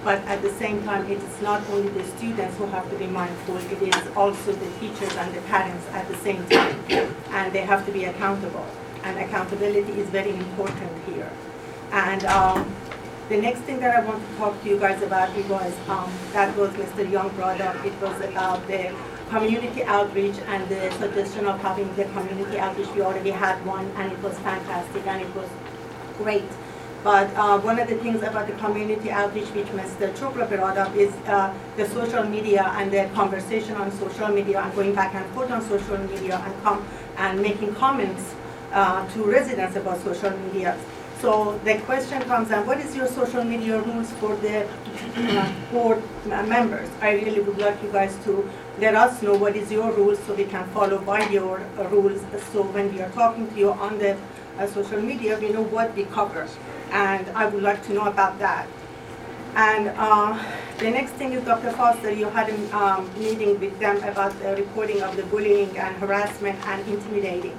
But 0.07 0.23
at 0.27 0.41
the 0.41 0.51
same 0.51 0.85
time, 0.85 1.11
it 1.11 1.19
is 1.19 1.43
not 1.43 1.69
only 1.69 1.89
the 1.89 2.05
students 2.05 2.57
who 2.59 2.67
have 2.67 2.89
to 2.91 2.97
be 2.97 3.09
mindful, 3.09 3.57
it 3.57 3.83
is 3.83 4.17
also 4.17 4.53
the 4.53 4.71
teachers 4.79 5.13
and 5.17 5.35
the 5.35 5.41
parents 5.53 5.85
at 5.91 6.07
the 6.07 6.15
same 6.19 6.47
time. 6.47 6.79
And 7.31 7.53
they 7.53 7.63
have 7.63 7.85
to 7.87 7.91
be 7.91 8.05
accountable. 8.05 8.65
And 9.03 9.19
accountability 9.19 9.95
is 10.01 10.09
very 10.11 10.31
important 10.31 10.93
here. 11.07 11.29
And 11.91 12.25
um, 12.27 12.73
the 13.29 13.39
next 13.39 13.63
thing 13.63 13.81
that 13.81 13.97
I 13.97 14.05
want 14.05 14.25
to 14.25 14.37
talk 14.37 14.63
to 14.63 14.69
you 14.69 14.79
guys 14.79 15.03
about, 15.03 15.37
it 15.37 15.49
was, 15.49 15.75
um, 15.89 16.09
that 16.33 16.57
was 16.57 16.71
Mr. 16.75 17.11
Young 17.11 17.29
brought 17.31 17.61
up, 17.61 17.75
it 17.85 18.01
was 18.01 18.21
about 18.21 18.65
the 18.69 18.95
community 19.29 19.83
outreach 19.83 20.39
and 20.47 20.69
the 20.69 20.89
suggestion 21.01 21.47
of 21.47 21.61
having 21.63 21.93
the 21.97 22.05
community 22.05 22.61
outreach. 22.61 22.91
We 22.95 23.03
already 23.03 23.31
had 23.33 23.59
one 23.67 23.91
and 23.97 24.13
it 24.13 24.23
was 24.23 24.39
fantastic 24.39 25.05
and 25.05 25.23
it 25.23 25.35
was 25.35 25.49
great. 26.19 26.49
But 27.07 27.33
uh, 27.37 27.61
one 27.61 27.79
of 27.79 27.87
the 27.89 27.95
things 27.99 28.25
about 28.25 28.49
the 28.49 28.55
community 28.55 29.13
outreach 29.13 29.47
which 29.55 29.69
Mr. 29.69 30.13
Chopra 30.19 30.49
brought 30.49 30.77
up 30.77 30.93
is 30.97 31.15
uh, 31.29 31.55
the 31.77 31.87
social 31.91 32.25
media 32.25 32.65
and 32.79 32.91
the 32.93 33.09
conversation 33.15 33.77
on 33.77 33.93
social 33.93 34.27
media 34.27 34.61
and 34.61 34.75
going 34.75 34.93
back 34.93 35.15
and 35.15 35.25
forth 35.27 35.53
on 35.53 35.63
social 35.63 35.99
media 35.99 36.43
and 36.45 36.63
com- 36.65 36.85
and 37.17 37.41
making 37.41 37.73
comments 37.77 38.35
uh, 38.73 39.09
to 39.11 39.23
residents 39.23 39.77
about 39.77 40.03
social 40.03 40.33
media. 40.37 40.77
So 41.21 41.61
the 41.63 41.79
question 41.83 42.23
comes, 42.23 42.51
and 42.51 42.67
what 42.67 42.81
is 42.81 42.97
your 42.97 43.07
social 43.07 43.45
media 43.45 43.81
rules 43.83 44.11
for 44.15 44.35
the 44.35 44.67
uh, 44.67 45.53
board 45.71 46.03
members? 46.27 46.89
I 47.01 47.13
really 47.13 47.41
would 47.41 47.59
like 47.59 47.81
you 47.85 47.93
guys 47.93 48.19
to 48.25 48.51
let 48.81 48.97
us 48.97 49.23
know 49.23 49.35
what 49.37 49.55
is 49.55 49.71
your 49.71 49.93
rules 49.93 50.19
so 50.25 50.35
we 50.35 50.45
can 50.45 50.67
follow 50.71 50.99
by 50.99 51.29
your 51.29 51.61
uh, 51.79 51.85
rules. 51.89 52.21
So 52.53 52.65
when 52.65 52.93
we 52.93 53.01
are 53.01 53.11
talking 53.11 53.49
to 53.49 53.57
you 53.57 53.71
on 53.71 53.97
the 53.99 54.17
uh, 54.59 54.67
social 54.67 55.01
media, 55.01 55.39
we 55.39 55.51
know 55.51 55.63
what 55.63 55.95
we 55.95 56.05
cover. 56.07 56.49
And 56.91 57.29
I 57.31 57.47
would 57.47 57.63
like 57.63 57.83
to 57.87 57.93
know 57.93 58.07
about 58.07 58.39
that. 58.39 58.67
And 59.55 59.89
uh, 59.97 60.39
the 60.79 60.91
next 60.91 61.13
thing 61.13 61.33
is 61.33 61.43
Dr. 61.45 61.73
Foster, 61.73 62.11
you 62.11 62.27
had 62.27 62.51
a 62.51 62.77
um, 62.77 63.11
meeting 63.19 63.59
with 63.59 63.79
them 63.79 63.97
about 64.05 64.39
the 64.41 64.55
reporting 64.57 65.03
of 65.03 65.17
the 65.17 65.23
bullying 65.25 65.77
and 65.79 65.97
harassment 65.97 66.59
and 66.67 66.87
intimidating. 66.87 67.59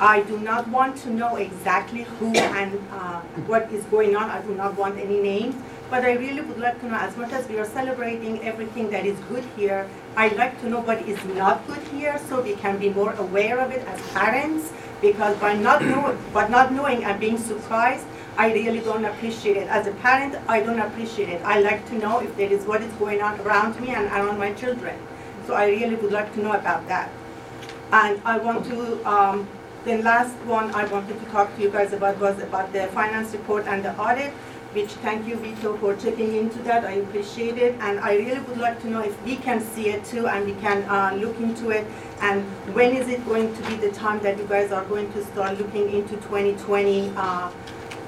I 0.00 0.22
do 0.22 0.38
not 0.40 0.66
want 0.68 0.96
to 0.98 1.10
know 1.10 1.36
exactly 1.36 2.02
who 2.02 2.34
and 2.34 2.80
uh, 2.90 3.20
what 3.46 3.70
is 3.70 3.84
going 3.84 4.16
on. 4.16 4.28
I 4.30 4.40
do 4.42 4.54
not 4.54 4.76
want 4.76 4.98
any 4.98 5.20
names. 5.20 5.54
But 5.90 6.04
I 6.04 6.14
really 6.14 6.40
would 6.40 6.58
like 6.58 6.80
to 6.80 6.88
know, 6.88 6.96
as 6.96 7.16
much 7.16 7.32
as 7.32 7.46
we 7.48 7.58
are 7.58 7.66
celebrating 7.66 8.42
everything 8.42 8.90
that 8.90 9.04
is 9.06 9.18
good 9.28 9.44
here, 9.56 9.86
I'd 10.16 10.36
like 10.36 10.58
to 10.62 10.68
know 10.68 10.80
what 10.80 11.02
is 11.02 11.22
not 11.26 11.64
good 11.66 11.82
here 11.88 12.18
so 12.28 12.40
we 12.40 12.54
can 12.54 12.78
be 12.78 12.88
more 12.88 13.12
aware 13.12 13.60
of 13.60 13.70
it 13.70 13.86
as 13.86 14.00
parents. 14.12 14.72
Because 15.00 15.36
by 15.36 15.54
not 15.54 15.82
know, 15.82 16.16
but 16.32 16.50
not 16.50 16.72
knowing 16.72 17.04
and 17.04 17.20
being 17.20 17.36
surprised, 17.36 18.06
I 18.36 18.52
really 18.52 18.80
don't 18.80 19.04
appreciate 19.04 19.56
it. 19.56 19.68
As 19.68 19.86
a 19.86 19.92
parent, 19.92 20.36
I 20.48 20.60
don't 20.60 20.80
appreciate 20.80 21.28
it. 21.28 21.42
I 21.44 21.60
like 21.60 21.86
to 21.88 21.98
know 21.98 22.20
if 22.20 22.36
there 22.36 22.50
is 22.50 22.64
what 22.66 22.82
is 22.82 22.92
going 22.94 23.22
on 23.22 23.40
around 23.40 23.80
me 23.80 23.90
and 23.90 24.06
around 24.06 24.38
my 24.38 24.52
children. 24.52 24.98
So 25.46 25.54
I 25.54 25.66
really 25.68 25.96
would 25.96 26.12
like 26.12 26.32
to 26.34 26.40
know 26.40 26.52
about 26.52 26.88
that. 26.88 27.10
And 27.92 28.20
I 28.24 28.38
want 28.38 28.64
to 28.66 29.08
um, 29.08 29.46
The 29.84 29.98
last 29.98 30.34
one 30.46 30.74
I 30.74 30.86
wanted 30.86 31.20
to 31.20 31.26
talk 31.26 31.54
to 31.56 31.62
you 31.62 31.68
guys 31.68 31.92
about 31.92 32.18
was 32.18 32.40
about 32.40 32.72
the 32.72 32.86
finance 32.86 33.34
report 33.34 33.66
and 33.66 33.84
the 33.84 33.94
audit, 33.98 34.32
which 34.72 34.88
thank 35.04 35.28
you, 35.28 35.36
Vito, 35.36 35.76
for 35.76 35.94
checking 35.94 36.34
into 36.36 36.58
that. 36.60 36.86
I 36.86 36.92
appreciate 36.92 37.58
it. 37.58 37.76
And 37.80 38.00
I 38.00 38.14
really 38.16 38.40
would 38.40 38.56
like 38.56 38.80
to 38.80 38.88
know 38.88 39.02
if 39.02 39.14
we 39.26 39.36
can 39.36 39.60
see 39.60 39.90
it 39.90 40.02
too 40.06 40.26
and 40.26 40.46
we 40.46 40.54
can 40.54 40.84
uh, 40.84 41.14
look 41.20 41.38
into 41.38 41.68
it. 41.68 41.86
And 42.22 42.44
when 42.74 42.96
is 42.96 43.10
it 43.10 43.22
going 43.26 43.54
to 43.54 43.62
be 43.68 43.76
the 43.76 43.90
time 43.90 44.20
that 44.20 44.38
you 44.38 44.46
guys 44.46 44.72
are 44.72 44.86
going 44.86 45.12
to 45.12 45.22
start 45.22 45.58
looking 45.58 45.90
into 45.92 46.16
2020 46.16 47.12
uh, 47.14 47.50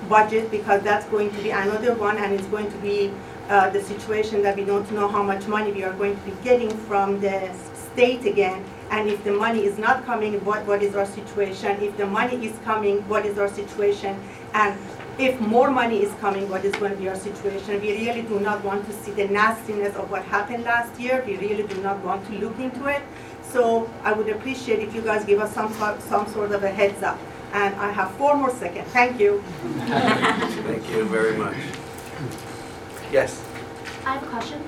budget? 0.09 0.51
Because 0.51 0.83
that's 0.83 1.07
going 1.07 1.31
to 1.31 1.43
be 1.43 1.51
another 1.51 1.95
one 1.95 2.17
and 2.19 2.33
it's 2.33 2.47
going 2.47 2.71
to 2.71 2.79
be 2.79 3.13
uh, 3.49 3.71
the 3.71 3.83
situation 3.83 4.43
that 4.43 4.57
we 4.57 4.65
don't 4.65 4.91
know 4.93 5.09
how 5.09 5.23
much 5.23 5.47
money 5.47 5.73
we 5.73 5.85
are 5.85 5.93
going 5.93 6.17
to 6.17 6.23
be 6.23 6.33
getting 6.43 6.71
from 6.71 7.21
the 7.21 7.53
state 7.75 8.25
again. 8.27 8.65
And 8.91 9.09
if 9.09 9.23
the 9.25 9.33
money 9.33 9.65
is 9.65 9.79
not 9.79 10.05
coming, 10.05 10.45
what, 10.45 10.67
what 10.67 10.83
is 10.83 10.95
our 10.95 11.07
situation? 11.07 11.81
If 11.83 11.97
the 11.97 12.07
money 12.07 12.47
is 12.47 12.57
coming, 12.65 13.09
what 13.09 13.25
is 13.25 13.39
our 13.39 13.49
situation? 13.49 14.21
And 14.55 14.79
if 15.19 15.41
more 15.41 15.71
money 15.71 16.03
is 16.03 16.13
coming, 16.21 16.49
what 16.51 16.65
is 16.65 16.75
going 16.75 16.93
to 16.93 16.99
be 16.99 17.09
our 17.09 17.17
situation? 17.17 17.81
We 17.81 18.07
really 18.07 18.23
do 18.23 18.39
not 18.39 18.63
want 18.65 18.87
to 18.87 18.93
see 18.93 19.13
the 19.13 19.29
nastiness 19.29 19.95
of 19.97 20.11
what 20.11 20.25
happened 20.25 20.65
last 20.65 21.01
year. 21.01 21.25
We 21.27 21.37
really 21.39 21.67
do 21.67 21.81
not 21.83 22.05
want 22.05 22.27
to 22.27 22.33
look 22.33 22.59
into 22.59 22.87
it. 22.87 23.03
So 23.43 23.89
I 24.03 24.13
would 24.13 24.29
appreciate 24.29 24.81
if 24.81 24.95
you 24.95 25.01
guys 25.01 25.25
give 25.25 25.41
us 25.41 25.55
some, 25.55 25.73
some 26.01 26.27
sort 26.29 26.53
of 26.53 26.63
a 26.63 26.71
heads 26.71 27.03
up. 27.03 27.19
And 27.53 27.75
I 27.77 27.91
have 27.91 28.11
four 28.13 28.37
more 28.37 28.51
seconds. 28.51 28.89
Thank 28.89 29.19
you. 29.21 29.43
Thank 29.87 30.91
you 30.91 31.05
very 31.05 31.37
much. 31.37 31.57
Yes. 33.11 33.43
I 34.05 34.15
have 34.15 34.23
a 34.23 34.27
question. 34.27 34.63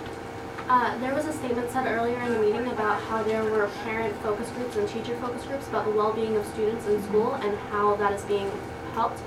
Uh, 0.69 0.97
there 0.99 1.15
was 1.15 1.25
a 1.27 1.33
statement 1.33 1.71
said 1.71 1.87
earlier 1.87 2.21
in 2.21 2.33
the 2.33 2.39
meeting 2.41 2.67
about 2.69 3.01
how 3.03 3.23
there 3.23 3.43
were 3.43 3.71
parent 3.85 4.15
focus 4.23 4.51
groups 4.51 4.77
and 4.77 4.87
teacher 4.89 5.17
focus 5.17 5.43
groups 5.45 5.67
about 5.69 5.87
the 5.87 5.93
well-being 5.93 6.37
of 6.37 6.47
students 6.47 6.87
in 6.87 7.03
school 7.05 7.35
and 7.35 7.57
how 7.71 7.97
that 7.97 8.13
is 8.13 8.23
being 8.25 8.51
helped. 8.93 9.19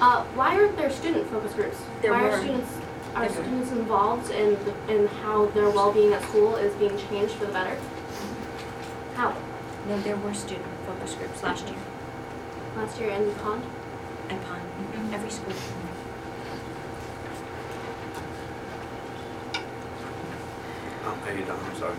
Uh, 0.00 0.24
why 0.34 0.54
aren't 0.56 0.76
there 0.76 0.90
student 0.90 1.28
focus 1.28 1.52
groups? 1.52 1.76
There 2.00 2.12
why 2.12 2.22
were. 2.22 2.30
are 2.30 2.40
students 2.40 2.72
are 3.14 3.28
There 3.28 3.42
students 3.44 3.70
involved 3.72 4.30
in 4.30 4.56
in 4.88 5.06
how 5.22 5.46
their 5.46 5.68
well-being 5.70 6.12
at 6.14 6.22
school 6.22 6.56
is 6.56 6.74
being 6.76 6.96
changed 7.08 7.34
for 7.34 7.46
the 7.46 7.52
better? 7.52 7.76
How? 9.14 9.34
No, 9.88 9.98
there 10.00 10.16
were 10.16 10.34
student 10.34 10.66
focus 10.86 11.14
groups 11.14 11.42
last 11.42 11.66
year. 11.68 11.78
Last 12.78 13.00
year 13.00 13.10
in 13.10 13.26
the 13.26 13.34
Pond? 13.34 13.64
At 14.30 14.40
Pond, 14.44 14.62
mm-hmm. 14.62 15.12
every 15.12 15.30
school. 15.30 15.52
Oh, 21.04 21.14
how 21.24 21.30
you 21.32 21.44
doing? 21.44 21.58
I'm 21.58 21.76
sorry. 21.76 21.96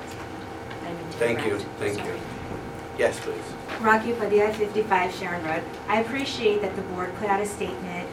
I 0.81 0.91
didn't 0.91 1.11
Thank 1.15 1.39
you, 1.39 1.56
interrupt. 1.56 1.80
thank 1.80 1.97
you. 1.97 2.06
Sorry. 2.06 2.19
Yes, 2.97 3.19
please. 3.19 3.81
Rocky 3.81 4.14
Padilla, 4.14 4.53
55 4.53 5.14
Sharon 5.15 5.43
Road. 5.43 5.64
I 5.89 5.99
appreciate 5.99 6.61
that 6.61 6.73
the 6.77 6.81
board 6.84 7.14
put 7.15 7.27
out 7.27 7.41
a 7.41 7.45
statement 7.45 8.07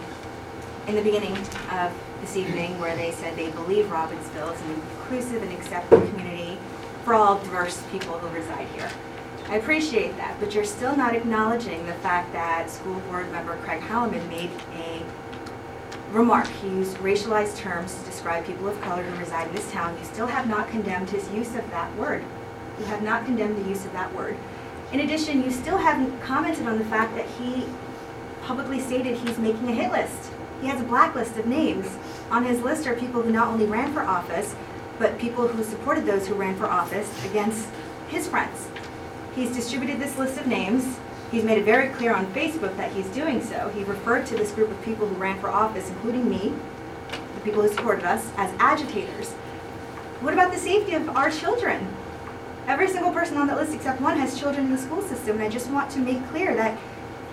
in 0.88 0.96
the 0.96 1.02
beginning 1.02 1.36
of 1.70 1.92
this 2.20 2.36
evening 2.36 2.80
where 2.80 2.96
they 2.96 3.12
said 3.12 3.36
they 3.36 3.52
believe 3.52 3.84
Robbinsville 3.84 4.52
is 4.52 4.60
an 4.62 4.70
inclusive 4.72 5.40
and 5.40 5.52
accepting 5.52 6.00
community 6.10 6.58
for 7.04 7.14
all 7.14 7.38
diverse 7.38 7.80
people 7.92 8.18
who 8.18 8.34
reside 8.34 8.66
here. 8.70 8.90
I 9.48 9.56
appreciate 9.56 10.16
that, 10.16 10.40
but 10.40 10.54
you're 10.54 10.64
still 10.64 10.96
not 10.96 11.14
acknowledging 11.14 11.86
the 11.86 11.92
fact 11.94 12.32
that 12.32 12.68
school 12.68 12.98
board 13.08 13.30
member 13.30 13.56
Craig 13.58 13.80
Heilman 13.80 14.28
made 14.28 14.50
a 14.74 15.02
remark. 16.10 16.48
He 16.48 16.68
used 16.68 16.96
racialized 16.96 17.56
terms 17.56 17.94
to 17.94 18.04
describe 18.06 18.44
people 18.44 18.66
of 18.66 18.80
color 18.80 19.04
who 19.04 19.16
reside 19.20 19.46
in 19.46 19.54
this 19.54 19.70
town. 19.70 19.96
You 19.98 20.04
still 20.04 20.26
have 20.26 20.48
not 20.48 20.68
condemned 20.68 21.10
his 21.10 21.30
use 21.30 21.54
of 21.54 21.70
that 21.70 21.94
word. 21.96 22.24
You 22.80 22.86
have 22.86 23.02
not 23.02 23.24
condemned 23.24 23.64
the 23.64 23.68
use 23.68 23.84
of 23.84 23.92
that 23.92 24.12
word. 24.16 24.36
In 24.92 25.00
addition, 25.00 25.44
you 25.44 25.52
still 25.52 25.78
haven't 25.78 26.20
commented 26.22 26.66
on 26.66 26.78
the 26.78 26.84
fact 26.86 27.14
that 27.14 27.26
he 27.38 27.66
publicly 28.42 28.80
stated 28.80 29.16
he's 29.16 29.38
making 29.38 29.68
a 29.68 29.72
hit 29.72 29.92
list. 29.92 30.32
He 30.60 30.66
has 30.66 30.80
a 30.80 30.84
blacklist 30.84 31.36
of 31.36 31.46
names. 31.46 31.96
On 32.32 32.44
his 32.44 32.62
list 32.62 32.88
are 32.88 32.96
people 32.96 33.22
who 33.22 33.30
not 33.30 33.46
only 33.46 33.66
ran 33.66 33.92
for 33.92 34.02
office, 34.02 34.56
but 34.98 35.18
people 35.18 35.46
who 35.46 35.62
supported 35.62 36.04
those 36.04 36.26
who 36.26 36.34
ran 36.34 36.56
for 36.56 36.66
office 36.66 37.24
against 37.26 37.68
his 38.08 38.26
friends. 38.26 38.66
He's 39.36 39.54
distributed 39.54 40.00
this 40.00 40.16
list 40.16 40.40
of 40.40 40.46
names. 40.46 40.98
He's 41.30 41.44
made 41.44 41.58
it 41.58 41.64
very 41.64 41.90
clear 41.90 42.14
on 42.14 42.26
Facebook 42.32 42.74
that 42.78 42.90
he's 42.92 43.06
doing 43.08 43.42
so. 43.42 43.68
He 43.68 43.84
referred 43.84 44.24
to 44.26 44.34
this 44.34 44.50
group 44.50 44.70
of 44.70 44.82
people 44.82 45.06
who 45.06 45.14
ran 45.16 45.38
for 45.38 45.50
office, 45.50 45.90
including 45.90 46.28
me, 46.28 46.54
the 47.10 47.40
people 47.42 47.60
who 47.60 47.68
supported 47.68 48.06
us, 48.06 48.30
as 48.38 48.50
agitators. 48.58 49.34
What 50.22 50.32
about 50.32 50.52
the 50.52 50.58
safety 50.58 50.94
of 50.94 51.10
our 51.10 51.30
children? 51.30 51.86
Every 52.66 52.88
single 52.88 53.12
person 53.12 53.36
on 53.36 53.46
that 53.48 53.58
list 53.58 53.74
except 53.74 54.00
one 54.00 54.18
has 54.18 54.40
children 54.40 54.66
in 54.66 54.72
the 54.72 54.78
school 54.78 55.02
system, 55.02 55.36
and 55.36 55.44
I 55.44 55.50
just 55.50 55.70
want 55.70 55.90
to 55.90 55.98
make 55.98 56.26
clear 56.28 56.54
that 56.56 56.78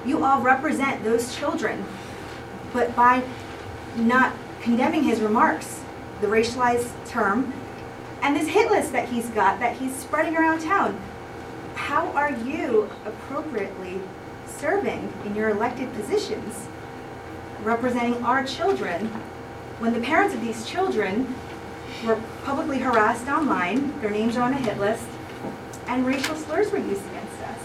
you 0.06 0.26
all 0.26 0.42
represent 0.42 1.06
those 1.06 1.34
children. 1.34 1.86
But 2.74 2.94
by 2.98 3.24
not 3.96 4.34
condemning 4.62 5.04
his 5.04 5.22
remarks, 5.22 5.82
the 6.20 6.28
racialized 6.28 6.92
term, 7.08 7.54
and 8.22 8.36
this 8.36 8.50
hit 8.50 8.70
list 8.70 8.92
that 8.92 9.08
he's 9.08 9.30
got 9.30 9.60
that 9.60 9.78
he's 9.78 9.96
spreading 9.96 10.36
around 10.36 10.60
town, 10.60 11.00
how 11.76 12.08
are 12.14 12.32
you 12.32 12.90
appropriately 13.06 14.00
serving 14.48 15.12
in 15.26 15.36
your 15.36 15.50
elected 15.50 15.94
positions, 15.94 16.68
representing 17.64 18.24
our 18.24 18.44
children, 18.46 19.08
when 19.80 19.94
the 19.94 20.00
parents 20.00 20.34
of 20.34 20.42
these 20.42 20.66
children 20.66 21.34
were 22.06 22.22
publicly 22.44 22.80
harassed 22.80 23.28
online, 23.28 24.00
their 24.02 24.10
names 24.10 24.38
are 24.38 24.44
on 24.44 24.54
a 24.54 24.58
hit 24.58 24.80
list, 24.80 25.06
and 25.88 26.06
racial 26.06 26.36
slurs 26.36 26.72
were 26.72 26.78
used 26.78 27.06
against 27.08 27.42
us. 27.42 27.60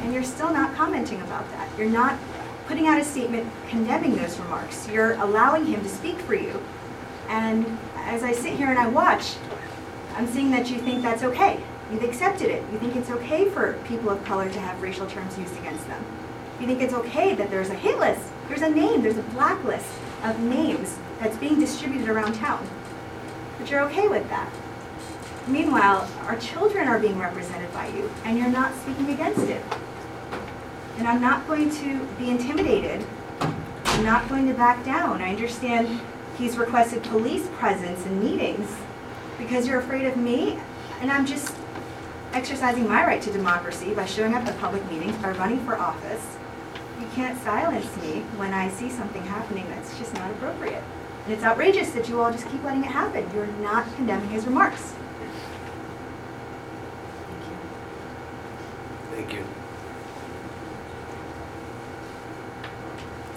And 0.00 0.12
you're 0.12 0.22
still 0.22 0.52
not 0.52 0.74
commenting 0.74 1.20
about 1.22 1.50
that. 1.52 1.68
You're 1.78 1.88
not 1.88 2.18
putting 2.66 2.86
out 2.86 3.00
a 3.00 3.04
statement 3.04 3.50
condemning 3.68 4.16
those 4.16 4.38
remarks. 4.38 4.88
You're 4.88 5.14
allowing 5.14 5.66
him 5.66 5.82
to 5.82 5.88
speak 5.88 6.18
for 6.20 6.34
you. 6.34 6.62
And 7.28 7.78
as 7.96 8.22
I 8.22 8.32
sit 8.32 8.54
here 8.54 8.68
and 8.68 8.78
I 8.78 8.86
watch, 8.86 9.34
I'm 10.16 10.26
seeing 10.26 10.50
that 10.52 10.70
you 10.70 10.78
think 10.78 11.02
that's 11.02 11.22
okay. 11.24 11.62
You've 11.94 12.02
accepted 12.02 12.50
it. 12.50 12.60
You 12.72 12.80
think 12.80 12.96
it's 12.96 13.08
okay 13.08 13.48
for 13.48 13.74
people 13.84 14.10
of 14.10 14.24
color 14.24 14.50
to 14.50 14.60
have 14.60 14.82
racial 14.82 15.06
terms 15.06 15.38
used 15.38 15.56
against 15.58 15.86
them. 15.86 16.04
You 16.58 16.66
think 16.66 16.82
it's 16.82 16.92
okay 16.92 17.36
that 17.36 17.50
there's 17.50 17.70
a 17.70 17.74
hit 17.74 18.00
list, 18.00 18.20
there's 18.48 18.62
a 18.62 18.68
name, 18.68 19.00
there's 19.00 19.16
a 19.16 19.22
blacklist 19.22 19.86
of 20.24 20.40
names 20.40 20.98
that's 21.20 21.36
being 21.36 21.60
distributed 21.60 22.08
around 22.08 22.34
town. 22.34 22.66
But 23.60 23.70
you're 23.70 23.82
okay 23.82 24.08
with 24.08 24.28
that. 24.28 24.52
Meanwhile, 25.46 26.10
our 26.22 26.36
children 26.38 26.88
are 26.88 26.98
being 26.98 27.16
represented 27.16 27.72
by 27.72 27.86
you, 27.86 28.10
and 28.24 28.36
you're 28.36 28.48
not 28.48 28.74
speaking 28.74 29.10
against 29.10 29.42
it. 29.42 29.62
And 30.98 31.06
I'm 31.06 31.20
not 31.20 31.46
going 31.46 31.70
to 31.76 32.04
be 32.18 32.28
intimidated. 32.28 33.06
I'm 33.40 34.04
not 34.04 34.28
going 34.28 34.48
to 34.48 34.54
back 34.54 34.84
down. 34.84 35.22
I 35.22 35.28
understand 35.28 36.00
he's 36.38 36.56
requested 36.56 37.04
police 37.04 37.46
presence 37.58 38.04
in 38.04 38.18
meetings 38.18 38.68
because 39.38 39.68
you're 39.68 39.78
afraid 39.78 40.06
of 40.06 40.16
me, 40.16 40.58
and 41.00 41.12
I'm 41.12 41.24
just 41.24 41.54
exercising 42.34 42.88
my 42.88 43.06
right 43.06 43.22
to 43.22 43.32
democracy 43.32 43.94
by 43.94 44.04
showing 44.04 44.34
up 44.34 44.44
at 44.46 44.58
public 44.58 44.84
meetings, 44.90 45.16
by 45.18 45.30
running 45.32 45.64
for 45.64 45.76
office. 45.76 46.36
You 47.00 47.06
can't 47.14 47.40
silence 47.42 47.96
me 47.98 48.20
when 48.36 48.52
I 48.52 48.68
see 48.70 48.90
something 48.90 49.22
happening 49.22 49.64
that's 49.68 49.96
just 49.98 50.12
not 50.14 50.30
appropriate. 50.32 50.82
And 51.24 51.32
it's 51.32 51.44
outrageous 51.44 51.92
that 51.92 52.08
you 52.08 52.20
all 52.20 52.32
just 52.32 52.48
keep 52.50 52.62
letting 52.64 52.82
it 52.82 52.90
happen. 52.90 53.24
You're 53.34 53.46
not 53.46 53.86
condemning 53.94 54.28
his 54.30 54.46
remarks. 54.46 54.94
Thank 57.30 57.44
you. 57.48 57.56
Thank 59.12 59.32
you. 59.32 59.44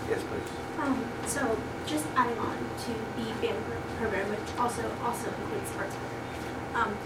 Yes, 0.09 0.23
please. 0.23 0.83
Um, 0.83 1.05
so 1.27 1.57
just 1.85 2.05
adding 2.15 2.37
on 2.39 2.57
to 2.57 2.91
the 3.15 3.31
band 3.45 3.63
program, 3.97 4.29
which 4.29 4.39
also 4.57 4.83
also 5.03 5.27
includes 5.27 5.69
sports 5.69 5.95
program. 5.95 6.87
Um, 6.87 6.97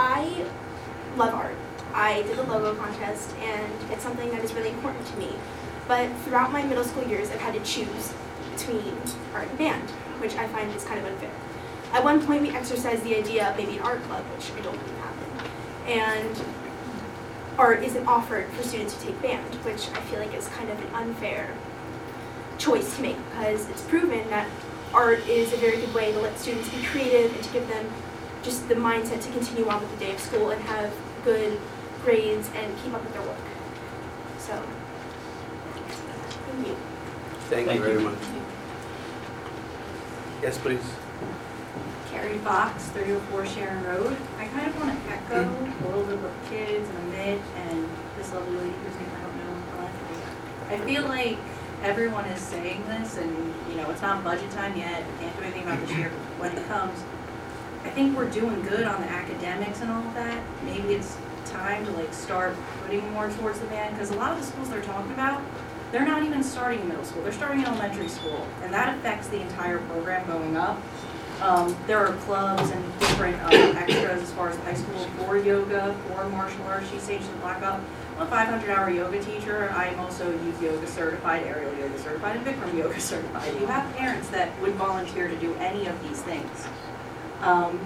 I 0.00 0.46
love 1.18 1.34
art. 1.34 1.54
I 1.92 2.22
did 2.22 2.38
the 2.38 2.44
logo 2.44 2.74
contest, 2.74 3.36
and 3.36 3.92
it's 3.92 4.02
something 4.02 4.30
that 4.30 4.42
is 4.42 4.54
really 4.54 4.70
important 4.70 5.06
to 5.08 5.16
me. 5.18 5.28
But 5.86 6.10
throughout 6.24 6.52
my 6.52 6.62
middle 6.62 6.84
school 6.84 7.06
years, 7.06 7.30
I've 7.30 7.40
had 7.40 7.52
to 7.52 7.60
choose 7.60 8.14
between 8.50 8.94
art 9.34 9.48
and 9.48 9.58
band, 9.58 9.90
which 10.18 10.36
I 10.36 10.48
find 10.48 10.74
is 10.74 10.84
kind 10.84 11.00
of 11.00 11.04
unfair. 11.04 11.30
At 11.92 12.02
one 12.02 12.24
point, 12.24 12.40
we 12.40 12.48
exercised 12.48 13.04
the 13.04 13.14
idea 13.14 13.50
of 13.50 13.58
maybe 13.58 13.76
an 13.76 13.82
art 13.82 14.02
club, 14.04 14.24
which 14.34 14.50
I 14.52 14.62
don't 14.62 14.78
believe 14.78 14.96
happened. 15.00 15.50
And 15.86 16.44
art 17.58 17.82
isn't 17.82 18.06
offered 18.06 18.46
for 18.52 18.62
students 18.62 18.94
to 18.94 19.06
take 19.06 19.20
band, 19.20 19.54
which 19.66 19.90
I 19.90 20.00
feel 20.08 20.20
like 20.20 20.32
is 20.32 20.48
kind 20.48 20.70
of 20.70 20.78
an 20.78 20.94
unfair 20.94 21.54
choice 22.56 22.96
to 22.96 23.02
make 23.02 23.16
because 23.30 23.68
it's 23.68 23.82
proven 23.82 24.26
that 24.30 24.48
art 24.94 25.18
is 25.28 25.52
a 25.52 25.56
very 25.58 25.76
good 25.76 25.92
way 25.92 26.10
to 26.12 26.20
let 26.20 26.38
students 26.38 26.70
be 26.70 26.82
creative 26.84 27.34
and 27.34 27.44
to 27.44 27.52
give 27.52 27.68
them 27.68 27.86
just 28.42 28.68
the 28.68 28.74
mindset 28.74 29.22
to 29.22 29.30
continue 29.32 29.68
on 29.68 29.80
with 29.80 29.90
the 29.98 30.04
day 30.04 30.12
of 30.12 30.20
school 30.20 30.50
and 30.50 30.62
have 30.62 30.92
good 31.24 31.60
grades 32.02 32.50
and 32.54 32.74
keep 32.82 32.94
up 32.94 33.02
with 33.02 33.12
their 33.12 33.22
work. 33.22 33.36
So, 34.38 34.62
thank 36.46 36.66
you. 36.66 36.76
Thank 37.48 37.72
you 37.72 37.80
very 37.80 38.00
much. 38.00 38.18
Yes, 40.42 40.56
please. 40.58 40.80
Carrie 42.10 42.38
Fox, 42.38 42.84
304 42.88 43.46
Sharon 43.46 43.84
Road. 43.84 44.16
I 44.38 44.46
kind 44.46 44.66
of 44.66 44.80
want 44.80 45.04
to 45.04 45.10
echo 45.10 45.44
mm. 45.44 45.84
a 45.84 45.88
little 45.88 46.04
bit 46.04 46.18
what 46.18 46.50
kids 46.50 46.88
and 46.88 47.12
Amit 47.12 47.40
and 47.56 47.88
this 48.16 48.32
lovely 48.32 48.56
lady 48.56 48.70
whose 48.70 48.94
name 48.96 49.10
I 49.16 49.20
don't 49.22 49.36
know 49.36 49.50
I 50.70 50.78
feel 50.86 51.02
like 51.04 51.38
everyone 51.82 52.24
is 52.26 52.40
saying 52.40 52.84
this 52.86 53.16
and, 53.16 53.54
you 53.68 53.76
know, 53.76 53.90
it's 53.90 54.02
not 54.02 54.22
budget 54.24 54.50
time 54.50 54.76
yet, 54.76 55.04
we 55.04 55.24
can't 55.24 55.36
do 55.36 55.42
anything 55.42 55.62
about 55.62 55.80
this 55.80 55.90
year, 55.96 56.10
but 56.10 56.52
when 56.52 56.58
it 56.58 56.66
comes, 56.68 56.98
I 57.84 57.90
think 57.90 58.16
we're 58.16 58.28
doing 58.28 58.60
good 58.62 58.84
on 58.84 59.00
the 59.00 59.08
academics 59.08 59.80
and 59.80 59.90
all 59.90 60.06
of 60.06 60.14
that. 60.14 60.42
Maybe 60.64 60.94
it's 60.94 61.16
time 61.46 61.84
to 61.86 61.90
like 61.92 62.12
start 62.12 62.54
putting 62.82 63.10
more 63.12 63.30
towards 63.30 63.58
the 63.58 63.66
band, 63.66 63.94
because 63.94 64.10
a 64.10 64.16
lot 64.16 64.32
of 64.32 64.38
the 64.38 64.44
schools 64.44 64.68
they're 64.68 64.82
talking 64.82 65.12
about, 65.12 65.42
they're 65.90 66.06
not 66.06 66.22
even 66.22 66.42
starting 66.42 66.80
in 66.80 66.88
middle 66.88 67.04
school, 67.04 67.22
they're 67.22 67.32
starting 67.32 67.60
in 67.60 67.66
elementary 67.66 68.08
school, 68.08 68.46
and 68.62 68.72
that 68.72 68.96
affects 68.96 69.28
the 69.28 69.40
entire 69.40 69.78
program 69.78 70.26
going 70.26 70.56
up. 70.56 70.80
Um, 71.40 71.74
there 71.86 71.98
are 71.98 72.12
clubs 72.18 72.70
and 72.70 72.98
different 73.00 73.42
um, 73.44 73.76
extras 73.76 74.22
as 74.22 74.30
far 74.32 74.50
as 74.50 74.56
high 74.58 74.74
school 74.74 75.04
for 75.16 75.38
yoga, 75.38 75.96
for 76.06 76.28
martial 76.28 76.62
arts, 76.66 76.88
she's 76.90 77.02
Sage 77.02 77.22
the 77.22 77.32
Black 77.40 77.60
Belt. 77.60 77.80
I'm 78.18 78.26
a 78.26 78.30
500-hour 78.30 78.90
yoga 78.90 79.22
teacher. 79.22 79.70
I'm 79.74 79.98
also 79.98 80.30
youth 80.30 80.62
yoga 80.62 80.86
certified, 80.86 81.44
aerial 81.46 81.74
yoga 81.78 81.98
certified, 81.98 82.36
and 82.36 82.44
Bikram 82.44 82.76
yoga 82.76 83.00
certified. 83.00 83.58
You 83.58 83.66
have 83.66 83.96
parents 83.96 84.28
that 84.28 84.60
would 84.60 84.74
volunteer 84.74 85.28
to 85.28 85.36
do 85.36 85.54
any 85.54 85.86
of 85.86 86.00
these 86.06 86.20
things. 86.20 86.66
Um, 87.42 87.80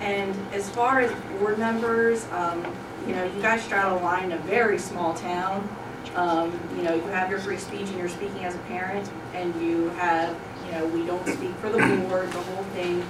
and 0.00 0.34
as 0.52 0.68
far 0.70 1.00
as 1.00 1.12
board 1.38 1.58
members, 1.58 2.26
um, 2.32 2.64
you 3.06 3.14
know, 3.14 3.24
you 3.24 3.42
guys 3.42 3.62
straddle 3.62 3.98
a 3.98 4.00
line 4.00 4.24
in 4.24 4.32
a 4.32 4.38
very 4.38 4.78
small 4.78 5.14
town. 5.14 5.68
Um, 6.14 6.58
you 6.76 6.82
know, 6.82 6.94
you 6.94 7.02
have 7.02 7.30
your 7.30 7.38
free 7.38 7.56
speech 7.56 7.88
and 7.88 7.98
you're 7.98 8.08
speaking 8.08 8.44
as 8.44 8.54
a 8.54 8.58
parent, 8.60 9.10
and 9.34 9.54
you 9.60 9.90
have, 9.90 10.36
you 10.66 10.72
know, 10.72 10.86
we 10.86 11.06
don't 11.06 11.26
speak 11.26 11.54
for 11.56 11.70
the 11.70 11.78
board, 12.08 12.28
the 12.28 12.40
whole 12.40 12.64
thing, 12.74 13.04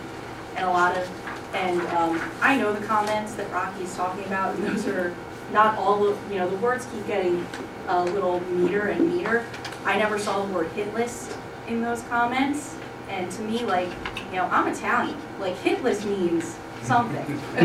and 0.57 0.67
a 0.67 0.71
lot 0.71 0.97
of, 0.97 1.09
and 1.55 1.81
um, 1.97 2.21
I 2.41 2.57
know 2.57 2.73
the 2.73 2.85
comments 2.87 3.35
that 3.35 3.51
Rocky's 3.51 3.95
talking 3.95 4.25
about, 4.25 4.55
and 4.57 4.65
those 4.65 4.87
are 4.87 5.15
not 5.53 5.79
all 5.79 6.07
of, 6.07 6.19
you 6.31 6.39
know, 6.39 6.49
the 6.49 6.57
words 6.57 6.87
keep 6.93 7.07
getting 7.07 7.47
a 7.89 8.05
little 8.05 8.41
meaner 8.41 8.89
and 8.89 9.13
meaner. 9.13 9.45
I 9.85 9.99
never 9.99 10.19
saw 10.19 10.45
the 10.45 10.53
word 10.53 10.69
hit 10.73 10.93
list 10.95 11.37
in 11.67 11.81
those 11.81 12.03
comments, 12.03 12.77
and 13.11 13.31
to 13.31 13.43
me, 13.43 13.65
like, 13.65 13.89
you 14.31 14.37
know, 14.37 14.47
I'm 14.47 14.69
Italian, 14.69 15.17
like 15.39 15.57
hit 15.57 15.83
list 15.83 16.07
means 16.07 16.57
something. 16.83 17.25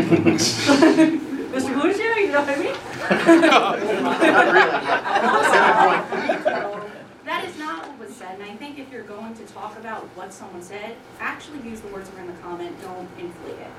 Mr. 1.56 1.82
Lucia, 1.82 2.20
you 2.20 2.32
know 2.32 2.40
what 2.42 2.50
I 2.50 2.56
mean? 2.58 2.74
That 7.24 7.44
is 7.44 7.58
not 7.58 7.88
what 7.88 7.98
was 7.98 8.16
said, 8.16 8.34
and 8.34 8.42
I 8.42 8.54
think 8.56 8.78
if 8.78 8.92
you're 8.92 9.02
going 9.04 9.34
to 9.34 9.44
talk 9.46 9.78
about 9.78 10.02
what 10.16 10.32
someone 10.32 10.62
said, 10.62 10.96
actually 11.20 11.60
use 11.68 11.80
the 11.80 11.88
words 11.88 12.10
that 12.10 12.18
are 12.18 12.22
in 12.22 12.26
the 12.26 12.40
comment, 12.42 12.80
don't 12.82 13.08
inflate 13.18 13.58
it. 13.58 13.70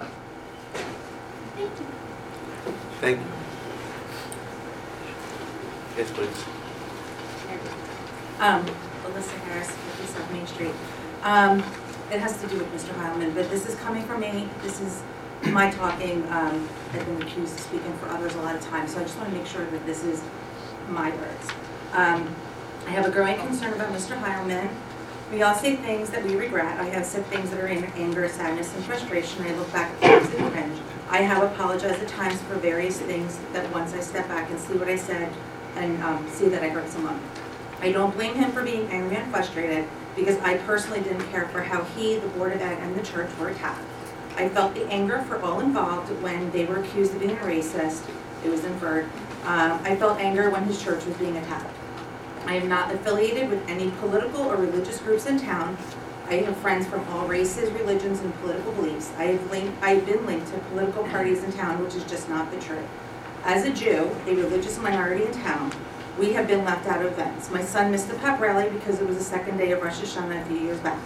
Thank 1.55 1.79
you. 1.79 1.85
Thank 2.99 3.19
you. 3.19 3.25
Yes, 5.97 6.11
please. 6.11 6.45
Um, 8.39 8.65
Alyssa 9.05 9.37
Harris, 9.45 9.71
57 9.71 10.33
Main 10.33 10.47
Street. 10.47 10.73
Um, 11.23 11.59
it 12.11 12.19
has 12.19 12.39
to 12.41 12.47
do 12.47 12.57
with 12.57 12.71
Mr. 12.73 12.93
Heilman, 12.93 13.33
but 13.35 13.49
this 13.49 13.65
is 13.65 13.75
coming 13.75 14.03
from 14.03 14.21
me. 14.21 14.47
This 14.61 14.79
is 14.79 15.03
my 15.43 15.71
talking. 15.71 16.23
Um, 16.31 16.67
I've 16.93 17.05
been 17.05 17.21
accused 17.21 17.53
of 17.53 17.59
speaking 17.59 17.93
for 17.97 18.07
others 18.09 18.35
a 18.35 18.41
lot 18.41 18.55
of 18.55 18.61
times, 18.61 18.93
so 18.93 18.99
I 18.99 19.03
just 19.03 19.17
want 19.17 19.29
to 19.29 19.35
make 19.35 19.47
sure 19.47 19.65
that 19.65 19.85
this 19.85 20.03
is 20.03 20.23
my 20.89 21.09
words. 21.09 21.49
Um, 21.93 22.33
I 22.85 22.91
have 22.91 23.05
a 23.05 23.11
growing 23.11 23.37
concern 23.37 23.73
about 23.73 23.91
Mr. 23.93 24.17
Heilman. 24.21 24.69
We 25.31 25.41
all 25.41 25.55
say 25.55 25.75
things 25.75 26.09
that 26.11 26.23
we 26.23 26.37
regret. 26.37 26.79
I 26.79 26.85
have 26.85 27.05
said 27.05 27.25
things 27.25 27.49
that 27.49 27.59
are 27.59 27.67
in 27.67 27.83
anger, 27.95 28.29
sadness, 28.29 28.73
and 28.73 28.83
frustration. 28.85 29.43
I 29.43 29.53
look 29.55 29.71
back 29.73 29.91
at 30.01 30.23
things 30.23 30.35
and 30.35 30.51
cringe. 30.53 30.79
I 31.09 31.17
have 31.17 31.43
apologized 31.43 32.01
at 32.01 32.07
times 32.07 32.41
for 32.43 32.55
various 32.55 32.99
things 32.99 33.37
that 33.51 33.69
once 33.73 33.93
I 33.93 33.99
step 33.99 34.27
back 34.29 34.49
and 34.49 34.59
see 34.59 34.75
what 34.75 34.87
I 34.87 34.95
said 34.95 35.33
and 35.75 36.01
um, 36.03 36.27
see 36.29 36.47
that 36.47 36.63
I 36.63 36.69
hurt 36.69 36.87
someone. 36.87 37.19
I 37.81 37.91
don't 37.91 38.15
blame 38.15 38.35
him 38.35 38.51
for 38.53 38.63
being 38.63 38.87
angry 38.87 39.17
and 39.17 39.29
frustrated 39.29 39.87
because 40.17 40.37
I 40.39 40.57
personally 40.57 40.99
didn't 41.01 41.29
care 41.29 41.47
for 41.49 41.61
how 41.61 41.83
he, 41.83 42.17
the 42.17 42.27
Board 42.29 42.51
of 42.51 42.61
Ed, 42.61 42.79
and 42.79 42.95
the 42.95 43.03
church 43.03 43.29
were 43.39 43.49
attacked. 43.49 43.85
I 44.35 44.49
felt 44.49 44.73
the 44.73 44.85
anger 44.87 45.21
for 45.21 45.41
all 45.41 45.61
involved 45.61 46.11
when 46.21 46.51
they 46.51 46.65
were 46.65 46.79
accused 46.79 47.13
of 47.13 47.21
being 47.21 47.37
a 47.37 47.41
racist. 47.41 48.01
It 48.43 48.49
was 48.49 48.65
inferred. 48.65 49.05
Um, 49.45 49.79
I 49.83 49.95
felt 49.95 50.19
anger 50.19 50.49
when 50.49 50.63
his 50.63 50.83
church 50.83 51.05
was 51.05 51.15
being 51.17 51.37
attacked. 51.37 51.73
I 52.45 52.55
am 52.55 52.67
not 52.67 52.93
affiliated 52.93 53.49
with 53.49 53.65
any 53.67 53.91
political 53.99 54.41
or 54.41 54.55
religious 54.55 54.99
groups 54.99 55.27
in 55.27 55.39
town. 55.39 55.77
I 56.29 56.35
have 56.35 56.57
friends 56.57 56.87
from 56.87 57.07
all 57.09 57.27
races, 57.27 57.71
religions, 57.71 58.19
and 58.19 58.33
political 58.41 58.73
beliefs. 58.73 59.11
I 59.17 59.25
have 59.25 59.51
linked, 59.51 59.81
I've 59.81 60.05
been 60.05 60.25
linked 60.25 60.47
to 60.51 60.59
political 60.71 61.03
parties 61.05 61.43
in 61.43 61.53
town, 61.53 61.81
which 61.83 61.95
is 61.95 62.03
just 62.03 62.27
not 62.27 62.51
the 62.51 62.59
truth. 62.59 62.85
As 63.43 63.65
a 63.65 63.71
Jew, 63.71 64.09
a 64.25 64.35
religious 64.35 64.77
minority 64.79 65.25
in 65.25 65.31
town, 65.31 65.71
we 66.17 66.33
have 66.33 66.47
been 66.47 66.65
left 66.65 66.87
out 66.87 67.05
of 67.05 67.11
events. 67.11 67.51
My 67.51 67.63
son 67.63 67.91
missed 67.91 68.07
the 68.07 68.15
pep 68.15 68.39
rally 68.39 68.69
because 68.69 68.99
it 68.99 69.07
was 69.07 69.17
the 69.17 69.23
second 69.23 69.57
day 69.57 69.71
of 69.71 69.81
Rosh 69.81 69.99
Hashanah 69.99 70.41
a 70.41 70.45
few 70.45 70.57
years 70.57 70.79
back. 70.79 70.99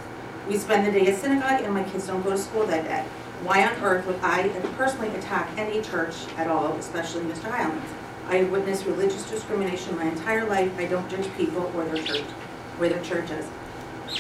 We 0.48 0.58
spend 0.58 0.88
the 0.88 0.92
day 0.92 1.12
at 1.12 1.20
synagogue 1.20 1.64
and 1.64 1.74
my 1.74 1.84
kids 1.84 2.08
don't 2.08 2.24
go 2.24 2.32
to 2.32 2.38
school 2.38 2.66
that 2.68 2.86
day. 2.86 3.04
Why 3.44 3.68
on 3.68 3.74
earth 3.84 4.06
would 4.06 4.20
I 4.22 4.48
personally 4.78 5.14
attack 5.16 5.50
any 5.58 5.82
church 5.82 6.16
at 6.38 6.48
all, 6.48 6.74
especially 6.74 7.24
Mr. 7.24 7.52
Heilman's? 7.52 7.90
I 8.28 8.38
have 8.38 8.52
witnessed 8.52 8.86
religious 8.86 9.30
discrimination 9.30 9.98
my 9.98 10.06
entire 10.06 10.48
life. 10.48 10.72
I 10.78 10.86
don't 10.86 11.10
judge 11.10 11.28
people 11.36 11.72
or 11.76 11.84
their 11.86 12.02
church, 12.04 12.24
or 12.80 12.88
their 12.88 13.04
churches. 13.04 13.50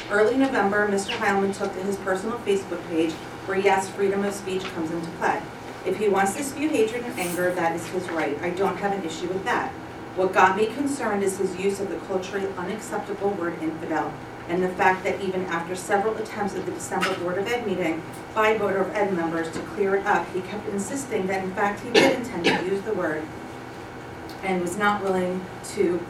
Early 0.10 0.38
November, 0.38 0.88
Mr. 0.88 1.12
Heilman 1.12 1.56
took 1.56 1.74
to 1.74 1.84
his 1.84 1.98
personal 1.98 2.38
Facebook 2.40 2.86
page 2.90 3.12
where 3.46 3.58
yes, 3.58 3.90
freedom 3.90 4.26
of 4.26 4.34
speech 4.34 4.64
comes 4.64 4.92
into 4.92 5.10
play. 5.12 5.42
If 5.86 5.98
he 5.98 6.10
wants 6.10 6.36
to 6.36 6.44
spew 6.44 6.70
hatred 6.70 7.04
and 7.04 7.20
anger, 7.20 7.54
that 7.54 7.76
is 7.76 7.86
his 7.88 8.10
right. 8.10 8.38
I 8.42 8.50
don't 8.50 8.78
have 8.78 8.92
an 8.92 9.04
issue 9.04 9.28
with 9.28 9.44
that. 9.46 9.72
What 10.16 10.34
got 10.34 10.58
me 10.58 10.66
concerned 10.66 11.24
is 11.24 11.38
his 11.38 11.56
use 11.56 11.80
of 11.80 11.90
the 11.90 11.96
culturally 12.00 12.48
unacceptable 12.58 13.30
word 13.30 13.62
infidel, 13.62 14.14
and 14.50 14.62
the 14.62 14.68
fact 14.68 15.06
that 15.06 15.22
even 15.22 15.46
after 15.46 15.74
several 15.74 16.18
attempts 16.18 16.54
at 16.54 16.66
the 16.66 16.72
December 16.74 17.16
Board 17.20 17.38
of 17.38 17.48
Ed 17.48 17.66
meeting 17.66 18.04
by 18.36 18.58
Board 18.58 18.76
of 18.76 18.94
Ed 18.94 19.14
members 19.14 19.50
to 19.52 19.60
clear 19.60 19.96
it 19.96 20.06
up, 20.06 20.28
he 20.34 20.42
kept 20.42 20.68
insisting 20.68 21.28
that 21.28 21.44
in 21.44 21.54
fact 21.54 21.80
he 21.80 21.92
did 21.92 22.20
intend 22.20 22.44
to 22.44 22.66
use 22.66 22.82
the 22.82 22.94
word 22.94 23.24
and 24.44 24.62
was 24.62 24.78
not 24.78 25.02
willing 25.02 25.46
to 25.64 26.06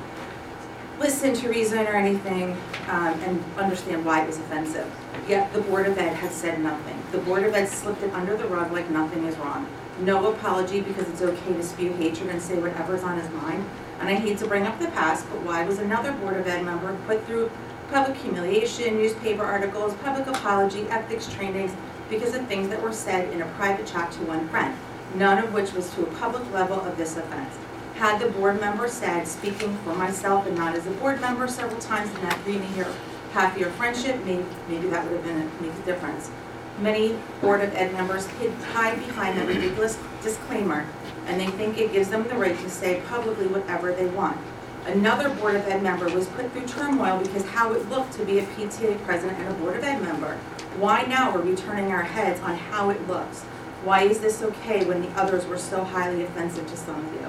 listen 1.00 1.36
to 1.36 1.50
reason 1.50 1.80
or 1.86 1.96
anything 1.96 2.54
um, 2.88 3.20
and 3.22 3.44
understand 3.58 4.04
why 4.04 4.24
it 4.24 4.28
was 4.28 4.40
offensive. 4.40 4.92
Yet 5.28 5.54
the 5.54 5.62
Board 5.62 5.86
of 5.88 5.98
Ed 6.00 6.16
had 6.16 6.32
said 6.32 6.60
nothing. 6.60 6.98
The 7.12 7.20
Board 7.20 7.44
of 7.44 7.54
Ed 7.54 7.68
slipped 7.68 8.02
it 8.02 8.14
under 8.14 8.36
the 8.36 8.48
rug 8.48 8.72
like 8.72 8.90
nothing 8.90 9.26
is 9.26 9.36
wrong. 9.38 9.68
No 10.00 10.32
apology 10.32 10.82
because 10.82 11.08
it's 11.08 11.22
okay 11.22 11.54
to 11.54 11.62
spew 11.64 11.94
hatred 11.94 12.30
and 12.30 12.42
say 12.42 12.58
whatever's 12.58 13.04
on 13.04 13.20
his 13.20 13.30
mind. 13.30 13.64
And 14.02 14.10
I 14.10 14.16
hate 14.16 14.40
to 14.40 14.48
bring 14.48 14.66
up 14.66 14.80
the 14.80 14.88
past, 14.88 15.30
but 15.30 15.44
why 15.44 15.64
was 15.64 15.78
another 15.78 16.12
Board 16.12 16.36
of 16.36 16.48
Ed 16.48 16.66
member 16.66 16.98
put 17.06 17.24
through 17.28 17.52
public 17.92 18.18
humiliation, 18.18 18.98
newspaper 18.98 19.44
articles, 19.44 19.94
public 20.04 20.26
apology, 20.26 20.88
ethics 20.90 21.32
trainings, 21.32 21.72
because 22.10 22.34
of 22.34 22.48
things 22.48 22.68
that 22.70 22.82
were 22.82 22.92
said 22.92 23.32
in 23.32 23.44
a 23.44 23.46
private 23.60 23.86
chat 23.86 24.12
to 24.14 24.20
one 24.24 24.50
friend, 24.50 24.76
none 25.14 25.38
of 25.38 25.54
which 25.54 25.74
was 25.74 25.88
to 25.94 26.02
a 26.02 26.16
public 26.16 26.52
level 26.52 26.82
of 26.82 26.98
this 26.98 27.16
offense. 27.16 27.56
Had 27.94 28.20
the 28.20 28.30
board 28.30 28.60
member 28.60 28.88
said, 28.88 29.28
speaking 29.28 29.78
for 29.84 29.94
myself 29.94 30.48
and 30.48 30.58
not 30.58 30.76
as 30.76 30.88
a 30.88 30.92
board 30.92 31.22
member 31.22 31.48
several 31.48 31.80
times 31.80 32.10
in 32.16 32.22
that 32.22 32.40
three-year, 32.42 32.88
half-year 33.34 33.70
friendship, 33.74 34.18
maybe, 34.26 34.44
maybe 34.68 34.88
that 34.88 35.06
would 35.06 35.14
have 35.14 35.24
been 35.24 35.42
a, 35.44 35.62
made 35.62 35.80
a 35.80 35.86
difference. 35.86 36.32
Many 36.80 37.20
Board 37.40 37.62
of 37.62 37.76
Ed 37.76 37.94
members 37.94 38.26
hid, 38.26 38.52
hide 38.74 38.98
behind 38.98 39.38
that 39.38 39.48
ridiculous 39.48 40.00
disclaimer, 40.24 40.88
and 41.32 41.40
they 41.40 41.48
think 41.48 41.78
it 41.78 41.94
gives 41.94 42.10
them 42.10 42.28
the 42.28 42.36
right 42.36 42.60
to 42.60 42.70
say 42.70 43.02
publicly 43.08 43.48
whatever 43.48 43.94
they 43.94 44.06
want. 44.08 44.38
Another 44.86 45.30
Board 45.36 45.56
of 45.56 45.66
Ed 45.66 45.82
member 45.82 46.10
was 46.10 46.28
put 46.28 46.52
through 46.52 46.68
turmoil 46.68 47.20
because 47.20 47.46
how 47.46 47.72
it 47.72 47.88
looked 47.88 48.12
to 48.14 48.26
be 48.26 48.40
a 48.40 48.46
PTA 48.48 49.02
president 49.06 49.40
and 49.40 49.48
a 49.48 49.54
Board 49.54 49.78
of 49.78 49.84
Ed 49.84 50.02
member. 50.02 50.36
Why 50.78 51.04
now 51.04 51.32
are 51.32 51.40
we 51.40 51.56
turning 51.56 51.94
our 51.94 52.04
heads 52.04 52.42
on 52.42 52.58
how 52.58 52.90
it 52.90 53.08
looks? 53.08 53.44
Why 53.86 54.04
is 54.04 54.20
this 54.20 54.42
okay 54.42 54.84
when 54.84 55.02
the 55.02 55.10
others 55.12 55.46
were 55.46 55.58
so 55.58 55.86
highly 55.86 56.24
offensive 56.24 56.68
to 56.68 56.76
some 56.76 57.06
of 57.06 57.14
you? 57.14 57.28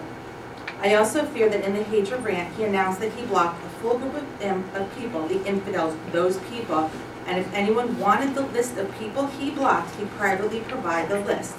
I 0.80 0.94
also 0.94 1.24
fear 1.24 1.48
that 1.48 1.64
in 1.64 1.74
the 1.74 1.84
hatred 1.84 2.24
rant, 2.24 2.56
he 2.56 2.64
announced 2.64 2.98
that 2.98 3.12
he 3.12 3.24
blocked 3.26 3.64
a 3.64 3.68
full 3.68 3.98
group 3.98 4.16
of, 4.16 4.42
um, 4.42 4.64
of 4.74 4.92
people, 4.98 5.28
the 5.28 5.44
infidels, 5.46 5.94
those 6.10 6.38
people, 6.50 6.90
and 7.26 7.38
if 7.38 7.54
anyone 7.54 8.00
wanted 8.00 8.34
the 8.34 8.42
list 8.42 8.76
of 8.78 8.92
people 8.98 9.28
he 9.28 9.50
blocked, 9.50 9.94
he 9.94 10.06
privately 10.06 10.60
provide 10.62 11.08
the 11.08 11.20
list. 11.20 11.54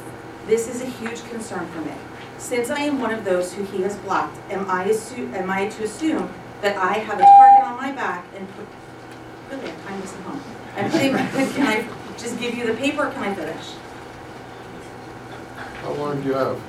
This 0.45 0.67
is 0.67 0.81
a 0.81 0.85
huge 0.85 1.23
concern 1.29 1.67
for 1.67 1.79
me. 1.79 1.93
Since 2.37 2.69
I 2.69 2.81
am 2.81 2.99
one 2.99 3.13
of 3.13 3.23
those 3.25 3.53
who 3.53 3.63
he 3.63 3.81
has 3.83 3.95
blocked, 3.97 4.37
am 4.51 4.69
I, 4.69 4.85
am 5.33 5.49
I 5.49 5.67
to 5.69 5.83
assume 5.83 6.29
that 6.61 6.77
I 6.77 6.93
have 6.93 7.19
a 7.19 7.23
target 7.23 7.63
on 7.65 7.77
my 7.77 7.91
back 7.91 8.25
and 8.35 8.47
put, 8.55 8.65
really, 9.51 9.73
I'm 9.87 10.01
of 10.01 10.21
home. 10.23 10.41
And 10.75 10.91
put- 10.91 11.55
can 11.55 11.67
I 11.67 11.87
just 12.17 12.39
give 12.39 12.55
you 12.55 12.65
the 12.67 12.73
paper, 12.73 13.07
or 13.07 13.11
can 13.11 13.23
I 13.23 13.33
finish? 13.33 13.73
How 15.81 15.91
long 15.93 16.21
do 16.21 16.27
you 16.27 16.33
have? 16.33 16.59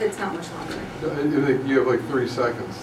It's 0.00 0.18
not 0.18 0.34
much 0.34 0.50
longer. 0.50 0.78
I 1.02 1.14
think 1.46 1.66
You 1.66 1.78
have 1.78 1.86
like 1.88 2.00
three 2.08 2.28
seconds. 2.28 2.78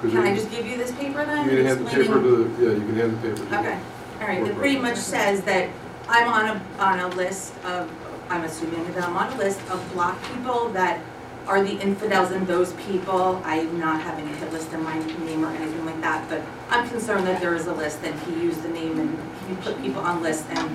Can 0.00 0.18
I 0.18 0.34
just 0.34 0.50
give 0.50 0.66
you 0.66 0.76
this 0.76 0.92
paper 0.92 1.24
then? 1.24 1.48
You 1.48 1.56
can 1.56 1.66
hand 1.66 1.86
the 1.86 1.90
paper 1.90 2.20
to 2.20 2.44
the, 2.44 2.62
yeah, 2.64 2.72
you 2.72 2.80
can 2.86 2.94
hand 2.96 3.12
the 3.16 3.22
paper 3.22 3.36
to 3.36 3.44
the. 3.44 3.58
Okay, 3.60 3.80
all 4.20 4.26
right, 4.26 4.42
it 4.46 4.56
pretty 4.56 4.78
much 4.78 4.96
says 4.98 5.42
that 5.44 5.70
I'm 6.08 6.28
on 6.28 6.56
a, 6.56 6.82
on 6.82 7.00
a 7.00 7.08
list 7.16 7.54
of, 7.64 7.90
I'm 8.28 8.44
assuming 8.44 8.92
that 8.92 9.04
I'm 9.04 9.16
on 9.16 9.32
a 9.32 9.36
list 9.38 9.60
of 9.70 9.92
block 9.92 10.18
people 10.34 10.68
that 10.70 11.00
are 11.46 11.62
the 11.62 11.78
infidels 11.80 12.30
and 12.30 12.46
those 12.46 12.72
people. 12.74 13.40
I'm 13.44 13.78
not 13.78 14.00
having 14.00 14.26
a 14.28 14.32
hit 14.36 14.52
list 14.52 14.72
in 14.72 14.82
my 14.82 14.98
name 14.98 15.44
or 15.44 15.48
anything 15.50 15.84
like 15.84 16.00
that, 16.00 16.28
but 16.28 16.40
I'm 16.70 16.88
concerned 16.88 17.26
that 17.26 17.40
there 17.40 17.54
is 17.54 17.66
a 17.66 17.72
list 17.74 18.00
and 18.02 18.18
he 18.20 18.42
used 18.42 18.62
the 18.62 18.68
name 18.70 18.98
and 18.98 19.18
he 19.48 19.54
put 19.56 19.80
people 19.82 20.00
on 20.00 20.22
lists 20.22 20.46
and 20.50 20.74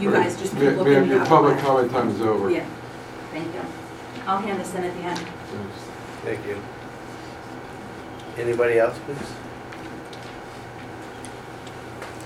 you 0.00 0.10
guys 0.12 0.38
just 0.38 0.52
keep 0.54 0.62
Ma- 0.62 0.70
looking. 0.70 0.92
Ma'am, 0.92 1.08
your 1.08 1.18
the 1.18 1.20
other 1.22 1.28
public 1.28 1.56
way. 1.56 1.62
comment 1.62 1.90
time 1.90 2.08
is 2.10 2.20
over. 2.20 2.50
Yeah, 2.50 2.66
thank 3.32 3.52
you. 3.52 3.60
I'll 4.26 4.38
hand 4.40 4.60
this 4.60 4.74
in 4.74 4.84
at 4.84 4.94
the 4.94 5.00
end. 5.02 5.18
Thank 6.24 6.46
you. 6.46 6.60
Anybody 8.36 8.78
else, 8.78 8.96
please? 9.06 9.18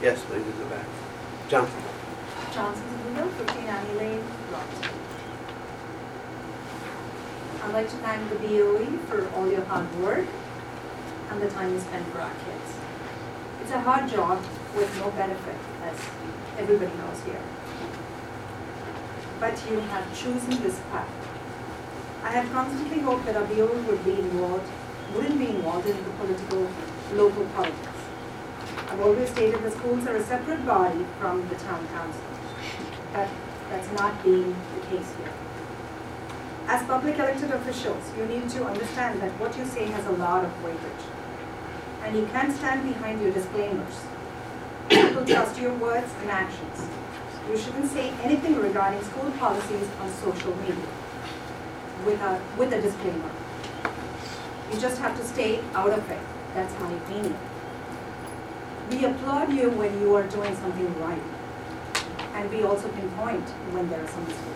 Yes, 0.02 0.20
please, 0.24 0.42
in 0.42 0.58
the 0.58 0.64
back. 0.66 0.84
Johnson. 1.48 1.80
Johnson 2.52 3.04
Window, 3.06 3.28
15 3.28 3.56
Annie 3.64 3.94
Lane, 3.98 4.24
I'd 7.62 7.72
like 7.72 7.88
to 7.90 7.96
thank 7.98 8.28
the 8.28 8.34
BOE 8.34 8.98
for 9.06 9.30
all 9.36 9.48
your 9.48 9.64
hard 9.66 9.86
work 10.00 10.26
and 11.30 11.40
the 11.40 11.48
time 11.48 11.72
you 11.72 11.78
spend 11.78 12.04
for 12.06 12.18
our 12.18 12.34
kids. 12.34 12.74
It's 13.62 13.70
a 13.70 13.80
hard 13.80 14.10
job 14.10 14.42
with 14.74 14.92
no 14.98 15.12
benefit, 15.12 15.54
as 15.84 15.96
everybody 16.58 16.90
knows 16.98 17.22
here. 17.22 17.40
But 19.38 19.62
you 19.70 19.78
have 19.78 20.04
chosen 20.12 20.60
this 20.60 20.80
path. 20.90 21.08
I 22.24 22.30
have 22.30 22.50
constantly 22.50 22.98
hoped 22.98 23.26
that 23.26 23.36
our 23.36 23.44
BOE 23.44 23.80
would 23.82 24.04
be 24.04 24.18
involved, 24.18 24.68
wouldn't 25.14 25.38
be 25.38 25.50
involved 25.50 25.86
in 25.86 25.96
the 25.96 26.10
political, 26.18 26.68
local 27.14 27.44
politics. 27.54 28.00
I've 28.90 29.00
always 29.00 29.30
stated 29.30 29.62
the 29.62 29.70
schools 29.70 30.04
are 30.08 30.16
a 30.16 30.24
separate 30.24 30.66
body 30.66 31.06
from 31.20 31.48
the 31.48 31.54
town 31.54 31.86
council. 31.94 32.22
But 33.12 33.28
that's 33.70 33.90
not 33.92 34.20
being 34.24 34.52
the 34.74 34.80
case 34.88 35.14
here. 35.16 35.31
As 36.66 36.86
public 36.86 37.18
elected 37.18 37.50
officials, 37.50 38.04
you 38.16 38.24
need 38.26 38.48
to 38.50 38.64
understand 38.64 39.20
that 39.20 39.32
what 39.40 39.56
you 39.58 39.64
say 39.64 39.86
has 39.86 40.06
a 40.06 40.12
lot 40.12 40.44
of 40.44 40.50
weightage. 40.62 41.04
And 42.04 42.16
you 42.16 42.26
can't 42.26 42.54
stand 42.56 42.82
behind 42.84 43.20
your 43.20 43.32
disclaimers. 43.32 44.00
People 44.88 45.24
trust 45.24 45.60
your 45.60 45.74
words 45.74 46.10
and 46.20 46.30
actions. 46.30 46.88
You 47.50 47.58
shouldn't 47.58 47.90
say 47.90 48.10
anything 48.22 48.56
regarding 48.56 49.02
school 49.02 49.30
policies 49.32 49.88
on 50.00 50.10
social 50.14 50.54
media 50.56 50.86
with 52.06 52.20
a, 52.20 52.40
with 52.56 52.72
a 52.72 52.80
disclaimer. 52.80 53.30
You 54.72 54.78
just 54.78 55.00
have 55.00 55.16
to 55.18 55.24
stay 55.24 55.60
out 55.74 55.90
of 55.90 56.10
it. 56.10 56.20
That's 56.54 56.78
my 56.80 56.92
opinion. 56.92 57.36
We 58.90 59.04
applaud 59.04 59.52
you 59.52 59.70
when 59.70 60.00
you 60.00 60.14
are 60.14 60.24
doing 60.24 60.54
something 60.56 61.00
right. 61.00 61.22
And 62.34 62.50
we 62.50 62.62
also 62.62 62.88
pinpoint 62.88 63.48
when 63.72 63.88
there 63.90 64.02
are 64.02 64.08
some 64.08 64.24
mistakes. 64.24 64.51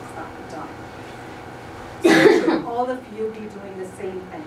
So 2.02 2.43
should 2.43 2.64
all 2.64 2.89
of 2.90 3.01
you 3.16 3.31
be 3.32 3.40
doing 3.40 3.78
the 3.78 3.86
same 3.97 4.20
thing. 4.32 4.44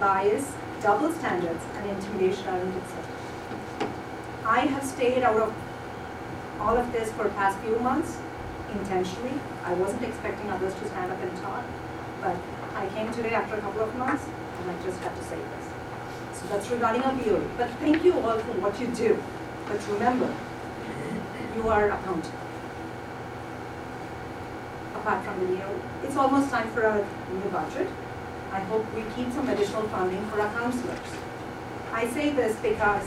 Bias, 0.00 0.52
double 0.82 1.12
standards, 1.12 1.64
and 1.76 1.90
intimidation 1.90 2.46
aren't 2.48 2.76
acceptable. 2.76 3.90
I 4.44 4.60
have 4.60 4.84
stayed 4.84 5.22
out 5.22 5.36
of 5.36 5.54
all 6.60 6.76
of 6.76 6.92
this 6.92 7.10
for 7.12 7.24
the 7.24 7.30
past 7.30 7.58
few 7.60 7.78
months 7.80 8.18
intentionally. 8.72 9.32
I 9.64 9.74
wasn't 9.74 10.02
expecting 10.02 10.50
others 10.50 10.74
to 10.74 10.88
stand 10.88 11.10
up 11.12 11.20
and 11.22 11.36
talk, 11.42 11.64
but 12.20 12.36
I 12.74 12.86
came 12.94 13.12
today 13.12 13.30
after 13.30 13.56
a 13.56 13.60
couple 13.60 13.82
of 13.82 13.94
months, 13.96 14.24
and 14.60 14.70
I 14.70 14.82
just 14.84 15.00
have 15.00 15.16
to 15.16 15.24
say 15.24 15.36
this. 15.36 16.40
So 16.40 16.46
that's 16.48 16.70
regarding 16.70 17.02
our 17.02 17.14
BOE. 17.14 17.48
But 17.56 17.70
thank 17.80 18.04
you 18.04 18.18
all 18.20 18.38
for 18.38 18.60
what 18.60 18.78
you 18.80 18.86
do. 18.88 19.22
But 19.66 19.80
remember, 19.88 20.32
you 21.56 21.68
are 21.68 21.90
accountable. 21.90 22.45
Apart 25.00 25.24
from 25.24 25.38
the 25.40 25.46
new. 25.46 25.62
it's 26.04 26.16
almost 26.16 26.50
time 26.50 26.68
for 26.70 26.84
our 26.84 26.98
new 27.30 27.50
budget. 27.50 27.86
I 28.50 28.60
hope 28.60 28.84
we 28.94 29.02
keep 29.14 29.30
some 29.32 29.48
additional 29.48 29.82
funding 29.88 30.24
for 30.30 30.40
our 30.40 30.52
counselors. 30.54 30.98
I 31.92 32.08
say 32.08 32.30
this 32.30 32.56
because 32.56 33.06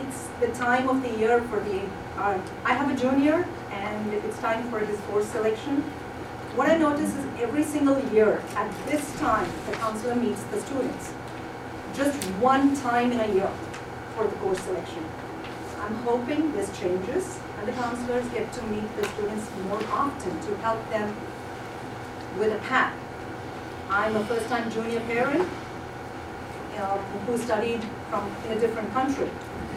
it's 0.00 0.28
the 0.40 0.48
time 0.48 0.88
of 0.88 1.02
the 1.02 1.16
year 1.16 1.40
for 1.42 1.60
the, 1.60 1.82
uh, 2.16 2.38
I 2.64 2.74
have 2.74 2.90
a 2.90 2.96
junior 3.00 3.46
and 3.70 4.12
it's 4.12 4.38
time 4.40 4.68
for 4.70 4.80
his 4.80 4.98
course 5.02 5.26
selection. 5.26 5.82
What 6.56 6.68
I 6.68 6.76
notice 6.78 7.14
is 7.14 7.26
every 7.38 7.62
single 7.62 7.98
year 8.12 8.42
at 8.56 8.86
this 8.86 9.18
time, 9.18 9.50
the 9.66 9.76
counselor 9.76 10.16
meets 10.16 10.42
the 10.44 10.60
students. 10.60 11.12
Just 11.94 12.22
one 12.40 12.76
time 12.76 13.12
in 13.12 13.20
a 13.20 13.34
year 13.34 13.50
for 14.16 14.26
the 14.26 14.34
course 14.36 14.60
selection. 14.60 15.04
I'm 15.80 15.94
hoping 16.02 16.52
this 16.52 16.76
changes 16.78 17.38
the 17.66 17.72
counselors 17.72 18.26
get 18.28 18.52
to 18.52 18.62
meet 18.64 18.96
the 18.96 19.08
students 19.08 19.48
more 19.68 19.82
often 19.90 20.38
to 20.40 20.56
help 20.56 20.88
them 20.90 21.16
with 22.38 22.52
a 22.52 22.58
path. 22.58 22.94
I'm 23.88 24.16
a 24.16 24.24
first-time 24.26 24.70
junior 24.70 25.00
parent 25.00 25.48
um, 26.78 26.98
who 27.26 27.38
studied 27.38 27.82
from 28.10 28.30
in 28.46 28.58
a 28.58 28.60
different 28.60 28.92
country. 28.92 29.30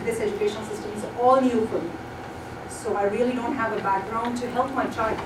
This 0.04 0.20
education 0.20 0.64
system 0.66 0.92
is 0.94 1.06
all 1.20 1.40
new 1.40 1.66
for 1.68 1.80
me. 1.80 1.90
So 2.70 2.96
I 2.96 3.04
really 3.04 3.34
don't 3.34 3.56
have 3.56 3.78
a 3.78 3.82
background 3.82 4.38
to 4.40 4.50
help 4.52 4.74
my 4.74 4.86
child. 4.88 5.20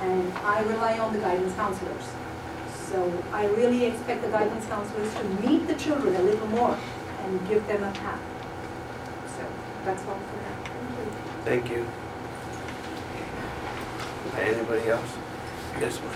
And 0.00 0.32
I 0.38 0.62
rely 0.62 0.98
on 0.98 1.12
the 1.12 1.18
guidance 1.18 1.54
counselors. 1.54 2.08
So 2.90 3.24
I 3.32 3.46
really 3.46 3.84
expect 3.84 4.22
the 4.22 4.28
guidance 4.28 4.66
counselors 4.66 5.12
to 5.14 5.24
meet 5.46 5.66
the 5.66 5.74
children 5.74 6.16
a 6.16 6.22
little 6.22 6.46
more 6.48 6.76
and 7.24 7.48
give 7.48 7.66
them 7.66 7.84
a 7.84 7.92
path. 7.92 8.20
So 9.36 9.46
that's 9.84 10.04
all 10.06 10.18
for. 10.18 10.41
Thank 11.44 11.70
you. 11.70 11.86
Anybody 14.38 14.88
else? 14.88 15.16
Yes, 15.80 16.00
ma'am. 16.00 16.14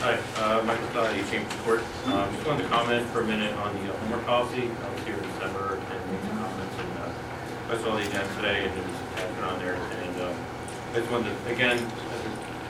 Hi, 0.00 0.16
uh, 0.40 0.64
Michael 0.64 0.88
Doherty, 0.94 1.22
Chamber 1.30 1.54
Court. 1.62 1.82
Um, 2.06 2.32
Just 2.34 2.46
wanted 2.46 2.62
to 2.62 2.68
comment 2.70 3.06
for 3.08 3.20
a 3.20 3.24
minute 3.24 3.52
on 3.56 3.74
the 3.74 3.92
homework 3.92 4.24
policy. 4.24 4.70
I 4.70 4.94
was 4.94 5.02
here 5.04 5.14
in 5.16 5.22
December 5.22 5.76
and 5.76 6.10
made 6.10 6.22
some 6.24 6.38
comments, 6.38 6.76
and 6.80 6.92
uh, 6.98 7.72
I 7.72 7.76
saw 7.84 7.96
the 7.96 8.02
agenda 8.08 8.34
today, 8.36 8.64
and 8.64 8.72
there 8.76 9.28
was 9.28 9.44
on 9.44 9.58
there. 9.60 9.74
And 9.76 10.16
uh, 10.20 10.32
I 10.92 10.94
just 10.96 11.10
wanted 11.12 11.36
to, 11.36 11.52
again, 11.52 11.78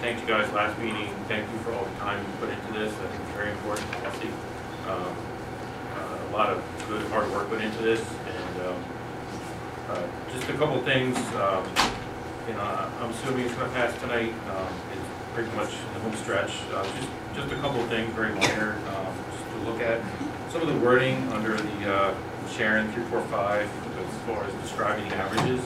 thank 0.01 0.21
you 0.21 0.27
guys 0.27 0.53
last 0.53 0.77
meeting. 0.81 1.15
Thank 1.29 1.51
you 1.53 1.59
for 1.61 1.73
all 1.73 1.85
the 1.85 1.97
time 2.01 2.19
you 2.19 2.33
put 2.41 2.51
into 2.51 2.73
this. 2.73 2.93
I 2.93 3.07
think 3.07 3.23
it's 3.23 3.33
very 3.37 3.51
important 3.53 3.91
policy. 3.93 4.29
Um, 4.91 5.15
uh, 5.95 6.31
A 6.31 6.33
lot 6.35 6.51
of 6.51 6.63
good, 6.89 7.07
hard 7.13 7.31
work 7.31 7.49
went 7.51 7.63
into 7.63 7.83
this, 7.83 8.03
and 8.27 8.67
um, 8.67 8.85
uh, 9.91 10.03
just 10.33 10.49
a 10.49 10.55
couple 10.55 10.81
things. 10.83 11.17
um, 11.37 11.65
You 12.49 12.55
know, 12.55 12.89
I'm 13.01 13.11
assuming 13.11 13.47
it's 13.47 13.55
to 13.55 13.69
pass 13.69 13.93
tonight. 14.01 14.33
Um, 14.51 14.73
It's 14.93 15.09
pretty 15.35 15.51
much 15.57 15.71
the 15.95 16.01
home 16.01 16.17
stretch. 16.17 16.53
Uh, 16.75 16.83
Just, 16.97 17.09
just 17.35 17.53
a 17.53 17.57
couple 17.57 17.83
things, 17.87 18.13
very 18.15 18.35
minor, 18.35 18.75
um, 18.95 19.13
just 19.31 19.45
to 19.53 19.71
look 19.71 19.81
at. 19.81 20.01
Some 20.51 20.63
of 20.63 20.69
the 20.69 20.79
wording 20.85 21.17
under 21.33 21.57
the 21.57 21.95
uh, 21.95 22.15
Sharon 22.51 22.91
345, 22.93 23.63
as 23.63 24.15
far 24.27 24.43
as 24.45 24.53
describing 24.63 25.09
the 25.09 25.15
averages, 25.17 25.63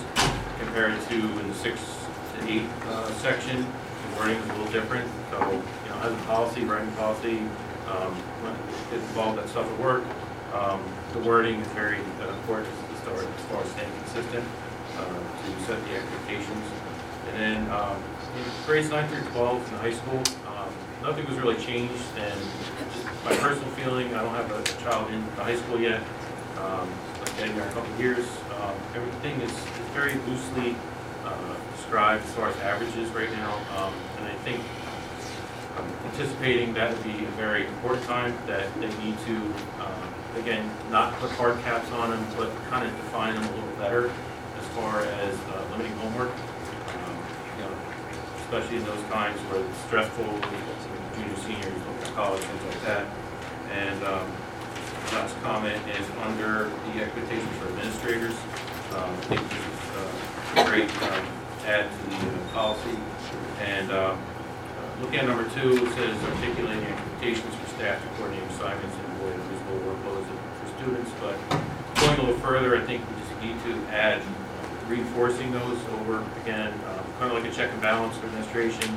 compared 0.60 1.01
to 1.09 1.14
in 1.14 1.48
the 1.48 1.55
six 1.55 1.80
to 2.38 2.48
eight 2.52 2.66
uh, 2.88 3.10
section, 3.14 3.62
the 3.64 4.18
wording 4.20 4.36
is 4.36 4.44
a 4.51 4.52
little 4.52 4.72
different. 4.72 5.09
So, 5.30 5.38
you 5.40 5.88
know, 5.90 5.98
as 6.02 6.12
a 6.12 6.22
policy, 6.26 6.64
writing 6.64 6.92
policy, 6.92 7.38
um, 7.88 8.12
when 8.44 8.52
I 8.52 8.90
get 8.90 9.01
involved 9.01 9.38
in 9.38 9.44
that 9.44 9.51
stuff 9.51 9.66
at 9.70 9.78
work, 9.80 10.05
um, 10.52 10.82
the 11.14 11.20
wording 11.20 11.60
is 11.60 11.68
very 11.68 11.98
uh, 12.20 12.28
important 12.28 12.68
as 13.12 13.44
far 13.51 13.62
as 13.62 13.70
staying 13.70 13.90
consistent 14.05 14.44
uh, 14.97 15.05
to 15.05 15.64
set 15.66 15.85
the 15.85 15.97
expectations. 15.97 16.64
And 17.28 17.40
then 17.40 17.70
um, 17.70 17.97
in 18.36 18.44
grades 18.66 18.90
nine 18.90 19.09
through 19.09 19.24
12 19.32 19.72
in 19.72 19.78
high 19.78 19.93
school, 19.93 20.22
um, 20.48 20.68
nothing 21.02 21.26
was 21.26 21.36
really 21.36 21.56
changed. 21.56 22.05
And 22.16 22.40
just 22.93 23.05
my 23.24 23.35
personal 23.36 23.70
feeling, 23.70 24.14
I 24.14 24.22
don't 24.22 24.35
have 24.35 24.51
a 24.51 24.62
child 24.82 25.10
in 25.10 25.24
the 25.36 25.44
high 25.44 25.56
school 25.56 25.81
yet, 25.81 26.02
um, 26.59 26.89
getting 27.39 27.56
there 27.56 27.68
a 27.68 27.72
couple 27.72 27.94
years. 27.98 28.26
Um, 28.60 28.74
everything 28.94 29.40
is, 29.40 29.51
is 29.51 29.89
very 29.93 30.14
loosely 30.14 30.76
uh, 31.24 31.55
described 31.76 32.24
as 32.24 32.32
far 32.32 32.48
as 32.48 32.56
averages 32.59 33.10
right 33.10 33.31
now. 33.32 33.55
Um, 33.76 33.94
and 34.18 34.26
I 34.28 34.35
think 34.44 34.60
I'm 35.76 36.10
anticipating 36.10 36.74
that 36.74 36.93
would 36.93 37.05
be 37.05 37.24
a 37.24 37.31
very 37.31 37.66
important 37.66 38.05
time 38.06 38.36
that 38.47 38.72
they 38.81 38.89
need 39.05 39.18
to, 39.26 39.36
um, 39.81 40.14
again, 40.36 40.70
not 40.90 41.15
put 41.20 41.31
hard 41.32 41.61
caps 41.62 41.90
on 41.93 42.11
them, 42.11 42.27
but 42.36 42.51
kind 42.70 42.86
of 42.86 42.94
define 42.97 43.35
them 43.35 43.44
a 43.44 43.51
little 43.51 43.77
better 43.78 44.11
as 44.59 44.66
far 44.74 45.02
as 45.02 45.35
uh, 45.35 45.65
limiting 45.73 45.93
homework. 45.98 46.31
Um, 46.31 47.16
You 47.59 47.65
know, 47.65 47.74
especially 48.44 48.77
in 48.78 48.85
those 48.85 49.02
times 49.11 49.39
where 49.48 49.61
it's 49.65 49.78
stressful, 49.86 50.24
junior, 50.24 51.36
seniors, 51.47 51.78
looking 51.86 52.02
at 52.02 52.15
college, 52.15 52.43
things 52.43 52.65
like 52.74 52.82
that. 52.85 53.06
And 53.73 54.05
um, 54.05 54.27
last 55.12 55.35
comment 55.43 55.81
is 55.98 56.06
under 56.23 56.70
the 56.93 57.02
expectations 57.02 57.51
for 57.59 57.69
administrators. 57.69 58.35
Um, 58.94 59.11
I 59.11 59.24
think 59.27 59.43
this 59.51 59.59
is 59.59 59.82
uh, 59.98 60.62
a 60.62 60.65
great 60.70 60.90
um, 61.02 61.27
add 61.66 61.86
to 61.90 62.11
the 62.11 62.16
uh, 62.16 62.48
policy. 62.52 62.97
And 63.62 63.90
um, 63.90 64.19
uh, 64.19 65.02
looking 65.02 65.19
at 65.19 65.27
number 65.27 65.48
two, 65.51 65.82
it 65.82 65.90
says 65.94 66.15
articulating 66.31 66.85
expectations 66.85 67.55
for 67.55 67.66
staff 67.74 68.02
to 68.02 68.09
coordinate 68.19 68.47
assignments 68.51 68.94
and 68.94 69.06
avoid 69.19 69.35
unreasonable 69.35 69.81
workloads 69.90 70.27
for 70.61 70.66
students. 70.85 71.11
But 71.20 71.36
going 71.97 72.19
a 72.19 72.23
little 72.23 72.40
further, 72.40 72.77
I 72.77 72.85
think 72.85 73.02
we 73.09 73.16
just 73.24 73.40
need 73.40 73.56
to 73.65 73.90
add 73.90 74.20
reinforcing 74.89 75.51
those 75.51 75.78
over, 76.01 76.23
again, 76.43 76.73
kind 77.19 77.32
of 77.32 77.43
like 77.43 77.51
a 77.51 77.55
check 77.55 77.73
and 77.73 77.81
balance 77.81 78.16
for 78.19 78.27
administration, 78.27 78.89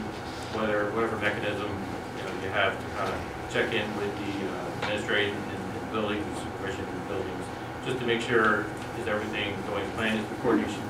whether, 0.52 0.92
whatever 0.92 1.16
mechanism, 1.18 1.72
you 2.18 2.24
know, 2.24 2.44
you 2.44 2.50
have 2.50 2.78
to 2.78 2.86
kind 2.98 3.14
of 3.14 3.20
check 3.54 3.74
in 3.74 3.88
with 3.96 4.12
the 4.20 4.34
uh, 4.52 4.84
administrating 4.84 5.34
and 5.34 5.68
and 5.88 5.92
building, 5.92 6.24
supervision 6.36 6.84
of 6.84 7.08
buildings, 7.08 7.46
just 7.86 8.00
to 8.00 8.06
make 8.06 8.22
sure, 8.22 8.66
is 9.00 9.08
everything 9.08 9.56
going 9.68 9.86
as 9.86 9.92
planned, 9.94 10.20
is 10.20 10.28
the 10.28 10.36
coordination 10.36 10.82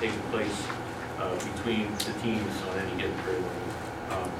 taking 0.00 0.20
place 0.30 0.66
uh, 1.18 1.34
between 1.34 1.90
the 1.98 2.12
teams 2.22 2.62
on 2.68 2.78
any 2.78 3.02
given 3.02 3.16
grade 3.24 3.42
level. 3.42 3.64
Um, 4.10 4.30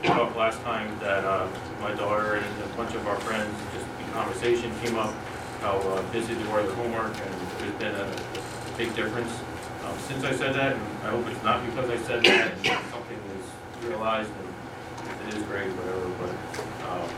we 0.00 0.08
Talked 0.08 0.36
last 0.36 0.60
time 0.62 0.96
that 1.00 1.24
uh, 1.24 1.48
my 1.80 1.92
daughter 1.94 2.36
and 2.36 2.62
a 2.62 2.76
bunch 2.76 2.94
of 2.94 3.06
our 3.06 3.18
friends, 3.20 3.54
just 3.74 3.87
conversation 4.12 4.72
came 4.82 4.96
up, 4.96 5.12
how 5.60 5.76
uh, 5.78 6.02
busy 6.12 6.34
they 6.34 6.52
were 6.52 6.62
with 6.62 6.74
homework, 6.74 7.14
and 7.16 7.34
there's 7.58 7.74
been 7.74 7.94
a 7.94 8.08
big 8.76 8.94
difference. 8.94 9.32
Um, 9.84 9.98
Since 9.98 10.24
I 10.24 10.32
said 10.34 10.54
that, 10.54 10.74
and 10.76 10.82
I 11.04 11.10
hope 11.10 11.26
it's 11.28 11.42
not 11.42 11.64
because 11.66 11.90
I 11.90 11.96
said 11.96 12.24
that, 12.24 12.52
and 12.52 12.64
something 12.90 13.18
was 13.32 13.84
realized, 13.84 14.30
and 14.30 15.28
it 15.28 15.34
is 15.34 15.42
great, 15.44 15.68
whatever, 15.72 16.08
but, 16.20 16.34
um, 16.90 17.08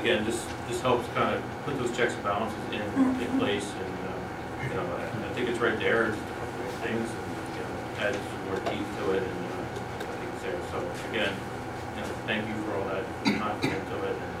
again, 0.00 0.24
this, 0.24 0.46
this 0.68 0.80
helps 0.80 1.08
kind 1.14 1.34
of 1.34 1.42
put 1.64 1.78
those 1.78 1.96
checks 1.96 2.14
and 2.14 2.22
balances 2.24 2.58
in, 2.70 2.82
in 3.20 3.38
place, 3.38 3.72
and, 3.72 3.94
uh, 4.06 4.62
you 4.62 4.74
know, 4.74 4.86
I 4.96 5.04
I 5.26 5.38
think 5.38 5.48
it's 5.48 5.58
right 5.58 5.78
there, 5.78 6.06
it's 6.06 6.16
of 6.16 6.74
things, 6.80 7.08
and, 7.10 7.28
you 7.56 7.62
know, 7.62 8.06
add 8.08 8.14
some 8.14 8.42
more 8.48 8.60
teeth 8.72 8.88
to 8.98 9.10
it, 9.12 9.22
and, 9.22 9.40
uh, 9.52 9.58
I 10.00 10.14
think 10.16 10.30
it's 10.34 10.42
there, 10.42 10.60
so, 10.70 10.78
again, 11.10 11.34
you 11.94 12.00
know, 12.02 12.08
thank 12.26 12.46
you 12.48 12.54
for 12.64 12.74
all 12.76 12.84
that 12.88 13.04
content 13.24 13.88
of 13.92 14.04
it, 14.04 14.16
and, 14.24 14.34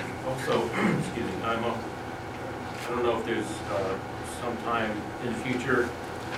uh, 0.00 0.09
also, 0.30 0.64
excuse 0.98 1.26
me, 1.26 1.42
I'm, 1.44 1.64
I 1.64 1.76
don't 2.88 3.02
know 3.02 3.18
if 3.18 3.26
there's, 3.26 3.50
uh, 3.72 3.98
some 4.40 4.56
time 4.58 4.90
in 5.24 5.32
the 5.32 5.38
future, 5.40 5.86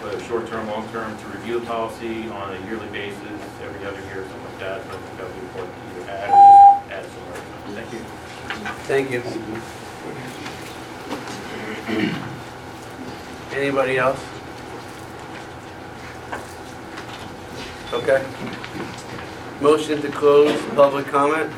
whether 0.02 0.20
short-term, 0.24 0.66
long-term, 0.66 1.16
to 1.16 1.26
review 1.26 1.60
the 1.60 1.66
policy 1.66 2.28
on 2.30 2.54
a 2.54 2.66
yearly 2.66 2.88
basis, 2.88 3.40
every 3.62 3.86
other 3.86 4.00
year, 4.06 4.24
something 4.28 4.44
like 4.44 4.58
that, 4.58 4.88
but 4.88 4.96
I 4.96 5.00
think 5.00 5.18
that 5.18 5.26
would 5.26 5.34
be 5.34 5.40
important 5.40 5.74
to 5.74 5.80
either 6.00 6.10
add 6.10 6.30
or 6.30 6.40
just 6.80 6.92
add 6.92 7.06
somewhere, 7.14 7.40
thank 7.76 7.92
you. 7.92 8.00
Thank 8.90 9.10
you. 9.12 9.22
Anybody 13.54 13.98
else? 13.98 14.20
Okay. 17.92 18.24
Motion 19.60 20.00
to 20.02 20.08
close 20.08 20.60
public 20.74 21.06
comment? 21.06 21.52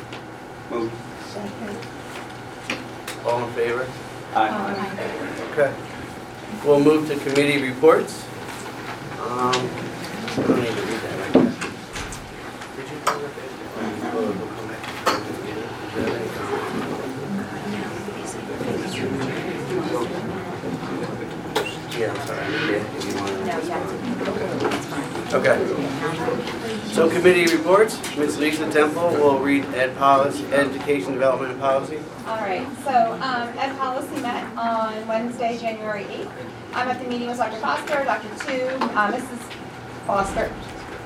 All 3.25 3.43
in 3.47 3.53
favor? 3.53 3.87
Aye. 4.35 5.47
Okay. 5.51 5.73
We'll 6.65 6.79
move 6.79 7.07
to 7.07 7.15
committee 7.17 7.61
reports. 7.69 8.23
Um, 9.19 9.51
I 9.51 9.53
don't 10.35 10.59
need 10.59 10.67
to 10.67 10.81
read 10.81 10.99
that 10.99 11.19
right 11.19 11.33
there. 11.33 11.43
Did 12.75 12.91
you 12.91 12.97
go 13.05 13.17
with 13.17 13.37
it? 13.37 13.49
Oh, 14.13 14.31
we'll 14.37 14.47
come 14.47 14.67
back. 14.67 15.95
Yeah, 21.97 22.11
I'm 22.11 22.27
sorry. 22.27 22.39
I 22.41 22.49
need 22.49 22.69
it 22.75 22.83
if 22.97 23.05
you 23.05 23.15
want 23.15 23.29
to- 25.31 25.37
Okay. 25.37 26.54
So 26.95 27.09
committee 27.09 27.53
reports, 27.53 27.99
Ms. 28.15 28.39
Lisa 28.39 28.71
Temple 28.71 29.09
will 29.15 29.37
read 29.39 29.65
ed 29.75 29.97
policy, 29.97 30.45
education 30.53 31.11
development 31.11 31.51
and 31.51 31.59
policy. 31.59 31.99
All 32.25 32.37
right, 32.37 32.65
so 32.85 33.11
um, 33.21 33.49
Ed 33.57 33.77
Policy 33.77 34.21
met 34.21 34.45
on 34.55 35.05
Wednesday, 35.05 35.57
January 35.57 36.05
8th. 36.05 36.31
I'm 36.73 36.87
at 36.87 37.03
the 37.03 37.09
meeting 37.09 37.27
with 37.27 37.37
Dr. 37.37 37.57
Foster, 37.57 38.01
Dr. 38.05 38.29
Tu, 38.45 38.63
uh, 38.95 39.11
Mrs. 39.11 39.39
Foster, 40.07 40.49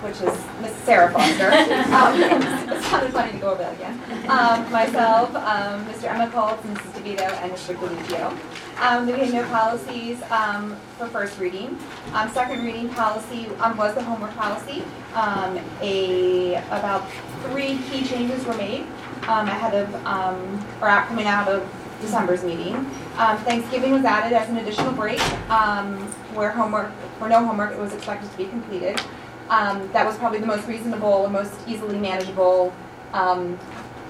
which 0.01 0.15
is 0.21 0.35
Mrs. 0.61 0.85
Sarah 0.85 1.11
Foster. 1.11 1.49
Um, 1.89 2.21
It 2.21 2.83
sounded 2.83 3.11
funny 3.11 3.31
to 3.33 3.37
go 3.37 3.51
over 3.51 3.63
that 3.63 3.73
again. 3.73 3.99
Um, 4.29 4.71
Myself, 4.71 5.35
um, 5.35 5.85
Mr. 5.87 6.07
Emigholz, 6.09 6.59
Mrs. 6.61 6.91
DeVito, 6.93 7.27
and 7.41 7.51
Mr. 7.51 7.75
Galluccio. 7.75 8.37
Um, 8.81 9.07
We 9.07 9.13
had 9.13 9.33
no 9.33 9.43
policies 9.49 10.21
um, 10.31 10.75
for 10.97 11.07
first 11.07 11.39
reading. 11.39 11.77
Um, 12.13 12.29
Second 12.29 12.63
reading 12.63 12.89
policy 12.89 13.47
um, 13.59 13.75
was 13.77 13.93
the 13.95 14.03
homework 14.03 14.35
policy. 14.35 14.83
Um, 15.13 15.59
A, 15.81 16.55
about 16.71 17.03
three 17.43 17.79
key 17.89 18.03
changes 18.05 18.45
were 18.45 18.55
made 18.55 18.85
um, 19.27 19.47
ahead 19.47 19.75
of, 19.75 19.93
um, 20.05 20.65
or 20.81 20.87
out, 20.87 21.07
coming 21.07 21.25
out 21.27 21.47
of 21.47 21.67
December's 22.01 22.43
meeting. 22.43 22.75
Um, 23.17 23.37
Thanksgiving 23.39 23.91
was 23.91 24.05
added 24.05 24.33
as 24.35 24.47
an 24.49 24.57
additional 24.57 24.93
break, 24.93 25.19
um, 25.49 25.97
where 26.33 26.51
homework, 26.51 26.89
where 27.19 27.29
no 27.29 27.45
homework 27.45 27.77
was 27.77 27.93
expected 27.93 28.31
to 28.31 28.37
be 28.37 28.45
completed. 28.45 29.01
Um, 29.49 29.89
that 29.93 30.05
was 30.05 30.15
probably 30.17 30.39
the 30.39 30.45
most 30.45 30.67
reasonable 30.67 31.23
and 31.23 31.33
most 31.33 31.53
easily 31.67 31.97
manageable, 31.97 32.71
um, 33.13 33.57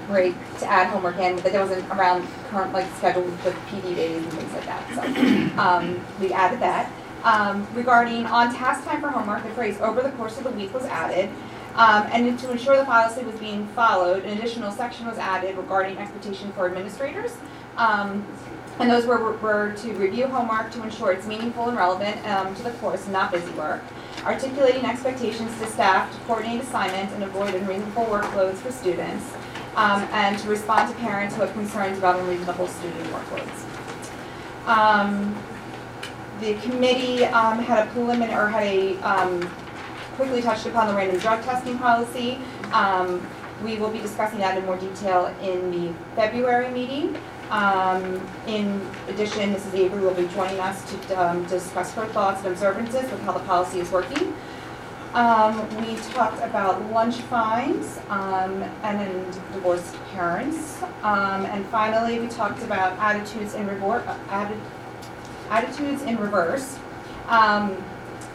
break 0.08 0.36
to 0.60 0.66
add 0.66 0.88
homework 0.88 1.18
in, 1.18 1.38
that 1.38 1.54
it 1.54 1.60
wasn't 1.60 1.88
around 1.92 2.28
current, 2.50 2.74
like, 2.74 2.88
scheduled 2.98 3.30
with 3.46 3.56
PD 3.68 3.96
days 3.96 4.18
and 4.24 4.34
things 4.34 4.54
like 4.54 4.66
that, 4.66 4.84
so, 4.94 5.62
um, 5.62 6.00
we 6.20 6.34
added 6.34 6.60
that. 6.60 6.92
Um, 7.24 7.68
regarding 7.74 8.26
on-task 8.26 8.84
time 8.86 9.02
for 9.02 9.10
homework, 9.10 9.44
the 9.44 9.50
phrase 9.52 9.80
over 9.82 10.02
the 10.02 10.12
course 10.12 10.38
of 10.38 10.44
the 10.44 10.52
week 10.52 10.74
was 10.74 10.86
added. 10.86 11.30
Um, 11.76 12.08
and 12.12 12.38
to 12.40 12.52
ensure 12.52 12.76
the 12.76 12.84
policy 12.84 13.24
was 13.24 13.36
being 13.36 13.68
followed, 13.68 14.26
an 14.26 14.38
additional 14.38 14.72
section 14.72 15.06
was 15.06 15.18
added 15.18 15.56
regarding 15.58 15.98
expectation 15.98 16.52
for 16.54 16.66
administrators. 16.66 17.38
Um, 17.78 18.26
and 18.80 18.90
those 18.90 19.06
were, 19.06 19.34
were 19.38 19.74
to 19.78 19.94
review 19.94 20.28
homework 20.28 20.72
to 20.72 20.84
ensure 20.84 21.12
it's 21.12 21.28
meaningful 21.28 21.68
and 21.68 21.78
relevant 21.78 22.16
to 22.58 22.64
the 22.64 22.72
course, 22.72 23.08
not 23.08 23.32
busy 23.32 23.52
work. 23.52 23.82
Articulating 24.26 24.86
expectations 24.86 25.58
to 25.60 25.68
staff 25.68 26.12
to 26.14 26.20
coordinate 26.26 26.62
assignments 26.62 27.14
and 27.14 27.24
avoid 27.24 27.56
unreasonable 27.56 28.06
workloads 28.06 28.56
for 28.56 28.72
students. 28.72 29.26
Um, 29.76 30.02
and 30.12 30.38
to 30.40 30.50
respond 30.50 30.94
to 30.94 31.00
parents 31.00 31.36
who 31.36 31.42
have 31.42 31.54
concerns 31.54 31.98
about 31.98 32.20
unreasonable 32.20 32.68
student 32.68 33.06
workloads. 33.08 34.68
Um, 34.68 35.36
the 36.42 36.56
committee 36.56 37.26
um, 37.26 37.60
had 37.60 37.88
a 37.88 37.92
preliminary, 37.92 38.34
or 38.34 38.48
had 38.50 38.64
a, 38.64 38.98
um, 38.98 39.42
quickly 40.16 40.42
touched 40.42 40.66
upon 40.66 40.88
the 40.88 40.94
random 40.94 41.20
drug 41.20 41.44
testing 41.44 41.78
policy. 41.78 42.40
Um, 42.74 43.26
We 43.64 43.76
will 43.76 43.92
be 43.92 44.00
discussing 44.00 44.40
that 44.40 44.58
in 44.58 44.66
more 44.66 44.78
detail 44.78 45.36
in 45.42 45.70
the 45.72 45.94
February 46.16 46.72
meeting. 46.72 47.18
Um, 47.50 48.22
In 48.48 48.80
addition, 49.08 49.54
Mrs. 49.54 49.74
Avery 49.74 50.02
will 50.02 50.14
be 50.14 50.28
joining 50.28 50.60
us 50.60 50.84
to 51.08 51.14
um, 51.22 51.44
discuss 51.46 51.94
her 51.94 52.06
thoughts 52.08 52.40
and 52.44 52.48
observances 52.54 53.10
with 53.10 53.22
how 53.24 53.32
the 53.32 53.40
policy 53.42 53.80
is 53.80 53.92
working. 53.92 54.34
Um, 55.14 55.68
We 55.78 55.96
talked 56.14 56.44
about 56.44 56.84
lunch 56.92 57.16
fines 57.16 58.00
um, 58.10 58.62
and 58.84 59.00
then 59.00 59.26
divorced 59.54 59.96
parents. 60.14 60.82
Um, 61.04 61.46
And 61.46 61.66
finally, 61.68 62.20
we 62.20 62.28
talked 62.28 62.62
about 62.64 62.98
attitudes 63.00 63.56
in 63.56 63.68
revor- 63.68 64.04
atti- 64.30 64.60
attitudes 65.50 66.04
in 66.04 66.18
reverse. 66.20 66.78
Um, 67.28 67.76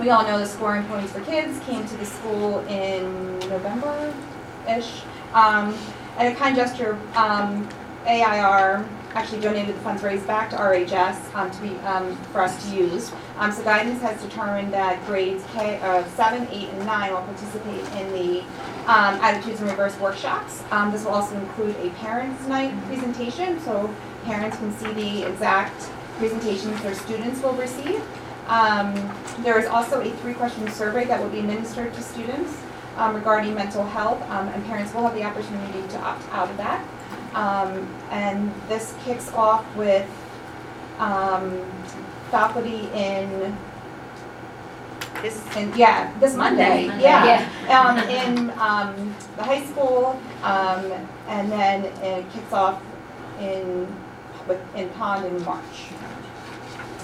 we 0.00 0.10
all 0.10 0.24
know 0.24 0.38
the 0.38 0.46
scoring 0.46 0.82
points 0.86 1.12
for 1.12 1.20
kids 1.20 1.60
came 1.66 1.86
to 1.86 1.96
the 1.96 2.04
school 2.06 2.58
in 2.66 3.38
November-ish. 3.48 5.02
Um, 5.34 5.72
and 6.18 6.32
a 6.32 6.36
kind 6.36 6.56
gesture, 6.56 6.98
um, 7.14 7.68
AIR 8.06 8.84
actually 9.14 9.40
donated 9.40 9.74
the 9.74 9.80
funds 9.80 10.02
raised 10.02 10.26
back 10.26 10.50
to 10.50 10.56
RHS 10.56 11.34
um, 11.34 11.50
to 11.50 11.62
be, 11.62 11.68
um, 11.86 12.16
for 12.32 12.40
us 12.40 12.62
to 12.64 12.76
use. 12.76 13.12
Um, 13.38 13.52
so 13.52 13.62
guidance 13.62 14.00
has 14.02 14.20
determined 14.20 14.72
that 14.72 15.04
grades 15.06 15.44
K, 15.52 15.78
uh, 15.80 16.04
seven, 16.10 16.46
eight, 16.50 16.68
and 16.68 16.84
nine 16.84 17.12
will 17.12 17.22
participate 17.22 17.80
in 18.00 18.12
the 18.12 18.40
um, 18.86 19.14
attitudes 19.22 19.60
and 19.60 19.70
reverse 19.70 19.98
workshops. 19.98 20.62
Um, 20.70 20.90
this 20.90 21.04
will 21.04 21.12
also 21.12 21.36
include 21.36 21.76
a 21.76 21.90
parents' 21.90 22.46
night 22.46 22.74
presentation, 22.86 23.60
so 23.60 23.94
parents 24.24 24.56
can 24.58 24.72
see 24.72 24.92
the 24.92 25.28
exact 25.28 25.90
presentations 26.18 26.80
their 26.82 26.94
students 26.94 27.40
will 27.42 27.54
receive. 27.54 28.02
Um, 28.48 28.94
there 29.38 29.58
is 29.58 29.66
also 29.66 30.00
a 30.02 30.10
three-question 30.10 30.70
survey 30.70 31.04
that 31.06 31.20
will 31.20 31.30
be 31.30 31.38
administered 31.38 31.94
to 31.94 32.02
students 32.02 32.60
um, 32.96 33.14
regarding 33.14 33.54
mental 33.54 33.84
health, 33.84 34.20
um, 34.30 34.48
and 34.48 34.64
parents 34.66 34.92
will 34.92 35.02
have 35.02 35.14
the 35.14 35.22
opportunity 35.22 35.86
to 35.88 35.98
opt 36.00 36.30
out 36.32 36.50
of 36.50 36.56
that. 36.58 36.84
Um, 37.34 37.88
and 38.10 38.52
this 38.68 38.94
kicks 39.04 39.32
off 39.32 39.64
with 39.76 40.08
um, 40.98 41.60
faculty 42.30 42.88
in 42.94 43.56
this, 45.20 45.56
in, 45.56 45.72
yeah, 45.76 46.16
this 46.20 46.34
Monday, 46.34 46.86
Monday. 46.88 47.02
yeah, 47.02 47.48
um, 47.70 47.98
in 48.08 48.50
um, 48.58 49.14
the 49.36 49.42
high 49.42 49.64
school, 49.64 50.20
um, 50.42 50.92
and 51.28 51.50
then 51.50 51.84
it 52.02 52.30
kicks 52.32 52.52
off 52.52 52.82
in 53.40 53.86
with 54.46 54.60
in 54.76 54.88
Pond 54.90 55.24
in 55.26 55.42
March. 55.44 55.88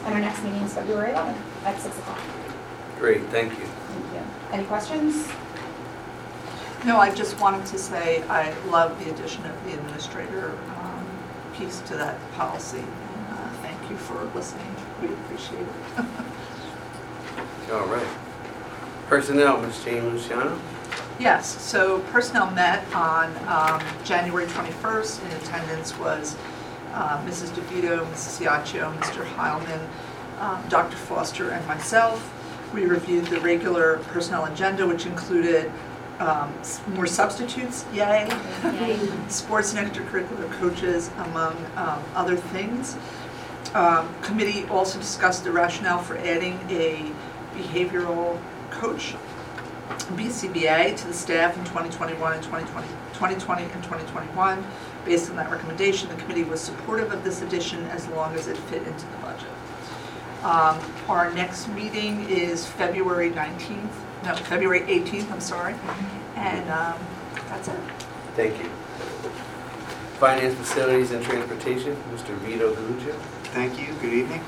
And 0.04 0.14
our 0.14 0.20
next 0.20 0.42
meeting 0.42 0.62
is 0.62 0.74
February 0.74 1.12
11th 1.12 1.36
at 1.64 1.80
6 1.80 1.98
o'clock. 1.98 2.18
Great, 2.98 3.22
thank 3.26 3.52
you. 3.58 3.64
Thank 3.64 4.14
you. 4.14 4.22
Any 4.52 4.64
questions? 4.64 5.28
No, 6.84 6.96
I 6.96 7.14
just 7.14 7.38
wanted 7.38 7.66
to 7.66 7.78
say 7.78 8.22
I 8.22 8.54
love 8.68 8.98
the 9.04 9.10
addition 9.10 9.44
of 9.44 9.64
the 9.64 9.74
administrator 9.74 10.58
um, 10.78 11.06
piece 11.54 11.80
to 11.80 11.96
that 11.96 12.18
policy. 12.32 12.78
And 12.78 13.38
uh, 13.38 13.50
thank 13.60 13.90
you 13.90 13.96
for 13.96 14.24
listening. 14.34 14.74
We 15.02 15.08
appreciate 15.08 15.60
it. 15.60 16.04
All 17.72 17.86
right. 17.86 18.06
Personnel, 19.08 19.60
Ms. 19.60 19.84
Jane 19.84 20.08
Luciano. 20.08 20.58
Yes, 21.18 21.60
so 21.60 22.00
personnel 22.12 22.50
met 22.52 22.82
on 22.94 23.36
um, 23.46 23.86
January 24.02 24.46
21st. 24.46 25.22
In 25.22 25.36
attendance 25.36 25.98
was 25.98 26.34
uh, 26.94 27.22
Mrs. 27.26 27.50
DeVito, 27.50 28.06
Mrs. 28.06 28.46
Ciaccio, 28.46 28.96
Mr. 29.00 29.26
Heilman, 29.34 29.86
um, 30.40 30.66
Dr. 30.70 30.96
Foster, 30.96 31.50
and 31.50 31.66
myself. 31.66 32.32
We 32.72 32.86
reviewed 32.86 33.26
the 33.26 33.38
regular 33.40 33.98
personnel 34.08 34.46
agenda, 34.46 34.86
which 34.86 35.04
included 35.04 35.70
um, 36.20 36.52
s- 36.60 36.80
more 36.94 37.06
substitutes, 37.06 37.84
yay, 37.92 38.28
sports 39.28 39.74
and 39.74 39.90
extracurricular 39.90 40.50
coaches, 40.52 41.10
among 41.18 41.56
um, 41.76 42.02
other 42.14 42.36
things. 42.36 42.96
Um, 43.74 44.08
Committee 44.22 44.64
also 44.68 44.98
discussed 44.98 45.44
the 45.44 45.50
rationale 45.52 45.98
for 45.98 46.16
adding 46.18 46.58
a 46.70 47.10
behavioral 47.56 48.38
coach, 48.70 49.14
BCBA, 50.14 50.96
to 50.96 51.06
the 51.06 51.12
staff 51.12 51.56
in 51.56 51.64
2021 51.64 52.32
and 52.32 52.42
2020, 52.42 52.86
2020 53.14 53.62
and 53.64 53.72
2021. 53.84 54.64
Based 55.04 55.30
on 55.30 55.36
that 55.36 55.50
recommendation, 55.50 56.08
the 56.08 56.14
committee 56.16 56.44
was 56.44 56.60
supportive 56.60 57.12
of 57.12 57.24
this 57.24 57.42
addition 57.42 57.84
as 57.86 58.06
long 58.08 58.34
as 58.34 58.46
it 58.48 58.56
fit 58.56 58.82
into 58.82 59.06
the 59.06 59.16
budget. 59.22 59.48
Um, 60.42 60.78
Our 61.08 61.32
next 61.32 61.68
meeting 61.68 62.28
is 62.28 62.66
February 62.66 63.30
19th, 63.30 63.90
no, 64.24 64.34
February 64.34 64.80
18th, 64.80 65.30
I'm 65.30 65.40
sorry, 65.40 65.74
and 66.36 66.70
um, 66.70 66.98
that's 67.48 67.68
it. 67.68 67.80
Thank 68.36 68.58
you. 68.62 68.68
Finance, 70.18 70.54
Facilities, 70.56 71.10
and 71.12 71.24
Transportation, 71.24 71.96
Mr. 72.12 72.36
Vito 72.38 72.74
Galluccio. 72.74 73.14
Thank 73.54 73.80
you, 73.80 73.94
good 73.94 74.12
evening. 74.12 74.42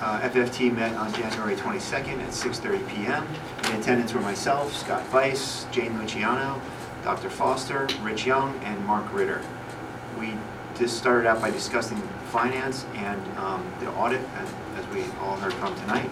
Uh, 0.00 0.20
FFT 0.20 0.74
met 0.74 0.94
on 0.96 1.12
January 1.12 1.54
22nd 1.54 2.20
at 2.20 2.30
6:30 2.30 2.86
PM. 2.88 3.26
In 3.64 3.80
attendance 3.80 4.12
were 4.12 4.20
myself, 4.20 4.74
Scott 4.74 5.02
Weiss, 5.12 5.66
Jane 5.70 5.98
Luciano, 5.98 6.60
Dr. 7.04 7.30
Foster, 7.30 7.86
Rich 8.02 8.26
Young, 8.26 8.58
and 8.64 8.84
Mark 8.86 9.12
Ritter. 9.12 9.42
We 10.18 10.34
just 10.78 10.96
started 10.96 11.28
out 11.28 11.40
by 11.40 11.50
discussing 11.50 11.98
finance 12.30 12.86
and 12.94 13.20
um, 13.38 13.64
the 13.80 13.90
audit, 13.92 14.20
as 14.36 14.48
as 14.76 14.86
we 14.94 15.04
all 15.20 15.36
heard 15.36 15.52
from 15.54 15.74
tonight. 15.76 16.10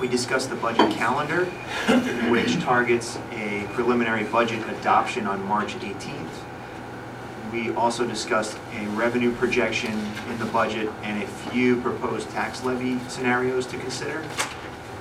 We 0.00 0.08
discussed 0.08 0.50
the 0.50 0.56
budget 0.56 0.90
calendar, 0.90 1.46
which 2.28 2.60
targets 2.60 3.18
a 3.32 3.66
preliminary 3.72 4.24
budget 4.24 4.68
adoption 4.68 5.26
on 5.26 5.42
March 5.46 5.74
18th. 5.76 6.28
We 7.50 7.72
also 7.74 8.06
discussed 8.06 8.58
a 8.74 8.86
revenue 8.88 9.32
projection 9.32 9.92
in 10.28 10.38
the 10.38 10.44
budget 10.46 10.90
and 11.02 11.22
a 11.22 11.26
few 11.26 11.80
proposed 11.80 12.28
tax 12.30 12.62
levy 12.62 12.98
scenarios 13.08 13.66
to 13.68 13.78
consider. 13.78 14.22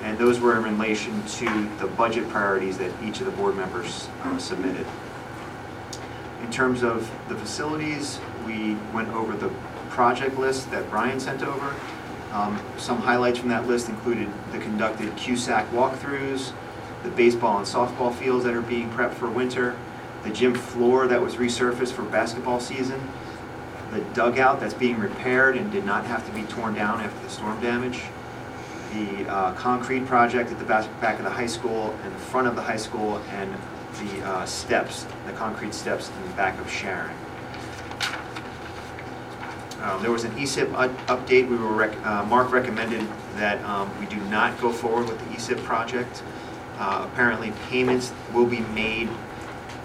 And 0.01 0.17
those 0.17 0.39
were 0.39 0.55
in 0.55 0.63
relation 0.63 1.25
to 1.25 1.69
the 1.79 1.87
budget 1.87 2.29
priorities 2.29 2.77
that 2.77 2.91
each 3.03 3.19
of 3.19 3.25
the 3.25 3.33
board 3.33 3.57
members 3.57 4.07
uh, 4.23 4.37
submitted. 4.37 4.87
In 6.41 6.51
terms 6.51 6.83
of 6.83 7.11
the 7.27 7.35
facilities, 7.35 8.19
we 8.45 8.75
went 8.93 9.09
over 9.09 9.35
the 9.35 9.49
project 9.89 10.37
list 10.37 10.71
that 10.71 10.89
Brian 10.89 11.19
sent 11.19 11.41
over. 11.41 11.75
Um, 12.31 12.59
Some 12.77 12.99
highlights 12.99 13.39
from 13.39 13.49
that 13.49 13.67
list 13.67 13.89
included 13.89 14.29
the 14.51 14.59
conducted 14.59 15.09
CUSAC 15.15 15.69
walkthroughs, 15.69 16.51
the 17.03 17.09
baseball 17.09 17.57
and 17.57 17.67
softball 17.67 18.13
fields 18.13 18.43
that 18.45 18.53
are 18.53 18.61
being 18.61 18.89
prepped 18.89 19.13
for 19.13 19.29
winter, 19.29 19.77
the 20.23 20.29
gym 20.31 20.53
floor 20.53 21.07
that 21.07 21.21
was 21.21 21.35
resurfaced 21.35 21.93
for 21.93 22.03
basketball 22.03 22.59
season, 22.59 22.99
the 23.91 24.01
dugout 24.13 24.59
that's 24.59 24.73
being 24.73 24.97
repaired 24.99 25.55
and 25.55 25.71
did 25.71 25.85
not 25.85 26.05
have 26.05 26.25
to 26.25 26.31
be 26.33 26.41
torn 26.43 26.73
down 26.73 26.99
after 26.99 27.23
the 27.23 27.29
storm 27.29 27.61
damage, 27.61 28.01
the 28.93 29.29
uh, 29.29 29.53
concrete 29.53 30.05
project 30.05 30.51
at 30.51 30.59
the 30.59 30.65
back 30.65 31.19
of 31.19 31.23
the 31.23 31.29
high 31.29 31.45
school 31.45 31.95
and 32.03 32.13
the 32.13 32.19
front 32.19 32.47
of 32.47 32.55
the 32.55 32.61
high 32.61 32.77
school, 32.77 33.17
and 33.29 33.53
the 33.99 34.25
uh, 34.25 34.45
steps, 34.45 35.05
the 35.25 35.31
concrete 35.33 35.73
steps 35.73 36.09
in 36.09 36.29
the 36.29 36.35
back 36.35 36.59
of 36.59 36.69
Sharon. 36.69 37.15
Um, 39.85 40.01
There 40.01 40.11
was 40.11 40.23
an 40.23 40.31
ESIP 40.31 40.71
update. 41.05 41.47
We 41.47 41.57
were, 41.57 41.73
rec- 41.73 42.05
uh, 42.05 42.25
Mark 42.25 42.51
recommended 42.51 43.07
that 43.35 43.63
um, 43.65 43.87
we 43.99 44.07
do 44.07 44.17
not 44.25 44.59
go 44.59 44.71
forward 44.71 45.07
with 45.07 45.19
the 45.19 45.25
ESIP 45.35 45.63
project. 45.63 46.23
Uh, 46.79 47.07
Apparently, 47.11 47.53
payments 47.69 48.11
will 48.33 48.47
be 48.47 48.61
made 48.61 49.09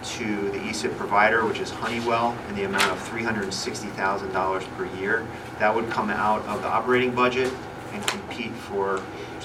to 0.02 0.51
the 0.52 0.59
ESIP 0.59 0.97
provider, 0.97 1.44
which 1.44 1.60
is 1.60 1.70
Honeywell, 1.70 2.35
in 2.48 2.55
the 2.55 2.64
amount 2.64 2.90
of 2.90 2.98
$360,000 3.10 4.77
per 4.77 4.86
year. 4.98 5.27
That 5.59 5.74
would 5.74 5.90
come 5.90 6.09
out 6.09 6.43
of 6.47 6.62
the 6.62 6.68
operating 6.68 7.14
budget 7.14 7.52
and 7.93 8.02
compete 8.06 8.52
for 8.52 9.02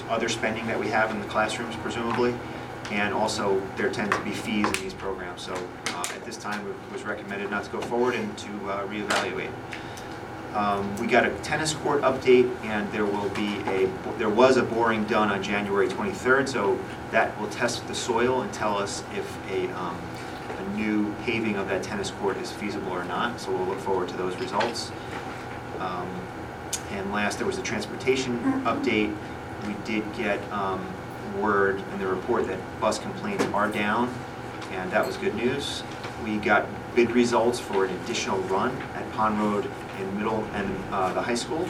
other 0.08 0.30
spending 0.30 0.66
that 0.68 0.80
we 0.80 0.88
have 0.88 1.10
in 1.10 1.20
the 1.20 1.26
classrooms 1.26 1.76
presumably. 1.76 2.34
And 2.90 3.12
also, 3.12 3.60
there 3.76 3.90
tend 3.90 4.12
to 4.12 4.20
be 4.20 4.30
fees 4.30 4.66
in 4.66 4.72
these 4.74 4.94
programs. 4.94 5.42
So 5.42 5.52
uh, 5.88 6.04
at 6.14 6.24
this 6.24 6.38
time, 6.38 6.66
it 6.66 6.92
was 6.92 7.02
recommended 7.02 7.50
not 7.50 7.64
to 7.64 7.70
go 7.70 7.80
forward 7.82 8.14
and 8.14 8.38
to 8.38 8.70
uh, 8.70 8.86
reevaluate. 8.86 9.50
Um, 10.56 10.96
We 10.96 11.06
got 11.06 11.26
a 11.26 11.30
tennis 11.40 11.74
court 11.74 12.00
update, 12.00 12.50
and 12.64 12.90
there 12.90 13.04
will 13.04 13.28
be 13.30 13.58
a, 13.66 13.90
there 14.16 14.30
was 14.30 14.56
a 14.56 14.62
boring 14.62 15.04
done 15.04 15.30
on 15.30 15.42
January 15.42 15.86
23rd, 15.86 16.48
so 16.48 16.78
that 17.10 17.38
will 17.38 17.48
test 17.48 17.86
the 17.88 17.94
soil 17.94 18.40
and 18.40 18.50
tell 18.54 18.78
us 18.78 19.04
if 19.14 19.36
a, 19.50 19.68
um, 19.78 19.98
a 20.58 20.76
new 20.76 21.14
paving 21.24 21.56
of 21.56 21.68
that 21.68 21.82
tennis 21.82 22.10
court 22.10 22.38
is 22.38 22.50
feasible 22.50 22.90
or 22.90 23.04
not, 23.04 23.38
so 23.38 23.52
we'll 23.52 23.66
look 23.66 23.78
forward 23.80 24.08
to 24.08 24.16
those 24.16 24.34
results. 24.36 24.90
Um, 25.78 26.08
And 26.90 27.12
last, 27.12 27.36
there 27.38 27.46
was 27.46 27.58
a 27.58 27.62
transportation 27.62 28.38
update. 28.64 29.14
We 29.66 29.74
did 29.84 30.04
get 30.14 30.40
um, 30.52 30.80
word 31.38 31.82
in 31.92 31.98
the 31.98 32.06
report 32.06 32.46
that 32.46 32.58
bus 32.80 32.98
complaints 32.98 33.44
are 33.52 33.68
down, 33.68 34.08
and 34.72 34.90
that 34.92 35.06
was 35.06 35.18
good 35.18 35.34
news. 35.34 35.82
We 36.24 36.38
got 36.38 36.64
bid 36.94 37.10
results 37.10 37.58
for 37.58 37.84
an 37.84 37.94
additional 38.00 38.38
run 38.48 38.70
at 38.94 39.04
Pond 39.12 39.38
Road 39.38 39.70
in 39.98 40.16
middle 40.16 40.44
and 40.54 40.74
uh, 40.92 41.12
the 41.12 41.22
high 41.22 41.34
school. 41.34 41.68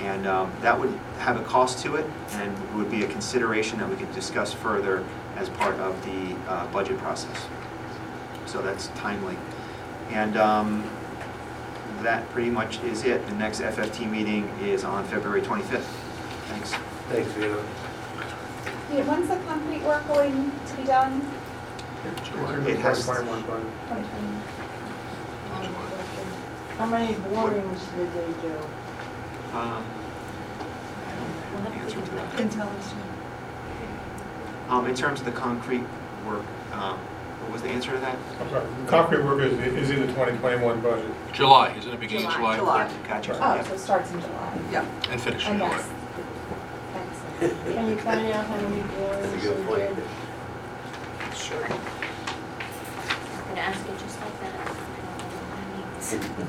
And 0.00 0.26
um, 0.26 0.52
that 0.60 0.78
would 0.78 0.92
have 1.18 1.40
a 1.40 1.44
cost 1.44 1.82
to 1.84 1.96
it 1.96 2.06
and 2.32 2.76
would 2.76 2.90
be 2.90 3.04
a 3.04 3.08
consideration 3.08 3.78
that 3.78 3.88
we 3.88 3.96
could 3.96 4.12
discuss 4.14 4.52
further 4.52 5.04
as 5.36 5.48
part 5.50 5.76
of 5.76 6.04
the 6.04 6.34
uh, 6.50 6.66
budget 6.68 6.98
process. 6.98 7.46
So 8.46 8.62
that's 8.62 8.88
timely. 8.88 9.36
And 10.10 10.36
um, 10.36 10.88
that 12.02 12.28
pretty 12.30 12.50
much 12.50 12.80
is 12.82 13.04
it. 13.04 13.26
The 13.26 13.34
next 13.34 13.60
FFT 13.60 14.10
meeting 14.10 14.48
is 14.62 14.84
on 14.84 15.04
February 15.04 15.42
25th. 15.42 15.80
Thanks. 16.48 16.72
Thanks, 17.08 17.30
Vito. 17.32 17.64
Yeah, 18.92 19.04
when's 19.04 19.28
the 19.28 19.36
concrete 19.46 19.82
work 19.82 20.06
going 20.08 20.50
to 20.66 20.76
be 20.76 20.84
done? 20.84 21.20
It 22.66 22.78
has, 22.78 23.04
2020. 23.04 23.66
How 26.78 26.86
many 26.86 27.14
borings 27.14 27.84
did 27.96 28.12
they 28.14 28.32
do? 28.40 28.54
um, 29.52 29.84
I 29.84 30.62
don't 31.52 31.64
have 31.64 31.66
an 31.66 31.72
answer 31.80 32.00
to 32.00 32.10
that. 32.12 32.36
Can 32.36 32.48
tell 32.48 32.68
us. 32.68 32.94
Um, 34.68 34.86
in 34.86 34.94
terms 34.94 35.18
of 35.20 35.26
the 35.26 35.32
concrete 35.32 35.82
work, 36.26 36.44
um, 36.72 36.98
what 37.40 37.52
was 37.52 37.62
the 37.62 37.68
answer 37.70 37.90
to 37.92 37.98
that? 37.98 38.16
I'm 38.40 38.50
sorry, 38.50 38.66
concrete 38.86 39.24
work 39.24 39.40
is, 39.40 39.52
is 39.74 39.90
in 39.90 40.00
the 40.02 40.06
2021 40.08 40.80
budget. 40.80 41.10
July, 41.32 41.72
isn't 41.76 41.92
it 41.92 41.98
beginning 41.98 42.26
of 42.26 42.34
July? 42.34 42.56
July. 42.58 42.92
Gotcha. 43.08 43.32
Oh, 43.42 43.62
so 43.66 43.74
it 43.74 43.78
starts 43.80 44.12
in 44.12 44.20
July. 44.20 44.58
Yeah. 44.70 44.84
And 45.10 45.20
finish 45.20 45.46
Oh, 45.48 45.52
in 45.52 45.58
July. 45.58 45.70
yes. 45.70 45.88
Thanks. 46.92 47.74
Can 47.74 47.88
you 47.88 47.96
find 47.98 48.26
out 48.32 48.46
how 48.46 48.56
many 48.56 48.82
borings 48.82 49.22
That's 49.30 49.32
they 49.32 49.40
good 49.40 49.66
point. 49.66 49.96
did? 49.96 51.36
Sure. 51.36 51.64
I'm 51.64 51.70
gonna 53.48 53.60
ask 53.62 53.80
it 53.88 53.98
just 53.98 54.20
like 54.20 54.40
that. 54.42 54.54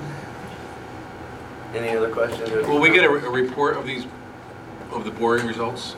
Any 1.74 1.96
other 1.96 2.10
questions? 2.10 2.50
or- 2.52 2.68
Will 2.68 2.80
we 2.80 2.90
get 2.90 3.04
a, 3.04 3.10
a 3.10 3.30
report 3.30 3.78
of 3.78 3.86
these, 3.86 4.06
of 4.92 5.06
the 5.06 5.12
boring 5.12 5.46
results? 5.48 5.96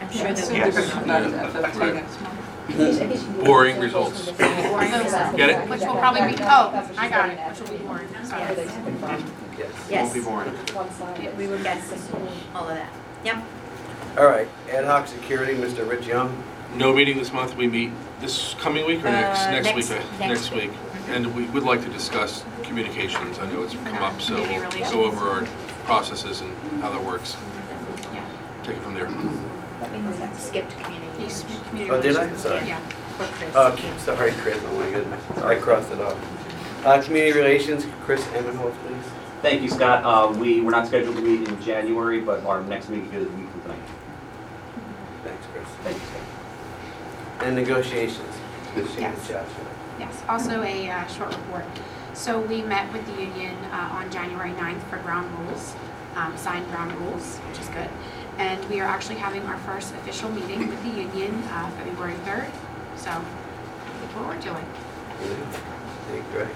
I'm 0.00 0.10
sure 0.10 0.28
Yes. 0.28 0.48
that 0.48 0.56
Yes. 0.56 0.74
we 0.76 0.80
They're 0.80 0.82
gonna 0.82 0.92
come 0.92 1.06
back 1.06 1.22
to 1.52 1.58
FFT 1.58 1.80
Right. 1.80 1.94
next 1.94 2.20
month. 2.20 3.44
Boring 3.44 3.78
results. 3.80 4.26
Get 4.38 5.36
Get 5.36 5.50
it? 5.50 5.68
Which 5.68 5.80
will 5.80 5.96
probably 5.96 6.20
be, 6.32 6.36
oh, 6.42 6.88
I 6.96 7.08
got 7.08 7.30
it, 7.30 7.38
which 7.50 7.60
will 7.68 7.76
be 7.78 7.84
boring. 7.84 8.08
Yes. 8.12 8.30
Yes. 9.90 10.02
Won't 10.02 10.14
be 10.14 10.20
boring. 10.20 11.36
We 11.36 11.46
will 11.48 11.62
get 11.62 11.78
all 12.54 12.62
of 12.68 12.68
that. 12.76 12.88
Yep. 13.24 13.44
All 14.18 14.26
right, 14.26 14.48
ad 14.70 14.84
hoc 14.84 15.06
security, 15.08 15.54
Mr. 15.54 15.88
Rich 15.88 16.06
Young. 16.06 16.42
No 16.76 16.92
meeting 16.92 17.18
this 17.18 17.32
month, 17.32 17.56
we 17.56 17.66
meet 17.66 17.90
this 18.20 18.54
coming 18.60 18.86
week 18.86 19.00
or 19.00 19.10
next, 19.10 19.40
Uh, 19.42 19.50
next 19.50 19.66
next- 19.74 19.90
week? 19.90 19.98
uh, 20.20 20.26
next 20.28 20.52
week. 20.52 20.70
And 21.08 21.34
we 21.34 21.44
would 21.46 21.62
like 21.64 21.82
to 21.82 21.88
discuss 21.90 22.44
communications, 22.62 23.38
I 23.38 23.50
know 23.52 23.62
it's 23.62 23.74
come 23.74 23.96
up, 24.02 24.20
so 24.20 24.36
Community 24.36 24.54
we'll 24.54 24.62
relations. 24.70 24.90
go 24.92 25.04
over 25.04 25.28
our 25.30 25.42
processes 25.84 26.40
and 26.40 26.56
how 26.80 26.90
that 26.90 27.02
works. 27.04 27.36
Take 28.62 28.76
it 28.76 28.82
from 28.82 28.94
there. 28.94 29.08
Skipped 30.38 30.78
communities. 30.78 31.44
Oh, 31.90 32.00
did 32.00 32.16
I? 32.16 32.32
Sorry. 32.36 32.66
Yeah. 32.68 32.78
for 33.18 33.24
Chris. 33.26 33.54
Uh, 33.54 33.98
sorry, 33.98 34.30
Chris, 34.32 34.58
oh 34.64 34.78
my 34.78 34.90
goodness, 34.90 35.38
I 35.38 35.56
crossed 35.56 35.90
it 35.92 36.00
off. 36.00 36.16
Uh, 36.86 37.02
community 37.02 37.32
relations, 37.38 37.86
Chris 38.04 38.22
Emmenhoff, 38.28 38.72
please. 38.86 39.04
Thank 39.42 39.62
you, 39.62 39.68
Scott. 39.68 40.04
Uh, 40.04 40.32
We 40.38 40.60
were 40.60 40.70
not 40.70 40.86
scheduled 40.86 41.16
to 41.16 41.22
meet 41.22 41.46
in 41.48 41.60
January, 41.62 42.20
but 42.20 42.44
our 42.46 42.62
next 42.62 42.88
meeting 42.88 43.12
is 43.12 43.26
a 43.26 43.30
week 43.30 43.50
from 43.50 43.62
tonight. 43.62 43.78
Thanks, 45.24 45.46
Chris. 45.52 45.66
Thank 45.82 45.96
you, 45.96 46.02
Scott. 46.06 47.46
And 47.46 47.56
negotiations, 47.56 48.34
Yes. 48.76 49.28
Johnson. 49.28 49.66
Also 50.28 50.62
a 50.62 50.90
uh, 50.90 51.06
short 51.08 51.36
report. 51.36 51.64
So 52.14 52.40
we 52.40 52.62
met 52.62 52.92
with 52.92 53.04
the 53.06 53.22
union 53.22 53.56
uh, 53.72 53.88
on 53.92 54.10
January 54.10 54.50
9th 54.52 54.82
for 54.84 54.98
ground 54.98 55.30
rules, 55.40 55.74
um, 56.14 56.36
signed 56.36 56.66
ground 56.70 56.92
rules, 57.00 57.38
which 57.38 57.58
is 57.58 57.68
good. 57.68 57.88
And 58.38 58.62
we 58.68 58.80
are 58.80 58.86
actually 58.86 59.16
having 59.16 59.42
our 59.44 59.58
first 59.58 59.92
official 59.94 60.30
meeting 60.30 60.68
with 60.68 60.82
the 60.82 61.00
union 61.00 61.42
uh, 61.44 61.70
February 61.70 62.14
3rd. 62.24 62.50
So 62.96 63.10
look 63.10 64.16
what 64.16 64.28
we're 64.28 64.40
doing. 64.40 64.64
Okay, 66.10 66.22
Great. 66.32 66.48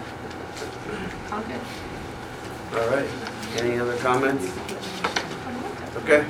All 1.33 1.43
good. 1.43 1.61
All 2.75 2.89
right. 2.91 3.09
Any 3.57 3.79
other 3.79 3.97
comments? 3.99 4.53
Okay. 5.97 6.27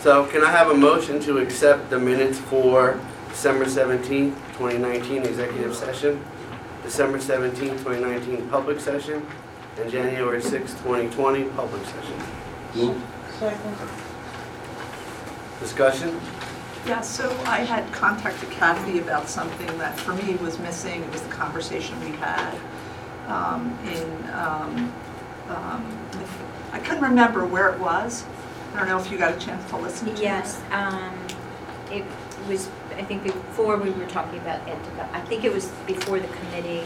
So 0.00 0.26
can 0.26 0.42
I 0.42 0.50
have 0.50 0.70
a 0.70 0.74
motion 0.74 1.20
to 1.20 1.38
accept 1.38 1.90
the 1.90 1.98
minutes 1.98 2.38
for 2.38 2.98
December 3.28 3.66
17th, 3.66 4.34
2019 4.60 5.22
executive 5.22 5.74
session, 5.74 6.22
December 6.82 7.16
17th, 7.16 7.78
2019 7.78 8.46
public 8.50 8.78
session, 8.78 9.26
and 9.78 9.90
January 9.90 10.42
6th, 10.42 10.76
2020 10.82 11.44
public 11.44 11.82
session? 11.86 12.94
Second. 13.38 13.78
Discussion? 15.60 16.20
Yeah, 16.86 17.00
so 17.00 17.30
I 17.46 17.60
had 17.60 17.90
contacted 17.90 18.50
Kathy 18.50 18.98
about 18.98 19.30
something 19.30 19.78
that 19.78 19.98
for 19.98 20.12
me 20.12 20.34
was 20.34 20.58
missing. 20.58 21.04
It 21.04 21.10
was 21.10 21.22
the 21.22 21.30
conversation 21.30 21.98
we 22.00 22.10
had 22.18 22.54
um, 23.28 23.78
in, 23.94 24.30
um, 24.30 24.92
um, 25.48 25.98
I 26.72 26.80
couldn't 26.80 27.02
remember 27.02 27.46
where 27.46 27.70
it 27.70 27.80
was. 27.80 28.26
I 28.74 28.80
don't 28.80 28.88
know 28.88 29.00
if 29.00 29.10
you 29.10 29.16
got 29.16 29.34
a 29.34 29.40
chance 29.40 29.66
to 29.70 29.78
listen 29.78 30.08
to 30.08 30.12
it. 30.12 30.20
Yes, 30.20 30.60
um, 30.70 31.14
it 31.90 32.04
was, 32.46 32.68
I 33.00 33.04
think 33.04 33.22
before 33.22 33.78
we 33.78 33.88
were 33.92 34.04
talking 34.06 34.38
about 34.40 34.60
ed 34.68 34.80
develop, 34.82 35.10
I 35.14 35.20
think 35.22 35.44
it 35.44 35.52
was 35.54 35.68
before 35.86 36.20
the 36.20 36.28
committee 36.28 36.84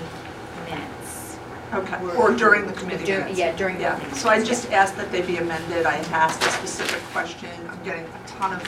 minutes. 0.71 1.37
Okay, 1.75 2.01
or 2.17 2.31
during 2.33 2.69
the 2.69 2.73
committee 2.73 3.05
Dur- 3.05 3.19
minutes. 3.19 3.37
Yeah, 3.39 3.51
during 3.57 3.77
the 3.79 3.83
Yeah, 3.83 3.97
committee. 3.99 4.15
so 4.15 4.29
I 4.29 4.41
just 4.45 4.71
asked 4.71 4.97
that 4.97 5.11
they 5.11 5.23
be 5.23 5.39
amended. 5.39 5.87
I 5.87 5.97
asked 6.13 6.41
a 6.45 6.51
specific 6.51 7.03
question. 7.13 7.51
I'm 7.69 7.83
getting 7.83 8.05
a 8.05 8.29
ton 8.29 8.53
of 8.53 8.63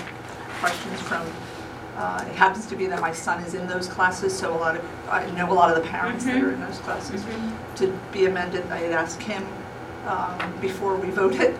questions 0.58 1.00
from, 1.02 1.24
uh, 1.96 2.24
it 2.28 2.34
happens 2.34 2.66
to 2.66 2.74
be 2.74 2.86
that 2.86 3.00
my 3.00 3.12
son 3.12 3.40
is 3.44 3.54
in 3.54 3.68
those 3.68 3.86
classes, 3.86 4.36
so 4.36 4.52
a 4.52 4.58
lot 4.58 4.74
of, 4.74 4.84
I 5.08 5.30
know 5.30 5.48
a 5.52 5.54
lot 5.54 5.70
of 5.70 5.80
the 5.80 5.88
parents 5.88 6.24
that 6.24 6.42
are 6.42 6.50
in 6.50 6.58
those 6.60 6.78
classes. 6.80 7.22
To 7.76 7.96
be 8.10 8.26
amended, 8.26 8.64
I 8.72 8.78
had 8.78 8.90
asked 8.92 9.22
him 9.22 9.46
um, 10.06 10.60
before 10.60 10.96
we 10.96 11.10
voted 11.10 11.58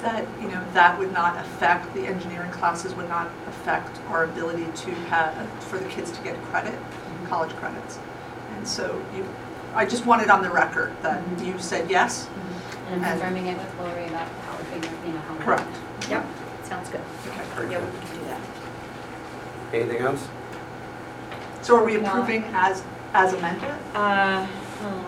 that, 0.00 0.24
you 0.40 0.48
know, 0.48 0.64
that 0.74 0.98
would 0.98 1.12
not 1.12 1.36
affect, 1.38 1.92
the 1.94 2.02
engineering 2.06 2.50
classes 2.52 2.94
would 2.94 3.08
not 3.08 3.30
affect 3.48 3.98
our 4.08 4.24
ability 4.24 4.66
to 4.74 4.90
have, 5.10 5.34
for 5.64 5.78
the 5.78 5.88
kids 5.88 6.10
to 6.12 6.22
get 6.22 6.40
credit, 6.44 6.78
college 7.28 7.50
credits. 7.56 7.98
And 8.56 8.66
so 8.66 9.04
you, 9.14 9.26
I 9.74 9.84
just 9.84 10.06
wanted 10.06 10.30
on 10.30 10.42
the 10.42 10.50
record 10.50 10.94
that 11.02 11.22
you 11.44 11.58
said 11.58 11.90
yes. 11.90 12.28
And 12.90 13.04
And- 13.04 13.20
confirming 13.20 13.46
it 13.48 13.58
with 13.58 13.78
Lori 13.80 14.06
about 14.06 14.28
how 14.28 14.56
we're 14.56 14.64
figuring, 14.64 15.06
you 15.06 15.12
know, 15.12 15.20
how. 15.20 15.34
we're- 15.34 15.44
Correct. 15.44 15.76
Yep, 16.08 16.26
sounds 16.64 16.88
good. 16.88 17.00
very 17.54 17.70
Yeah, 17.72 17.80
we 17.80 17.98
can 18.06 18.18
do 18.18 18.24
that. 18.26 18.40
Anything 19.74 19.98
else? 20.02 20.26
So 21.62 21.76
are 21.76 21.84
we 21.84 21.96
No. 21.98 22.08
approving 22.08 22.44
as, 22.54 22.82
as 23.12 23.34
amended? 23.34 23.68
Uh, 23.94 24.46
hmm, 24.46 24.84
yeah, 24.84 24.88
we 24.88 24.94
should, 24.94 25.07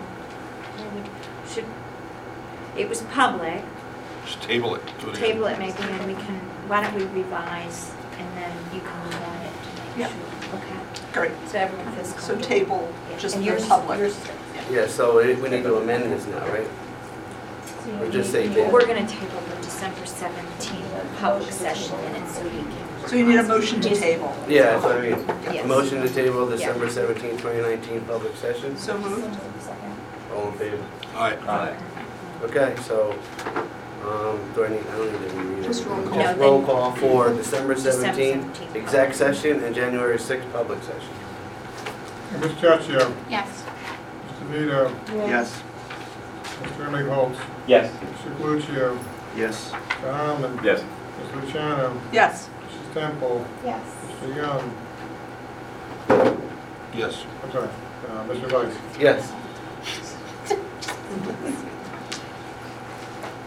it 2.77 2.87
was 2.89 3.01
public, 3.13 3.63
Just 4.25 4.41
table 4.41 4.75
it. 4.75 4.81
do 4.99 5.09
it 5.09 5.17
again. 5.17 5.29
table 5.31 5.45
it 5.47 5.59
maybe, 5.59 5.77
and 5.83 6.05
we 6.07 6.13
can, 6.13 6.39
why 6.67 6.81
don't 6.83 6.95
we 6.95 7.03
revise, 7.21 7.91
and 8.17 8.27
then 8.37 8.51
you 8.73 8.81
can 8.81 9.03
look 9.05 9.15
at 9.21 9.45
it 9.45 9.53
to 9.95 9.99
Yeah. 9.99 10.07
make 10.07 10.15
sure, 10.49 10.59
okay? 10.59 11.11
Great. 11.13 11.31
So 11.49 11.57
everyone 11.59 11.91
feels 11.93 12.09
So 12.09 12.15
comfortable. 12.33 12.47
table 12.47 12.93
Yeah, 13.11 13.17
just 13.17 13.35
and 13.35 13.43
the 13.43 13.49
yours- 13.49 13.65
public. 13.67 13.99
yours- 13.99 14.17
Yeah, 14.71 14.87
so 14.87 15.17
we 15.17 15.33
we 15.35 15.49
need 15.49 15.63
to 15.63 15.75
amend 15.77 16.11
this 16.13 16.25
now, 16.27 16.45
right? 16.47 16.67
Or 17.99 18.07
just 18.09 18.31
say 18.31 18.47
table? 18.47 18.71
We're 18.71 18.85
gonna 18.85 19.07
table 19.07 19.41
the 19.49 19.55
December 19.65 20.05
seventeenth 20.05 20.85
public 21.19 21.51
session 21.51 21.97
minutes 22.05 22.37
so 22.37 22.43
we 22.43 22.49
can. 22.51 22.67
So 23.07 23.15
you 23.15 23.25
need 23.25 23.39
a 23.39 23.43
motion 23.43 23.81
to 23.81 23.95
table? 23.95 24.31
Yeah, 24.47 24.61
that's 24.77 24.83
what 24.83 24.97
I 24.97 25.01
mean. 25.01 25.25
Yes. 25.51 25.65
A 25.65 25.67
motion 25.67 26.01
to 26.03 26.09
table 26.09 26.47
Yeah. 26.49 26.55
December 26.57 26.87
17th, 26.89 27.41
2019 27.41 28.01
public 28.01 28.37
session. 28.37 28.77
So 28.77 28.97
moved. 28.97 29.35
All 30.35 30.47
in 30.49 30.53
favor? 30.53 30.77
Aye. 31.17 31.35
Aye. 31.47 31.73
Okay, 32.43 32.75
so, 32.83 33.11
um, 34.03 34.39
do 34.55 34.65
I 34.65 34.69
need, 34.69 34.79
I 34.87 34.97
don't 34.97 35.11
need 35.21 35.29
to 35.29 35.35
reread 35.37 35.59
it. 35.59 35.63
Just 35.67 35.85
roll 35.85 36.01
call. 36.03 36.13
Just 36.19 36.37
No, 36.37 36.43
roll 36.43 36.57
then- 36.57 36.65
call 36.65 36.91
for 36.93 37.29
December 37.33 37.75
December 37.75 38.01
17th 38.07 38.57
17th. 38.57 38.75
exec 38.75 39.13
session 39.13 39.63
and 39.63 39.75
January 39.75 40.17
6th 40.17 40.51
public 40.51 40.79
session. 40.83 41.13
Ms. 42.39 42.51
Ciaccio, 42.53 43.13
Yes. 43.29 43.47
Mr. 44.27 44.45
Vito, 44.47 44.91
Yes. 45.27 45.61
Mr. 46.63 46.87
Emigholz, 46.89 47.35
Yes. 47.67 47.91
Mr. 47.91 48.31
Galluccio, 48.39 48.97
Yes. 49.37 49.71
Mr. 50.01 50.13
Almond, 50.13 50.59
Yes. 50.63 50.81
Ms. 50.81 51.43
Luciano, 51.45 51.93
Yes. 52.11 52.49
Mrs. 52.67 52.93
Temple, 53.01 53.45
Yes. 53.63 53.81
Mr. 54.23 54.35
Young, 54.35 54.71
Yes. 56.95 57.23
I'm 57.43 57.51
sorry, 57.51 57.67
uh, 58.09 58.23
Mr. 58.27 58.51
Weiss. 58.51 58.75
Yes. 58.99 59.31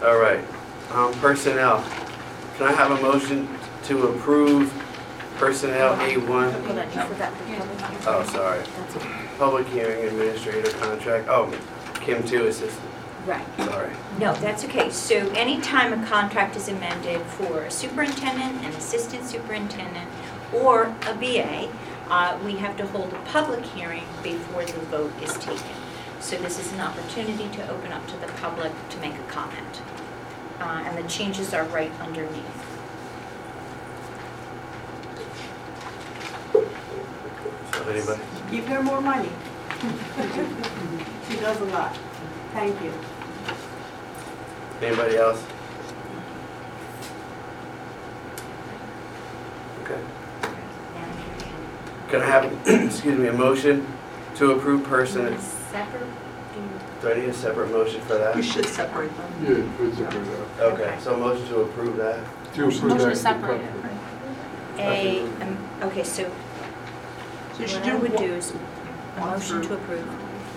All 0.03 0.17
right, 0.17 0.43
um, 0.93 1.13
personnel. 1.15 1.83
Can 2.57 2.67
I 2.67 2.71
have 2.73 2.91
a 2.91 3.01
motion 3.01 3.47
to 3.85 4.07
approve 4.07 4.71
personnel 5.37 5.95
A1? 5.97 6.25
Hold 6.65 6.79
on, 6.79 6.85
you 6.85 7.01
forgot 7.13 7.33
the 7.37 7.43
public 7.55 7.79
hearing. 7.79 7.97
Oh, 8.07 8.23
sorry. 8.31 8.63
Public 9.37 9.67
hearing 9.67 10.05
administrator 10.07 10.71
contract, 10.77 11.27
oh, 11.29 11.51
Kim 11.95 12.23
two 12.23 12.45
assistant, 12.47 12.81
Right. 13.25 13.43
sorry. 13.57 13.89
No, 14.19 14.33
that's 14.35 14.63
okay. 14.65 14.89
So 14.91 15.15
anytime 15.31 15.91
a 15.91 16.05
contract 16.05 16.55
is 16.55 16.67
amended 16.69 17.21
for 17.23 17.63
a 17.63 17.71
superintendent, 17.71 18.63
an 18.63 18.71
assistant 18.73 19.25
superintendent, 19.25 20.07
or 20.53 20.93
a 21.07 21.13
BA, 21.15 21.69
uh, 22.09 22.37
we 22.45 22.53
have 22.57 22.77
to 22.77 22.85
hold 22.87 23.11
a 23.13 23.17
public 23.31 23.63
hearing 23.65 24.03
before 24.21 24.63
the 24.63 24.79
vote 24.91 25.11
is 25.23 25.33
taken. 25.37 25.65
So 26.25 26.35
this 26.37 26.57
is 26.57 26.73
an 26.73 26.79
opportunity 26.79 27.47
to 27.55 27.69
open 27.69 27.91
up 27.91 28.07
to 28.07 28.17
the 28.17 28.25
public 28.41 28.71
to 28.89 28.97
make 28.97 29.13
a 29.13 29.23
comment. 29.27 29.79
Uh, 30.59 30.81
And 30.83 30.97
the 30.97 31.07
changes 31.07 31.53
are 31.53 31.65
right 31.65 31.91
underneath. 32.01 32.65
So 37.73 37.87
anybody? 37.87 38.21
Give 38.49 38.65
her 38.69 38.81
more 38.81 39.01
money. 39.01 39.29
She 41.29 41.37
does 41.37 41.61
a 41.61 41.65
lot. 41.65 41.95
Thank 42.53 42.81
you. 42.81 42.91
Anybody 44.81 45.17
else? 45.17 45.43
Okay. 49.83 50.01
Can 52.09 52.21
I 52.21 52.25
have, 52.25 52.67
excuse 52.67 53.19
me, 53.19 53.27
a 53.27 53.33
motion 53.33 53.85
to 54.37 54.53
approve 54.53 54.83
person, 54.85 55.37
Separate, 55.75 56.07
do 57.01 57.09
I 57.11 57.13
need 57.19 57.27
a 57.27 57.33
separate 57.33 57.69
motion 57.69 57.99
for 58.03 58.13
that? 58.17 58.33
We 58.33 58.41
should 58.41 58.65
separate 58.65 59.11
them. 59.17 59.29
Yeah, 59.43 59.87
it's 59.87 59.99
a 59.99 60.63
Okay, 60.63 60.97
so 61.01 61.17
motion 61.17 61.45
to 61.49 61.61
approve 61.63 61.97
that. 61.97 62.19
Motion 62.57 62.87
to 62.97 63.13
separate 63.13 63.59
it. 63.59 63.71
A, 64.77 65.21
um, 65.41 65.57
okay, 65.83 66.03
so 66.05 66.31
So 67.55 67.59
you 67.61 67.67
should 67.67 67.81
what 67.81 67.89
I 67.89 67.91
do 67.91 67.97
would 67.97 68.13
one- 68.13 68.23
do 68.23 68.33
is 68.35 68.51
one 68.51 69.29
motion 69.31 69.61
through- 69.63 69.67
to 69.67 69.73
approve 69.83 70.07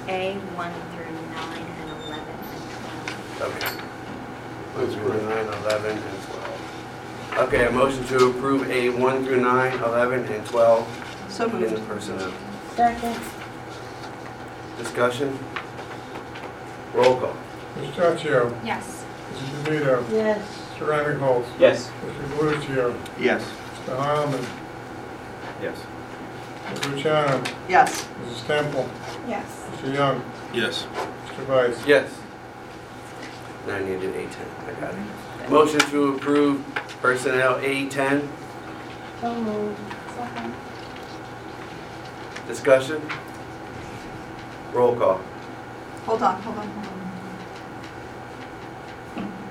A, 0.08 0.34
1 0.54 0.72
through 0.94 1.10
9 1.34 1.66
and 1.80 1.90
11 2.06 2.34
and 2.38 3.38
12. 3.38 3.56
Okay. 3.56 3.68
One 4.74 4.86
through 4.92 5.22
nine, 5.28 5.46
eleven, 5.64 5.98
and 5.98 6.22
twelve. 6.26 7.48
Okay, 7.48 7.66
a 7.66 7.72
motion 7.72 8.04
to 8.06 8.26
approve 8.30 8.70
A 8.70 8.90
one 8.90 9.24
through 9.24 9.40
nine, 9.40 9.72
eleven, 9.80 10.24
and 10.26 10.46
twelve 10.46 10.86
So 11.28 11.46
in 11.46 11.52
the 11.52 11.58
moved. 11.70 11.88
personnel. 11.88 12.30
Second. 12.76 13.16
Discussion? 14.78 15.36
Roll 16.94 17.16
call. 17.16 17.36
Ms. 17.80 17.90
Ciaccio, 17.94 18.54
Yes. 18.64 19.04
Mrs. 19.32 19.64
DeVito, 19.64 20.04
Yes. 20.12 20.42
Mr. 20.78 20.86
Emigholz, 21.18 21.44
Yes. 21.58 21.90
Mr. 22.06 22.38
Galluccio, 22.38 22.94
Yes. 23.18 23.42
Mr. 23.86 23.96
Heilman, 23.96 24.44
Yes. 25.62 25.78
Ms. 26.70 26.86
Luciano, 26.86 27.42
Yes. 27.68 28.06
Mrs. 28.24 28.46
Temple, 28.46 28.88
Yes. 29.28 29.44
Mr. 29.82 29.94
Young, 29.94 30.22
Yes. 30.52 30.86
Mr. 31.26 31.46
Weiss. 31.48 31.76
Yes. 31.86 32.08
Now 33.66 33.74
I 33.76 33.80
need 33.80 34.00
to 34.00 34.06
do 34.06 34.18
A 34.18 34.22
ten, 34.26 34.46
I 34.66 34.80
got 34.80 34.94
it. 34.94 35.50
Motion 35.50 35.80
to 35.90 36.14
approve 36.14 36.62
personnel 37.02 37.58
A 37.62 37.86
ten, 37.88 38.28
So 39.20 39.34
moved. 39.34 39.78
Second. 40.16 40.54
discussion? 42.46 43.02
Roll 44.72 44.94
call. 44.96 45.20
Hold 46.06 46.22
on, 46.22 46.40
hold 46.42 46.58
on, 46.58 46.68
hold 46.68 46.86
on. 46.86 46.98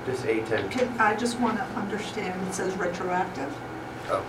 Just 0.06 0.24
A 0.24 0.40
ten. 0.42 0.68
Can, 0.70 0.88
I 1.00 1.14
just 1.16 1.38
want 1.38 1.58
to 1.58 1.64
understand, 1.78 2.46
it 2.48 2.54
says 2.54 2.74
retroactive. 2.76 3.52
Oh, 4.10 4.24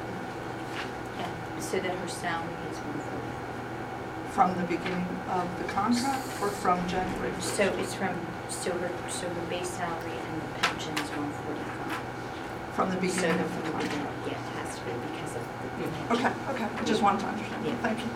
Yeah, 1.18 1.30
so 1.60 1.80
that 1.80 1.92
her 1.92 2.08
salary 2.08 2.50
is 2.72 2.78
140. 2.78 4.34
from 4.34 4.56
the 4.58 4.64
beginning 4.68 5.08
of 5.30 5.48
the 5.58 5.64
contract 5.72 6.28
or 6.42 6.50
from 6.50 6.86
January? 6.88 7.32
So 7.40 7.64
it's 7.80 7.94
from, 7.94 8.16
so 8.50 8.72
her, 8.72 8.92
so 9.10 9.30
her 9.30 9.46
base 9.50 9.70
salary 9.70 10.12
and 10.12 10.42
the 10.42 10.60
pension 10.68 10.94
is 10.98 11.10
one 11.16 11.32
forty-five. 11.32 12.76
From 12.76 12.90
the 12.90 12.96
So 12.96 13.02
beginning 13.02 13.38
the, 13.38 13.44
of 13.44 13.50
the 13.56 13.62
from 13.62 13.64
the 13.64 13.88
contract? 13.88 14.24
beginning, 14.26 14.36
yeah, 14.36 14.52
it 14.52 14.68
has 14.68 14.76
to 14.76 14.82
be 14.84 14.92
because 15.16 15.36
of 15.38 15.44
the 15.48 15.70
pension. 15.88 16.12
Okay, 16.12 16.34
okay, 16.66 16.68
I 16.76 16.84
just 16.84 17.02
wanted 17.02 17.22
to 17.22 17.28
understand. 17.28 17.66
Yeah. 17.66 17.76
Thank 17.78 18.00
you. 18.00 18.10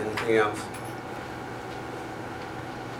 Anything 0.00 0.36
else? 0.36 0.60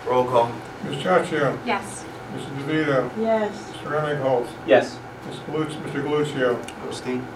Roll 0.07 0.25
call. 0.25 0.51
Ms. 0.85 1.03
Ciaccio, 1.03 1.59
Yes. 1.65 2.05
Mrs. 2.35 2.67
DeVito, 2.67 3.11
Yes. 3.19 3.53
Mr. 3.73 3.91
Remmingholz, 3.91 4.49
Yes. 4.67 4.99
Ms. 5.27 5.39
Galucci, 5.47 5.77
Mr. 5.83 6.03
Galluccio. 6.05 6.59
Abstain? 6.87 7.27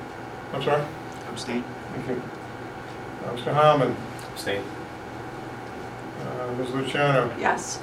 I'm 0.55 0.63
sorry? 0.63 0.83
Abstain? 1.31 1.65
Thank 1.95 2.09
you. 2.09 2.23
Uh, 3.27 3.33
Mr. 3.37 3.55
Heilman, 3.55 3.95
Abstain. 4.33 4.63
uh, 6.21 6.53
Ms. 6.59 6.71
Luciano, 6.71 7.31
Yes. 7.39 7.81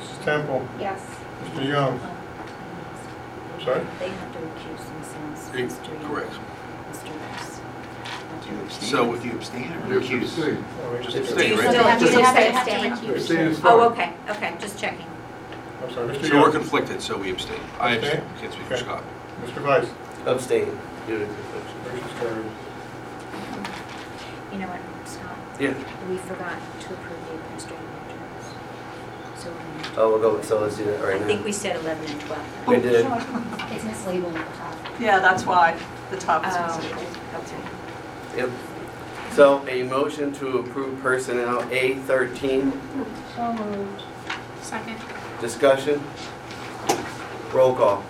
Mrs. 0.00 0.24
Temple, 0.24 0.62
Yes. 0.80 1.00
Mr. 1.44 1.68
Young. 1.68 2.00
I'm 3.54 3.64
sorry? 3.64 3.80
They 3.98 4.08
have 4.08 4.32
to 4.32 4.38
recuse 4.38 4.84
themselves, 4.86 5.50
Mr. 5.52 6.00
Young, 6.02 6.08
Correct. 6.14 6.32
Mr. 6.92 7.10
Ross. 8.46 8.48
Do 8.48 8.54
you 8.54 8.62
abstain? 8.62 8.88
So- 8.90 9.16
Do 9.16 9.28
you 9.28 9.34
abstain 9.34 9.72
or 9.72 9.92
You 9.94 10.00
recuse? 10.00 10.22
abstain. 10.22 10.64
Oh, 10.84 10.92
we 10.92 11.04
just- 11.04 11.16
Abstain. 11.16 11.36
Do 11.38 11.44
you 11.46 11.60
right? 11.60 11.70
still 11.70 11.84
have 11.84 11.98
to 11.98 12.04
You 12.04 12.10
have 12.20 12.36
to 12.36 12.48
abstain? 12.48 12.92
abstain. 12.92 13.10
Oh, 13.10 13.14
abstain 13.14 13.38
is 13.40 13.60
Oh, 13.64 13.80
okay, 13.90 14.12
okay, 14.30 14.54
just 14.60 14.78
checking. 14.78 15.06
I'm 15.82 15.92
sorry, 15.92 16.08
Mr. 16.08 16.28
So 16.28 16.34
we're 16.36 16.40
Young. 16.42 16.52
conflicted, 16.52 17.02
so 17.02 17.16
we 17.16 17.30
abstain. 17.30 17.60
I 17.80 17.92
abstain, 17.94 18.16
Abstain? 18.18 18.40
can't 18.40 18.52
speak 18.52 18.66
for 18.66 18.74
Okay. 18.74 18.82
Scott. 18.84 19.02
Mr. 19.44 19.62
Weiss. 19.66 19.86
Abstain. 20.26 20.78
Due 21.06 21.18
to 21.20 21.26
confliction. 21.26 21.76
Motion's 21.84 22.18
carried. 22.20 22.44
You 24.52 24.58
know 24.58 24.66
what, 24.68 24.80
Scott? 25.08 25.36
Yeah. 25.60 25.74
We 26.10 26.16
forgot 26.18 26.56
to 26.80 26.86
approve 26.94 27.20
the 27.28 27.34
administrative 27.34 27.78
interns. 28.10 28.46
So 29.38 29.48
we're 29.50 29.92
gonna. 29.94 30.00
Oh, 30.02 30.08
we'll 30.10 30.18
go, 30.18 30.40
so 30.42 30.58
let's 30.60 30.76
do 30.76 30.84
that 30.84 30.92
right. 30.92 31.00
Now. 31.00 31.06
I 31.08 31.12
right 31.18 31.26
think 31.26 31.40
now. 31.40 31.46
we 31.46 31.52
said 31.52 31.76
eleven 31.76 32.04
and 32.10 32.20
twelve. 32.22 32.66
We 32.66 32.76
did. 32.76 32.94
It's 32.94 33.84
mislabeled 33.84 34.34
at 34.34 34.50
the 34.50 34.58
top. 34.58 34.74
Yeah, 34.98 35.18
that's 35.20 35.44
why 35.46 35.76
the 36.10 36.16
top 36.16 36.46
is 36.46 36.54
Oh, 36.56 36.80
okay. 36.80 37.06
Yep. 38.36 38.50
So 39.32 39.66
a 39.68 39.82
motion 39.84 40.32
to 40.34 40.58
approve 40.58 41.00
personnel 41.02 41.66
A 41.70 41.94
thirteen, 42.06 42.72
So 43.34 43.52
moved. 43.52 44.02
Second. 44.62 44.96
discussion. 45.40 46.02
Roll 47.52 47.74
call. 47.74 48.04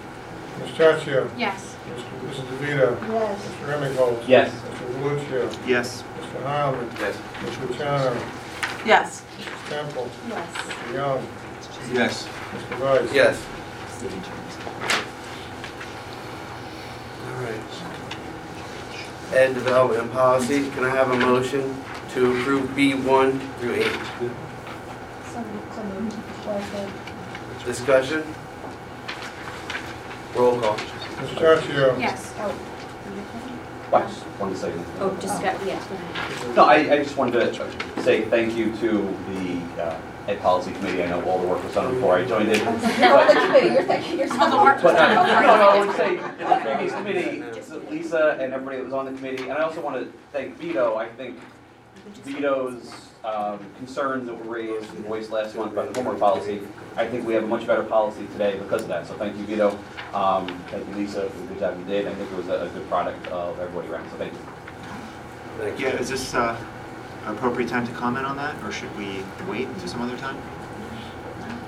Ms. 0.61 0.71
Ciaccio, 0.71 1.31
Yes. 1.37 1.77
Mr. 1.89 2.31
Mrs. 2.31 2.45
DeVito, 2.59 2.97
Yes. 3.13 3.39
Mr. 3.45 3.67
Remmingholz. 3.69 4.29
Yes. 4.29 4.51
Mr. 4.53 4.95
Galluccio, 4.95 5.59
Yes. 5.67 6.03
Mr. 6.21 6.43
Heilman, 6.45 6.99
Yes. 6.99 7.17
Ms. 7.43 7.59
Luciano, 7.69 8.17
Yes. 8.85 9.23
Mrs. 9.39 9.69
Temple, 9.71 10.09
Yes. 10.29 10.49
Mr. 10.57 10.95
Young, 10.95 11.27
Yes. 11.93 12.29
Mr. 12.55 12.81
Weiss. 12.81 13.13
Yes. 13.13 13.43
All 17.27 17.43
right. 17.43 17.96
Ed 19.33 19.55
Development 19.55 20.03
and 20.03 20.13
Policy, 20.13 20.71
can 20.71 20.85
I 20.85 20.91
have 20.91 21.11
a 21.11 21.17
motion 21.17 21.83
to 22.11 22.39
approve 22.39 22.75
B 22.77 22.95
one 22.95 23.41
through 23.59 23.75
eight? 23.75 23.93
So 25.33 25.45
so 25.75 25.83
moved. 25.85 26.17
Second. 26.45 26.93
Discussion? 27.65 28.35
Roll 30.35 30.61
call. 30.61 30.77
Ms. 30.77 31.31
Ciaccio. 31.31 31.99
Yes. 31.99 32.33
Oh. 32.39 32.51
Why, 33.91 34.03
just 34.03 34.23
one 34.39 34.55
second. 34.55 34.85
Oh, 35.01 35.11
discuss, 35.17 35.43
yeah, 35.43 35.79
go 35.89 35.95
ahead. 35.95 36.57
No, 36.57 36.65
I, 36.65 36.75
I 36.75 37.03
just 37.03 37.17
wanted 37.17 37.55
to 37.55 38.03
say 38.03 38.25
thank 38.27 38.57
you 38.57 38.77
to 38.77 39.17
the 39.29 39.83
uh, 39.83 40.01
Ed 40.27 40.41
Policy 40.41 40.73
Committee. 40.73 41.03
I 41.03 41.07
know 41.09 41.25
all 41.25 41.41
the 41.41 41.47
work 41.47 41.63
was 41.63 41.75
done 41.75 41.95
before 41.95 42.17
I 42.19 42.25
joined 42.25 42.49
it. 42.51 42.59
You're 42.59 42.69
on 42.69 43.27
the 43.29 43.41
committee, 43.41 43.67
you're 43.69 43.83
thinking 43.85 44.19
yourself. 44.19 44.83
But, 44.83 44.97
uh, 44.97 45.15
no, 45.15 45.41
no, 45.41 45.69
I 45.69 45.87
would 45.87 45.97
say, 45.97 46.17
in 46.17 46.23
the 46.39 46.61
previous 46.63 46.93
committee, 46.93 47.43
Lisa 47.91 48.37
and 48.41 48.53
everybody 48.53 48.79
that 48.79 48.85
was 48.85 48.93
on 48.93 49.07
the 49.07 49.13
committee, 49.13 49.45
and 49.45 49.53
I 49.53 49.63
also 49.63 49.81
want 49.81 49.97
to 49.97 50.13
thank 50.33 50.57
Vito. 50.59 50.97
I 50.97 51.09
think 51.09 51.39
Vito's 52.25 53.11
um, 53.25 53.59
concerns 53.79 54.27
that 54.27 54.35
were 54.45 54.53
raised 54.53 54.93
and 54.95 55.05
voiced 55.05 55.31
last 55.31 55.55
month 55.55 55.73
about 55.73 55.93
the 55.93 56.01
homework 56.01 56.19
policy, 56.19 56.61
I 56.97 57.07
think 57.07 57.27
we 57.27 57.35
have 57.35 57.45
a 57.45 57.47
much 57.47 57.67
better 57.67 57.83
policy 57.83 58.27
today 58.33 58.59
because 58.59 58.83
of 58.83 58.89
that. 58.89 59.07
So 59.07 59.15
thank 59.15 59.37
you, 59.37 59.45
Vito. 59.45 59.79
Um, 60.13 60.47
Thank 60.69 60.89
you, 60.89 60.95
Lisa, 60.95 61.29
for 61.29 61.39
the 61.41 61.47
good 61.49 61.59
job 61.59 61.79
you 61.79 61.85
did. 61.85 62.07
I 62.07 62.15
think 62.15 62.31
it 62.31 62.37
was 62.37 62.49
a 62.49 62.65
a 62.65 62.69
good 62.71 62.89
product 62.89 63.27
of 63.29 63.59
everybody 63.59 63.89
around, 63.89 64.11
so 64.11 64.17
thank 64.17 64.33
you. 64.33 64.39
Thank 65.59 65.79
you. 65.79 65.87
Yeah, 65.87 66.01
is 66.01 66.09
this 66.09 66.35
uh, 66.35 66.57
appropriate 67.27 67.69
time 67.69 67.87
to 67.87 67.93
comment 67.93 68.27
on 68.27 68.37
that, 68.37 68.63
or 68.63 68.73
should 68.73 68.95
we 68.97 69.23
wait 69.49 69.67
until 69.69 69.89
some 69.89 70.03
other 70.03 70.17
time? 70.17 70.37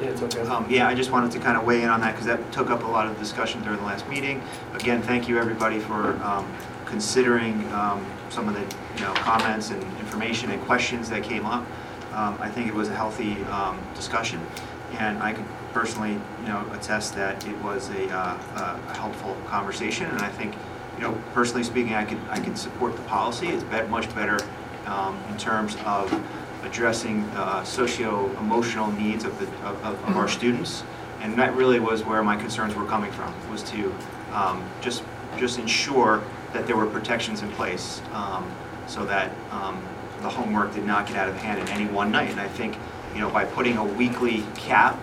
Yeah, 0.00 0.06
it's 0.10 0.22
okay. 0.22 0.40
Um, 0.42 0.64
Yeah, 0.70 0.86
I 0.86 0.94
just 0.94 1.10
wanted 1.10 1.32
to 1.32 1.40
kind 1.40 1.56
of 1.56 1.64
weigh 1.64 1.82
in 1.82 1.88
on 1.88 2.00
that 2.00 2.12
because 2.12 2.26
that 2.26 2.52
took 2.52 2.70
up 2.70 2.84
a 2.84 2.86
lot 2.86 3.06
of 3.06 3.18
discussion 3.18 3.62
during 3.62 3.78
the 3.78 3.84
last 3.84 4.08
meeting. 4.08 4.40
Again, 4.74 5.02
thank 5.02 5.28
you, 5.28 5.38
everybody, 5.38 5.80
for 5.80 6.22
um, 6.22 6.50
considering 6.86 7.70
um, 7.72 8.04
some 8.30 8.48
of 8.48 8.54
the, 8.54 8.60
you 8.96 9.02
know, 9.02 9.12
comments 9.14 9.70
and 9.70 9.82
information 9.98 10.50
and 10.50 10.62
questions 10.62 11.10
that 11.10 11.24
came 11.24 11.44
up. 11.44 11.66
Um, 12.12 12.38
I 12.40 12.48
think 12.48 12.68
it 12.68 12.74
was 12.74 12.88
a 12.88 12.94
healthy 12.94 13.42
um, 13.44 13.78
discussion, 13.94 14.40
and 14.98 15.18
I 15.22 15.32
can 15.32 15.46
personally, 15.72 16.12
you 16.12 16.48
know, 16.48 16.64
attest 16.72 17.14
that 17.16 17.46
it 17.46 17.56
was 17.62 17.90
a 17.90 18.08
uh, 18.10 18.78
a 18.88 18.94
helpful 18.96 19.36
conversation, 19.46 20.06
and 20.06 20.20
I 20.22 20.28
think, 20.28 20.54
you 20.96 21.02
know, 21.02 21.16
personally 21.34 21.62
speaking, 21.64 21.94
I 21.94 22.04
could, 22.04 22.18
I 22.30 22.40
could 22.40 22.56
support 22.56 22.96
the 22.96 23.02
policy. 23.02 23.48
It's 23.48 23.64
bet- 23.64 23.90
much 23.90 24.12
better 24.14 24.38
um, 24.88 25.16
in 25.30 25.36
terms 25.36 25.76
of 25.84 26.12
addressing 26.64 27.22
uh, 27.36 27.62
socio-emotional 27.64 28.90
needs 28.92 29.24
of 29.24 29.38
the, 29.38 29.46
of, 29.66 29.84
of 29.84 30.04
of 30.08 30.16
our 30.16 30.28
students. 30.28 30.82
And 31.20 31.34
that 31.38 31.54
really 31.54 31.80
was 31.80 32.04
where 32.04 32.22
my 32.22 32.36
concerns 32.36 32.74
were 32.74 32.86
coming 32.86 33.12
from, 33.12 33.32
was 33.50 33.62
to 33.70 33.94
um, 34.32 34.62
just, 34.80 35.02
just 35.36 35.58
ensure 35.58 36.22
that 36.52 36.66
there 36.66 36.76
were 36.76 36.86
protections 36.86 37.42
in 37.42 37.50
place 37.52 38.00
um, 38.12 38.48
so 38.86 39.04
that 39.04 39.30
um, 39.50 39.82
the 40.22 40.28
homework 40.28 40.74
did 40.74 40.84
not 40.84 41.06
get 41.06 41.16
out 41.16 41.28
of 41.28 41.36
hand 41.36 41.60
in 41.60 41.68
any 41.68 41.86
one 41.86 42.10
night. 42.10 42.30
And 42.30 42.40
I 42.40 42.48
think, 42.48 42.76
you 43.14 43.20
know, 43.20 43.30
by 43.30 43.44
putting 43.44 43.76
a 43.78 43.84
weekly 43.84 44.44
cap, 44.54 44.98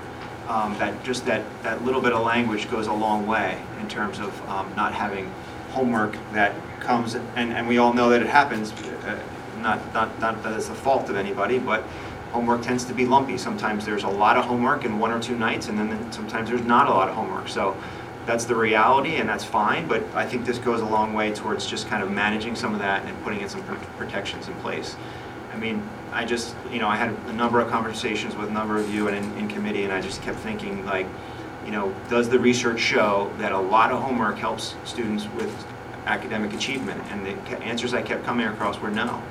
um, 0.47 0.77
that, 0.77 1.03
just 1.03 1.25
that, 1.25 1.43
that 1.63 1.83
little 1.83 2.01
bit 2.01 2.13
of 2.13 2.23
language 2.23 2.69
goes 2.69 2.87
a 2.87 2.93
long 2.93 3.27
way 3.27 3.61
in 3.81 3.87
terms 3.87 4.19
of 4.19 4.49
um, 4.49 4.73
not 4.75 4.93
having 4.93 5.31
homework 5.71 6.17
that 6.31 6.53
comes, 6.79 7.15
and, 7.15 7.51
and 7.51 7.67
we 7.67 7.77
all 7.77 7.93
know 7.93 8.09
that 8.09 8.21
it 8.21 8.27
happens, 8.27 8.71
uh, 8.71 9.19
not, 9.65 9.93
not, 9.93 10.19
not 10.19 10.43
that 10.43 10.53
it's 10.53 10.69
the 10.69 10.75
fault 10.75 11.09
of 11.09 11.15
anybody, 11.15 11.59
but 11.59 11.83
homework 12.31 12.61
tends 12.61 12.85
to 12.85 12.93
be 12.93 13.05
lumpy. 13.05 13.37
Sometimes 13.37 13.85
there's 13.85 14.03
a 14.03 14.09
lot 14.09 14.37
of 14.37 14.45
homework 14.45 14.85
in 14.85 14.99
one 14.99 15.11
or 15.11 15.19
two 15.19 15.35
nights, 15.37 15.67
and 15.67 15.77
then 15.77 16.11
sometimes 16.11 16.49
there's 16.49 16.61
not 16.61 16.87
a 16.87 16.91
lot 16.91 17.09
of 17.09 17.15
homework. 17.15 17.47
So 17.47 17.75
that's 18.25 18.45
the 18.45 18.55
reality, 18.55 19.15
and 19.15 19.27
that's 19.27 19.43
fine, 19.43 19.87
but 19.87 20.03
I 20.13 20.25
think 20.25 20.45
this 20.45 20.57
goes 20.59 20.81
a 20.81 20.85
long 20.85 21.13
way 21.13 21.33
towards 21.33 21.65
just 21.67 21.87
kind 21.87 22.03
of 22.03 22.11
managing 22.11 22.55
some 22.55 22.73
of 22.73 22.79
that 22.79 23.05
and 23.05 23.23
putting 23.23 23.41
in 23.41 23.49
some 23.49 23.63
protections 23.97 24.47
in 24.47 24.53
place. 24.55 24.95
I 25.53 25.57
mean, 25.57 25.87
I 26.11 26.25
just, 26.25 26.55
you 26.71 26.79
know, 26.79 26.87
I 26.87 26.95
had 26.95 27.09
a 27.27 27.33
number 27.33 27.59
of 27.59 27.69
conversations 27.69 28.35
with 28.35 28.49
a 28.49 28.51
number 28.51 28.77
of 28.77 28.93
you 28.93 29.07
and 29.07 29.17
in, 29.17 29.37
in 29.37 29.47
committee, 29.47 29.83
and 29.83 29.93
I 29.93 30.01
just 30.01 30.21
kept 30.21 30.39
thinking, 30.39 30.85
like, 30.85 31.07
you 31.65 31.71
know, 31.71 31.93
does 32.09 32.29
the 32.29 32.39
research 32.39 32.79
show 32.79 33.31
that 33.37 33.51
a 33.51 33.57
lot 33.57 33.91
of 33.91 34.01
homework 34.01 34.37
helps 34.37 34.75
students 34.83 35.27
with 35.35 35.65
academic 36.05 36.53
achievement? 36.53 37.01
And 37.11 37.25
the 37.25 37.63
answers 37.63 37.93
I 37.93 38.01
kept 38.01 38.23
coming 38.23 38.47
across 38.47 38.79
were 38.79 38.91
no. 38.91 39.21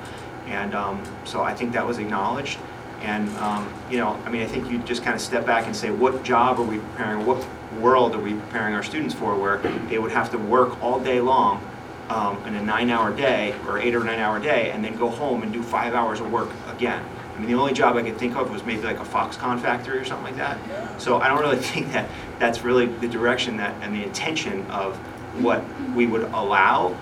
And 0.47 0.75
um, 0.75 1.03
so 1.23 1.41
I 1.41 1.53
think 1.53 1.73
that 1.73 1.85
was 1.85 1.97
acknowledged. 1.97 2.59
And, 3.01 3.29
um, 3.37 3.71
you 3.89 3.97
know, 3.97 4.19
I 4.25 4.29
mean, 4.29 4.41
I 4.41 4.47
think 4.47 4.69
you 4.71 4.79
just 4.79 5.03
kind 5.03 5.15
of 5.15 5.21
step 5.21 5.45
back 5.45 5.65
and 5.65 5.75
say, 5.75 5.91
what 5.91 6.23
job 6.23 6.59
are 6.59 6.63
we 6.63 6.79
preparing, 6.79 7.25
what 7.25 7.45
world 7.79 8.15
are 8.15 8.19
we 8.19 8.33
preparing 8.33 8.73
our 8.73 8.83
students 8.83 9.13
for 9.13 9.37
where 9.37 9.57
they 9.89 9.99
would 9.99 10.11
have 10.11 10.31
to 10.31 10.37
work 10.37 10.81
all 10.81 10.99
day 10.99 11.19
long 11.19 11.61
um, 12.09 12.37
in 12.47 12.55
a 12.55 12.63
nine-hour 12.63 13.15
day 13.15 13.53
or 13.67 13.79
eight 13.79 13.95
or 13.95 14.03
nine-hour 14.03 14.39
day 14.39 14.71
and 14.71 14.83
then 14.83 14.95
go 14.97 15.09
home 15.09 15.43
and 15.43 15.51
do 15.51 15.61
five 15.61 15.93
hours 15.93 16.19
of 16.19 16.31
work 16.31 16.49
again? 16.67 17.03
I 17.35 17.39
mean, 17.39 17.47
the 17.49 17.55
only 17.55 17.73
job 17.73 17.97
I 17.97 18.01
could 18.03 18.17
think 18.17 18.35
of 18.37 18.49
was 18.49 18.63
maybe 18.63 18.83
like 18.83 18.99
a 18.99 19.03
Foxconn 19.03 19.61
factory 19.61 19.97
or 19.97 20.05
something 20.05 20.25
like 20.25 20.37
that. 20.37 20.57
So 21.01 21.19
I 21.19 21.27
don't 21.27 21.41
really 21.41 21.57
think 21.73 21.91
that 21.91 22.09
that's 22.39 22.63
really 22.63 22.85
the 22.85 23.07
direction 23.07 23.57
that, 23.57 23.75
and 23.81 23.93
the 23.93 24.03
intention 24.03 24.65
of 24.67 24.95
what 25.41 25.61
we 25.93 26.07
would 26.07 26.23
allow. 26.23 26.97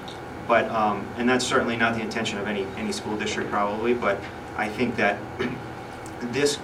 But, 0.48 0.70
um, 0.72 1.08
and 1.18 1.28
that's 1.28 1.46
certainly 1.46 1.76
not 1.76 1.96
the 1.96 2.02
intention 2.02 2.38
of 2.38 2.48
any, 2.48 2.66
any 2.78 2.92
school 2.92 3.16
district 3.18 3.50
probably, 3.50 3.94
but 3.94 4.20
I 4.58 4.68
think 4.68 4.96
that 4.98 5.20
this 6.32 6.60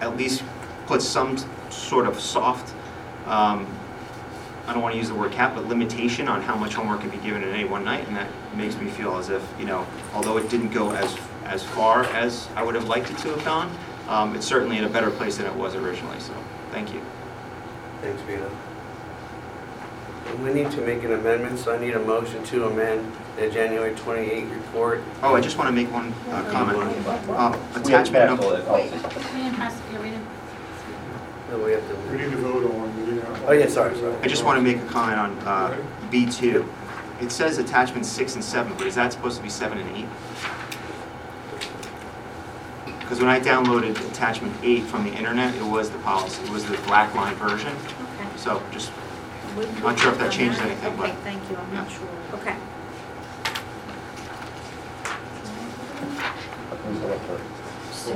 at 0.00 0.16
least 0.16 0.42
puts 0.86 1.06
some 1.06 1.38
sort 1.70 2.06
of 2.06 2.20
soft, 2.20 2.74
um, 3.26 3.66
I 4.66 4.72
don't 4.72 4.82
want 4.82 4.92
to 4.92 4.98
use 4.98 5.08
the 5.08 5.14
word 5.14 5.32
cap, 5.32 5.54
but 5.54 5.66
limitation 5.66 6.28
on 6.28 6.42
how 6.42 6.56
much 6.56 6.74
homework 6.74 7.00
can 7.00 7.10
be 7.10 7.16
given 7.18 7.42
in 7.42 7.48
any 7.50 7.64
one 7.64 7.84
night, 7.84 8.06
and 8.06 8.16
that 8.16 8.28
makes 8.54 8.76
me 8.76 8.88
feel 8.90 9.16
as 9.16 9.28
if, 9.28 9.42
you 9.58 9.64
know, 9.64 9.86
although 10.14 10.36
it 10.36 10.48
didn't 10.50 10.70
go 10.70 10.90
as, 10.92 11.16
as 11.44 11.62
far 11.64 12.04
as 12.04 12.48
I 12.54 12.62
would 12.62 12.74
have 12.74 12.84
liked 12.84 13.10
it 13.10 13.18
to 13.18 13.28
have 13.30 13.44
gone, 13.44 13.76
um, 14.08 14.36
it's 14.36 14.46
certainly 14.46 14.78
in 14.78 14.84
a 14.84 14.88
better 14.88 15.10
place 15.10 15.36
than 15.36 15.46
it 15.46 15.54
was 15.54 15.74
originally, 15.74 16.20
so, 16.20 16.34
thank 16.70 16.92
you. 16.92 17.00
Thanks, 18.00 18.20
Vito. 18.22 18.50
We 20.42 20.52
need 20.52 20.70
to 20.72 20.80
make 20.80 21.02
an 21.04 21.12
amendment, 21.12 21.58
so 21.58 21.74
I 21.74 21.78
need 21.78 21.94
a 21.94 21.98
motion 21.98 22.42
to 22.44 22.66
amend 22.66 23.12
the 23.36 23.50
January 23.50 23.94
28 23.94 24.44
report. 24.50 25.00
Oh, 25.22 25.34
I 25.34 25.40
just 25.40 25.58
want 25.58 25.68
to 25.68 25.72
make 25.72 25.92
one 25.92 26.12
uh, 26.30 26.42
comment. 26.50 26.78
Uh, 26.78 27.56
We 27.76 27.92
have 27.92 28.06
Attachment 28.06 28.12
passed 28.12 28.42
all 28.42 28.50
number, 28.50 28.56
that 28.56 28.66
policy. 28.66 28.96
We 29.36 29.42
didn't 29.42 29.56
pass, 29.56 29.80
yeah. 29.92 30.18
No, 31.50 31.58
we 31.64 31.72
have 31.72 32.10
We 32.10 32.16
to, 32.18 32.24
need 32.24 32.30
to 32.30 32.36
vote 32.38 32.64
on, 32.64 32.96
we 33.06 33.12
need 33.12 33.20
to. 33.20 33.46
oh, 33.46 33.52
yeah, 33.52 33.68
sorry, 33.68 33.94
sorry. 33.96 34.14
I 34.22 34.26
just 34.26 34.44
want 34.44 34.56
to 34.56 34.62
make 34.62 34.82
a 34.82 34.86
comment 34.86 35.18
on 35.18 35.38
uh, 35.40 35.76
B2. 36.10 36.66
It 37.20 37.30
says 37.30 37.58
attachments 37.58 38.08
six 38.08 38.34
and 38.34 38.42
seven, 38.42 38.72
but 38.78 38.86
is 38.86 38.94
that 38.94 39.12
supposed 39.12 39.36
to 39.36 39.42
be 39.42 39.50
seven 39.50 39.78
and 39.78 39.96
eight? 39.96 40.08
Because 43.00 43.20
when 43.20 43.28
I 43.28 43.38
downloaded 43.38 43.96
attachment 44.10 44.54
eight 44.62 44.84
from 44.84 45.04
the 45.04 45.12
internet, 45.12 45.54
it 45.54 45.62
was 45.64 45.90
the 45.90 45.98
policy, 45.98 46.42
it 46.42 46.50
was 46.50 46.64
the 46.64 46.76
black 46.78 47.14
line 47.14 47.34
version. 47.36 47.68
Okay. 47.68 48.28
So 48.36 48.62
just, 48.72 48.90
We- 49.56 49.66
Not 49.82 49.98
sure 49.98 50.12
if 50.12 50.18
that 50.18 50.32
changes 50.32 50.58
anything, 50.60 50.96
but- 50.96 51.10
Okay, 51.10 51.16
thank 51.24 51.50
you, 51.50 51.56
I'm 51.56 51.74
not 51.74 51.90
sure. 51.90 52.08
Okay. 52.34 52.56
So, 57.92 58.12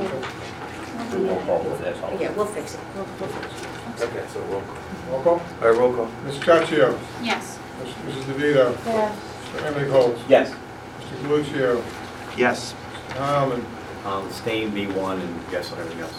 Roll 1.12 1.40
call 1.42 1.62
for 1.62 1.76
that 1.82 2.20
yeah, 2.20 2.30
we'll 2.32 2.46
fix 2.46 2.74
it. 2.74 2.80
We'll, 2.94 3.06
we'll 3.20 3.28
fix 3.28 3.62
it. 3.62 4.02
Okay, 4.02 4.24
so 4.32 4.40
roll 4.40 4.60
call. 4.62 4.76
Roll 5.10 5.22
call. 5.22 5.32
All 5.62 5.68
right, 5.68 5.78
roll 5.78 5.94
call. 5.94 6.08
Mrs. 6.24 6.40
Ciaccio. 6.40 6.98
Yes. 7.22 7.58
Mrs. 8.06 8.22
DeVito. 8.24 8.76
Yes. 8.84 9.18
Mr. 9.54 9.72
Emigholz. 9.72 10.18
Yes. 10.28 10.50
Mr. 10.50 11.22
Galluccio. 11.22 11.84
yes. 12.36 12.74
Mr. 13.08 13.16
Heilman. 13.16 13.64
Um, 14.04 14.30
Stain 14.30 14.70
B1 14.72 15.20
and 15.20 15.40
yes 15.50 15.72
on 15.72 15.78
everything 15.80 16.00
else. 16.00 16.14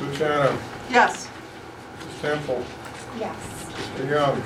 Mr. 0.00 0.08
Luciano. 0.08 0.58
Yes. 0.90 1.28
Mrs. 2.00 2.20
Temple. 2.22 2.64
Yes. 3.18 3.36
Mr. 3.96 4.08
Young. 4.10 4.42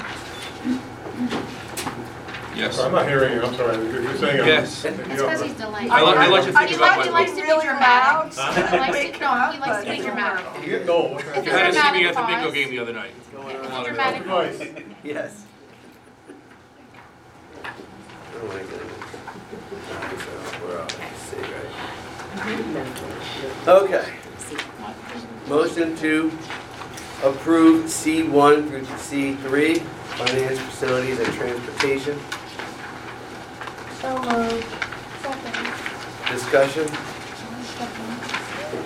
Yes. 2.56 2.78
I'm 2.78 2.92
not 2.92 3.06
hearing 3.08 3.32
you, 3.34 3.42
I'm 3.42 3.54
sorry. 3.56 3.76
You're 3.76 4.02
you're 4.02 4.16
saying. 4.16 4.38
I'm- 4.40 4.46
Yes. 4.48 4.84
It's 4.84 4.96
because 4.96 5.42
he's 5.42 5.54
delayed. 5.54 5.90
I 5.90 6.00
like- 6.02 6.16
I 6.16 6.26
like 6.28 6.44
to 6.44 6.52
think 6.52 6.68
He 6.70 6.76
about 6.76 6.96
likes- 6.98 7.06
He 7.06 7.12
likes 7.12 7.30
to 7.32 7.36
be 7.36 7.42
Really 7.42 7.64
dramatic. 7.64 8.36
loud. 8.36 8.54
He 8.54 8.78
likes 8.78 9.18
to, 9.18 9.24
no, 9.24 9.50
he 9.52 9.58
likes 9.58 9.84
to 9.84 9.90
be 9.90 9.96
dramatic. 10.02 10.44
You're 10.66 10.78
getting 10.78 10.90
old. 10.90 11.20
If 11.20 11.44
You 11.46 11.50
had 11.52 11.72
to 11.74 11.80
see 11.80 11.92
me 11.92 12.06
at 12.06 12.14
the 12.14 12.22
bingo 12.22 12.50
game 12.52 12.70
the 12.70 12.78
other 12.78 12.92
night. 12.92 13.10
It's 13.32 13.76
a 13.76 13.84
dramatic 13.84 14.20
Advice. 14.20 14.60
Yes. 15.04 15.42
Oh 18.36 18.46
my 18.46 18.54
goodness. 18.54 18.80
We're 20.62 20.80
all 20.80 20.88
see, 20.88 21.40
right? 21.40 21.70
Okay. 23.68 24.06
Motion 25.46 25.94
to 25.96 26.32
approve 27.22 27.84
C1 27.86 28.68
through 28.68 28.82
C3, 28.82 29.78
finance, 29.80 30.58
facilities, 30.58 31.18
and 31.20 31.32
transportation. 31.34 32.18
So 34.00 34.18
moved. 34.22 34.66
Second. 35.20 36.32
Discussion? 36.32 36.88
Second. 37.76 38.84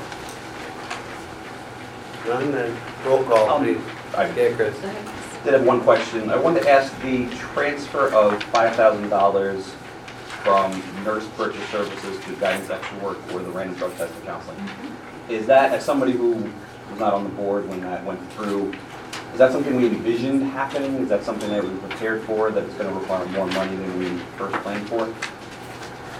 None, 2.27 2.53
then 2.53 2.77
roll 3.07 3.23
call, 3.25 3.49
Um, 3.51 3.63
please. 3.65 3.79
I 4.17 4.27
Yeah, 4.31 4.53
Chris. 4.57 4.77
did 5.45 5.53
have 5.55 5.65
one 5.65 5.81
question. 5.83 6.29
I 6.31 6.37
wanted 6.37 6.65
to 6.65 6.71
ask 6.71 6.93
the 7.03 7.27
transfer 7.53 8.09
of 8.13 8.33
$5,000 8.53 9.65
from 10.43 10.83
nurse 11.05 11.25
purchase 11.37 11.67
services 11.71 12.19
to 12.25 12.33
guidance 12.35 12.69
extra 12.71 12.99
work 12.99 13.19
or 13.33 13.41
the 13.41 13.51
random 13.51 13.77
drug 13.77 13.97
testing 13.97 14.23
counseling. 14.23 14.57
Is 15.29 15.47
that, 15.47 15.73
as 15.73 15.85
somebody 15.85 16.13
who 16.13 16.33
was 16.91 16.99
not 16.99 17.13
on 17.13 17.25
the 17.25 17.31
board 17.31 17.69
when 17.69 17.81
that 17.83 18.05
went 18.05 18.33
through, 18.33 18.73
is 19.33 19.39
that 19.39 19.53
something 19.53 19.77
we 19.77 19.87
envisioned 19.87 20.43
happening? 20.43 20.95
Is 20.97 21.09
that 21.11 21.23
something 21.23 21.51
that 21.51 21.63
we 21.63 21.71
prepared 21.81 22.23
for, 22.23 22.51
that 22.51 22.65
it's 22.65 22.75
going 22.75 22.93
to 22.93 22.99
require 22.99 23.27
more 23.27 23.47
money 23.49 23.77
than 23.77 23.99
we 23.99 24.09
first 24.37 24.57
planned 24.63 24.89
for? 24.89 25.13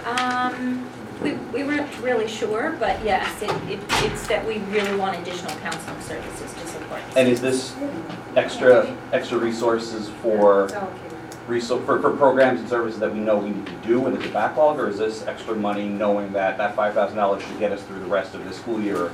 Um, 0.05 0.87
we, 1.21 1.33
we 1.53 1.63
weren't 1.63 1.99
really 1.99 2.27
sure, 2.27 2.77
but 2.79 3.03
yes, 3.03 3.41
it, 3.41 3.49
it, 3.69 3.79
it's 4.03 4.27
that 4.27 4.45
we 4.47 4.59
really 4.59 4.95
want 4.95 5.19
additional 5.19 5.53
counseling 5.57 5.99
services 6.01 6.53
to 6.53 6.67
support. 6.67 7.01
And 7.15 7.27
is 7.27 7.41
this 7.41 7.75
extra, 8.35 8.95
extra 9.11 9.37
resources 9.37 10.09
for, 10.21 10.65
It's 10.65 10.73
allocated. 10.73 11.08
Resou- 11.49 11.83
for, 11.85 11.99
for 11.99 12.11
programs 12.15 12.59
and 12.61 12.69
services 12.69 12.99
that 12.99 13.11
we 13.13 13.19
know 13.19 13.37
we 13.37 13.49
need 13.49 13.65
to 13.65 13.75
do 13.87 14.05
and 14.05 14.15
there's 14.15 14.29
a 14.29 14.33
backlog? 14.33 14.79
Or 14.79 14.89
is 14.89 14.97
this 14.97 15.25
extra 15.25 15.55
money 15.55 15.89
knowing 15.89 16.31
that 16.33 16.57
that 16.57 16.75
$5,000 16.75 17.41
should 17.41 17.59
get 17.59 17.71
us 17.71 17.81
through 17.83 17.99
the 17.99 18.05
rest 18.05 18.35
of 18.35 18.45
the 18.45 18.53
school 18.53 18.79
year 18.79 19.11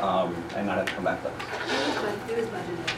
um, 0.00 0.34
and 0.56 0.66
not 0.66 0.78
have 0.78 0.86
to 0.86 0.92
come 0.94 1.04
back 1.04 1.22
to 1.22 1.28
us? 1.28 1.34
It 2.30 2.36
was 2.38 2.46
budgeted. 2.46 2.94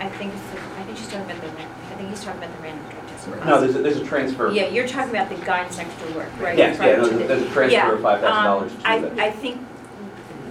I 0.00 0.08
think, 0.08 0.34
it's 0.34 0.42
the- 0.50 0.80
I 0.80 0.82
think 0.82 0.98
she's 0.98 1.06
talking 1.08 1.30
about 1.30 1.40
the, 1.40 1.48
ran- 1.48 1.68
I 1.90 1.94
think 1.94 2.08
he's 2.10 2.24
talking 2.24 2.42
about 2.42 2.56
the 2.56 2.62
random 2.62 2.84
drug 2.90 3.06
testing. 3.08 3.38
No, 3.46 3.60
there's, 3.60 3.76
a- 3.76 3.82
there's 3.82 3.96
a 3.98 4.04
transfer. 4.04 4.50
Yeah, 4.50 4.66
you're 4.68 4.88
talking 4.88 5.10
about 5.10 5.28
the 5.28 5.36
guidance 5.46 5.78
extra 5.78 6.10
work, 6.12 6.28
right? 6.40 6.58
Yes, 6.58 6.76
yeah, 6.80 6.96
no, 6.96 7.08
to 7.08 7.14
the- 7.18 7.24
there's 7.24 7.42
a 7.42 7.50
transfer 7.50 7.94
of 7.94 8.00
$5,000 8.00 8.62
um, 8.62 8.68
to 8.68 8.88
I, 8.88 8.98
that. 9.00 9.18
I 9.20 9.30
think 9.30 9.60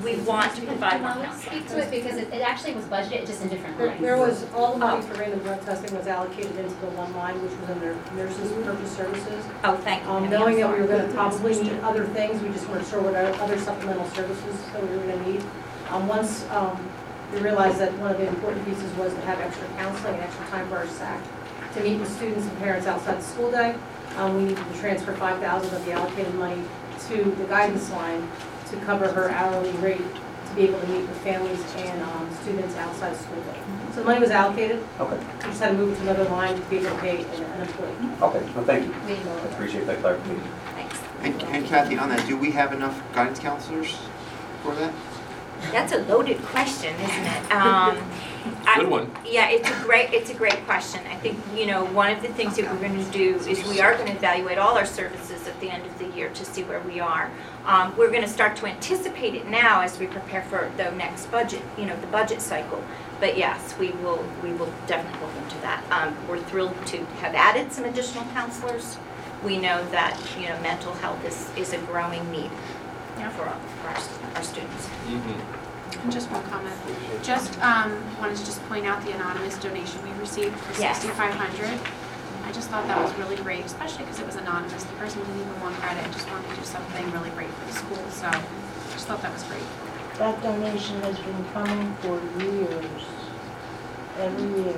we 0.03 0.15
want 0.21 0.55
to 0.55 0.61
provide 0.65 1.01
more 1.01 1.11
Can 1.11 1.21
I 1.21 1.25
counseling. 1.25 1.51
speak 1.61 1.67
to 1.69 1.77
it, 1.79 1.91
because 1.91 2.17
it, 2.17 2.33
it 2.33 2.41
actually 2.41 2.73
was 2.73 2.85
budgeted, 2.85 3.25
just 3.27 3.41
in 3.43 3.49
different 3.49 3.77
There 3.77 3.87
lines. 3.87 4.01
there 4.01 4.17
was, 4.17 4.45
all 4.53 4.73
the 4.73 4.79
money 4.79 5.01
for 5.05 5.13
random 5.15 5.39
drug 5.39 5.63
testing 5.65 5.95
was 5.97 6.07
allocated 6.07 6.55
into 6.57 6.73
the 6.81 6.87
one 6.97 7.13
line, 7.15 7.41
which 7.41 7.51
was 7.59 7.69
under 7.69 7.95
nurses 8.15 8.51
purchase 8.65 8.95
services. 8.95 9.45
Oh, 9.63 9.75
thank 9.77 10.03
you. 10.03 10.09
Um, 10.09 10.23
Penny, 10.23 10.35
I'm 10.35 10.39
knowing 10.41 10.57
that 10.57 10.73
we 10.73 10.81
were 10.81 10.87
sorry. 10.87 11.01
gonna 11.01 11.13
probably 11.13 11.63
need 11.63 11.73
other 11.81 12.05
things, 12.07 12.41
we 12.41 12.49
just 12.49 12.67
weren't 12.69 12.87
sure 12.87 13.01
what 13.01 13.15
our 13.15 13.25
other 13.41 13.57
supplemental 13.59 14.07
services 14.11 14.55
that 14.73 14.81
we 14.81 14.97
were 14.97 15.03
gonna 15.03 15.27
need. 15.27 15.43
Um, 15.89 16.07
once, 16.07 16.45
um, 16.51 16.77
we 17.33 17.39
realized 17.39 17.77
that 17.79 17.93
one 17.99 18.11
of 18.11 18.17
the 18.17 18.27
important 18.27 18.65
pieces 18.65 18.91
was 18.97 19.13
to 19.13 19.21
have 19.21 19.39
extra 19.39 19.65
counseling 19.77 20.15
and 20.15 20.23
extra 20.23 20.45
time 20.47 20.67
for 20.67 20.77
our 20.77 20.87
SAC 20.87 21.21
to 21.75 21.83
meet 21.83 21.97
with 21.99 22.11
students 22.17 22.45
and 22.45 22.57
parents 22.59 22.87
outside 22.87 23.17
the 23.19 23.23
school 23.23 23.49
day. 23.51 23.75
Um, 24.17 24.35
we 24.35 24.43
needed 24.49 24.57
to 24.73 24.79
transfer 24.79 25.13
five 25.13 25.39
thousand 25.39 25.73
of 25.73 25.85
the 25.85 25.93
allocated 25.93 26.35
money 26.35 26.61
to 27.07 27.23
the 27.23 27.45
guidance 27.45 27.89
line 27.91 28.27
to 28.71 28.77
cover 28.85 29.07
her 29.11 29.29
hourly 29.31 29.71
rate 29.73 29.99
to 30.47 30.55
be 30.55 30.63
able 30.63 30.79
to 30.79 30.87
meet 30.87 31.01
with 31.07 31.17
families 31.19 31.63
and, 31.77 32.01
um, 32.03 32.27
students 32.41 32.75
outside 32.77 33.15
school 33.15 33.41
day. 33.43 33.59
So 33.93 33.99
the 34.01 34.05
money 34.05 34.19
was 34.19 34.31
allocated, 34.31 34.83
Okay, 34.99 35.17
we 35.17 35.43
just 35.49 35.61
had 35.61 35.69
to 35.71 35.73
move 35.77 35.93
it 35.93 35.95
to 35.97 36.01
another 36.09 36.29
line 36.29 36.55
to 36.55 36.61
be 36.69 36.77
able 36.77 36.89
to 36.91 36.95
pay 37.01 37.17
an 37.23 37.43
an 37.43 37.61
employee. 37.61 37.91
okay, 38.21 38.41
well, 38.55 38.65
thank 38.65 38.85
you. 38.85 38.93
We- 39.05 39.13
I 39.13 39.45
appreciate 39.53 39.85
that 39.87 39.99
clarification. 40.01 40.41
Thanks. 40.75 40.97
And 41.23 41.43
and 41.43 41.65
Kathy, 41.65 41.97
on 41.97 42.09
that, 42.09 42.25
do 42.27 42.37
we 42.37 42.51
have 42.51 42.73
enough 42.73 43.01
guidance 43.13 43.39
counselors 43.39 43.97
for 44.63 44.73
that? 44.75 44.91
That's 45.71 45.91
a 45.91 45.99
loaded 45.99 46.41
question, 46.43 46.93
isn't 46.95 47.25
it? 47.25 47.51
Um, 47.51 47.97
Good 48.75 48.89
one. 48.89 49.11
Yeah, 49.25 49.49
it's 49.49 49.69
a 49.69 49.83
great, 49.83 50.13
it's 50.13 50.29
a 50.29 50.33
great 50.33 50.65
question. 50.65 51.01
I 51.07 51.15
think, 51.15 51.37
you 51.55 51.65
know, 51.67 51.85
one 51.85 52.11
of 52.11 52.21
the 52.21 52.29
things 52.29 52.55
that 52.55 52.65
we're 52.65 52.79
going 52.87 53.03
to 53.03 53.11
do 53.11 53.35
is 53.47 53.63
we 53.67 53.81
are 53.81 53.93
going 53.95 54.07
to 54.07 54.13
evaluate 54.15 54.57
all 54.57 54.77
our 54.77 54.85
services 54.85 55.47
at 55.47 55.59
the 55.59 55.69
end 55.69 55.85
of 55.85 55.99
the 55.99 56.07
year 56.17 56.29
to 56.29 56.45
see 56.45 56.63
where 56.63 56.79
we 56.81 56.99
are. 56.99 57.29
Um, 57.65 57.95
We're 57.97 58.09
going 58.09 58.23
to 58.23 58.27
start 58.29 58.55
to 58.57 58.65
anticipate 58.65 59.35
it 59.35 59.47
now 59.47 59.81
as 59.81 59.99
we 59.99 60.07
prepare 60.07 60.41
for 60.43 60.71
the 60.77 60.91
next 60.91 61.27
budget, 61.27 61.61
you 61.77 61.85
know, 61.85 61.99
the 62.01 62.07
budget 62.07 62.41
cycle. 62.41 62.83
But 63.19 63.37
yes, 63.37 63.77
we 63.77 63.91
will, 63.91 64.23
we 64.41 64.53
will 64.53 64.73
definitely 64.87 65.27
look 65.27 65.35
into 65.43 65.57
that. 65.61 65.83
Um, 65.91 66.15
We're 66.27 66.39
thrilled 66.39 66.75
to 66.87 67.05
have 67.21 67.35
added 67.35 67.71
some 67.71 67.85
additional 67.85 68.23
counselors. 68.33 68.97
We 69.43 69.57
know 69.57 69.87
that, 69.89 70.19
you 70.39 70.49
know, 70.49 70.59
mental 70.61 70.93
health 70.93 71.23
is, 71.25 71.49
is 71.57 71.73
a 71.73 71.77
growing 71.85 72.31
need 72.31 72.49
for 73.29 73.43
our, 73.43 73.55
our 73.87 73.95
our 74.35 74.43
students. 74.43 74.89
Mhm. 75.07 75.39
And 76.03 76.11
Just 76.11 76.31
one 76.31 76.43
comment. 76.49 76.73
Just 77.21 77.59
um, 77.61 78.01
wanted 78.19 78.37
to 78.37 78.45
just 78.45 78.63
point 78.67 78.85
out 78.87 79.03
the 79.05 79.11
anonymous 79.11 79.57
donation 79.57 80.01
we 80.03 80.11
received 80.19 80.57
for 80.57 80.81
Yes. 80.81 81.01
6,500. 81.01 81.79
I 82.45 82.51
just 82.51 82.69
thought 82.69 82.87
that 82.87 82.99
was 83.01 83.13
really 83.19 83.35
great, 83.37 83.63
especially 83.65 84.03
because 84.05 84.19
it 84.19 84.25
was 84.25 84.35
anonymous. 84.35 84.83
The 84.83 84.93
person 84.93 85.19
didn't 85.21 85.41
even 85.41 85.61
want 85.61 85.75
credit, 85.75 86.03
just 86.11 86.29
wanted 86.31 86.49
to 86.49 86.55
do 86.55 86.63
something 86.63 87.11
really 87.11 87.29
great 87.31 87.49
for 87.49 87.65
the 87.67 87.73
school, 87.73 88.03
so 88.09 88.29
just 88.91 89.07
thought 89.07 89.21
that 89.21 89.31
was 89.31 89.43
great. 89.43 89.63
That 90.17 90.41
donation 90.41 90.99
has 91.03 91.17
been 91.19 91.45
coming 91.53 91.95
for 92.01 92.19
years, 92.43 93.05
every 94.19 94.63
year. 94.63 94.73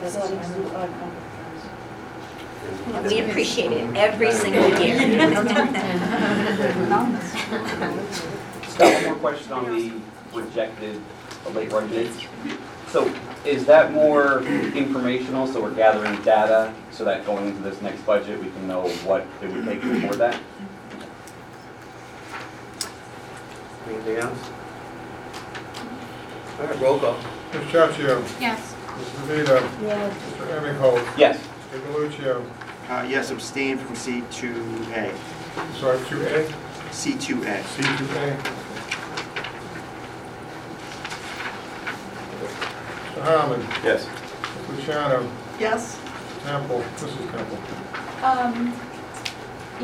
That's 0.00 0.14
6,500. 0.14 1.29
We 3.08 3.20
appreciate 3.20 3.72
it 3.72 3.96
every 3.96 4.32
single 4.32 4.68
year. 4.80 4.98
One 8.78 9.04
more 9.04 9.14
question 9.16 9.52
on 9.52 9.64
the 9.76 9.92
rejected, 10.32 11.00
late 11.52 11.70
late 11.70 11.90
rejected. 11.90 12.28
So 12.88 13.12
is 13.44 13.64
that 13.66 13.92
more 13.92 14.42
informational, 14.42 15.46
so 15.46 15.62
we're 15.62 15.74
gathering 15.74 16.20
data 16.22 16.74
so 16.90 17.04
that 17.04 17.24
going 17.24 17.46
into 17.46 17.62
this 17.62 17.80
next 17.82 18.00
budget, 18.02 18.38
we 18.40 18.50
can 18.50 18.66
know 18.66 18.88
what 19.04 19.26
it 19.42 19.50
would 19.52 19.64
take 19.64 19.80
to 19.82 19.96
afford 19.98 20.18
that? 20.18 20.40
Anything 23.88 24.16
else? 24.16 24.50
All 26.60 26.66
right, 26.66 26.80
roll 26.80 26.98
call. 26.98 27.16
Ms. 27.52 27.62
Ciaccio, 27.72 28.40
Yes. 28.40 28.74
Mrs. 28.86 29.44
DeVito, 29.44 29.70
Yes. 29.82 30.14
Mr. 30.32 30.46
Hemmingholz, 30.48 31.06
Yes. 31.18 31.38
Mr. 31.72 31.80
Galluccio, 31.86 32.44
uh, 32.90 33.06
Yes, 33.08 33.30
abstain 33.30 33.78
from 33.78 33.94
C2A. 33.94 35.14
Sorry, 35.78 35.98
two 36.08 36.22
A, 36.22 36.44
C2A. 36.90 37.64
C 37.64 37.82
two 37.82 38.10
A. 38.18 38.36
Mr. 43.14 43.22
Harmon, 43.22 43.60
Yes. 43.84 44.08
Luciano, 44.68 45.30
Yes? 45.60 46.00
Temple, 46.44 46.82
Mrs. 46.96 47.30
Temple. 47.30 47.58
Um, 48.24 48.74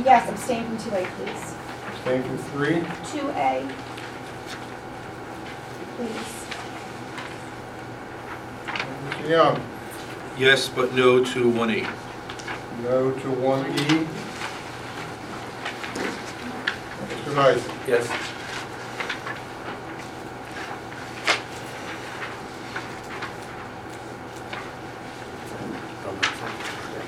yes, 0.04 0.28
abstain 0.28 0.64
from 0.64 0.78
two 0.78 0.90
A, 0.96 1.06
please. 1.06 1.54
Abstain 1.88 2.22
from 2.24 2.38
three. 2.38 2.80
Two 3.12 3.30
A. 3.36 3.68
Please. 5.96 6.46
Mr. 9.10 9.28
Young, 9.28 9.60
Yes, 10.36 10.68
but 10.68 10.92
no 10.92 11.22
to 11.24 11.48
E. 11.48 11.52
1E. 11.52 12.05
No 12.82 13.10
to 13.12 13.30
one 13.30 13.66
E. 13.78 14.06
Mr. 17.08 17.36
Weiss, 17.36 17.68
Yes. 17.88 18.08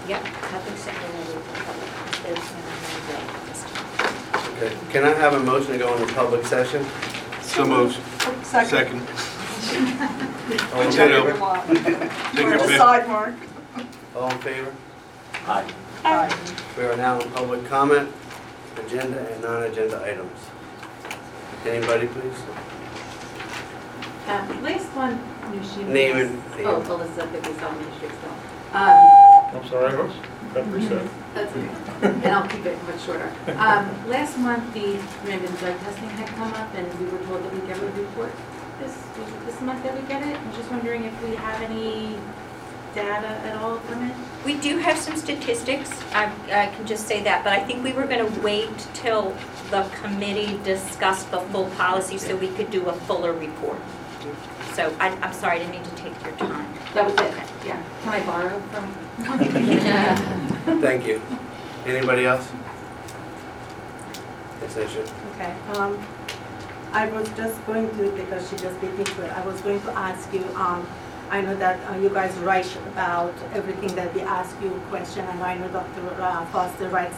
Yep, 0.09 0.25
public 0.25 0.77
secretary, 0.79 1.43
public, 1.67 2.23
there's 2.23 2.39
no 2.39 2.61
way 2.65 3.25
this 3.47 3.63
time. 3.65 4.55
Okay. 4.57 4.77
Can 4.91 5.05
I 5.05 5.13
have 5.13 5.35
a 5.35 5.41
motion 5.41 5.73
to 5.73 5.79
go 5.79 5.95
into 5.97 6.13
public 6.15 6.47
session? 6.47 6.85
So 7.43 7.67
moved. 7.67 7.99
Second. 8.45 8.71
Second. 8.71 9.01
All 10.73 10.81
in 10.81 10.87
Whichever 10.89 11.35
you 11.35 11.41
want. 11.41 11.67
Take 12.35 12.47
your 12.47 12.55
Or 12.55 12.59
pick. 12.59 12.69
decide, 12.69 13.07
Mark. 13.09 13.35
All 14.17 14.31
in 14.31 14.39
favor? 14.39 14.73
Aye. 15.49 15.67
Aye. 16.05 16.55
We 16.77 16.85
are 16.85 16.97
now 16.97 17.19
in 17.21 17.31
public 17.31 17.65
comment, 17.67 18.09
agenda 18.77 19.19
and 19.33 19.43
non-agenda 19.43 20.03
items. 20.05 20.39
Anybody, 21.67 22.07
please? 22.09 22.39
Um, 24.29 24.63
Last 24.63 24.87
one, 24.95 25.19
you 25.55 25.63
should. 25.65 25.89
Name 25.89 26.17
and- 26.19 26.43
Oh, 26.67 26.81
Alyssa, 26.83 27.31
fifty-seven 27.33 27.79
Main 27.81 27.93
Street 27.97 28.13
still. 28.13 28.35
Um, 28.75 28.99
I'm 29.57 29.67
sorry, 29.69 29.95
Rose, 29.97 30.13
got 30.55 30.71
reset. 30.73 31.09
That's 31.35 31.51
okay, 31.57 31.69
and 32.03 32.27
I'll 32.27 32.47
keep 32.49 32.67
it 32.67 32.77
much 32.87 33.01
shorter. 33.03 33.31
Um, 33.57 33.89
Last 34.09 34.39
month, 34.39 34.73
the 34.75 34.99
random 35.27 35.55
drug 35.57 35.79
testing 35.81 36.11
had 36.11 36.29
come 36.37 36.53
up, 36.53 36.69
and 36.75 36.87
we 37.01 37.07
were 37.07 37.25
told 37.27 37.43
that 37.45 37.53
we'd 37.55 37.67
get 37.67 37.79
a 37.79 37.87
report 37.87 38.33
this, 38.81 38.95
was 39.19 39.29
it 39.29 39.47
this 39.47 39.61
month 39.63 39.83
that 39.83 39.95
we 40.01 40.07
get 40.09 40.23
it? 40.23 40.37
I'm 40.37 40.53
just 40.55 40.71
wondering 40.71 41.05
if 41.05 41.23
we 41.25 41.35
have 41.37 41.61
any 41.63 42.17
data 42.95 43.29
at 43.29 43.57
all 43.57 43.77
from 43.79 44.09
it? 44.09 44.15
We 44.45 44.55
do 44.55 44.79
have 44.79 44.97
some 44.99 45.17
statistics, 45.17 45.91
I, 46.13 46.33
I 46.51 46.67
can 46.75 46.87
just 46.87 47.07
say 47.07 47.23
that, 47.25 47.45
but 47.45 47.53
I 47.53 47.65
think 47.65 47.83
we 47.85 47.93
were 47.93 48.07
gonna 48.07 48.31
wait 48.41 48.71
till 48.95 49.37
the 49.71 49.83
committee 50.01 50.59
discussed 50.65 51.31
the 51.31 51.41
full 51.41 51.67
policy 51.71 52.19
so 52.19 52.37
we 52.37 52.49
could 52.49 52.71
do 52.71 52.87
a 52.89 52.93
fuller 52.93 53.33
report. 53.33 53.79
So 54.75 54.95
I, 55.01 55.09
I'm 55.09 55.33
sorry, 55.33 55.57
I 55.57 55.59
didn't 55.59 55.73
mean 55.73 55.85
to 55.85 55.97
take 55.97 56.23
your 56.23 56.33
time. 56.37 56.73
That 56.95 57.05
was 57.05 57.15
it, 57.15 57.67
yeah. 57.67 57.83
Can 58.03 58.15
I 58.15 58.25
borrow 58.25 58.61
from? 58.61 58.95
Thank 60.81 61.07
you. 61.07 61.21
Anybody 61.85 62.27
else? 62.27 62.49
Yes, 64.63 64.75
Aisha. 64.75 65.35
Okay, 65.35 65.55
um, 65.79 65.99
I 66.93 67.09
was 67.11 67.29
just 67.31 67.65
going 67.67 67.89
to, 67.97 68.11
because 68.13 68.49
she 68.49 68.57
just 68.57 68.81
beat 68.81 68.97
me 68.97 69.05
to 69.05 69.23
it, 69.25 69.33
I 69.33 69.45
was 69.45 69.61
going 69.61 69.81
to 69.83 69.91
ask 69.93 70.33
you, 70.33 70.45
um, 70.55 70.87
I 71.31 71.43
know 71.43 71.55
that 71.57 71.79
uh, 71.91 71.97
you 71.99 72.09
guys 72.09 72.35
write 72.39 72.75
about 72.87 73.35
everything 73.53 73.95
that 73.97 74.15
we 74.15 74.23
ask 74.23 74.57
you 74.63 74.71
question, 74.89 75.27
and 75.27 75.43
I 75.43 75.57
know 75.59 75.69
Dr. 75.69 76.23
uh, 76.23 76.47
Foster 76.47 76.89
writes. 76.89 77.17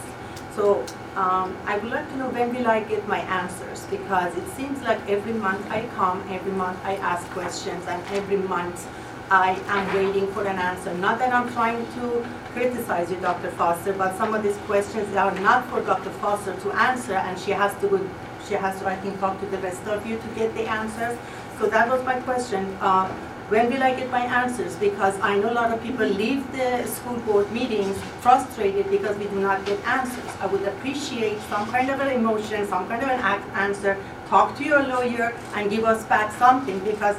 So, 0.53 0.83
um, 1.15 1.55
I 1.65 1.77
would 1.77 1.89
like 1.89 2.09
to 2.09 2.17
know 2.17 2.29
when 2.29 2.53
will 2.53 2.67
I 2.67 2.81
get 2.81 3.07
my 3.07 3.19
answers, 3.19 3.85
because 3.89 4.35
it 4.35 4.47
seems 4.49 4.81
like 4.81 4.99
every 5.09 5.31
month 5.31 5.65
I 5.71 5.85
come, 5.95 6.21
every 6.29 6.51
month 6.51 6.77
I 6.83 6.95
ask 6.95 7.25
questions, 7.29 7.85
and 7.87 8.03
every 8.11 8.35
month 8.35 8.85
I 9.29 9.51
am 9.67 9.93
waiting 9.95 10.27
for 10.33 10.45
an 10.45 10.57
answer. 10.57 10.93
Not 10.95 11.17
that 11.19 11.33
I'm 11.33 11.49
trying 11.53 11.85
to 11.93 12.25
criticize 12.51 13.09
you, 13.09 13.17
Dr. 13.17 13.49
Foster, 13.51 13.93
but 13.93 14.17
some 14.17 14.33
of 14.33 14.43
these 14.43 14.57
questions 14.67 15.15
are 15.15 15.33
not 15.39 15.69
for 15.69 15.81
Dr. 15.81 16.09
Foster 16.19 16.53
to 16.53 16.71
answer, 16.73 17.13
and 17.13 17.39
she 17.39 17.51
has 17.51 17.73
to 17.79 17.87
go, 17.87 18.09
she 18.45 18.55
has 18.55 18.77
to, 18.81 18.87
I 18.87 18.97
think, 18.97 19.21
talk 19.21 19.39
to 19.39 19.45
the 19.45 19.59
rest 19.59 19.87
of 19.87 20.05
you 20.05 20.17
to 20.17 20.27
get 20.35 20.53
the 20.53 20.69
answers. 20.69 21.17
So 21.59 21.67
that 21.67 21.87
was 21.87 22.03
my 22.03 22.19
question. 22.21 22.65
Uh, 22.81 23.07
When 23.51 23.69
will 23.69 23.83
I 23.83 23.93
get 23.93 24.09
my 24.09 24.21
answers? 24.21 24.77
Because 24.77 25.19
I 25.19 25.37
know 25.37 25.51
a 25.51 25.55
lot 25.55 25.71
of 25.73 25.83
people 25.83 26.05
leave 26.05 26.49
the 26.53 26.85
school 26.87 27.17
board 27.25 27.51
meetings 27.51 27.97
frustrated 28.21 28.89
because 28.89 29.17
we 29.17 29.25
do 29.25 29.41
not 29.41 29.65
get 29.65 29.85
answers. 29.85 30.23
I 30.39 30.45
would 30.45 30.63
appreciate 30.63 31.37
some 31.49 31.69
kind 31.69 31.89
of 31.89 31.99
an 31.99 32.13
emotion, 32.13 32.65
some 32.65 32.87
kind 32.87 33.03
of 33.03 33.09
an 33.09 33.19
answer. 33.65 33.97
Talk 34.29 34.55
to 34.59 34.63
your 34.63 34.81
lawyer 34.83 35.35
and 35.53 35.69
give 35.69 35.83
us 35.83 36.05
back 36.05 36.31
something, 36.31 36.79
because 36.79 37.17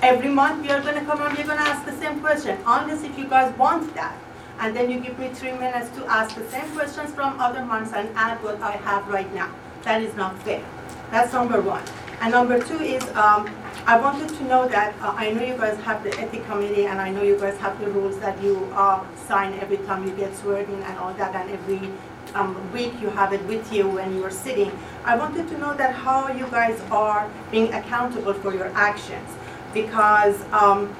every 0.00 0.30
month 0.30 0.62
we 0.62 0.70
are 0.70 0.80
gonna 0.80 1.04
come 1.04 1.20
and 1.20 1.36
we're 1.36 1.44
gonna 1.44 1.60
ask 1.60 1.84
the 1.84 1.98
same 2.00 2.20
question, 2.20 2.56
unless 2.66 3.04
if 3.04 3.18
you 3.18 3.28
guys 3.28 3.54
want 3.58 3.94
that. 3.96 4.16
And 4.58 4.74
then 4.74 4.90
you 4.90 4.98
give 4.98 5.18
me 5.18 5.28
three 5.28 5.52
minutes 5.52 5.94
to 5.98 6.06
ask 6.06 6.34
the 6.36 6.48
same 6.48 6.74
questions 6.74 7.12
from 7.12 7.38
other 7.38 7.62
months 7.62 7.92
and 7.92 8.08
add 8.16 8.42
what 8.42 8.62
I 8.62 8.72
have 8.88 9.06
right 9.08 9.30
now. 9.34 9.50
That 9.82 10.00
is 10.00 10.16
not 10.16 10.38
fair. 10.38 10.64
That's 11.10 11.34
number 11.34 11.60
one. 11.60 11.84
And 12.20 12.32
number 12.32 12.58
two 12.58 12.78
is, 12.78 13.02
um, 13.14 13.48
I 13.86 14.00
wanted 14.00 14.30
to 14.30 14.44
know 14.44 14.66
that, 14.68 14.94
uh, 15.00 15.14
I 15.16 15.30
know 15.32 15.42
you 15.42 15.56
guys 15.56 15.78
have 15.82 16.02
the 16.02 16.10
ethic 16.18 16.44
committee, 16.46 16.86
and 16.86 17.00
I 17.00 17.10
know 17.10 17.22
you 17.22 17.38
guys 17.38 17.56
have 17.58 17.78
the 17.78 17.88
rules 17.90 18.18
that 18.18 18.42
you, 18.42 18.68
uh, 18.74 19.04
sign 19.28 19.52
every 19.60 19.76
time 19.78 20.04
you 20.06 20.12
get 20.12 20.34
sworn 20.34 20.64
in 20.64 20.82
and 20.82 20.98
all 20.98 21.12
that, 21.14 21.34
and 21.34 21.50
every, 21.50 21.92
um, 22.34 22.56
week 22.72 22.92
you 23.00 23.10
have 23.10 23.32
it 23.32 23.42
with 23.44 23.72
you 23.72 23.86
when 23.88 24.16
you're 24.16 24.30
sitting. 24.30 24.72
I 25.04 25.16
wanted 25.16 25.48
to 25.48 25.58
know 25.58 25.74
that 25.74 25.94
how 25.94 26.28
you 26.28 26.46
guys 26.50 26.80
are 26.90 27.28
being 27.50 27.72
accountable 27.72 28.34
for 28.34 28.52
your 28.52 28.72
actions, 28.74 29.28
because, 29.72 30.36
um, 30.52 30.90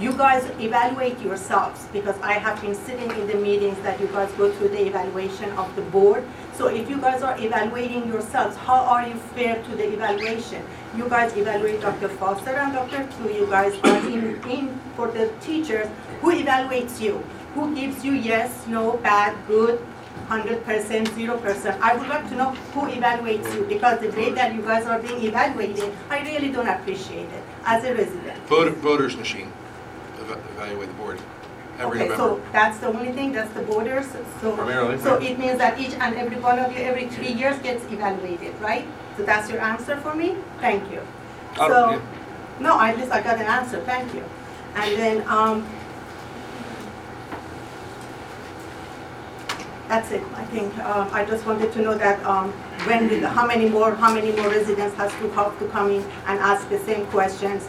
you 0.00 0.12
guys 0.12 0.44
evaluate 0.58 1.20
yourselves, 1.20 1.86
because 1.92 2.18
I 2.22 2.32
have 2.34 2.60
been 2.60 2.74
sitting 2.74 3.10
in 3.10 3.26
the 3.26 3.34
meetings 3.34 3.78
that 3.82 4.00
you 4.00 4.06
guys 4.08 4.32
go 4.32 4.50
through 4.52 4.68
the 4.68 4.86
evaluation 4.86 5.50
of 5.52 5.74
the 5.76 5.82
board. 5.82 6.24
So 6.54 6.66
if 6.68 6.88
you 6.90 6.98
guys 7.00 7.22
are 7.22 7.38
evaluating 7.38 8.08
yourselves, 8.08 8.56
how 8.56 8.80
are 8.84 9.06
you 9.06 9.14
fair 9.36 9.62
to 9.62 9.76
the 9.76 9.92
evaluation? 9.92 10.64
You 10.96 11.08
guys 11.08 11.36
evaluate 11.36 11.80
Dr. 11.80 12.08
Foster 12.08 12.50
and 12.50 12.72
Dr. 12.72 13.06
Tu, 13.16 13.32
you 13.32 13.46
guys 13.46 13.78
are 13.84 13.98
in, 14.08 14.42
in 14.50 14.80
for 14.96 15.08
the 15.08 15.32
teachers, 15.40 15.88
who 16.20 16.32
evaluates 16.32 17.00
you? 17.00 17.22
Who 17.54 17.74
gives 17.74 18.04
you 18.04 18.12
yes, 18.12 18.66
no, 18.66 18.96
bad, 18.98 19.36
good, 19.46 19.78
hundred 20.26 20.64
percent, 20.64 21.08
zero 21.14 21.36
percent? 21.38 21.80
I 21.82 21.94
would 21.96 22.08
like 22.08 22.28
to 22.30 22.34
know 22.34 22.50
who 22.72 22.82
evaluates 22.88 23.54
you, 23.54 23.64
because 23.64 24.00
the 24.00 24.08
way 24.10 24.30
that 24.32 24.54
you 24.54 24.62
guys 24.62 24.86
are 24.86 24.98
being 24.98 25.22
evaluated, 25.22 25.92
I 26.10 26.20
really 26.22 26.50
don't 26.50 26.68
appreciate 26.68 27.28
it 27.28 27.42
as 27.66 27.84
a 27.84 27.94
resident. 27.94 28.38
Voter- 28.48 28.70
Voters 28.70 29.16
machine, 29.16 29.52
eva- 30.22 30.40
evaluate 30.56 30.88
the 30.88 30.94
board, 30.94 31.18
every 31.78 31.98
Okay, 32.00 32.08
November. 32.08 32.16
so 32.16 32.40
that's 32.52 32.78
the 32.78 32.88
only 32.88 33.12
thing, 33.12 33.32
that's 33.32 33.52
the 33.54 33.62
borders, 33.62 34.06
so. 34.40 34.52
Primarily, 34.56 34.98
So 34.98 35.14
right. 35.16 35.22
it 35.30 35.38
means 35.38 35.58
that 35.58 35.78
each 35.78 35.94
and 35.94 36.14
every 36.16 36.38
one 36.38 36.58
of 36.58 36.72
you, 36.76 36.82
every 36.84 37.06
three 37.08 37.32
years 37.32 37.58
gets 37.60 37.84
evaluated, 37.92 38.54
right? 38.60 38.86
So 39.16 39.22
that's 39.24 39.50
your 39.50 39.60
answer 39.60 39.96
for 39.98 40.14
me? 40.14 40.36
Thank 40.60 40.90
you. 40.92 41.00
I 41.54 41.68
don't- 41.68 41.70
So, 41.70 41.90
yeah. 41.90 42.00
no, 42.60 42.80
at 42.80 42.96
least 42.98 43.12
I 43.12 43.20
got 43.20 43.36
an 43.36 43.46
answer, 43.58 43.78
thank 43.92 44.14
you. 44.14 44.24
And 44.76 44.96
then, 44.96 45.16
um, 45.28 45.66
that's 49.88 50.10
it, 50.10 50.22
I 50.36 50.44
think, 50.44 50.76
um, 50.78 51.08
I 51.12 51.24
just 51.24 51.44
wanted 51.46 51.70
to 51.74 51.82
know 51.82 51.94
that, 51.98 52.24
um, 52.24 52.50
when, 52.86 53.08
will- 53.10 53.28
how 53.28 53.46
many 53.46 53.68
more, 53.68 53.94
how 53.94 54.12
many 54.14 54.32
more 54.32 54.48
residents 54.48 54.96
has 54.96 55.12
to 55.20 55.28
have 55.30 55.58
to 55.58 55.66
come 55.68 55.90
in 55.90 56.02
and 56.26 56.38
ask 56.40 56.68
the 56.70 56.78
same 56.78 57.04
questions 57.06 57.68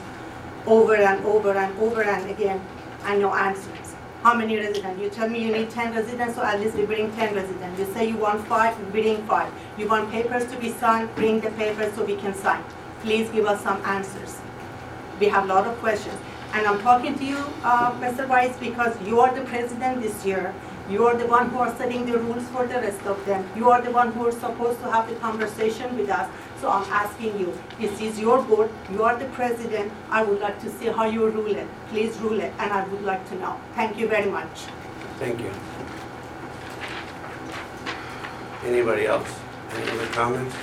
over 0.66 0.96
and 0.96 1.26
over 1.26 1.52
and 1.52 1.78
over 1.80 2.04
and 2.04 2.30
again, 2.30 2.62
and 3.06 3.22
no 3.22 3.34
answers. 3.34 3.96
How 4.22 4.34
many 4.34 4.56
residents? 4.58 5.02
You 5.02 5.10
tell 5.10 5.30
me 5.30 5.44
you 5.46 5.52
need 5.52 5.70
ten 5.70 5.94
residents, 5.94 6.36
so 6.36 6.44
at 6.44 6.60
least 6.60 6.76
we 6.76 6.86
bring 6.86 7.12
ten 7.14 7.36
residents. 7.36 7.80
You 7.80 7.86
say 7.94 8.08
you 8.08 8.18
want 8.18 8.48
five, 8.48 8.78
we 8.80 9.02
bring 9.02 9.26
five. 9.28 9.52
You 9.78 9.88
want 9.90 10.10
papers 10.12 10.46
to 10.52 10.58
be 10.58 10.72
signed, 10.72 11.14
bring 11.16 11.42
the 11.42 11.52
papers 11.52 11.94
so 11.94 12.06
we 12.06 12.16
can 12.16 12.34
sign. 12.34 12.64
Please 13.02 13.30
give 13.30 13.46
us 13.46 13.62
some 13.62 13.82
answers. 13.84 14.40
We 15.20 15.28
have 15.28 15.44
a 15.44 15.48
lot 15.48 15.68
of 15.68 15.78
questions. 15.80 16.18
And 16.54 16.66
I'm 16.68 16.80
talking 16.82 17.18
to 17.18 17.26
you, 17.26 17.38
uh, 17.64 17.92
Mr. 18.00 18.28
Weiss, 18.28 18.56
because 18.58 18.96
you 19.02 19.20
are 19.20 19.34
the 19.34 19.42
president 19.42 20.02
this 20.02 20.26
year. 20.26 20.54
You 20.90 21.08
are 21.08 21.16
the 21.16 21.28
one 21.28 21.50
who 21.50 21.60
are 21.60 21.74
setting 21.78 22.06
the 22.06 22.18
rules 22.20 22.44
for 22.50 22.68
the 22.68 22.76
rest 22.76 23.02
of 23.06 23.26
them. 23.26 23.48
You 23.56 23.70
are 23.72 23.82
the 23.82 23.92
one 23.92 24.12
who 24.12 24.28
are 24.28 24.32
supposed 24.34 24.80
to 24.82 24.92
have 24.92 25.08
the 25.10 25.16
conversation 25.16 25.98
with 25.98 26.10
us. 26.10 26.30
So 26.60 26.70
I'm 26.70 26.84
asking 26.92 27.40
you, 27.40 27.58
this 27.80 28.00
is 28.02 28.20
your 28.20 28.42
board, 28.42 28.70
you 28.92 29.04
are 29.04 29.18
the 29.18 29.26
president. 29.26 29.92
I 30.10 30.24
would 30.24 30.40
like 30.42 30.60
to 30.62 30.70
see 30.70 30.88
how 30.88 31.06
you 31.06 31.30
rule 31.30 31.56
it. 31.56 31.68
Please 31.90 32.18
rule 32.20 32.40
it, 32.40 32.54
and 32.60 32.72
I 32.72 32.86
would 32.88 33.04
like 33.04 33.28
to 33.30 33.36
know. 33.36 33.60
Thank 33.76 33.98
you 33.98 34.08
very 34.08 34.30
much. 34.30 34.62
Thank 35.20 35.40
you. 35.40 35.52
Anybody 38.66 39.06
else? 39.08 39.30
Any 39.76 39.90
other 39.92 40.08
comments, 40.08 40.56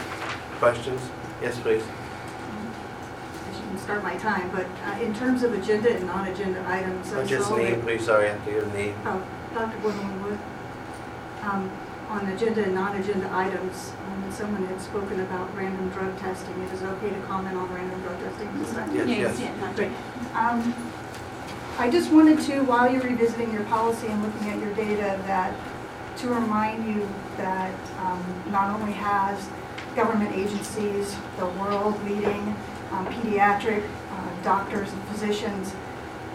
questions? 0.59 1.01
Yes, 1.43 1.59
please. 1.61 1.83
I 1.83 3.55
shouldn't 3.57 3.81
start 3.81 4.03
my 4.03 4.17
time, 4.17 4.51
but 4.53 4.67
uh, 4.85 5.01
in 5.03 5.15
terms 5.15 5.43
of 5.43 5.53
agenda 5.55 5.95
and 5.95 6.07
non-agenda 6.07 6.65
items, 6.67 7.13
I 7.13 7.25
Just 7.25 7.49
saw 7.49 7.57
name, 7.57 7.73
that- 7.77 7.83
please, 7.83 8.05
sorry, 8.07 8.29
I 8.29 8.33
have 8.33 8.45
to 8.47 8.51
give 8.53 8.69
a 8.69 8.73
name. 8.77 8.95
Oh, 9.05 9.23
Dr. 9.55 9.79
Woodland 9.79 10.25
Wood. 10.25 10.39
Um, 11.43 11.71
On 12.11 12.27
agenda 12.27 12.65
and 12.65 12.75
non-agenda 12.75 13.31
items, 13.33 13.93
um, 14.09 14.33
someone 14.33 14.67
had 14.67 14.81
spoken 14.83 15.21
about 15.21 15.47
random 15.57 15.89
drug 15.91 16.19
testing. 16.19 16.61
It 16.63 16.73
is 16.73 16.83
okay 16.83 17.09
to 17.09 17.21
comment 17.29 17.57
on 17.57 17.73
random 17.73 18.03
drug 18.03 18.19
testing 18.19 18.59
this 18.59 18.73
time? 18.73 18.93
Yes, 18.97 19.39
yes. 19.39 19.77
Great. 19.77 19.93
Um, 20.35 20.75
I 21.79 21.89
just 21.89 22.11
wanted 22.11 22.41
to, 22.49 22.63
while 22.65 22.91
you're 22.93 23.01
revisiting 23.03 23.53
your 23.53 23.63
policy 23.65 24.09
and 24.09 24.21
looking 24.25 24.51
at 24.51 24.59
your 24.59 24.75
data, 24.75 25.23
that, 25.29 25.55
to 26.17 26.29
remind 26.29 26.85
you 26.85 27.09
that 27.37 27.79
um, 28.01 28.25
not 28.51 28.75
only 28.81 28.93
has 28.93 29.49
government 29.95 30.35
agencies, 30.35 31.15
the 31.39 31.47
world-leading 31.47 32.57
um, 32.91 33.07
pediatric 33.07 33.85
uh, 33.87 34.43
doctors 34.43 34.93
and 34.93 35.03
physicians 35.05 35.75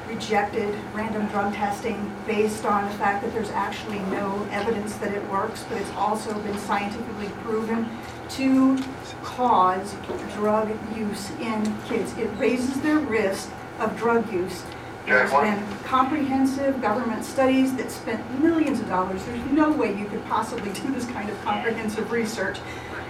rejected 0.08 0.74
random 0.94 1.28
drug 1.28 1.54
testing 1.54 2.12
based 2.26 2.66
on 2.66 2.86
the 2.86 2.98
fact 2.98 3.24
that 3.24 3.34
there's 3.34 3.52
actually 3.52 4.00
no 4.00 4.48
evidence 4.52 4.96
that 4.98 5.14
it 5.14 5.24
works, 5.30 5.64
but 5.70 5.80
it's 5.80 5.92
also 5.92 6.38
been 6.40 6.58
scientifically 6.60 7.30
proven 7.44 7.90
to 8.30 8.78
cause 9.24 9.96
drug 10.34 10.70
use 10.96 11.32
in 11.40 11.78
kids. 11.88 12.18
It 12.18 12.30
raises 12.38 12.82
their 12.82 13.00
risk 13.00 13.50
of 13.80 13.96
drug 13.98 14.32
use. 14.32 14.64
There's 15.06 15.32
been 15.32 15.64
comprehensive 15.84 16.82
government 16.82 17.24
studies 17.24 17.76
that 17.76 17.92
spent 17.92 18.42
millions 18.42 18.80
of 18.80 18.88
dollars. 18.88 19.24
There's 19.26 19.52
no 19.52 19.72
way 19.72 19.96
you 19.96 20.06
could 20.06 20.26
possibly 20.26 20.72
do 20.74 20.92
this 20.94 21.06
kind 21.06 21.30
of 21.30 21.40
comprehensive 21.44 22.12
research. 22.12 22.58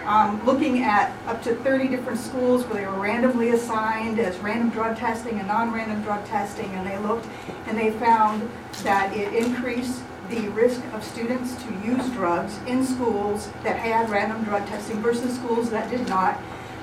Um, 0.05 0.45
looking 0.45 0.83
at 0.83 1.11
up 1.25 1.41
to 1.43 1.55
30 1.55 1.87
different 1.87 2.19
schools 2.19 2.63
where 2.65 2.81
they 2.81 2.85
were 2.85 3.01
randomly 3.01 3.49
assigned 3.49 4.19
as 4.19 4.37
random 4.37 4.69
drug 4.69 4.95
testing 4.97 5.39
and 5.39 5.47
non-random 5.47 6.03
drug 6.03 6.23
testing, 6.25 6.69
and 6.73 6.85
they 6.85 6.97
looked 6.99 7.27
and 7.65 7.75
they 7.75 7.89
found 7.89 8.47
that 8.83 9.15
it 9.17 9.33
increased 9.33 10.03
the 10.29 10.47
risk 10.49 10.81
of 10.93 11.03
students 11.03 11.55
to 11.63 11.73
use 11.83 12.07
drugs 12.11 12.59
in 12.67 12.85
schools 12.85 13.49
that 13.63 13.77
had 13.77 14.07
random 14.11 14.43
drug 14.43 14.65
testing 14.67 15.01
versus 15.01 15.35
schools 15.35 15.71
that 15.71 15.89
did 15.89 16.07
not, 16.07 16.39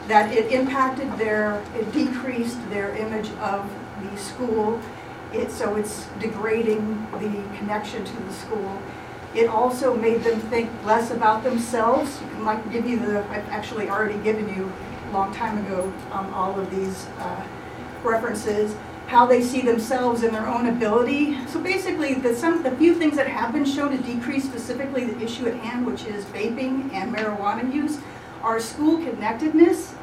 that 0.09 0.33
it 0.33 0.51
impacted 0.51 1.11
their, 1.17 1.63
it 1.77 1.93
decreased 1.93 2.59
their 2.71 2.95
image 2.97 3.31
of 3.39 3.71
the 4.03 4.17
school. 4.17 4.81
It, 5.33 5.53
so 5.53 5.77
it's 5.77 6.07
degrading 6.19 7.07
the 7.13 7.57
connection 7.57 8.05
to 8.05 8.17
the 8.17 8.33
school. 8.33 8.83
It 9.35 9.49
also 9.49 9.95
made 9.95 10.23
them 10.23 10.41
think 10.41 10.71
less 10.85 11.11
about 11.11 11.43
themselves. 11.43 12.21
You 12.21 12.29
can 12.29 12.45
like 12.45 12.73
give 12.73 12.87
you 12.87 12.99
the, 12.99 13.21
I've 13.31 13.49
actually 13.49 13.89
already 13.89 14.19
given 14.23 14.49
you 14.55 14.71
a 15.09 15.13
long 15.13 15.33
time 15.35 15.65
ago 15.67 15.93
um, 16.13 16.33
all 16.35 16.59
of 16.59 16.71
these 16.71 17.07
uh, 17.19 17.47
references 18.03 18.75
how 19.13 19.27
they 19.27 19.43
see 19.43 19.61
themselves 19.61 20.23
and 20.23 20.35
their 20.35 20.47
own 20.47 20.69
ability. 20.69 21.37
So 21.47 21.61
basically, 21.61 22.15
the, 22.15 22.35
some, 22.35 22.63
the 22.63 22.71
few 22.71 22.95
things 22.95 23.15
that 23.17 23.29
have 23.29 23.53
been 23.53 23.67
shown 23.67 23.91
to 23.95 24.03
decrease 24.03 24.43
specifically 24.43 25.05
the 25.05 25.23
issue 25.23 25.47
at 25.47 25.55
hand, 25.57 25.87
which 25.87 26.07
is 26.07 26.25
vaping 26.27 26.91
and 26.95 27.15
marijuana 27.15 27.71
use, 27.73 27.99
are 28.43 28.59
school 28.59 29.05
connectedness. 29.05 29.95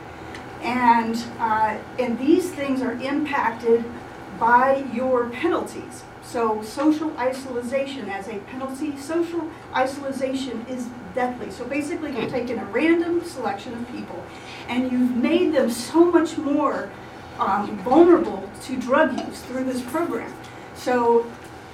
And, 0.61 1.15
uh, 1.39 1.79
and 1.97 2.19
these 2.19 2.51
things 2.51 2.83
are 2.83 2.93
impacted 2.93 3.83
by 4.39 4.85
your 4.93 5.29
penalties. 5.29 6.03
So 6.29 6.61
social 6.61 7.11
isolation 7.17 8.07
as 8.07 8.27
a 8.27 8.37
penalty, 8.51 8.95
social 8.97 9.49
isolation 9.75 10.63
is 10.69 10.87
deathly. 11.15 11.49
So 11.49 11.65
basically, 11.65 12.15
you've 12.15 12.29
taken 12.29 12.59
a 12.59 12.65
random 12.65 13.23
selection 13.23 13.73
of 13.73 13.91
people 13.91 14.23
and 14.67 14.91
you've 14.91 15.15
made 15.15 15.55
them 15.55 15.71
so 15.71 16.05
much 16.05 16.37
more 16.37 16.91
um, 17.39 17.75
vulnerable 17.79 18.47
to 18.65 18.79
drug 18.79 19.19
use 19.27 19.41
through 19.41 19.63
this 19.63 19.81
program. 19.81 20.31
So 20.75 21.25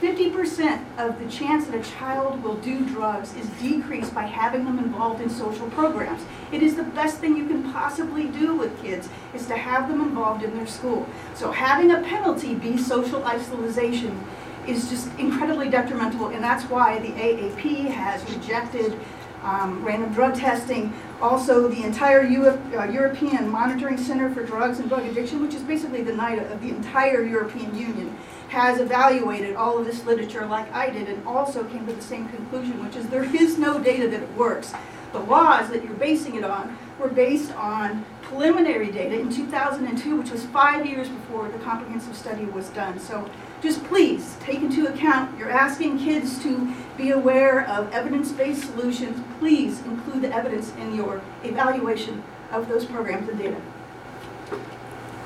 50% 0.02 0.82
of 1.00 1.20
the 1.20 1.30
chance 1.30 1.68
that 1.68 1.76
a 1.76 1.92
child 1.92 2.42
will 2.42 2.56
do 2.56 2.86
drugs 2.86 3.36
is 3.36 3.48
decreased 3.62 4.14
by 4.14 4.24
having 4.24 4.64
them 4.64 4.80
involved 4.80 5.22
in 5.22 5.30
social 5.30 5.70
programs. 5.72 6.22
It 6.54 6.64
is 6.64 6.76
the 6.76 6.84
best 6.84 7.18
thing 7.18 7.36
you 7.36 7.48
can 7.48 7.72
possibly 7.74 8.28
do 8.28 8.56
with 8.56 8.82
kids 8.82 9.10
is 9.34 9.48
to 9.48 9.58
have 9.58 9.90
them 9.90 10.00
involved 10.00 10.44
in 10.44 10.56
their 10.56 10.68
school. 10.68 11.08
So 11.34 11.52
having 11.52 11.92
a 11.92 12.02
penalty 12.04 12.56
be 12.56 12.78
social 12.78 13.24
isolation 13.26 14.24
is 14.68 14.90
just 14.90 15.08
incredibly 15.18 15.70
detrimental 15.70 16.28
and 16.28 16.44
that's 16.44 16.64
why 16.66 17.00
the 17.00 17.10
AAP 17.10 17.88
has 17.88 18.24
rejected 18.34 19.00
um, 19.46 19.84
random 19.84 20.12
drug 20.12 20.36
testing, 20.36 20.92
also 21.22 21.68
the 21.68 21.84
entire 21.84 22.22
uh, 22.22 22.84
European 22.86 23.48
Monitoring 23.48 23.98
Center 23.98 24.34
for 24.34 24.44
Drugs 24.44 24.80
and 24.80 24.90
Drug 24.90 25.06
Addiction, 25.06 25.42
which 25.42 25.54
is 25.54 25.62
basically 25.62 26.02
the 26.02 26.12
NIDA 26.12 26.52
of 26.52 26.62
the 26.62 26.70
entire 26.70 27.22
European 27.24 27.78
Union, 27.78 28.18
has 28.50 28.80
evaluated 28.80 29.56
all 29.56 29.78
of 29.78 29.86
this 29.86 30.04
literature 30.06 30.46
like 30.46 30.72
I 30.74 30.90
did 30.90 31.08
and 31.08 31.26
also 31.28 31.64
came 31.66 31.86
to 31.86 31.94
the 31.94 32.02
same 32.02 32.28
conclusion, 32.30 32.84
which 32.84 32.96
is 32.96 33.08
there 33.08 33.24
is 33.36 33.58
no 33.58 33.80
data 33.80 34.08
that 34.08 34.24
it 34.24 34.34
works. 34.34 34.74
The 35.14 35.20
laws 35.20 35.70
that 35.70 35.84
you're 35.84 35.94
basing 35.94 36.36
it 36.36 36.44
on 36.44 36.78
were 37.00 37.08
based 37.08 37.54
on 37.56 38.04
preliminary 38.22 38.92
data 38.92 39.20
in 39.20 39.32
2002, 39.32 40.18
which 40.18 40.32
was 40.32 40.46
five 40.46 40.86
years 40.86 41.08
before 41.08 41.48
the 41.50 41.60
comprehensive 41.60 42.16
study 42.18 42.46
was 42.46 42.70
done. 42.70 43.00
So 43.00 43.30
just 43.62 43.84
please 43.86 44.38
take 44.42 44.62
into 44.62 44.88
account, 44.88 45.38
you're 45.38 45.50
asking 45.50 46.00
kids 46.00 46.42
to 46.44 46.74
be 46.98 47.12
aware 47.12 47.68
of 47.68 47.92
evidence-based 47.92 48.64
solutions. 48.64 49.22
Please 49.40 49.82
include 49.86 50.22
the 50.22 50.34
evidence 50.34 50.74
in 50.76 50.96
your 50.96 51.22
evaluation 51.44 52.24
of 52.52 52.68
those 52.68 52.86
programs 52.86 53.28
and 53.28 53.38
data. 53.38 53.58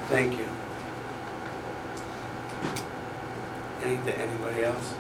Thank 0.08 0.38
you. 0.38 0.46
Anything, 3.84 4.14
anybody 4.16 4.64
else? 4.64 4.94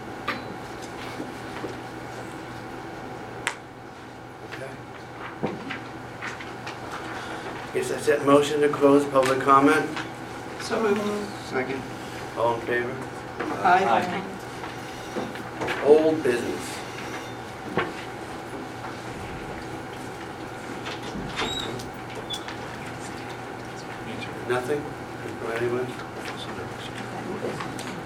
Okay. 4.53 5.53
Guess 7.73 7.89
that's 7.89 8.07
it. 8.07 8.25
Motion 8.25 8.61
to 8.61 8.69
close 8.69 9.05
public 9.05 9.39
comment. 9.41 9.89
So 10.61 10.81
moved. 10.81 11.29
Second. 11.45 11.81
All 12.37 12.55
in 12.55 12.61
favor? 12.61 13.08
Aye. 13.39 14.23
Old 15.85 16.21
business. 16.23 16.77
Nothing 24.47 24.81
from 25.39 25.51
anyone? 25.51 25.87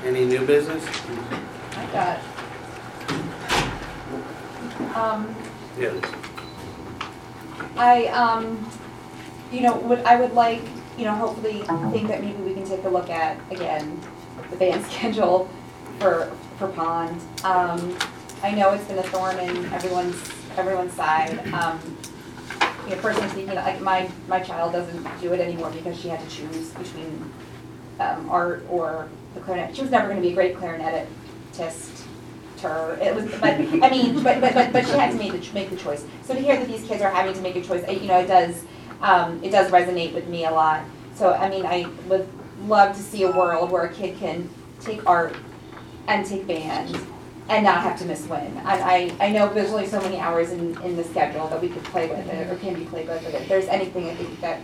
Any 0.06 0.26
new 0.26 0.46
business? 0.46 0.84
I 1.78 1.86
got. 1.94 2.20
Um, 4.96 5.36
Yes. 5.80 5.96
I, 7.78 8.06
um, 8.08 8.70
you 9.52 9.62
know, 9.62 9.76
would, 9.78 10.00
I 10.00 10.20
would 10.20 10.34
like, 10.34 10.62
you 10.98 11.06
know, 11.06 11.16
hopefully 11.16 11.64
think 11.92 12.08
that 12.10 12.22
maybe 12.22 12.38
we 12.44 12.54
can 12.54 12.66
take 12.66 12.84
a 12.84 12.90
look 12.90 13.10
at, 13.10 13.40
again, 13.50 14.00
the 14.54 14.60
band 14.60 14.86
schedule 14.92 15.50
for, 16.00 16.32
for 16.58 16.68
Pond. 16.70 17.22
Um, 17.44 17.98
I 18.42 18.52
know 18.52 18.74
it's 18.74 18.86
been 18.86 18.98
a 18.98 19.04
thorn 19.04 19.40
in 19.40 19.66
everyone's, 19.74 20.16
everyone's 20.58 20.94
side. 20.94 21.40
Um, 21.54 21.80
you 22.86 22.96
know, 22.96 23.02
personally 23.02 23.30
speaking, 23.30 23.56
like, 23.56 23.82
my, 23.82 24.10
my 24.28 24.40
child 24.40 24.74
doesn't 24.74 25.22
do 25.22 25.34
it 25.34 25.40
anymore 25.40 25.72
because 25.72 26.00
she 26.00 26.10
had 26.10 26.20
to 26.20 26.30
choose 26.30 26.72
between, 26.72 27.32
um, 28.00 28.30
art 28.30 28.66
or 28.70 29.08
the 29.36 29.40
clarinet. 29.42 29.76
She 29.76 29.82
was 29.82 29.92
never 29.92 30.10
gonna 30.10 30.22
be 30.22 30.30
a 30.30 30.34
great 30.34 30.56
clarinetist. 30.56 32.02
Her. 32.62 32.98
It 33.02 33.14
was, 33.14 33.26
but, 33.42 33.56
I 33.56 33.90
mean, 33.90 34.24
but, 34.24 34.40
but, 34.40 34.54
but, 34.54 34.72
but 34.72 34.86
she 34.86 34.94
had 34.94 35.12
to 35.12 35.18
make 35.18 35.34
the, 35.34 35.54
make 35.54 35.70
the 35.70 35.76
choice. 35.76 36.06
So 36.24 36.34
to 36.34 36.40
hear 36.40 36.56
that 36.56 36.66
these 36.66 36.88
kids 36.88 37.02
are 37.02 37.12
having 37.12 37.34
to 37.34 37.42
make 37.42 37.58
a 37.58 37.62
choice, 37.62 37.86
you 37.90 38.08
know, 38.08 38.20
it 38.20 38.28
does, 38.28 38.64
um, 39.02 39.44
it 39.44 39.52
does 39.52 39.70
resonate 39.70 40.14
with 40.14 40.30
me 40.30 40.46
a 40.46 40.52
lot. 40.52 40.82
So, 41.14 41.34
I 41.34 41.50
mean, 41.50 41.66
I 41.66 41.88
would 42.08 42.26
love 42.68 42.96
to 42.96 43.02
see 43.02 43.24
a 43.24 43.32
world 43.32 43.72
where 43.72 43.84
a 43.84 43.94
kid 43.94 44.18
can 44.20 44.50
take 44.80 45.06
art 45.08 45.36
and 46.08 46.26
take 46.26 46.46
band 46.48 46.98
and 47.50 47.64
not 47.66 47.82
have 47.82 48.00
to 48.00 48.06
miss 48.06 48.26
win. 48.28 48.42
And 48.58 48.68
I, 48.68 49.12
I 49.20 49.30
know 49.32 49.54
there's 49.54 49.72
only 49.72 49.88
so 49.88 50.00
many 50.02 50.18
hours 50.18 50.52
in, 50.52 50.80
in 50.82 50.96
the 50.96 51.04
schedule 51.04 51.48
that 51.50 51.62
we 51.62 51.70
could 51.70 51.84
play 51.86 52.08
with 52.10 52.26
it, 52.28 52.50
or 52.50 52.56
can 52.58 52.74
be 52.74 52.86
played 52.86 53.08
with, 53.08 53.24
but 53.24 53.34
if 53.34 53.48
there's 53.50 53.66
anything 53.66 54.10
I 54.10 54.16
think 54.16 54.40
that, 54.42 54.60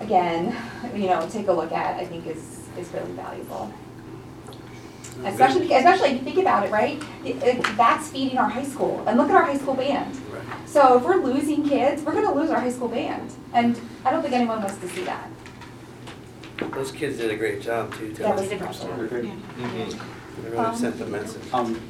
again, 0.00 0.56
you 0.94 1.08
know, 1.08 1.26
take 1.28 1.48
a 1.48 1.52
look 1.52 1.72
at, 1.72 1.96
I 2.00 2.04
think 2.06 2.26
is, 2.26 2.62
is 2.78 2.88
really 2.92 3.12
valuable. 3.12 3.72
Especially, 5.24 5.72
especially 5.72 6.10
if 6.10 6.18
you 6.18 6.22
think 6.24 6.38
about 6.38 6.66
it, 6.66 6.70
right? 6.70 7.02
It- 7.24 7.42
it- 7.42 7.76
That's 7.76 8.08
feeding 8.08 8.38
our 8.38 8.48
high 8.48 8.64
school, 8.64 9.02
and 9.06 9.16
look 9.18 9.30
at 9.30 9.34
our 9.34 9.44
high 9.44 9.56
school 9.56 9.74
band. 9.74 10.14
So 10.66 10.98
if 10.98 11.04
we're 11.04 11.16
losing 11.16 11.66
kids, 11.68 12.02
we're 12.02 12.12
gonna 12.12 12.34
lose 12.34 12.50
our 12.50 12.60
high 12.60 12.70
school 12.70 12.88
band, 12.88 13.32
and 13.54 13.80
I 14.04 14.10
don't 14.10 14.22
think 14.22 14.34
anyone 14.34 14.60
wants 14.60 14.76
to 14.78 14.88
see 14.88 15.04
that. 15.04 15.28
Those 16.58 16.92
kids 16.92 17.18
did 17.18 17.30
a 17.30 17.36
great 17.36 17.60
job 17.62 17.94
too. 17.94 18.12
That 18.14 18.34
was 18.36 18.42
Tony. 18.48 18.52
impressive. 18.54 18.88
Mhm. 18.90 19.98
They 20.42 20.50
really 20.50 20.76
sent 20.76 20.98
the 20.98 21.06
message. 21.06 21.42
Um, 21.52 21.80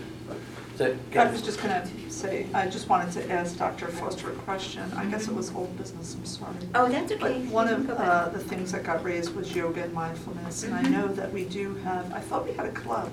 So, 0.77 0.95
I 1.19 1.25
was 1.31 1.41
just 1.41 1.63
gonna 1.63 1.89
say, 2.11 2.47
I 2.53 2.67
just 2.67 2.87
wanted 2.91 3.11
to 3.13 3.33
ask 3.33 3.57
Dr. 3.57 3.87
Foster 3.87 4.29
a 4.31 4.35
question. 4.35 4.83
I 4.95 5.07
guess 5.07 5.27
it 5.27 5.35
was 5.35 5.51
old 5.55 5.75
business, 5.79 6.15
I'm 6.19 6.27
sorry. 6.27 6.53
Oh, 6.75 6.87
that's 6.87 7.11
okay. 7.13 7.19
But 7.45 7.51
one 7.51 7.67
can 7.69 7.77
of 7.77 7.87
go 7.87 7.95
back. 7.95 8.07
uh, 8.07 8.29
the 8.29 8.39
things 8.41 8.73
that 8.73 8.85
got 8.85 9.03
raised 9.03 9.35
was 9.35 9.57
yoga 9.57 9.85
and 9.85 9.95
mindfulness, 9.95 10.65
and 10.65 10.75
I 10.75 10.83
Mhm. 10.83 10.91
know 10.91 11.09
that 11.15 11.33
we 11.33 11.45
do 11.47 11.77
have, 11.83 12.13
I 12.13 12.21
thought 12.21 12.47
we 12.47 12.53
had 12.53 12.67
a 12.67 12.73
club. 12.73 13.09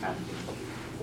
Kathy. 0.00 0.22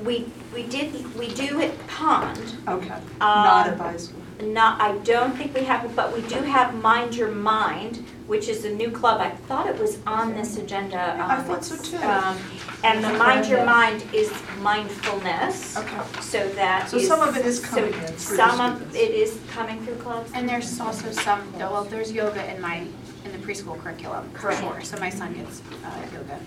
We, 0.05 0.27
we 0.53 0.63
did, 0.63 1.13
we 1.19 1.27
do 1.33 1.59
at 1.59 1.87
Pond. 1.87 2.55
Okay, 2.69 2.87
not 3.19 3.67
Um, 3.67 3.73
advisory. 3.73 4.15
Not, 4.43 4.79
I 4.79 4.93
don't 4.99 5.35
think 5.35 5.53
we 5.53 5.63
have, 5.65 5.83
it, 5.83 5.93
but 5.93 6.13
we 6.15 6.21
do 6.21 6.35
have 6.35 6.73
Mind 6.75 7.15
Your 7.15 7.31
Mind, 7.31 8.05
which 8.27 8.47
is 8.49 8.65
a 8.65 8.69
new 8.69 8.91
club. 8.91 9.21
I 9.21 9.29
thought 9.47 9.67
it 9.67 9.79
was 9.79 9.97
on 10.05 10.33
this 10.33 10.57
agenda. 10.57 10.97
I 10.97 11.37
um, 11.37 11.45
thought 11.45 11.63
so 11.63 11.77
too. 11.77 11.97
um, 12.05 12.37
And 12.83 13.03
the 13.03 13.13
Mind 13.13 13.47
Your 13.47 13.65
Mind 13.65 14.03
is 14.13 14.31
mindfulness, 14.61 15.77
Okay. 15.77 16.01
so 16.21 16.47
that 16.49 16.89
So 16.89 16.97
is- 16.97 17.07
some 17.07 17.21
of 17.21 17.35
it 17.37 17.45
is 17.45 17.61
so 17.61 17.67
coming 17.67 17.93
in 17.93 17.99
through 17.99 18.07
the 18.15 18.19
Some 18.19 18.61
of 18.61 18.75
students. 18.77 18.95
it 18.95 19.11
is 19.11 19.39
coming 19.51 19.83
through 19.85 19.95
clubs? 19.95 20.31
And 20.35 20.47
there's 20.47 20.79
also 20.79 21.11
some, 21.11 21.41
well, 21.57 21.83
there's 21.85 22.11
yoga 22.11 22.43
in 22.53 22.61
my, 22.61 22.83
in 23.25 23.31
the 23.31 23.37
preschool 23.39 23.79
curriculum, 23.81 24.29
for 24.31 24.37
Correct. 24.39 24.61
sure. 24.61 24.81
So 24.81 24.97
my 24.99 25.09
son 25.09 25.33
gets 25.33 25.61
uh, 25.85 25.89
yoga. 26.13 26.39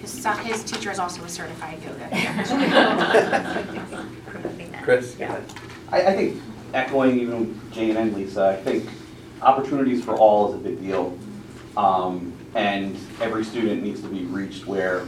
His 0.00 0.10
son, 0.10 0.38
his 0.44 0.64
teacher 0.64 0.90
is 0.90 0.98
also 0.98 1.22
a 1.24 1.28
certified 1.28 1.78
yoga. 1.82 2.08
Chris? 4.82 5.16
Yeah. 5.18 5.38
I, 5.92 6.02
I 6.02 6.14
think 6.16 6.42
echoing 6.72 7.20
even 7.20 7.60
Jane 7.72 7.96
and 7.96 8.14
Lisa, 8.14 8.48
I 8.48 8.56
think 8.62 8.88
opportunities 9.42 10.04
for 10.04 10.14
all 10.14 10.50
is 10.50 10.54
a 10.54 10.58
big 10.58 10.80
deal. 10.80 11.16
Um, 11.76 12.32
and 12.54 12.96
every 13.20 13.44
student 13.44 13.82
needs 13.82 14.00
to 14.02 14.08
be 14.08 14.24
reached 14.24 14.66
where, 14.66 15.00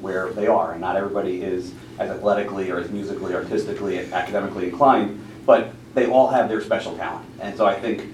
where 0.00 0.30
they 0.32 0.46
are, 0.46 0.72
and 0.72 0.80
not 0.80 0.96
everybody 0.96 1.42
is 1.42 1.72
as 1.98 2.10
athletically 2.10 2.70
or 2.70 2.78
as 2.78 2.90
musically, 2.90 3.34
artistically, 3.34 3.98
and 3.98 4.12
academically 4.12 4.68
inclined, 4.68 5.24
but 5.46 5.72
they 5.94 6.06
all 6.06 6.28
have 6.28 6.48
their 6.48 6.60
special 6.60 6.96
talent. 6.96 7.26
And 7.40 7.56
so 7.56 7.66
I 7.66 7.78
think 7.78 8.12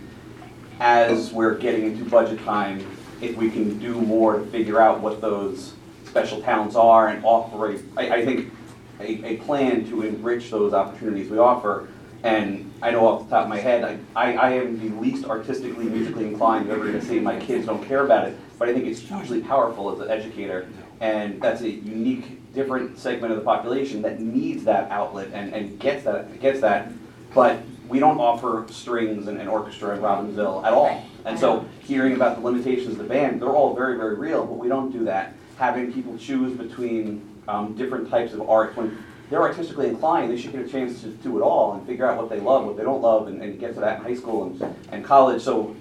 as 0.80 1.32
we're 1.32 1.54
getting 1.54 1.86
into 1.86 2.08
budget 2.08 2.42
time, 2.44 2.86
if 3.20 3.36
we 3.36 3.50
can 3.50 3.78
do 3.78 4.00
more 4.00 4.38
to 4.38 4.46
figure 4.46 4.80
out 4.80 5.00
what 5.00 5.20
those 5.20 5.74
special 6.04 6.40
talents 6.42 6.76
are 6.76 7.08
and 7.08 7.24
offer, 7.24 7.78
I 7.96 8.24
think, 8.24 8.52
a, 9.00 9.24
a 9.24 9.36
plan 9.38 9.88
to 9.90 10.02
enrich 10.02 10.50
those 10.50 10.72
opportunities 10.72 11.30
we 11.30 11.38
offer. 11.38 11.88
And 12.26 12.72
I 12.82 12.90
know 12.90 13.06
off 13.06 13.24
the 13.24 13.36
top 13.36 13.44
of 13.44 13.48
my 13.48 13.60
head, 13.60 13.84
I, 13.84 13.98
I, 14.20 14.32
I 14.34 14.50
am 14.54 14.80
the 14.80 15.00
least 15.00 15.26
artistically, 15.26 15.84
musically 15.84 16.26
inclined 16.26 16.66
you're 16.66 16.74
ever 16.74 16.84
gonna 16.86 17.00
see. 17.00 17.20
My 17.20 17.38
kids 17.38 17.66
don't 17.66 17.86
care 17.86 18.04
about 18.04 18.26
it, 18.26 18.36
but 18.58 18.68
I 18.68 18.74
think 18.74 18.86
it's 18.86 18.98
hugely 18.98 19.40
powerful 19.42 19.92
as 19.92 20.00
an 20.00 20.10
educator. 20.10 20.68
And 21.00 21.40
that's 21.40 21.60
a 21.60 21.70
unique, 21.70 22.52
different 22.52 22.98
segment 22.98 23.32
of 23.32 23.38
the 23.38 23.44
population 23.44 24.02
that 24.02 24.18
needs 24.18 24.64
that 24.64 24.90
outlet 24.90 25.28
and, 25.32 25.54
and 25.54 25.78
gets 25.78 26.02
that, 26.02 26.40
gets 26.40 26.60
that. 26.62 26.90
But 27.32 27.60
we 27.88 28.00
don't 28.00 28.18
offer 28.18 28.66
strings 28.70 29.28
and, 29.28 29.38
and 29.38 29.48
orchestra 29.48 29.94
in 29.94 30.02
Robbinsville 30.02 30.64
at 30.64 30.72
all. 30.72 31.04
And 31.26 31.38
so 31.38 31.64
hearing 31.84 32.14
about 32.14 32.38
the 32.38 32.42
limitations 32.42 32.92
of 32.94 32.98
the 32.98 33.04
band, 33.04 33.40
they're 33.40 33.50
all 33.50 33.72
very, 33.72 33.96
very 33.96 34.16
real, 34.16 34.44
but 34.44 34.58
we 34.58 34.66
don't 34.66 34.90
do 34.90 35.04
that. 35.04 35.34
Having 35.58 35.92
people 35.92 36.18
choose 36.18 36.56
between 36.58 37.22
um, 37.46 37.76
different 37.76 38.10
types 38.10 38.32
of 38.32 38.48
art, 38.50 38.76
when 38.76 38.98
they're 39.30 39.42
artistically 39.42 39.88
inclined, 39.88 40.30
they 40.30 40.36
should 40.36 40.52
get 40.52 40.64
a 40.64 40.68
chance 40.68 41.00
to 41.02 41.08
do 41.08 41.38
it 41.38 41.42
all 41.42 41.74
and 41.74 41.86
figure 41.86 42.08
out 42.08 42.16
what 42.16 42.28
they 42.28 42.38
love, 42.38 42.64
what 42.64 42.76
they 42.76 42.84
don't 42.84 43.02
love, 43.02 43.26
and, 43.26 43.42
and 43.42 43.58
get 43.58 43.74
to 43.74 43.80
that 43.80 43.98
in 43.98 44.04
high 44.04 44.14
school 44.14 44.44
and, 44.44 44.76
and 44.92 45.04
college. 45.04 45.42
So 45.42 45.74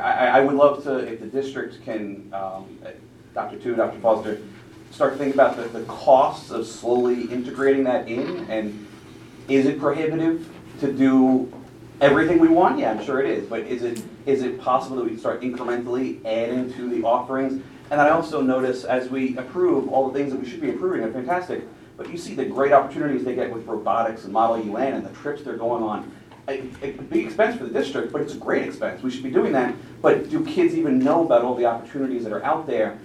I, 0.00 0.26
I 0.26 0.40
would 0.40 0.56
love 0.56 0.82
to, 0.84 0.98
if 0.98 1.20
the 1.20 1.26
district 1.26 1.84
can, 1.84 2.32
um, 2.32 2.78
Dr. 3.34 3.58
Tu, 3.58 3.76
Dr. 3.76 4.00
Foster, 4.00 4.40
start 4.90 5.12
to 5.12 5.18
think 5.18 5.34
about 5.34 5.56
the, 5.56 5.62
the 5.68 5.84
costs 5.84 6.50
of 6.50 6.66
slowly 6.66 7.22
integrating 7.30 7.84
that 7.84 8.08
in, 8.08 8.50
and 8.50 8.86
is 9.48 9.66
it 9.66 9.78
prohibitive 9.78 10.48
to 10.80 10.92
do 10.92 11.52
everything 12.00 12.38
we 12.38 12.48
want? 12.48 12.78
Yeah, 12.78 12.90
I'm 12.90 13.04
sure 13.04 13.20
it 13.20 13.30
is, 13.30 13.48
but 13.48 13.60
is 13.60 13.82
it, 13.82 14.02
is 14.26 14.42
it 14.42 14.60
possible 14.60 14.96
that 14.96 15.04
we 15.04 15.10
can 15.10 15.18
start 15.18 15.40
incrementally 15.42 16.24
adding 16.24 16.72
to 16.74 16.88
the 16.88 17.04
offerings? 17.04 17.62
And 17.90 18.00
I 18.00 18.10
also 18.10 18.40
notice 18.40 18.84
as 18.84 19.08
we 19.08 19.36
approve 19.36 19.88
all 19.88 20.10
the 20.10 20.18
things 20.18 20.32
that 20.32 20.40
we 20.40 20.48
should 20.48 20.60
be 20.60 20.70
approving 20.70 21.02
are 21.02 21.12
fantastic, 21.12 21.64
but 21.98 22.08
you 22.08 22.16
see 22.16 22.34
the 22.34 22.44
great 22.44 22.72
opportunities 22.72 23.24
they 23.24 23.34
get 23.34 23.52
with 23.52 23.66
robotics 23.66 24.24
and 24.24 24.32
Model 24.32 24.64
UN 24.64 24.94
and 24.94 25.04
the 25.04 25.12
trips 25.20 25.42
they're 25.42 25.56
going 25.56 25.82
on. 25.82 26.10
A, 26.46 26.60
a 26.82 26.92
big 26.92 27.26
expense 27.26 27.58
for 27.58 27.64
the 27.64 27.72
district, 27.72 28.10
but 28.10 28.22
it's 28.22 28.32
a 28.32 28.38
great 28.38 28.66
expense. 28.66 29.02
We 29.02 29.10
should 29.10 29.24
be 29.24 29.30
doing 29.30 29.52
that. 29.52 29.74
But 30.00 30.30
do 30.30 30.42
kids 30.46 30.74
even 30.74 31.00
know 31.00 31.24
about 31.26 31.42
all 31.42 31.54
the 31.54 31.66
opportunities 31.66 32.22
that 32.22 32.32
are 32.32 32.42
out 32.42 32.66
there? 32.66 32.98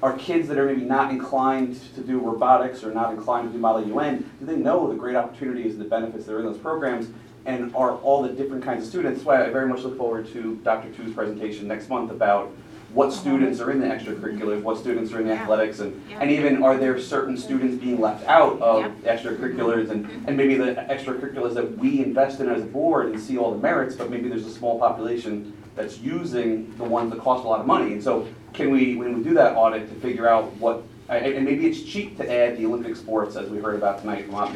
Are 0.00 0.16
kids 0.16 0.48
that 0.48 0.56
are 0.56 0.64
maybe 0.64 0.82
not 0.82 1.10
inclined 1.10 1.78
to 1.94 2.00
do 2.00 2.20
robotics 2.20 2.84
or 2.84 2.94
not 2.94 3.12
inclined 3.12 3.48
to 3.48 3.52
do 3.52 3.58
Model 3.58 3.86
UN, 3.88 4.30
do 4.38 4.46
they 4.46 4.56
know 4.56 4.88
the 4.88 4.94
great 4.94 5.16
opportunities 5.16 5.72
and 5.72 5.80
the 5.80 5.88
benefits 5.88 6.24
that 6.26 6.34
are 6.34 6.38
in 6.38 6.46
those 6.46 6.58
programs? 6.58 7.08
And 7.44 7.74
are 7.74 7.96
all 7.98 8.22
the 8.22 8.30
different 8.30 8.64
kinds 8.64 8.84
of 8.84 8.88
students? 8.88 9.18
That's 9.18 9.26
why 9.26 9.44
I 9.44 9.50
very 9.50 9.68
much 9.68 9.80
look 9.80 9.98
forward 9.98 10.26
to 10.32 10.56
Dr. 10.62 10.92
Tu's 10.92 11.14
presentation 11.14 11.66
next 11.66 11.88
month 11.88 12.10
about 12.10 12.50
what 12.92 13.12
students 13.12 13.60
are 13.60 13.70
in 13.70 13.80
the 13.80 13.86
extracurriculars, 13.86 14.62
what 14.62 14.78
students 14.78 15.12
are 15.12 15.20
in 15.20 15.26
the 15.26 15.34
Yeah. 15.34 15.42
athletics, 15.42 15.80
and, 15.80 16.00
Yeah. 16.08 16.18
and 16.20 16.30
even 16.30 16.62
are 16.62 16.76
there 16.76 16.98
certain 16.98 17.36
students 17.36 17.76
being 17.76 18.00
left 18.00 18.26
out 18.26 18.60
of 18.60 18.84
extracurriculars 19.04 19.90
and, 19.90 20.06
mm-hmm. 20.06 20.28
and 20.28 20.36
maybe 20.36 20.54
the 20.54 20.74
extracurriculars 20.88 21.54
that 21.54 21.78
we 21.78 22.02
invest 22.02 22.40
in 22.40 22.48
as 22.48 22.62
a 22.62 22.66
board 22.66 23.06
and 23.06 23.20
see 23.20 23.36
all 23.36 23.50
the 23.50 23.58
merits, 23.58 23.96
but 23.96 24.10
maybe 24.10 24.28
there's 24.28 24.46
a 24.46 24.50
small 24.50 24.78
population 24.78 25.52
that's 25.74 25.98
using 25.98 26.72
the 26.78 26.84
ones 26.84 27.10
that 27.10 27.20
cost 27.20 27.44
a 27.44 27.48
lot 27.48 27.60
of 27.60 27.66
money. 27.66 27.92
And 27.92 28.02
so 28.02 28.26
can 28.54 28.70
we, 28.70 28.96
when 28.96 29.18
we 29.18 29.22
do 29.22 29.34
that 29.34 29.56
audit, 29.56 29.88
to 29.88 29.94
figure 30.00 30.26
out 30.26 30.56
what, 30.56 30.82
and, 31.08 31.26
and 31.26 31.44
maybe 31.44 31.66
it's 31.66 31.82
cheap 31.82 32.16
to 32.16 32.32
add 32.32 32.56
the 32.56 32.64
Olympic 32.64 32.96
sports, 32.96 33.36
as 33.36 33.50
we 33.50 33.58
heard 33.58 33.74
about 33.74 34.00
tonight 34.00 34.26
from 34.30 34.54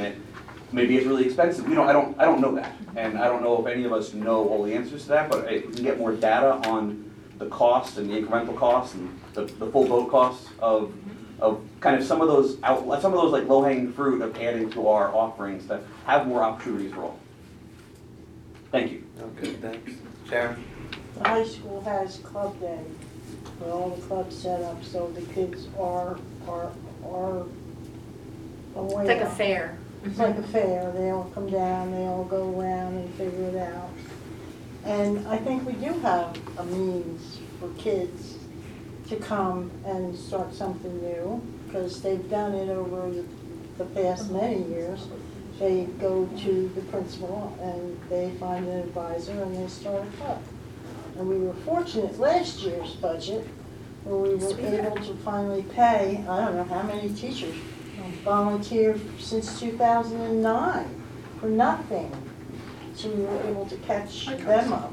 Maybe 0.72 0.96
it's 0.96 1.06
really 1.06 1.26
expensive. 1.26 1.68
We 1.68 1.74
don't, 1.74 1.88
I 1.88 1.92
don't, 1.92 2.18
I 2.20 2.24
don't 2.24 2.40
know 2.40 2.54
that. 2.54 2.72
And 2.94 3.18
I 3.18 3.26
don't 3.26 3.42
know 3.42 3.60
if 3.60 3.66
any 3.66 3.84
of 3.84 3.92
us 3.92 4.14
know 4.14 4.48
all 4.48 4.62
the 4.62 4.72
answers 4.72 5.02
to 5.02 5.08
that, 5.08 5.28
but 5.28 5.52
if 5.52 5.66
we 5.66 5.74
can 5.74 5.84
get 5.84 5.98
more 5.98 6.12
data 6.12 6.52
on 6.68 7.09
the 7.40 7.46
cost 7.46 7.96
and 7.96 8.08
the 8.08 8.14
incremental 8.14 8.54
costs 8.54 8.94
and 8.94 9.18
the, 9.32 9.46
the 9.46 9.66
full 9.72 9.88
boat 9.88 10.10
costs 10.10 10.48
of, 10.60 10.92
of 11.40 11.60
kind 11.80 11.96
of 11.96 12.06
some 12.06 12.20
of 12.20 12.28
those 12.28 12.62
out, 12.62 12.84
some 13.00 13.14
of 13.14 13.20
those 13.20 13.32
like 13.32 13.48
low-hanging 13.48 13.92
fruit 13.94 14.20
of 14.22 14.36
adding 14.36 14.70
to 14.70 14.86
our 14.86 15.12
offerings 15.12 15.66
that 15.66 15.82
have 16.04 16.28
more 16.28 16.42
opportunities 16.42 16.92
for 16.92 17.02
all. 17.04 17.18
Thank 18.70 18.92
you. 18.92 19.04
Okay, 19.20 19.54
thanks. 19.54 19.92
Sharon? 20.28 20.62
The 21.14 21.28
high 21.28 21.44
school 21.46 21.80
has 21.80 22.18
club 22.18 22.60
day, 22.60 22.84
with 23.58 23.70
all 23.70 23.90
the 23.90 24.02
clubs 24.02 24.36
set 24.36 24.60
up, 24.62 24.84
so 24.84 25.10
the 25.12 25.22
kids 25.32 25.66
are, 25.78 26.18
are, 26.46 26.70
are 27.04 27.46
aware. 28.76 29.00
It's 29.00 29.08
like 29.08 29.20
a 29.22 29.30
fair. 29.30 29.78
It's 30.04 30.18
like 30.18 30.36
a 30.36 30.42
fair, 30.42 30.92
they 30.92 31.10
all 31.10 31.30
come 31.34 31.50
down, 31.50 31.90
they 31.92 32.04
all 32.04 32.24
go 32.24 32.58
around 32.58 32.96
and 32.96 33.14
figure 33.14 33.48
it 33.48 33.56
out. 33.56 33.90
And 34.84 35.26
I 35.28 35.36
think 35.36 35.66
we 35.66 35.74
do 35.74 35.92
have 36.00 36.36
a 36.58 36.64
means 36.64 37.38
for 37.58 37.68
kids 37.74 38.36
to 39.08 39.16
come 39.16 39.70
and 39.84 40.16
start 40.16 40.54
something 40.54 41.00
new, 41.02 41.42
because 41.66 42.00
they've 42.02 42.30
done 42.30 42.54
it 42.54 42.68
over 42.68 43.10
the- 43.10 43.24
past 43.94 44.30
many 44.30 44.62
years. 44.64 45.06
They 45.58 45.84
go 45.98 46.26
to 46.26 46.70
the 46.74 46.82
principal 46.82 47.52
and 47.62 47.98
they 48.10 48.30
find 48.38 48.68
an 48.68 48.78
advisor 48.80 49.32
and 49.32 49.56
they 49.56 49.66
start 49.68 50.02
a 50.02 50.16
club. 50.22 50.38
And 51.18 51.28
we 51.28 51.38
were 51.38 51.54
fortunate 51.64 52.20
last 52.20 52.60
year's 52.62 52.94
budget, 52.96 53.46
where 54.04 54.16
we 54.16 54.34
were 54.34 54.58
able 54.60 54.96
to 54.96 55.14
finally 55.24 55.62
pay, 55.62 56.22
I 56.28 56.44
don't 56.44 56.56
know 56.56 56.64
how 56.64 56.82
many 56.82 57.08
teachers 57.10 57.54
volunteered 58.24 59.00
since 59.18 59.58
two 59.58 59.72
thousand 59.78 60.20
and 60.20 60.42
nine 60.42 61.02
for 61.40 61.48
nothing. 61.48 62.10
So 62.94 63.08
we 63.08 63.24
were 63.24 63.42
able 63.42 63.66
to 63.66 63.76
catch 63.78 64.26
them 64.26 64.72
up 64.72 64.92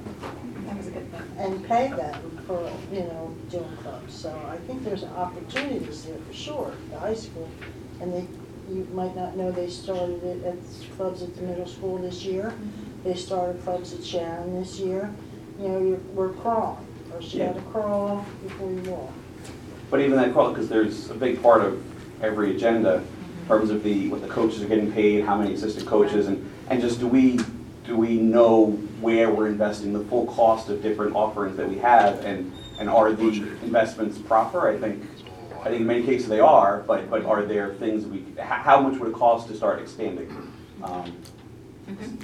That 0.65 0.77
was 0.77 0.87
a 0.87 0.91
good 0.91 1.11
thing. 1.11 1.21
and 1.37 1.65
pay 1.65 1.89
them 1.89 2.43
for, 2.45 2.71
you 2.91 3.01
know, 3.01 3.35
doing 3.49 3.77
clubs. 3.77 4.13
So 4.13 4.29
I 4.49 4.57
think 4.57 4.83
there's 4.83 5.03
opportunities 5.03 6.05
there 6.05 6.17
for 6.27 6.33
sure, 6.33 6.73
the 6.91 6.99
high 6.99 7.15
school. 7.15 7.49
And 7.99 8.13
they, 8.13 8.25
you 8.73 8.87
might 8.93 9.15
not 9.15 9.35
know, 9.35 9.51
they 9.51 9.69
started 9.69 10.23
it 10.23 10.43
at 10.45 10.57
clubs 10.95 11.21
at 11.21 11.35
the 11.35 11.41
middle 11.41 11.65
school 11.67 11.97
this 11.97 12.23
year. 12.23 12.53
Mm-hmm. 12.55 13.03
They 13.03 13.15
started 13.15 13.61
clubs 13.63 13.93
at 13.93 14.03
Sharon 14.03 14.59
this 14.59 14.79
year. 14.79 15.13
You 15.59 15.67
know, 15.67 15.79
you're, 15.79 15.97
we're 16.13 16.33
crawling. 16.33 16.85
First 17.11 17.33
you 17.33 17.45
gotta 17.45 17.61
crawl 17.61 18.25
before 18.43 18.71
you 18.71 18.81
walk. 18.91 19.11
But 19.89 20.01
even 20.01 20.17
that 20.17 20.33
call, 20.33 20.49
because 20.49 20.69
there's 20.69 21.09
a 21.09 21.15
big 21.15 21.41
part 21.41 21.61
of 21.61 21.81
every 22.21 22.55
agenda 22.55 22.95
in 22.95 23.01
mm-hmm. 23.01 23.47
terms 23.47 23.69
of 23.69 23.83
the, 23.83 24.09
what 24.09 24.21
the 24.21 24.27
coaches 24.27 24.61
are 24.61 24.67
getting 24.67 24.91
paid, 24.91 25.25
how 25.25 25.37
many 25.37 25.53
assistant 25.53 25.87
coaches, 25.87 26.27
and, 26.27 26.49
and 26.69 26.81
just 26.81 26.99
do 26.99 27.07
we, 27.07 27.39
do 27.87 27.95
we 27.95 28.17
know 28.17 28.71
where 28.99 29.31
we're 29.31 29.47
investing 29.47 29.93
the 29.93 30.03
full 30.05 30.27
cost 30.27 30.67
of 30.69 30.81
different 30.81 31.15
offerings 31.15 31.55
that 31.55 31.67
we 31.67 31.77
have, 31.77 32.23
and, 32.25 32.53
and 32.79 32.89
are 32.89 33.13
the 33.13 33.29
investments 33.63 34.17
proper? 34.17 34.67
I 34.67 34.77
think, 34.77 35.03
I 35.61 35.69
think 35.69 35.81
in 35.81 35.87
many 35.87 36.03
cases 36.03 36.27
they 36.27 36.41
are, 36.41 36.83
but, 36.85 37.09
but 37.09 37.23
are 37.25 37.43
there 37.43 37.73
things 37.75 38.05
we, 38.05 38.25
how 38.39 38.81
much 38.81 38.99
would 38.99 39.09
it 39.09 39.15
cost 39.15 39.47
to 39.47 39.55
start 39.55 39.79
expanding? 39.79 40.29
Um, 40.83 41.17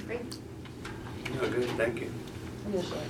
Great. 0.06 0.36
No, 1.34 1.48
good, 1.48 1.68
thank 1.70 2.02
you. 2.02 2.12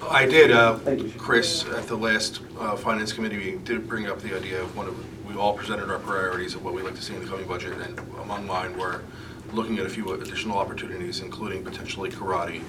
I 0.09 0.25
did, 0.25 0.53
uh, 0.53 0.79
Chris, 1.19 1.65
at 1.65 1.87
the 1.89 1.97
last 1.97 2.41
uh, 2.59 2.77
Finance 2.77 3.13
Committee 3.13 3.37
meeting, 3.37 3.65
did 3.65 3.89
bring 3.89 4.07
up 4.07 4.21
the 4.21 4.37
idea 4.37 4.63
of 4.63 4.77
one 4.77 4.87
of, 4.87 5.27
we 5.27 5.35
all 5.35 5.55
presented 5.55 5.91
our 5.91 5.99
priorities 5.99 6.55
of 6.55 6.65
what 6.65 6.75
we'd 6.75 6.85
like 6.85 6.95
to 6.95 7.03
see 7.03 7.15
in 7.15 7.21
the 7.21 7.29
coming 7.29 7.47
budget, 7.47 7.79
and 7.79 7.99
among 8.21 8.47
mine 8.47 8.77
were 8.79 9.03
looking 9.53 9.79
at 9.79 9.87
a 9.87 9.89
few 9.89 10.13
additional 10.13 10.59
opportunities, 10.59 11.21
including 11.21 11.63
potentially 11.65 12.11
karate, 12.11 12.63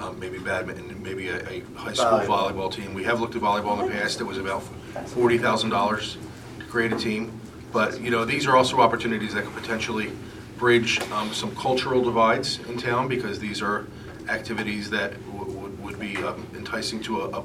um, 0.00 0.18
maybe 0.18 0.38
badminton, 0.38 1.00
maybe 1.02 1.28
a, 1.28 1.36
a 1.48 1.60
high 1.76 1.92
school 1.92 2.18
Volleyball. 2.20 2.72
team. 2.72 2.94
We 2.94 3.04
have 3.04 3.20
looked 3.20 3.34
at 3.36 3.42
volleyball 3.42 3.80
in 3.80 3.86
the 3.86 3.92
past, 3.92 4.20
it 4.20 4.24
was 4.24 4.38
about 4.38 4.62
forty 5.06 5.38
thousand 5.38 5.70
dollars 5.70 6.16
to 6.58 6.64
create 6.66 6.92
a 6.92 6.98
team. 6.98 7.40
But, 7.72 8.00
you 8.00 8.10
know, 8.10 8.24
these 8.24 8.46
are 8.46 8.56
also 8.56 8.80
opportunities 8.80 9.34
that 9.34 9.44
could 9.44 9.54
potentially 9.54 10.12
bridge 10.56 10.98
um, 11.12 11.32
some 11.34 11.54
cultural 11.56 12.02
divides 12.02 12.58
in 12.68 12.78
town, 12.78 13.08
because 13.08 13.38
these 13.38 13.60
are 13.60 13.86
activities 14.28 14.88
that 14.90 15.12
w- 15.32 15.52
would 15.58 15.82
would 15.82 15.98
be 16.00 16.16
um, 16.18 16.46
enticing 16.54 17.00
to 17.02 17.22
a 17.22 17.40
a 17.40 17.44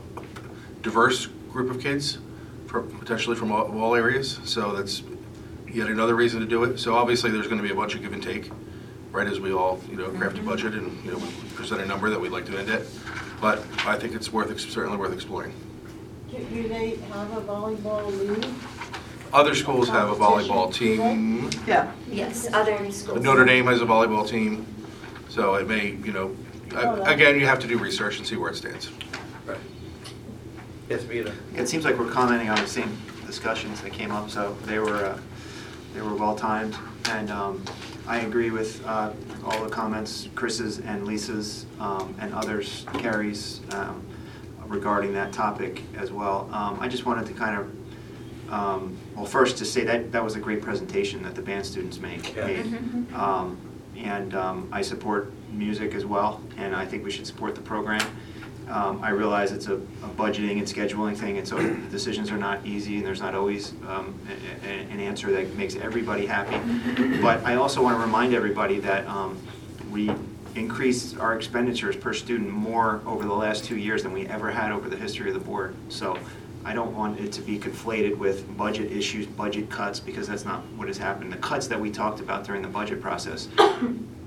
diverse 0.81 1.27
group 1.51 1.69
of 1.69 1.79
kids, 1.81 2.17
from- 2.67 2.89
potentially 2.99 3.35
from 3.35 3.51
all 3.51 3.65
all 3.79 3.95
areas, 3.95 4.39
so 4.45 4.71
that's 4.73 5.03
yet 5.73 5.87
another 5.89 6.15
reason 6.15 6.39
to 6.41 6.45
do 6.45 6.63
it. 6.63 6.77
So 6.79 6.95
obviously, 6.95 7.31
there's 7.31 7.47
going 7.47 7.61
to 7.61 7.63
be 7.67 7.71
a 7.71 7.75
bunch 7.75 7.95
of 7.95 8.01
give 8.01 8.13
and 8.13 8.21
take, 8.23 8.49
right, 9.11 9.27
as 9.27 9.39
we 9.39 9.51
all, 9.53 9.79
you 9.89 9.95
know, 9.97 10.09
craft 10.09 10.37
a 10.37 10.41
budget 10.41 10.73
and, 10.73 11.03
you 11.03 11.11
know, 11.11 11.17
we 11.17 11.29
present 11.55 11.81
a 11.81 11.85
number 11.85 12.09
that 12.09 12.19
we'd 12.19 12.31
like 12.31 12.45
to 12.47 12.57
end 12.57 12.69
at. 12.69 12.81
But 13.39 13.59
I 13.85 13.97
think 13.97 14.13
it's 14.13 14.31
worth, 14.31 14.57
certainly 14.59 14.97
worth 14.97 15.13
exploring. 15.13 15.53
Do 16.29 16.37
do 16.37 16.67
they 16.67 16.95
have 17.11 17.31
a 17.35 17.41
volleyball 17.41 18.05
league? 18.39 18.45
Other 19.33 19.55
schools 19.55 19.87
have 19.89 20.09
a 20.09 20.15
volleyball 20.15 20.73
team. 20.73 21.49
Yeah. 21.65 21.91
Yes, 22.09 22.51
other 22.53 22.91
schools. 22.91 23.23
Notre 23.23 23.45
Dame 23.45 23.65
has 23.67 23.81
a 23.81 23.85
volleyball 23.85 24.27
team, 24.27 24.65
so 25.29 25.55
it 25.55 25.67
may, 25.67 25.91
you 26.03 26.11
know, 26.11 26.35
a- 26.75 27.01
again, 27.03 27.39
you 27.39 27.45
have 27.45 27.59
to 27.59 27.67
do 27.67 27.77
research 27.77 28.17
and 28.17 28.27
see 28.27 28.35
where 28.35 28.49
it 28.51 28.55
stands. 28.57 28.89
Right. 29.45 29.57
Yes, 30.89 31.03
Vito? 31.03 31.31
It 31.55 31.67
seems 31.69 31.85
like 31.85 31.97
we're 31.97 32.11
commenting 32.11 32.49
on 32.49 32.57
the 32.57 32.67
same 32.67 32.97
discussions 33.25 33.81
that 33.81 33.93
came 33.93 34.11
up, 34.11 34.29
so 34.29 34.55
they 34.65 34.79
were, 34.79 35.05
uh, 35.05 35.17
they 35.93 36.01
were 36.01 36.15
well-timed. 36.15 36.75
And 37.09 37.29
um, 37.31 37.63
I 38.07 38.19
agree 38.21 38.49
with 38.51 38.85
uh, 38.85 39.11
all 39.45 39.63
the 39.63 39.69
comments, 39.69 40.27
Chris's 40.35 40.79
and 40.79 41.05
Lisa's 41.05 41.65
um, 41.79 42.15
and 42.19 42.33
others, 42.33 42.85
Carrie's, 42.93 43.61
um, 43.71 44.05
regarding 44.67 45.13
that 45.13 45.33
topic 45.33 45.83
as 45.97 46.11
well. 46.11 46.49
Um, 46.53 46.77
I 46.79 46.87
just 46.87 47.05
wanted 47.05 47.25
to 47.27 47.33
kind 47.33 47.59
of, 47.59 48.53
um, 48.53 48.97
well, 49.15 49.25
first 49.25 49.57
to 49.57 49.65
say 49.65 49.83
that, 49.83 50.11
that 50.13 50.23
was 50.23 50.35
a 50.35 50.39
great 50.39 50.61
presentation 50.61 51.21
that 51.23 51.35
the 51.35 51.41
band 51.41 51.65
students 51.65 51.99
make- 51.99 52.35
Yeah. 52.35 52.47
made. 52.47 52.65
Mhm. 52.65 53.13
Um, 53.13 53.57
And 53.97 54.33
um, 54.33 54.67
I 54.71 54.81
support 54.81 55.31
music 55.51 55.93
as 55.93 56.05
well, 56.05 56.41
and 56.57 56.73
I 56.75 56.85
think 56.85 57.03
we 57.03 57.11
should 57.11 57.27
support 57.27 57.53
the 57.55 57.61
program. 57.61 58.01
Um, 58.71 59.03
I 59.03 59.09
realize 59.09 59.51
it's 59.51 59.67
a 59.67 59.75
a 59.75 60.09
budgeting 60.17 60.57
and 60.57 60.63
scheduling 60.67 61.15
thing, 61.15 61.37
and 61.37 61.47
so 61.47 61.57
decisions 61.91 62.31
are 62.31 62.37
not 62.37 62.65
easy, 62.65 62.97
and 62.97 63.05
there's 63.05 63.21
not 63.21 63.35
always 63.35 63.71
um, 63.87 64.13
a- 64.63 64.67
a- 64.67 64.87
an 64.91 64.99
answer 64.99 65.31
that 65.31 65.55
makes 65.55 65.75
everybody 65.75 66.25
happy. 66.25 66.57
But 67.21 67.43
I 67.45 67.55
also 67.55 67.83
want 67.83 67.97
to 67.97 68.01
remind 68.01 68.33
everybody 68.33 68.79
that 68.79 69.05
um, 69.07 69.37
we 69.91 70.11
increased 70.55 71.17
our 71.17 71.35
expenditures 71.35 71.95
per 71.95 72.13
student 72.13 72.49
more 72.49 73.01
over 73.05 73.23
the 73.25 73.33
last 73.33 73.63
two 73.65 73.77
years 73.77 74.03
than 74.03 74.11
we 74.13 74.25
ever 74.27 74.51
had 74.51 74.71
over 74.71 74.89
the 74.89 74.97
history 74.97 75.27
of 75.29 75.33
the 75.33 75.39
board. 75.39 75.75
So 75.89 76.17
I 76.65 76.73
don't 76.73 76.93
want 76.95 77.19
it 77.19 77.31
to 77.33 77.41
be 77.41 77.57
conflated 77.57 78.17
with 78.17 78.55
budget 78.57 78.91
issues, 78.91 79.25
budget 79.27 79.69
cuts, 79.69 79.99
because 79.99 80.27
that's 80.27 80.45
not 80.45 80.61
what 80.77 80.87
has 80.87 80.97
happened. 80.97 81.31
The 81.31 81.37
cuts 81.37 81.67
that 81.67 81.79
we 81.79 81.89
talked 81.89 82.19
about 82.19 82.43
during 82.45 82.61
the 82.61 82.67
budget 82.67 83.01
process 83.01 83.47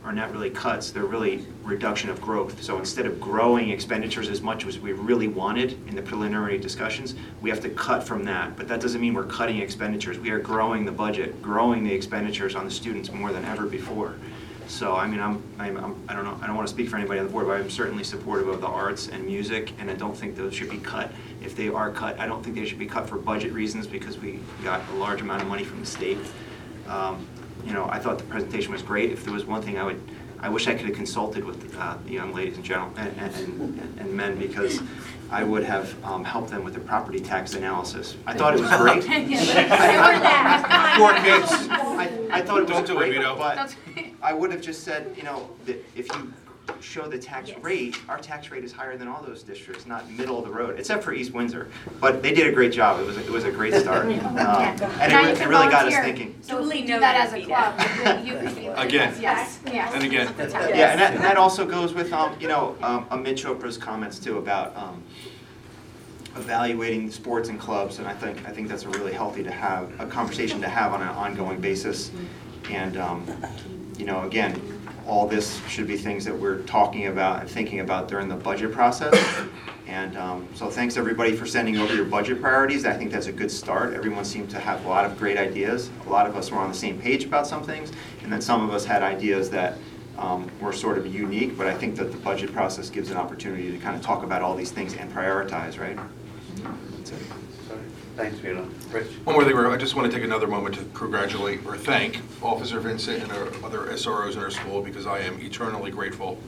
are 0.04 0.12
not 0.12 0.30
really 0.32 0.50
cuts, 0.50 0.90
they're 0.90 1.06
really 1.06 1.46
reduction 1.62 2.10
of 2.10 2.20
growth. 2.20 2.62
So 2.62 2.78
instead 2.78 3.06
of 3.06 3.18
growing 3.20 3.70
expenditures 3.70 4.28
as 4.28 4.42
much 4.42 4.66
as 4.66 4.78
we 4.78 4.92
really 4.92 5.28
wanted 5.28 5.72
in 5.88 5.96
the 5.96 6.02
preliminary 6.02 6.58
discussions, 6.58 7.14
we 7.40 7.48
have 7.48 7.60
to 7.60 7.70
cut 7.70 8.02
from 8.06 8.24
that. 8.24 8.54
But 8.56 8.68
that 8.68 8.80
doesn't 8.80 9.00
mean 9.00 9.14
we're 9.14 9.24
cutting 9.24 9.58
expenditures. 9.60 10.18
We 10.18 10.30
are 10.30 10.38
growing 10.38 10.84
the 10.84 10.92
budget, 10.92 11.40
growing 11.40 11.84
the 11.84 11.92
expenditures 11.92 12.54
on 12.54 12.66
the 12.66 12.70
students 12.70 13.10
more 13.10 13.32
than 13.32 13.44
ever 13.46 13.64
before. 13.66 14.16
So, 14.66 14.94
I 14.94 15.06
mean, 15.06 15.20
I'm, 15.20 15.42
I'm, 15.58 15.76
I'm- 15.76 16.02
I 16.08 16.14
don't 16.14 16.24
know, 16.24 16.38
I 16.42 16.46
don't 16.46 16.56
want 16.56 16.68
to 16.68 16.72
speak 16.72 16.88
for 16.88 16.96
anybody 16.96 17.20
on 17.20 17.26
the 17.26 17.32
board, 17.32 17.46
but 17.46 17.52
I'm 17.60 17.70
certainly 17.70 18.04
supportive 18.04 18.48
of 18.48 18.60
the 18.60 18.66
arts 18.66 19.08
and 19.08 19.24
music, 19.26 19.72
and 19.78 19.90
I 19.90 19.94
don't 19.94 20.16
think 20.16 20.36
those 20.36 20.54
should 20.54 20.70
be 20.70 20.78
cut. 20.78 21.12
If 21.42 21.54
they 21.56 21.68
are 21.68 21.90
cut, 21.90 22.18
I 22.18 22.26
don't 22.26 22.42
think 22.42 22.56
they 22.56 22.64
should 22.64 22.78
be 22.78 22.86
cut 22.86 23.08
for 23.08 23.16
budget 23.16 23.52
reasons, 23.52 23.86
because 23.86 24.18
we 24.18 24.40
got 24.62 24.80
a 24.90 24.94
large 24.94 25.20
amount 25.20 25.42
of 25.42 25.48
money 25.48 25.64
from 25.64 25.80
the 25.80 25.86
state. 25.86 26.18
Um, 26.88 27.26
You 27.64 27.72
know, 27.72 27.88
I 27.90 27.98
thought 27.98 28.18
the 28.18 28.24
presentation 28.24 28.72
was 28.72 28.82
great. 28.82 29.10
If 29.10 29.24
there 29.24 29.32
was 29.32 29.44
one 29.44 29.62
thing 29.62 29.78
I 29.78 29.84
would, 29.84 30.00
I 30.40 30.48
wish 30.50 30.68
I 30.68 30.74
could 30.74 30.86
have 30.86 30.94
consulted 30.96 31.44
with 31.44 31.74
uh, 31.78 31.96
the 32.04 32.12
young 32.12 32.34
ladies 32.34 32.56
and 32.56 32.64
general, 32.64 32.90
and, 32.96 33.16
and, 33.18 33.96
and 33.98 34.12
men, 34.12 34.38
because 34.38 34.80
I 35.30 35.42
would 35.44 35.64
have 35.64 35.94
um, 36.04 36.24
helped 36.24 36.50
them 36.50 36.62
with 36.62 36.74
the 36.74 36.80
property 36.80 37.18
tax 37.20 37.54
analysis. 37.54 38.16
I 38.26 38.34
thought 38.34 38.54
it 38.54 38.60
was 38.60 38.70
great. 38.76 39.02
Poor 40.98 41.14
kids. 41.14 41.50
I, 41.70 42.28
I 42.30 42.42
thought 42.42 42.58
it 42.58 42.68
was 42.68 42.70
Don't 42.70 42.86
do 42.86 42.92
it, 42.94 42.98
great, 42.98 43.12
Vito. 43.14 43.36
but 43.36 43.74
I 44.22 44.32
would 44.34 44.52
have 44.52 44.60
just 44.60 44.84
said, 44.84 45.14
you 45.16 45.22
know, 45.22 45.48
that 45.64 45.82
if 45.96 46.08
you 46.14 46.32
show 46.80 47.06
the 47.08 47.18
tax 47.18 47.50
rate, 47.62 47.96
our 48.08 48.18
tax 48.18 48.50
rate 48.50 48.64
is 48.64 48.72
higher 48.72 48.96
than 48.96 49.08
all 49.08 49.22
those 49.22 49.42
districts, 49.42 49.86
not 49.86 50.08
middle 50.10 50.38
of 50.38 50.44
the 50.44 50.50
road, 50.50 50.78
except 50.78 51.02
for 51.04 51.12
East 51.12 51.32
Windsor. 51.32 51.68
But 52.00 52.22
they 52.22 52.32
did 52.32 52.46
a 52.46 52.52
great 52.52 52.72
job. 52.72 53.00
It 53.00 53.06
was, 53.06 53.16
it 53.18 53.30
was 53.30 53.44
a 53.44 53.50
great 53.50 53.74
start. 53.74 54.06
Um, 54.14 54.16
And 54.18 54.78
Now 54.80 55.20
it 55.20 55.22
you 55.22 55.28
re- 55.30 55.34
can 55.34 55.42
it 55.42 55.48
really 55.48 55.70
got 55.70 55.86
us 55.86 55.94
volunteer. 55.94 56.02
thinking. 56.04 56.34
So 56.42 56.66
we 56.68 56.82
do 56.82 56.98
that 57.00 57.16
as 57.16 57.32
a 57.32 57.42
club. 57.44 58.24
You 58.24 58.36
could 58.38 58.54
be- 58.54 58.66
Again. 58.66 59.14
Yes, 59.20 59.60
yes. 59.66 59.92
And 59.94 60.04
again. 60.04 60.34
Yeah, 60.38 60.90
and 60.92 61.00
that, 61.00 61.14
and 61.14 61.22
that 61.24 61.36
also 61.36 61.66
goes 61.66 61.92
with, 61.94 62.12
um, 62.12 62.36
you 62.40 62.48
know, 62.48 62.76
um, 62.82 63.06
Amit 63.06 63.34
Chopra's 63.36 63.76
comments 63.78 64.18
too 64.18 64.38
about, 64.38 64.76
um, 64.76 65.02
evaluating 66.36 67.10
sports 67.10 67.48
and 67.48 67.60
clubs, 67.60 67.98
and 67.98 68.08
I 68.08 68.14
think, 68.14 68.46
I 68.46 68.50
think 68.50 68.68
that's 68.68 68.84
a 68.84 68.88
really 68.88 69.12
healthy 69.12 69.42
to 69.44 69.50
have, 69.52 69.88
a 70.00 70.06
conversation 70.06 70.60
to 70.62 70.68
have 70.68 70.92
on 70.92 71.00
an 71.02 71.08
ongoing 71.08 71.60
basis. 71.60 72.10
And, 72.70 72.96
um, 72.96 73.24
you 73.96 74.04
know, 74.06 74.22
again, 74.22 74.60
all 75.06 75.26
this 75.26 75.60
should 75.66 75.86
be 75.86 75.96
things 75.96 76.24
that 76.24 76.38
we're 76.38 76.62
talking 76.62 77.06
about 77.06 77.40
and 77.40 77.50
thinking 77.50 77.80
about 77.80 78.08
during 78.08 78.28
the 78.28 78.36
budget 78.36 78.72
process. 78.72 79.14
And 79.86 80.16
um, 80.16 80.48
so 80.54 80.70
thanks, 80.70 80.96
everybody, 80.96 81.36
for 81.36 81.46
sending 81.46 81.76
over 81.76 81.94
your 81.94 82.06
budget 82.06 82.40
priorities. 82.40 82.86
I 82.86 82.94
think 82.94 83.12
that's 83.12 83.26
a 83.26 83.32
good 83.32 83.50
start. 83.50 83.92
Everyone 83.92 84.24
seemed 84.24 84.50
to 84.50 84.58
have 84.58 84.84
a 84.84 84.88
lot 84.88 85.04
of 85.04 85.18
great 85.18 85.36
ideas. 85.36 85.90
A 86.06 86.10
lot 86.10 86.26
of 86.26 86.36
us 86.36 86.50
were 86.50 86.58
on 86.58 86.70
the 86.70 86.76
same 86.76 86.98
page 86.98 87.24
about 87.24 87.46
some 87.46 87.62
things, 87.62 87.92
and 88.22 88.32
then 88.32 88.40
some 88.40 88.66
of 88.66 88.74
us 88.74 88.84
had 88.84 89.02
ideas 89.02 89.50
that 89.50 89.76
um, 90.16 90.50
were 90.60 90.72
sort 90.72 90.96
of 90.96 91.12
unique, 91.12 91.56
but 91.58 91.66
I 91.66 91.74
think 91.74 91.96
that 91.96 92.12
the 92.12 92.18
budget 92.18 92.52
process 92.52 92.88
gives 92.88 93.10
an 93.10 93.16
opportunity 93.16 93.70
to 93.70 93.78
kind 93.78 93.96
of 93.96 94.02
talk 94.02 94.22
about 94.22 94.42
all 94.42 94.54
these 94.54 94.70
things 94.70 94.94
and 94.94 95.12
prioritize, 95.12 95.78
right? 95.78 95.98
That's 96.96 97.10
it. 97.10 97.43
Thanks, 98.16 98.38
Vito. 98.38 98.68
Rich? 98.92 99.08
One 99.24 99.34
more 99.34 99.44
thing, 99.44 99.56
I 99.56 99.76
just 99.76 99.96
want 99.96 100.08
to 100.08 100.16
take 100.16 100.24
another 100.24 100.46
moment 100.46 100.76
to 100.76 100.84
congratulate 100.94 101.66
or 101.66 101.76
thank 101.76 102.20
Officer 102.40 102.78
Vincent 102.78 103.24
and 103.24 103.32
our 103.32 103.48
other 103.64 103.86
SROs 103.92 104.34
in 104.34 104.38
our 104.38 104.50
school 104.50 104.82
because 104.82 105.04
I 105.04 105.18
am 105.18 105.40
eternally 105.40 105.90
grateful 105.90 106.38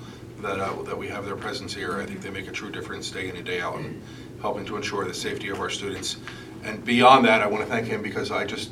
that, 0.43 0.61
uh, 0.61 0.83
that 0.83 0.97
we 0.97 1.09
have 1.09 1.25
their 1.25 1.35
presence 1.35 1.75
here. 1.75 2.01
I 2.01 2.07
think 2.07 2.23
they 2.23 2.31
make 2.31 2.47
a 2.47 2.53
true 2.53 2.71
difference 2.71 3.11
day 3.11 3.29
in 3.29 3.37
and 3.37 3.45
day 3.45 3.61
out 3.61 3.81
in 3.81 4.01
helping 4.41 4.65
to 4.67 4.77
ensure 4.77 5.05
the 5.05 5.15
safety 5.15 5.49
of 5.49 5.59
our 5.59 5.69
students. 5.69 6.19
And 6.63 6.85
beyond 6.85 7.25
that, 7.25 7.43
I 7.43 7.49
want 7.49 7.65
to 7.65 7.69
thank 7.69 7.89
him 7.89 8.01
because 8.01 8.31
I 8.31 8.45
just, 8.45 8.71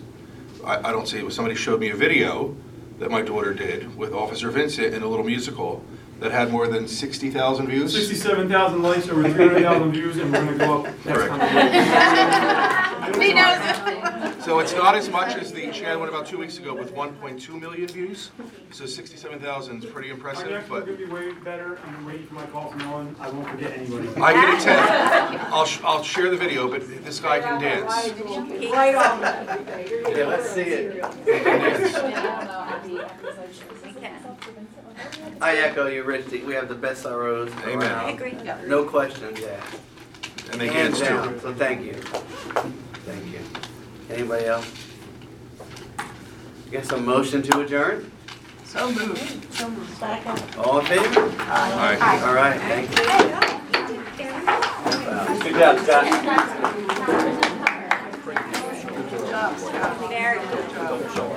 I, 0.65 0.89
I 0.89 0.93
don't 0.93 1.09
see, 1.09 1.29
somebody 1.31 1.57
showed 1.57 1.81
me 1.81 1.91
a 1.91 1.97
video 1.97 2.55
that 3.01 3.11
my 3.11 3.23
daughter 3.23 3.53
did 3.55 3.97
with 3.97 4.13
Officer 4.13 4.51
Vincent 4.51 4.95
in 4.95 5.03
a 5.03 5.09
little 5.09 5.25
musical 5.25 5.85
that 6.25 6.33
had 6.33 6.51
more 6.51 6.67
than 6.67 6.89
60,000 6.89 7.67
views. 7.67 7.93
67,000 7.93 8.83
likes, 8.83 9.11
over 9.11 9.25
300,000 9.25 9.93
views, 9.93 10.17
and 10.17 10.33
we're 10.33 10.43
gonna 10.43 10.57
go 10.57 10.79
up 10.79 10.85
next 10.87 11.03
Correct. 11.05 11.29
time. 11.29 12.91
He 13.21 13.35
knows. 13.35 14.43
So 14.43 14.59
it's 14.61 14.73
not 14.73 14.95
as 14.95 15.11
much 15.11 15.37
as 15.37 15.53
the 15.53 15.71
Shan 15.73 16.01
one 16.01 16.09
about 16.09 16.27
two 16.27 16.39
weeks 16.39 16.57
ago 16.59 16.75
with 16.75 16.95
1.2 16.95 17.61
million 17.61 17.87
views. 17.87 18.31
So 18.71 18.87
67,000 18.87 19.85
is 19.85 19.91
pretty 19.91 20.09
I'm 20.09 20.17
impressive, 20.17 20.51
actually 20.51 20.81
but 20.81 20.87
gonna 20.87 20.97
be 20.99 21.05
way 21.05 21.33
better, 21.33 21.79
I'm 21.85 22.07
waiting 22.07 22.27
for 22.27 22.35
my 22.35 22.47
call 22.47 22.71
from 22.71 22.81
Ellen, 22.81 23.15
I 23.21 23.29
won't 23.31 23.49
forget 23.49 23.77
anybody. 23.77 24.09
I 24.21 24.33
can 24.33 24.57
attest. 24.57 25.53
I'll, 25.53 25.67
sh- 25.67 25.81
I'll 25.85 26.03
share 26.03 26.31
the 26.31 26.39
video, 26.39 26.67
but 26.67 26.81
this 27.05 27.21
guy 27.21 27.41
can 27.41 27.61
dance. 27.61 27.93
Right 28.73 28.95
on. 28.95 29.21
Yeah, 30.17 30.27
let's 30.27 30.51
see 30.51 30.63
it. 30.63 31.05
I 35.41 35.57
echo 35.57 35.87
you, 35.87 36.03
Rich. 36.05 36.27
We 36.45 36.53
have 36.55 36.69
the 36.69 36.75
best 36.75 37.05
ROs 37.05 37.51
Amen. 37.65 37.79
around. 37.83 38.05
I 38.07 38.11
agree. 38.11 38.37
No 38.67 38.85
questions 38.85 39.41
asked. 39.43 39.77
And 40.53 40.61
they 40.61 40.69
Hands 40.69 40.99
dance 40.99 41.09
down. 41.09 41.33
too. 41.35 41.41
So 41.41 41.55
thank 41.55 41.85
you. 41.85 41.95
Thank 41.95 43.27
you. 43.27 43.41
Anybody 44.11 44.47
else? 44.47 44.67
Guess 46.71 46.91
a 46.93 46.97
motion 46.97 47.43
to 47.43 47.61
adjourn? 47.61 48.11
So 48.65 48.91
moved. 48.91 49.19
Second. 49.99 50.43
All 50.59 50.79
in 50.81 50.87
favor? 50.87 51.33
Aye. 51.41 52.21
All 52.25 52.35
right, 52.35 52.59
thank 52.61 52.91
you. 52.91 52.97
Good 55.45 55.55
job, 55.59 55.79
Scott. 55.81 56.05
Good 59.11 59.27
job, 59.29 59.59
Scott. 59.59 60.09
Very 60.09 60.39
Good 60.39 60.69
job. 61.15 61.31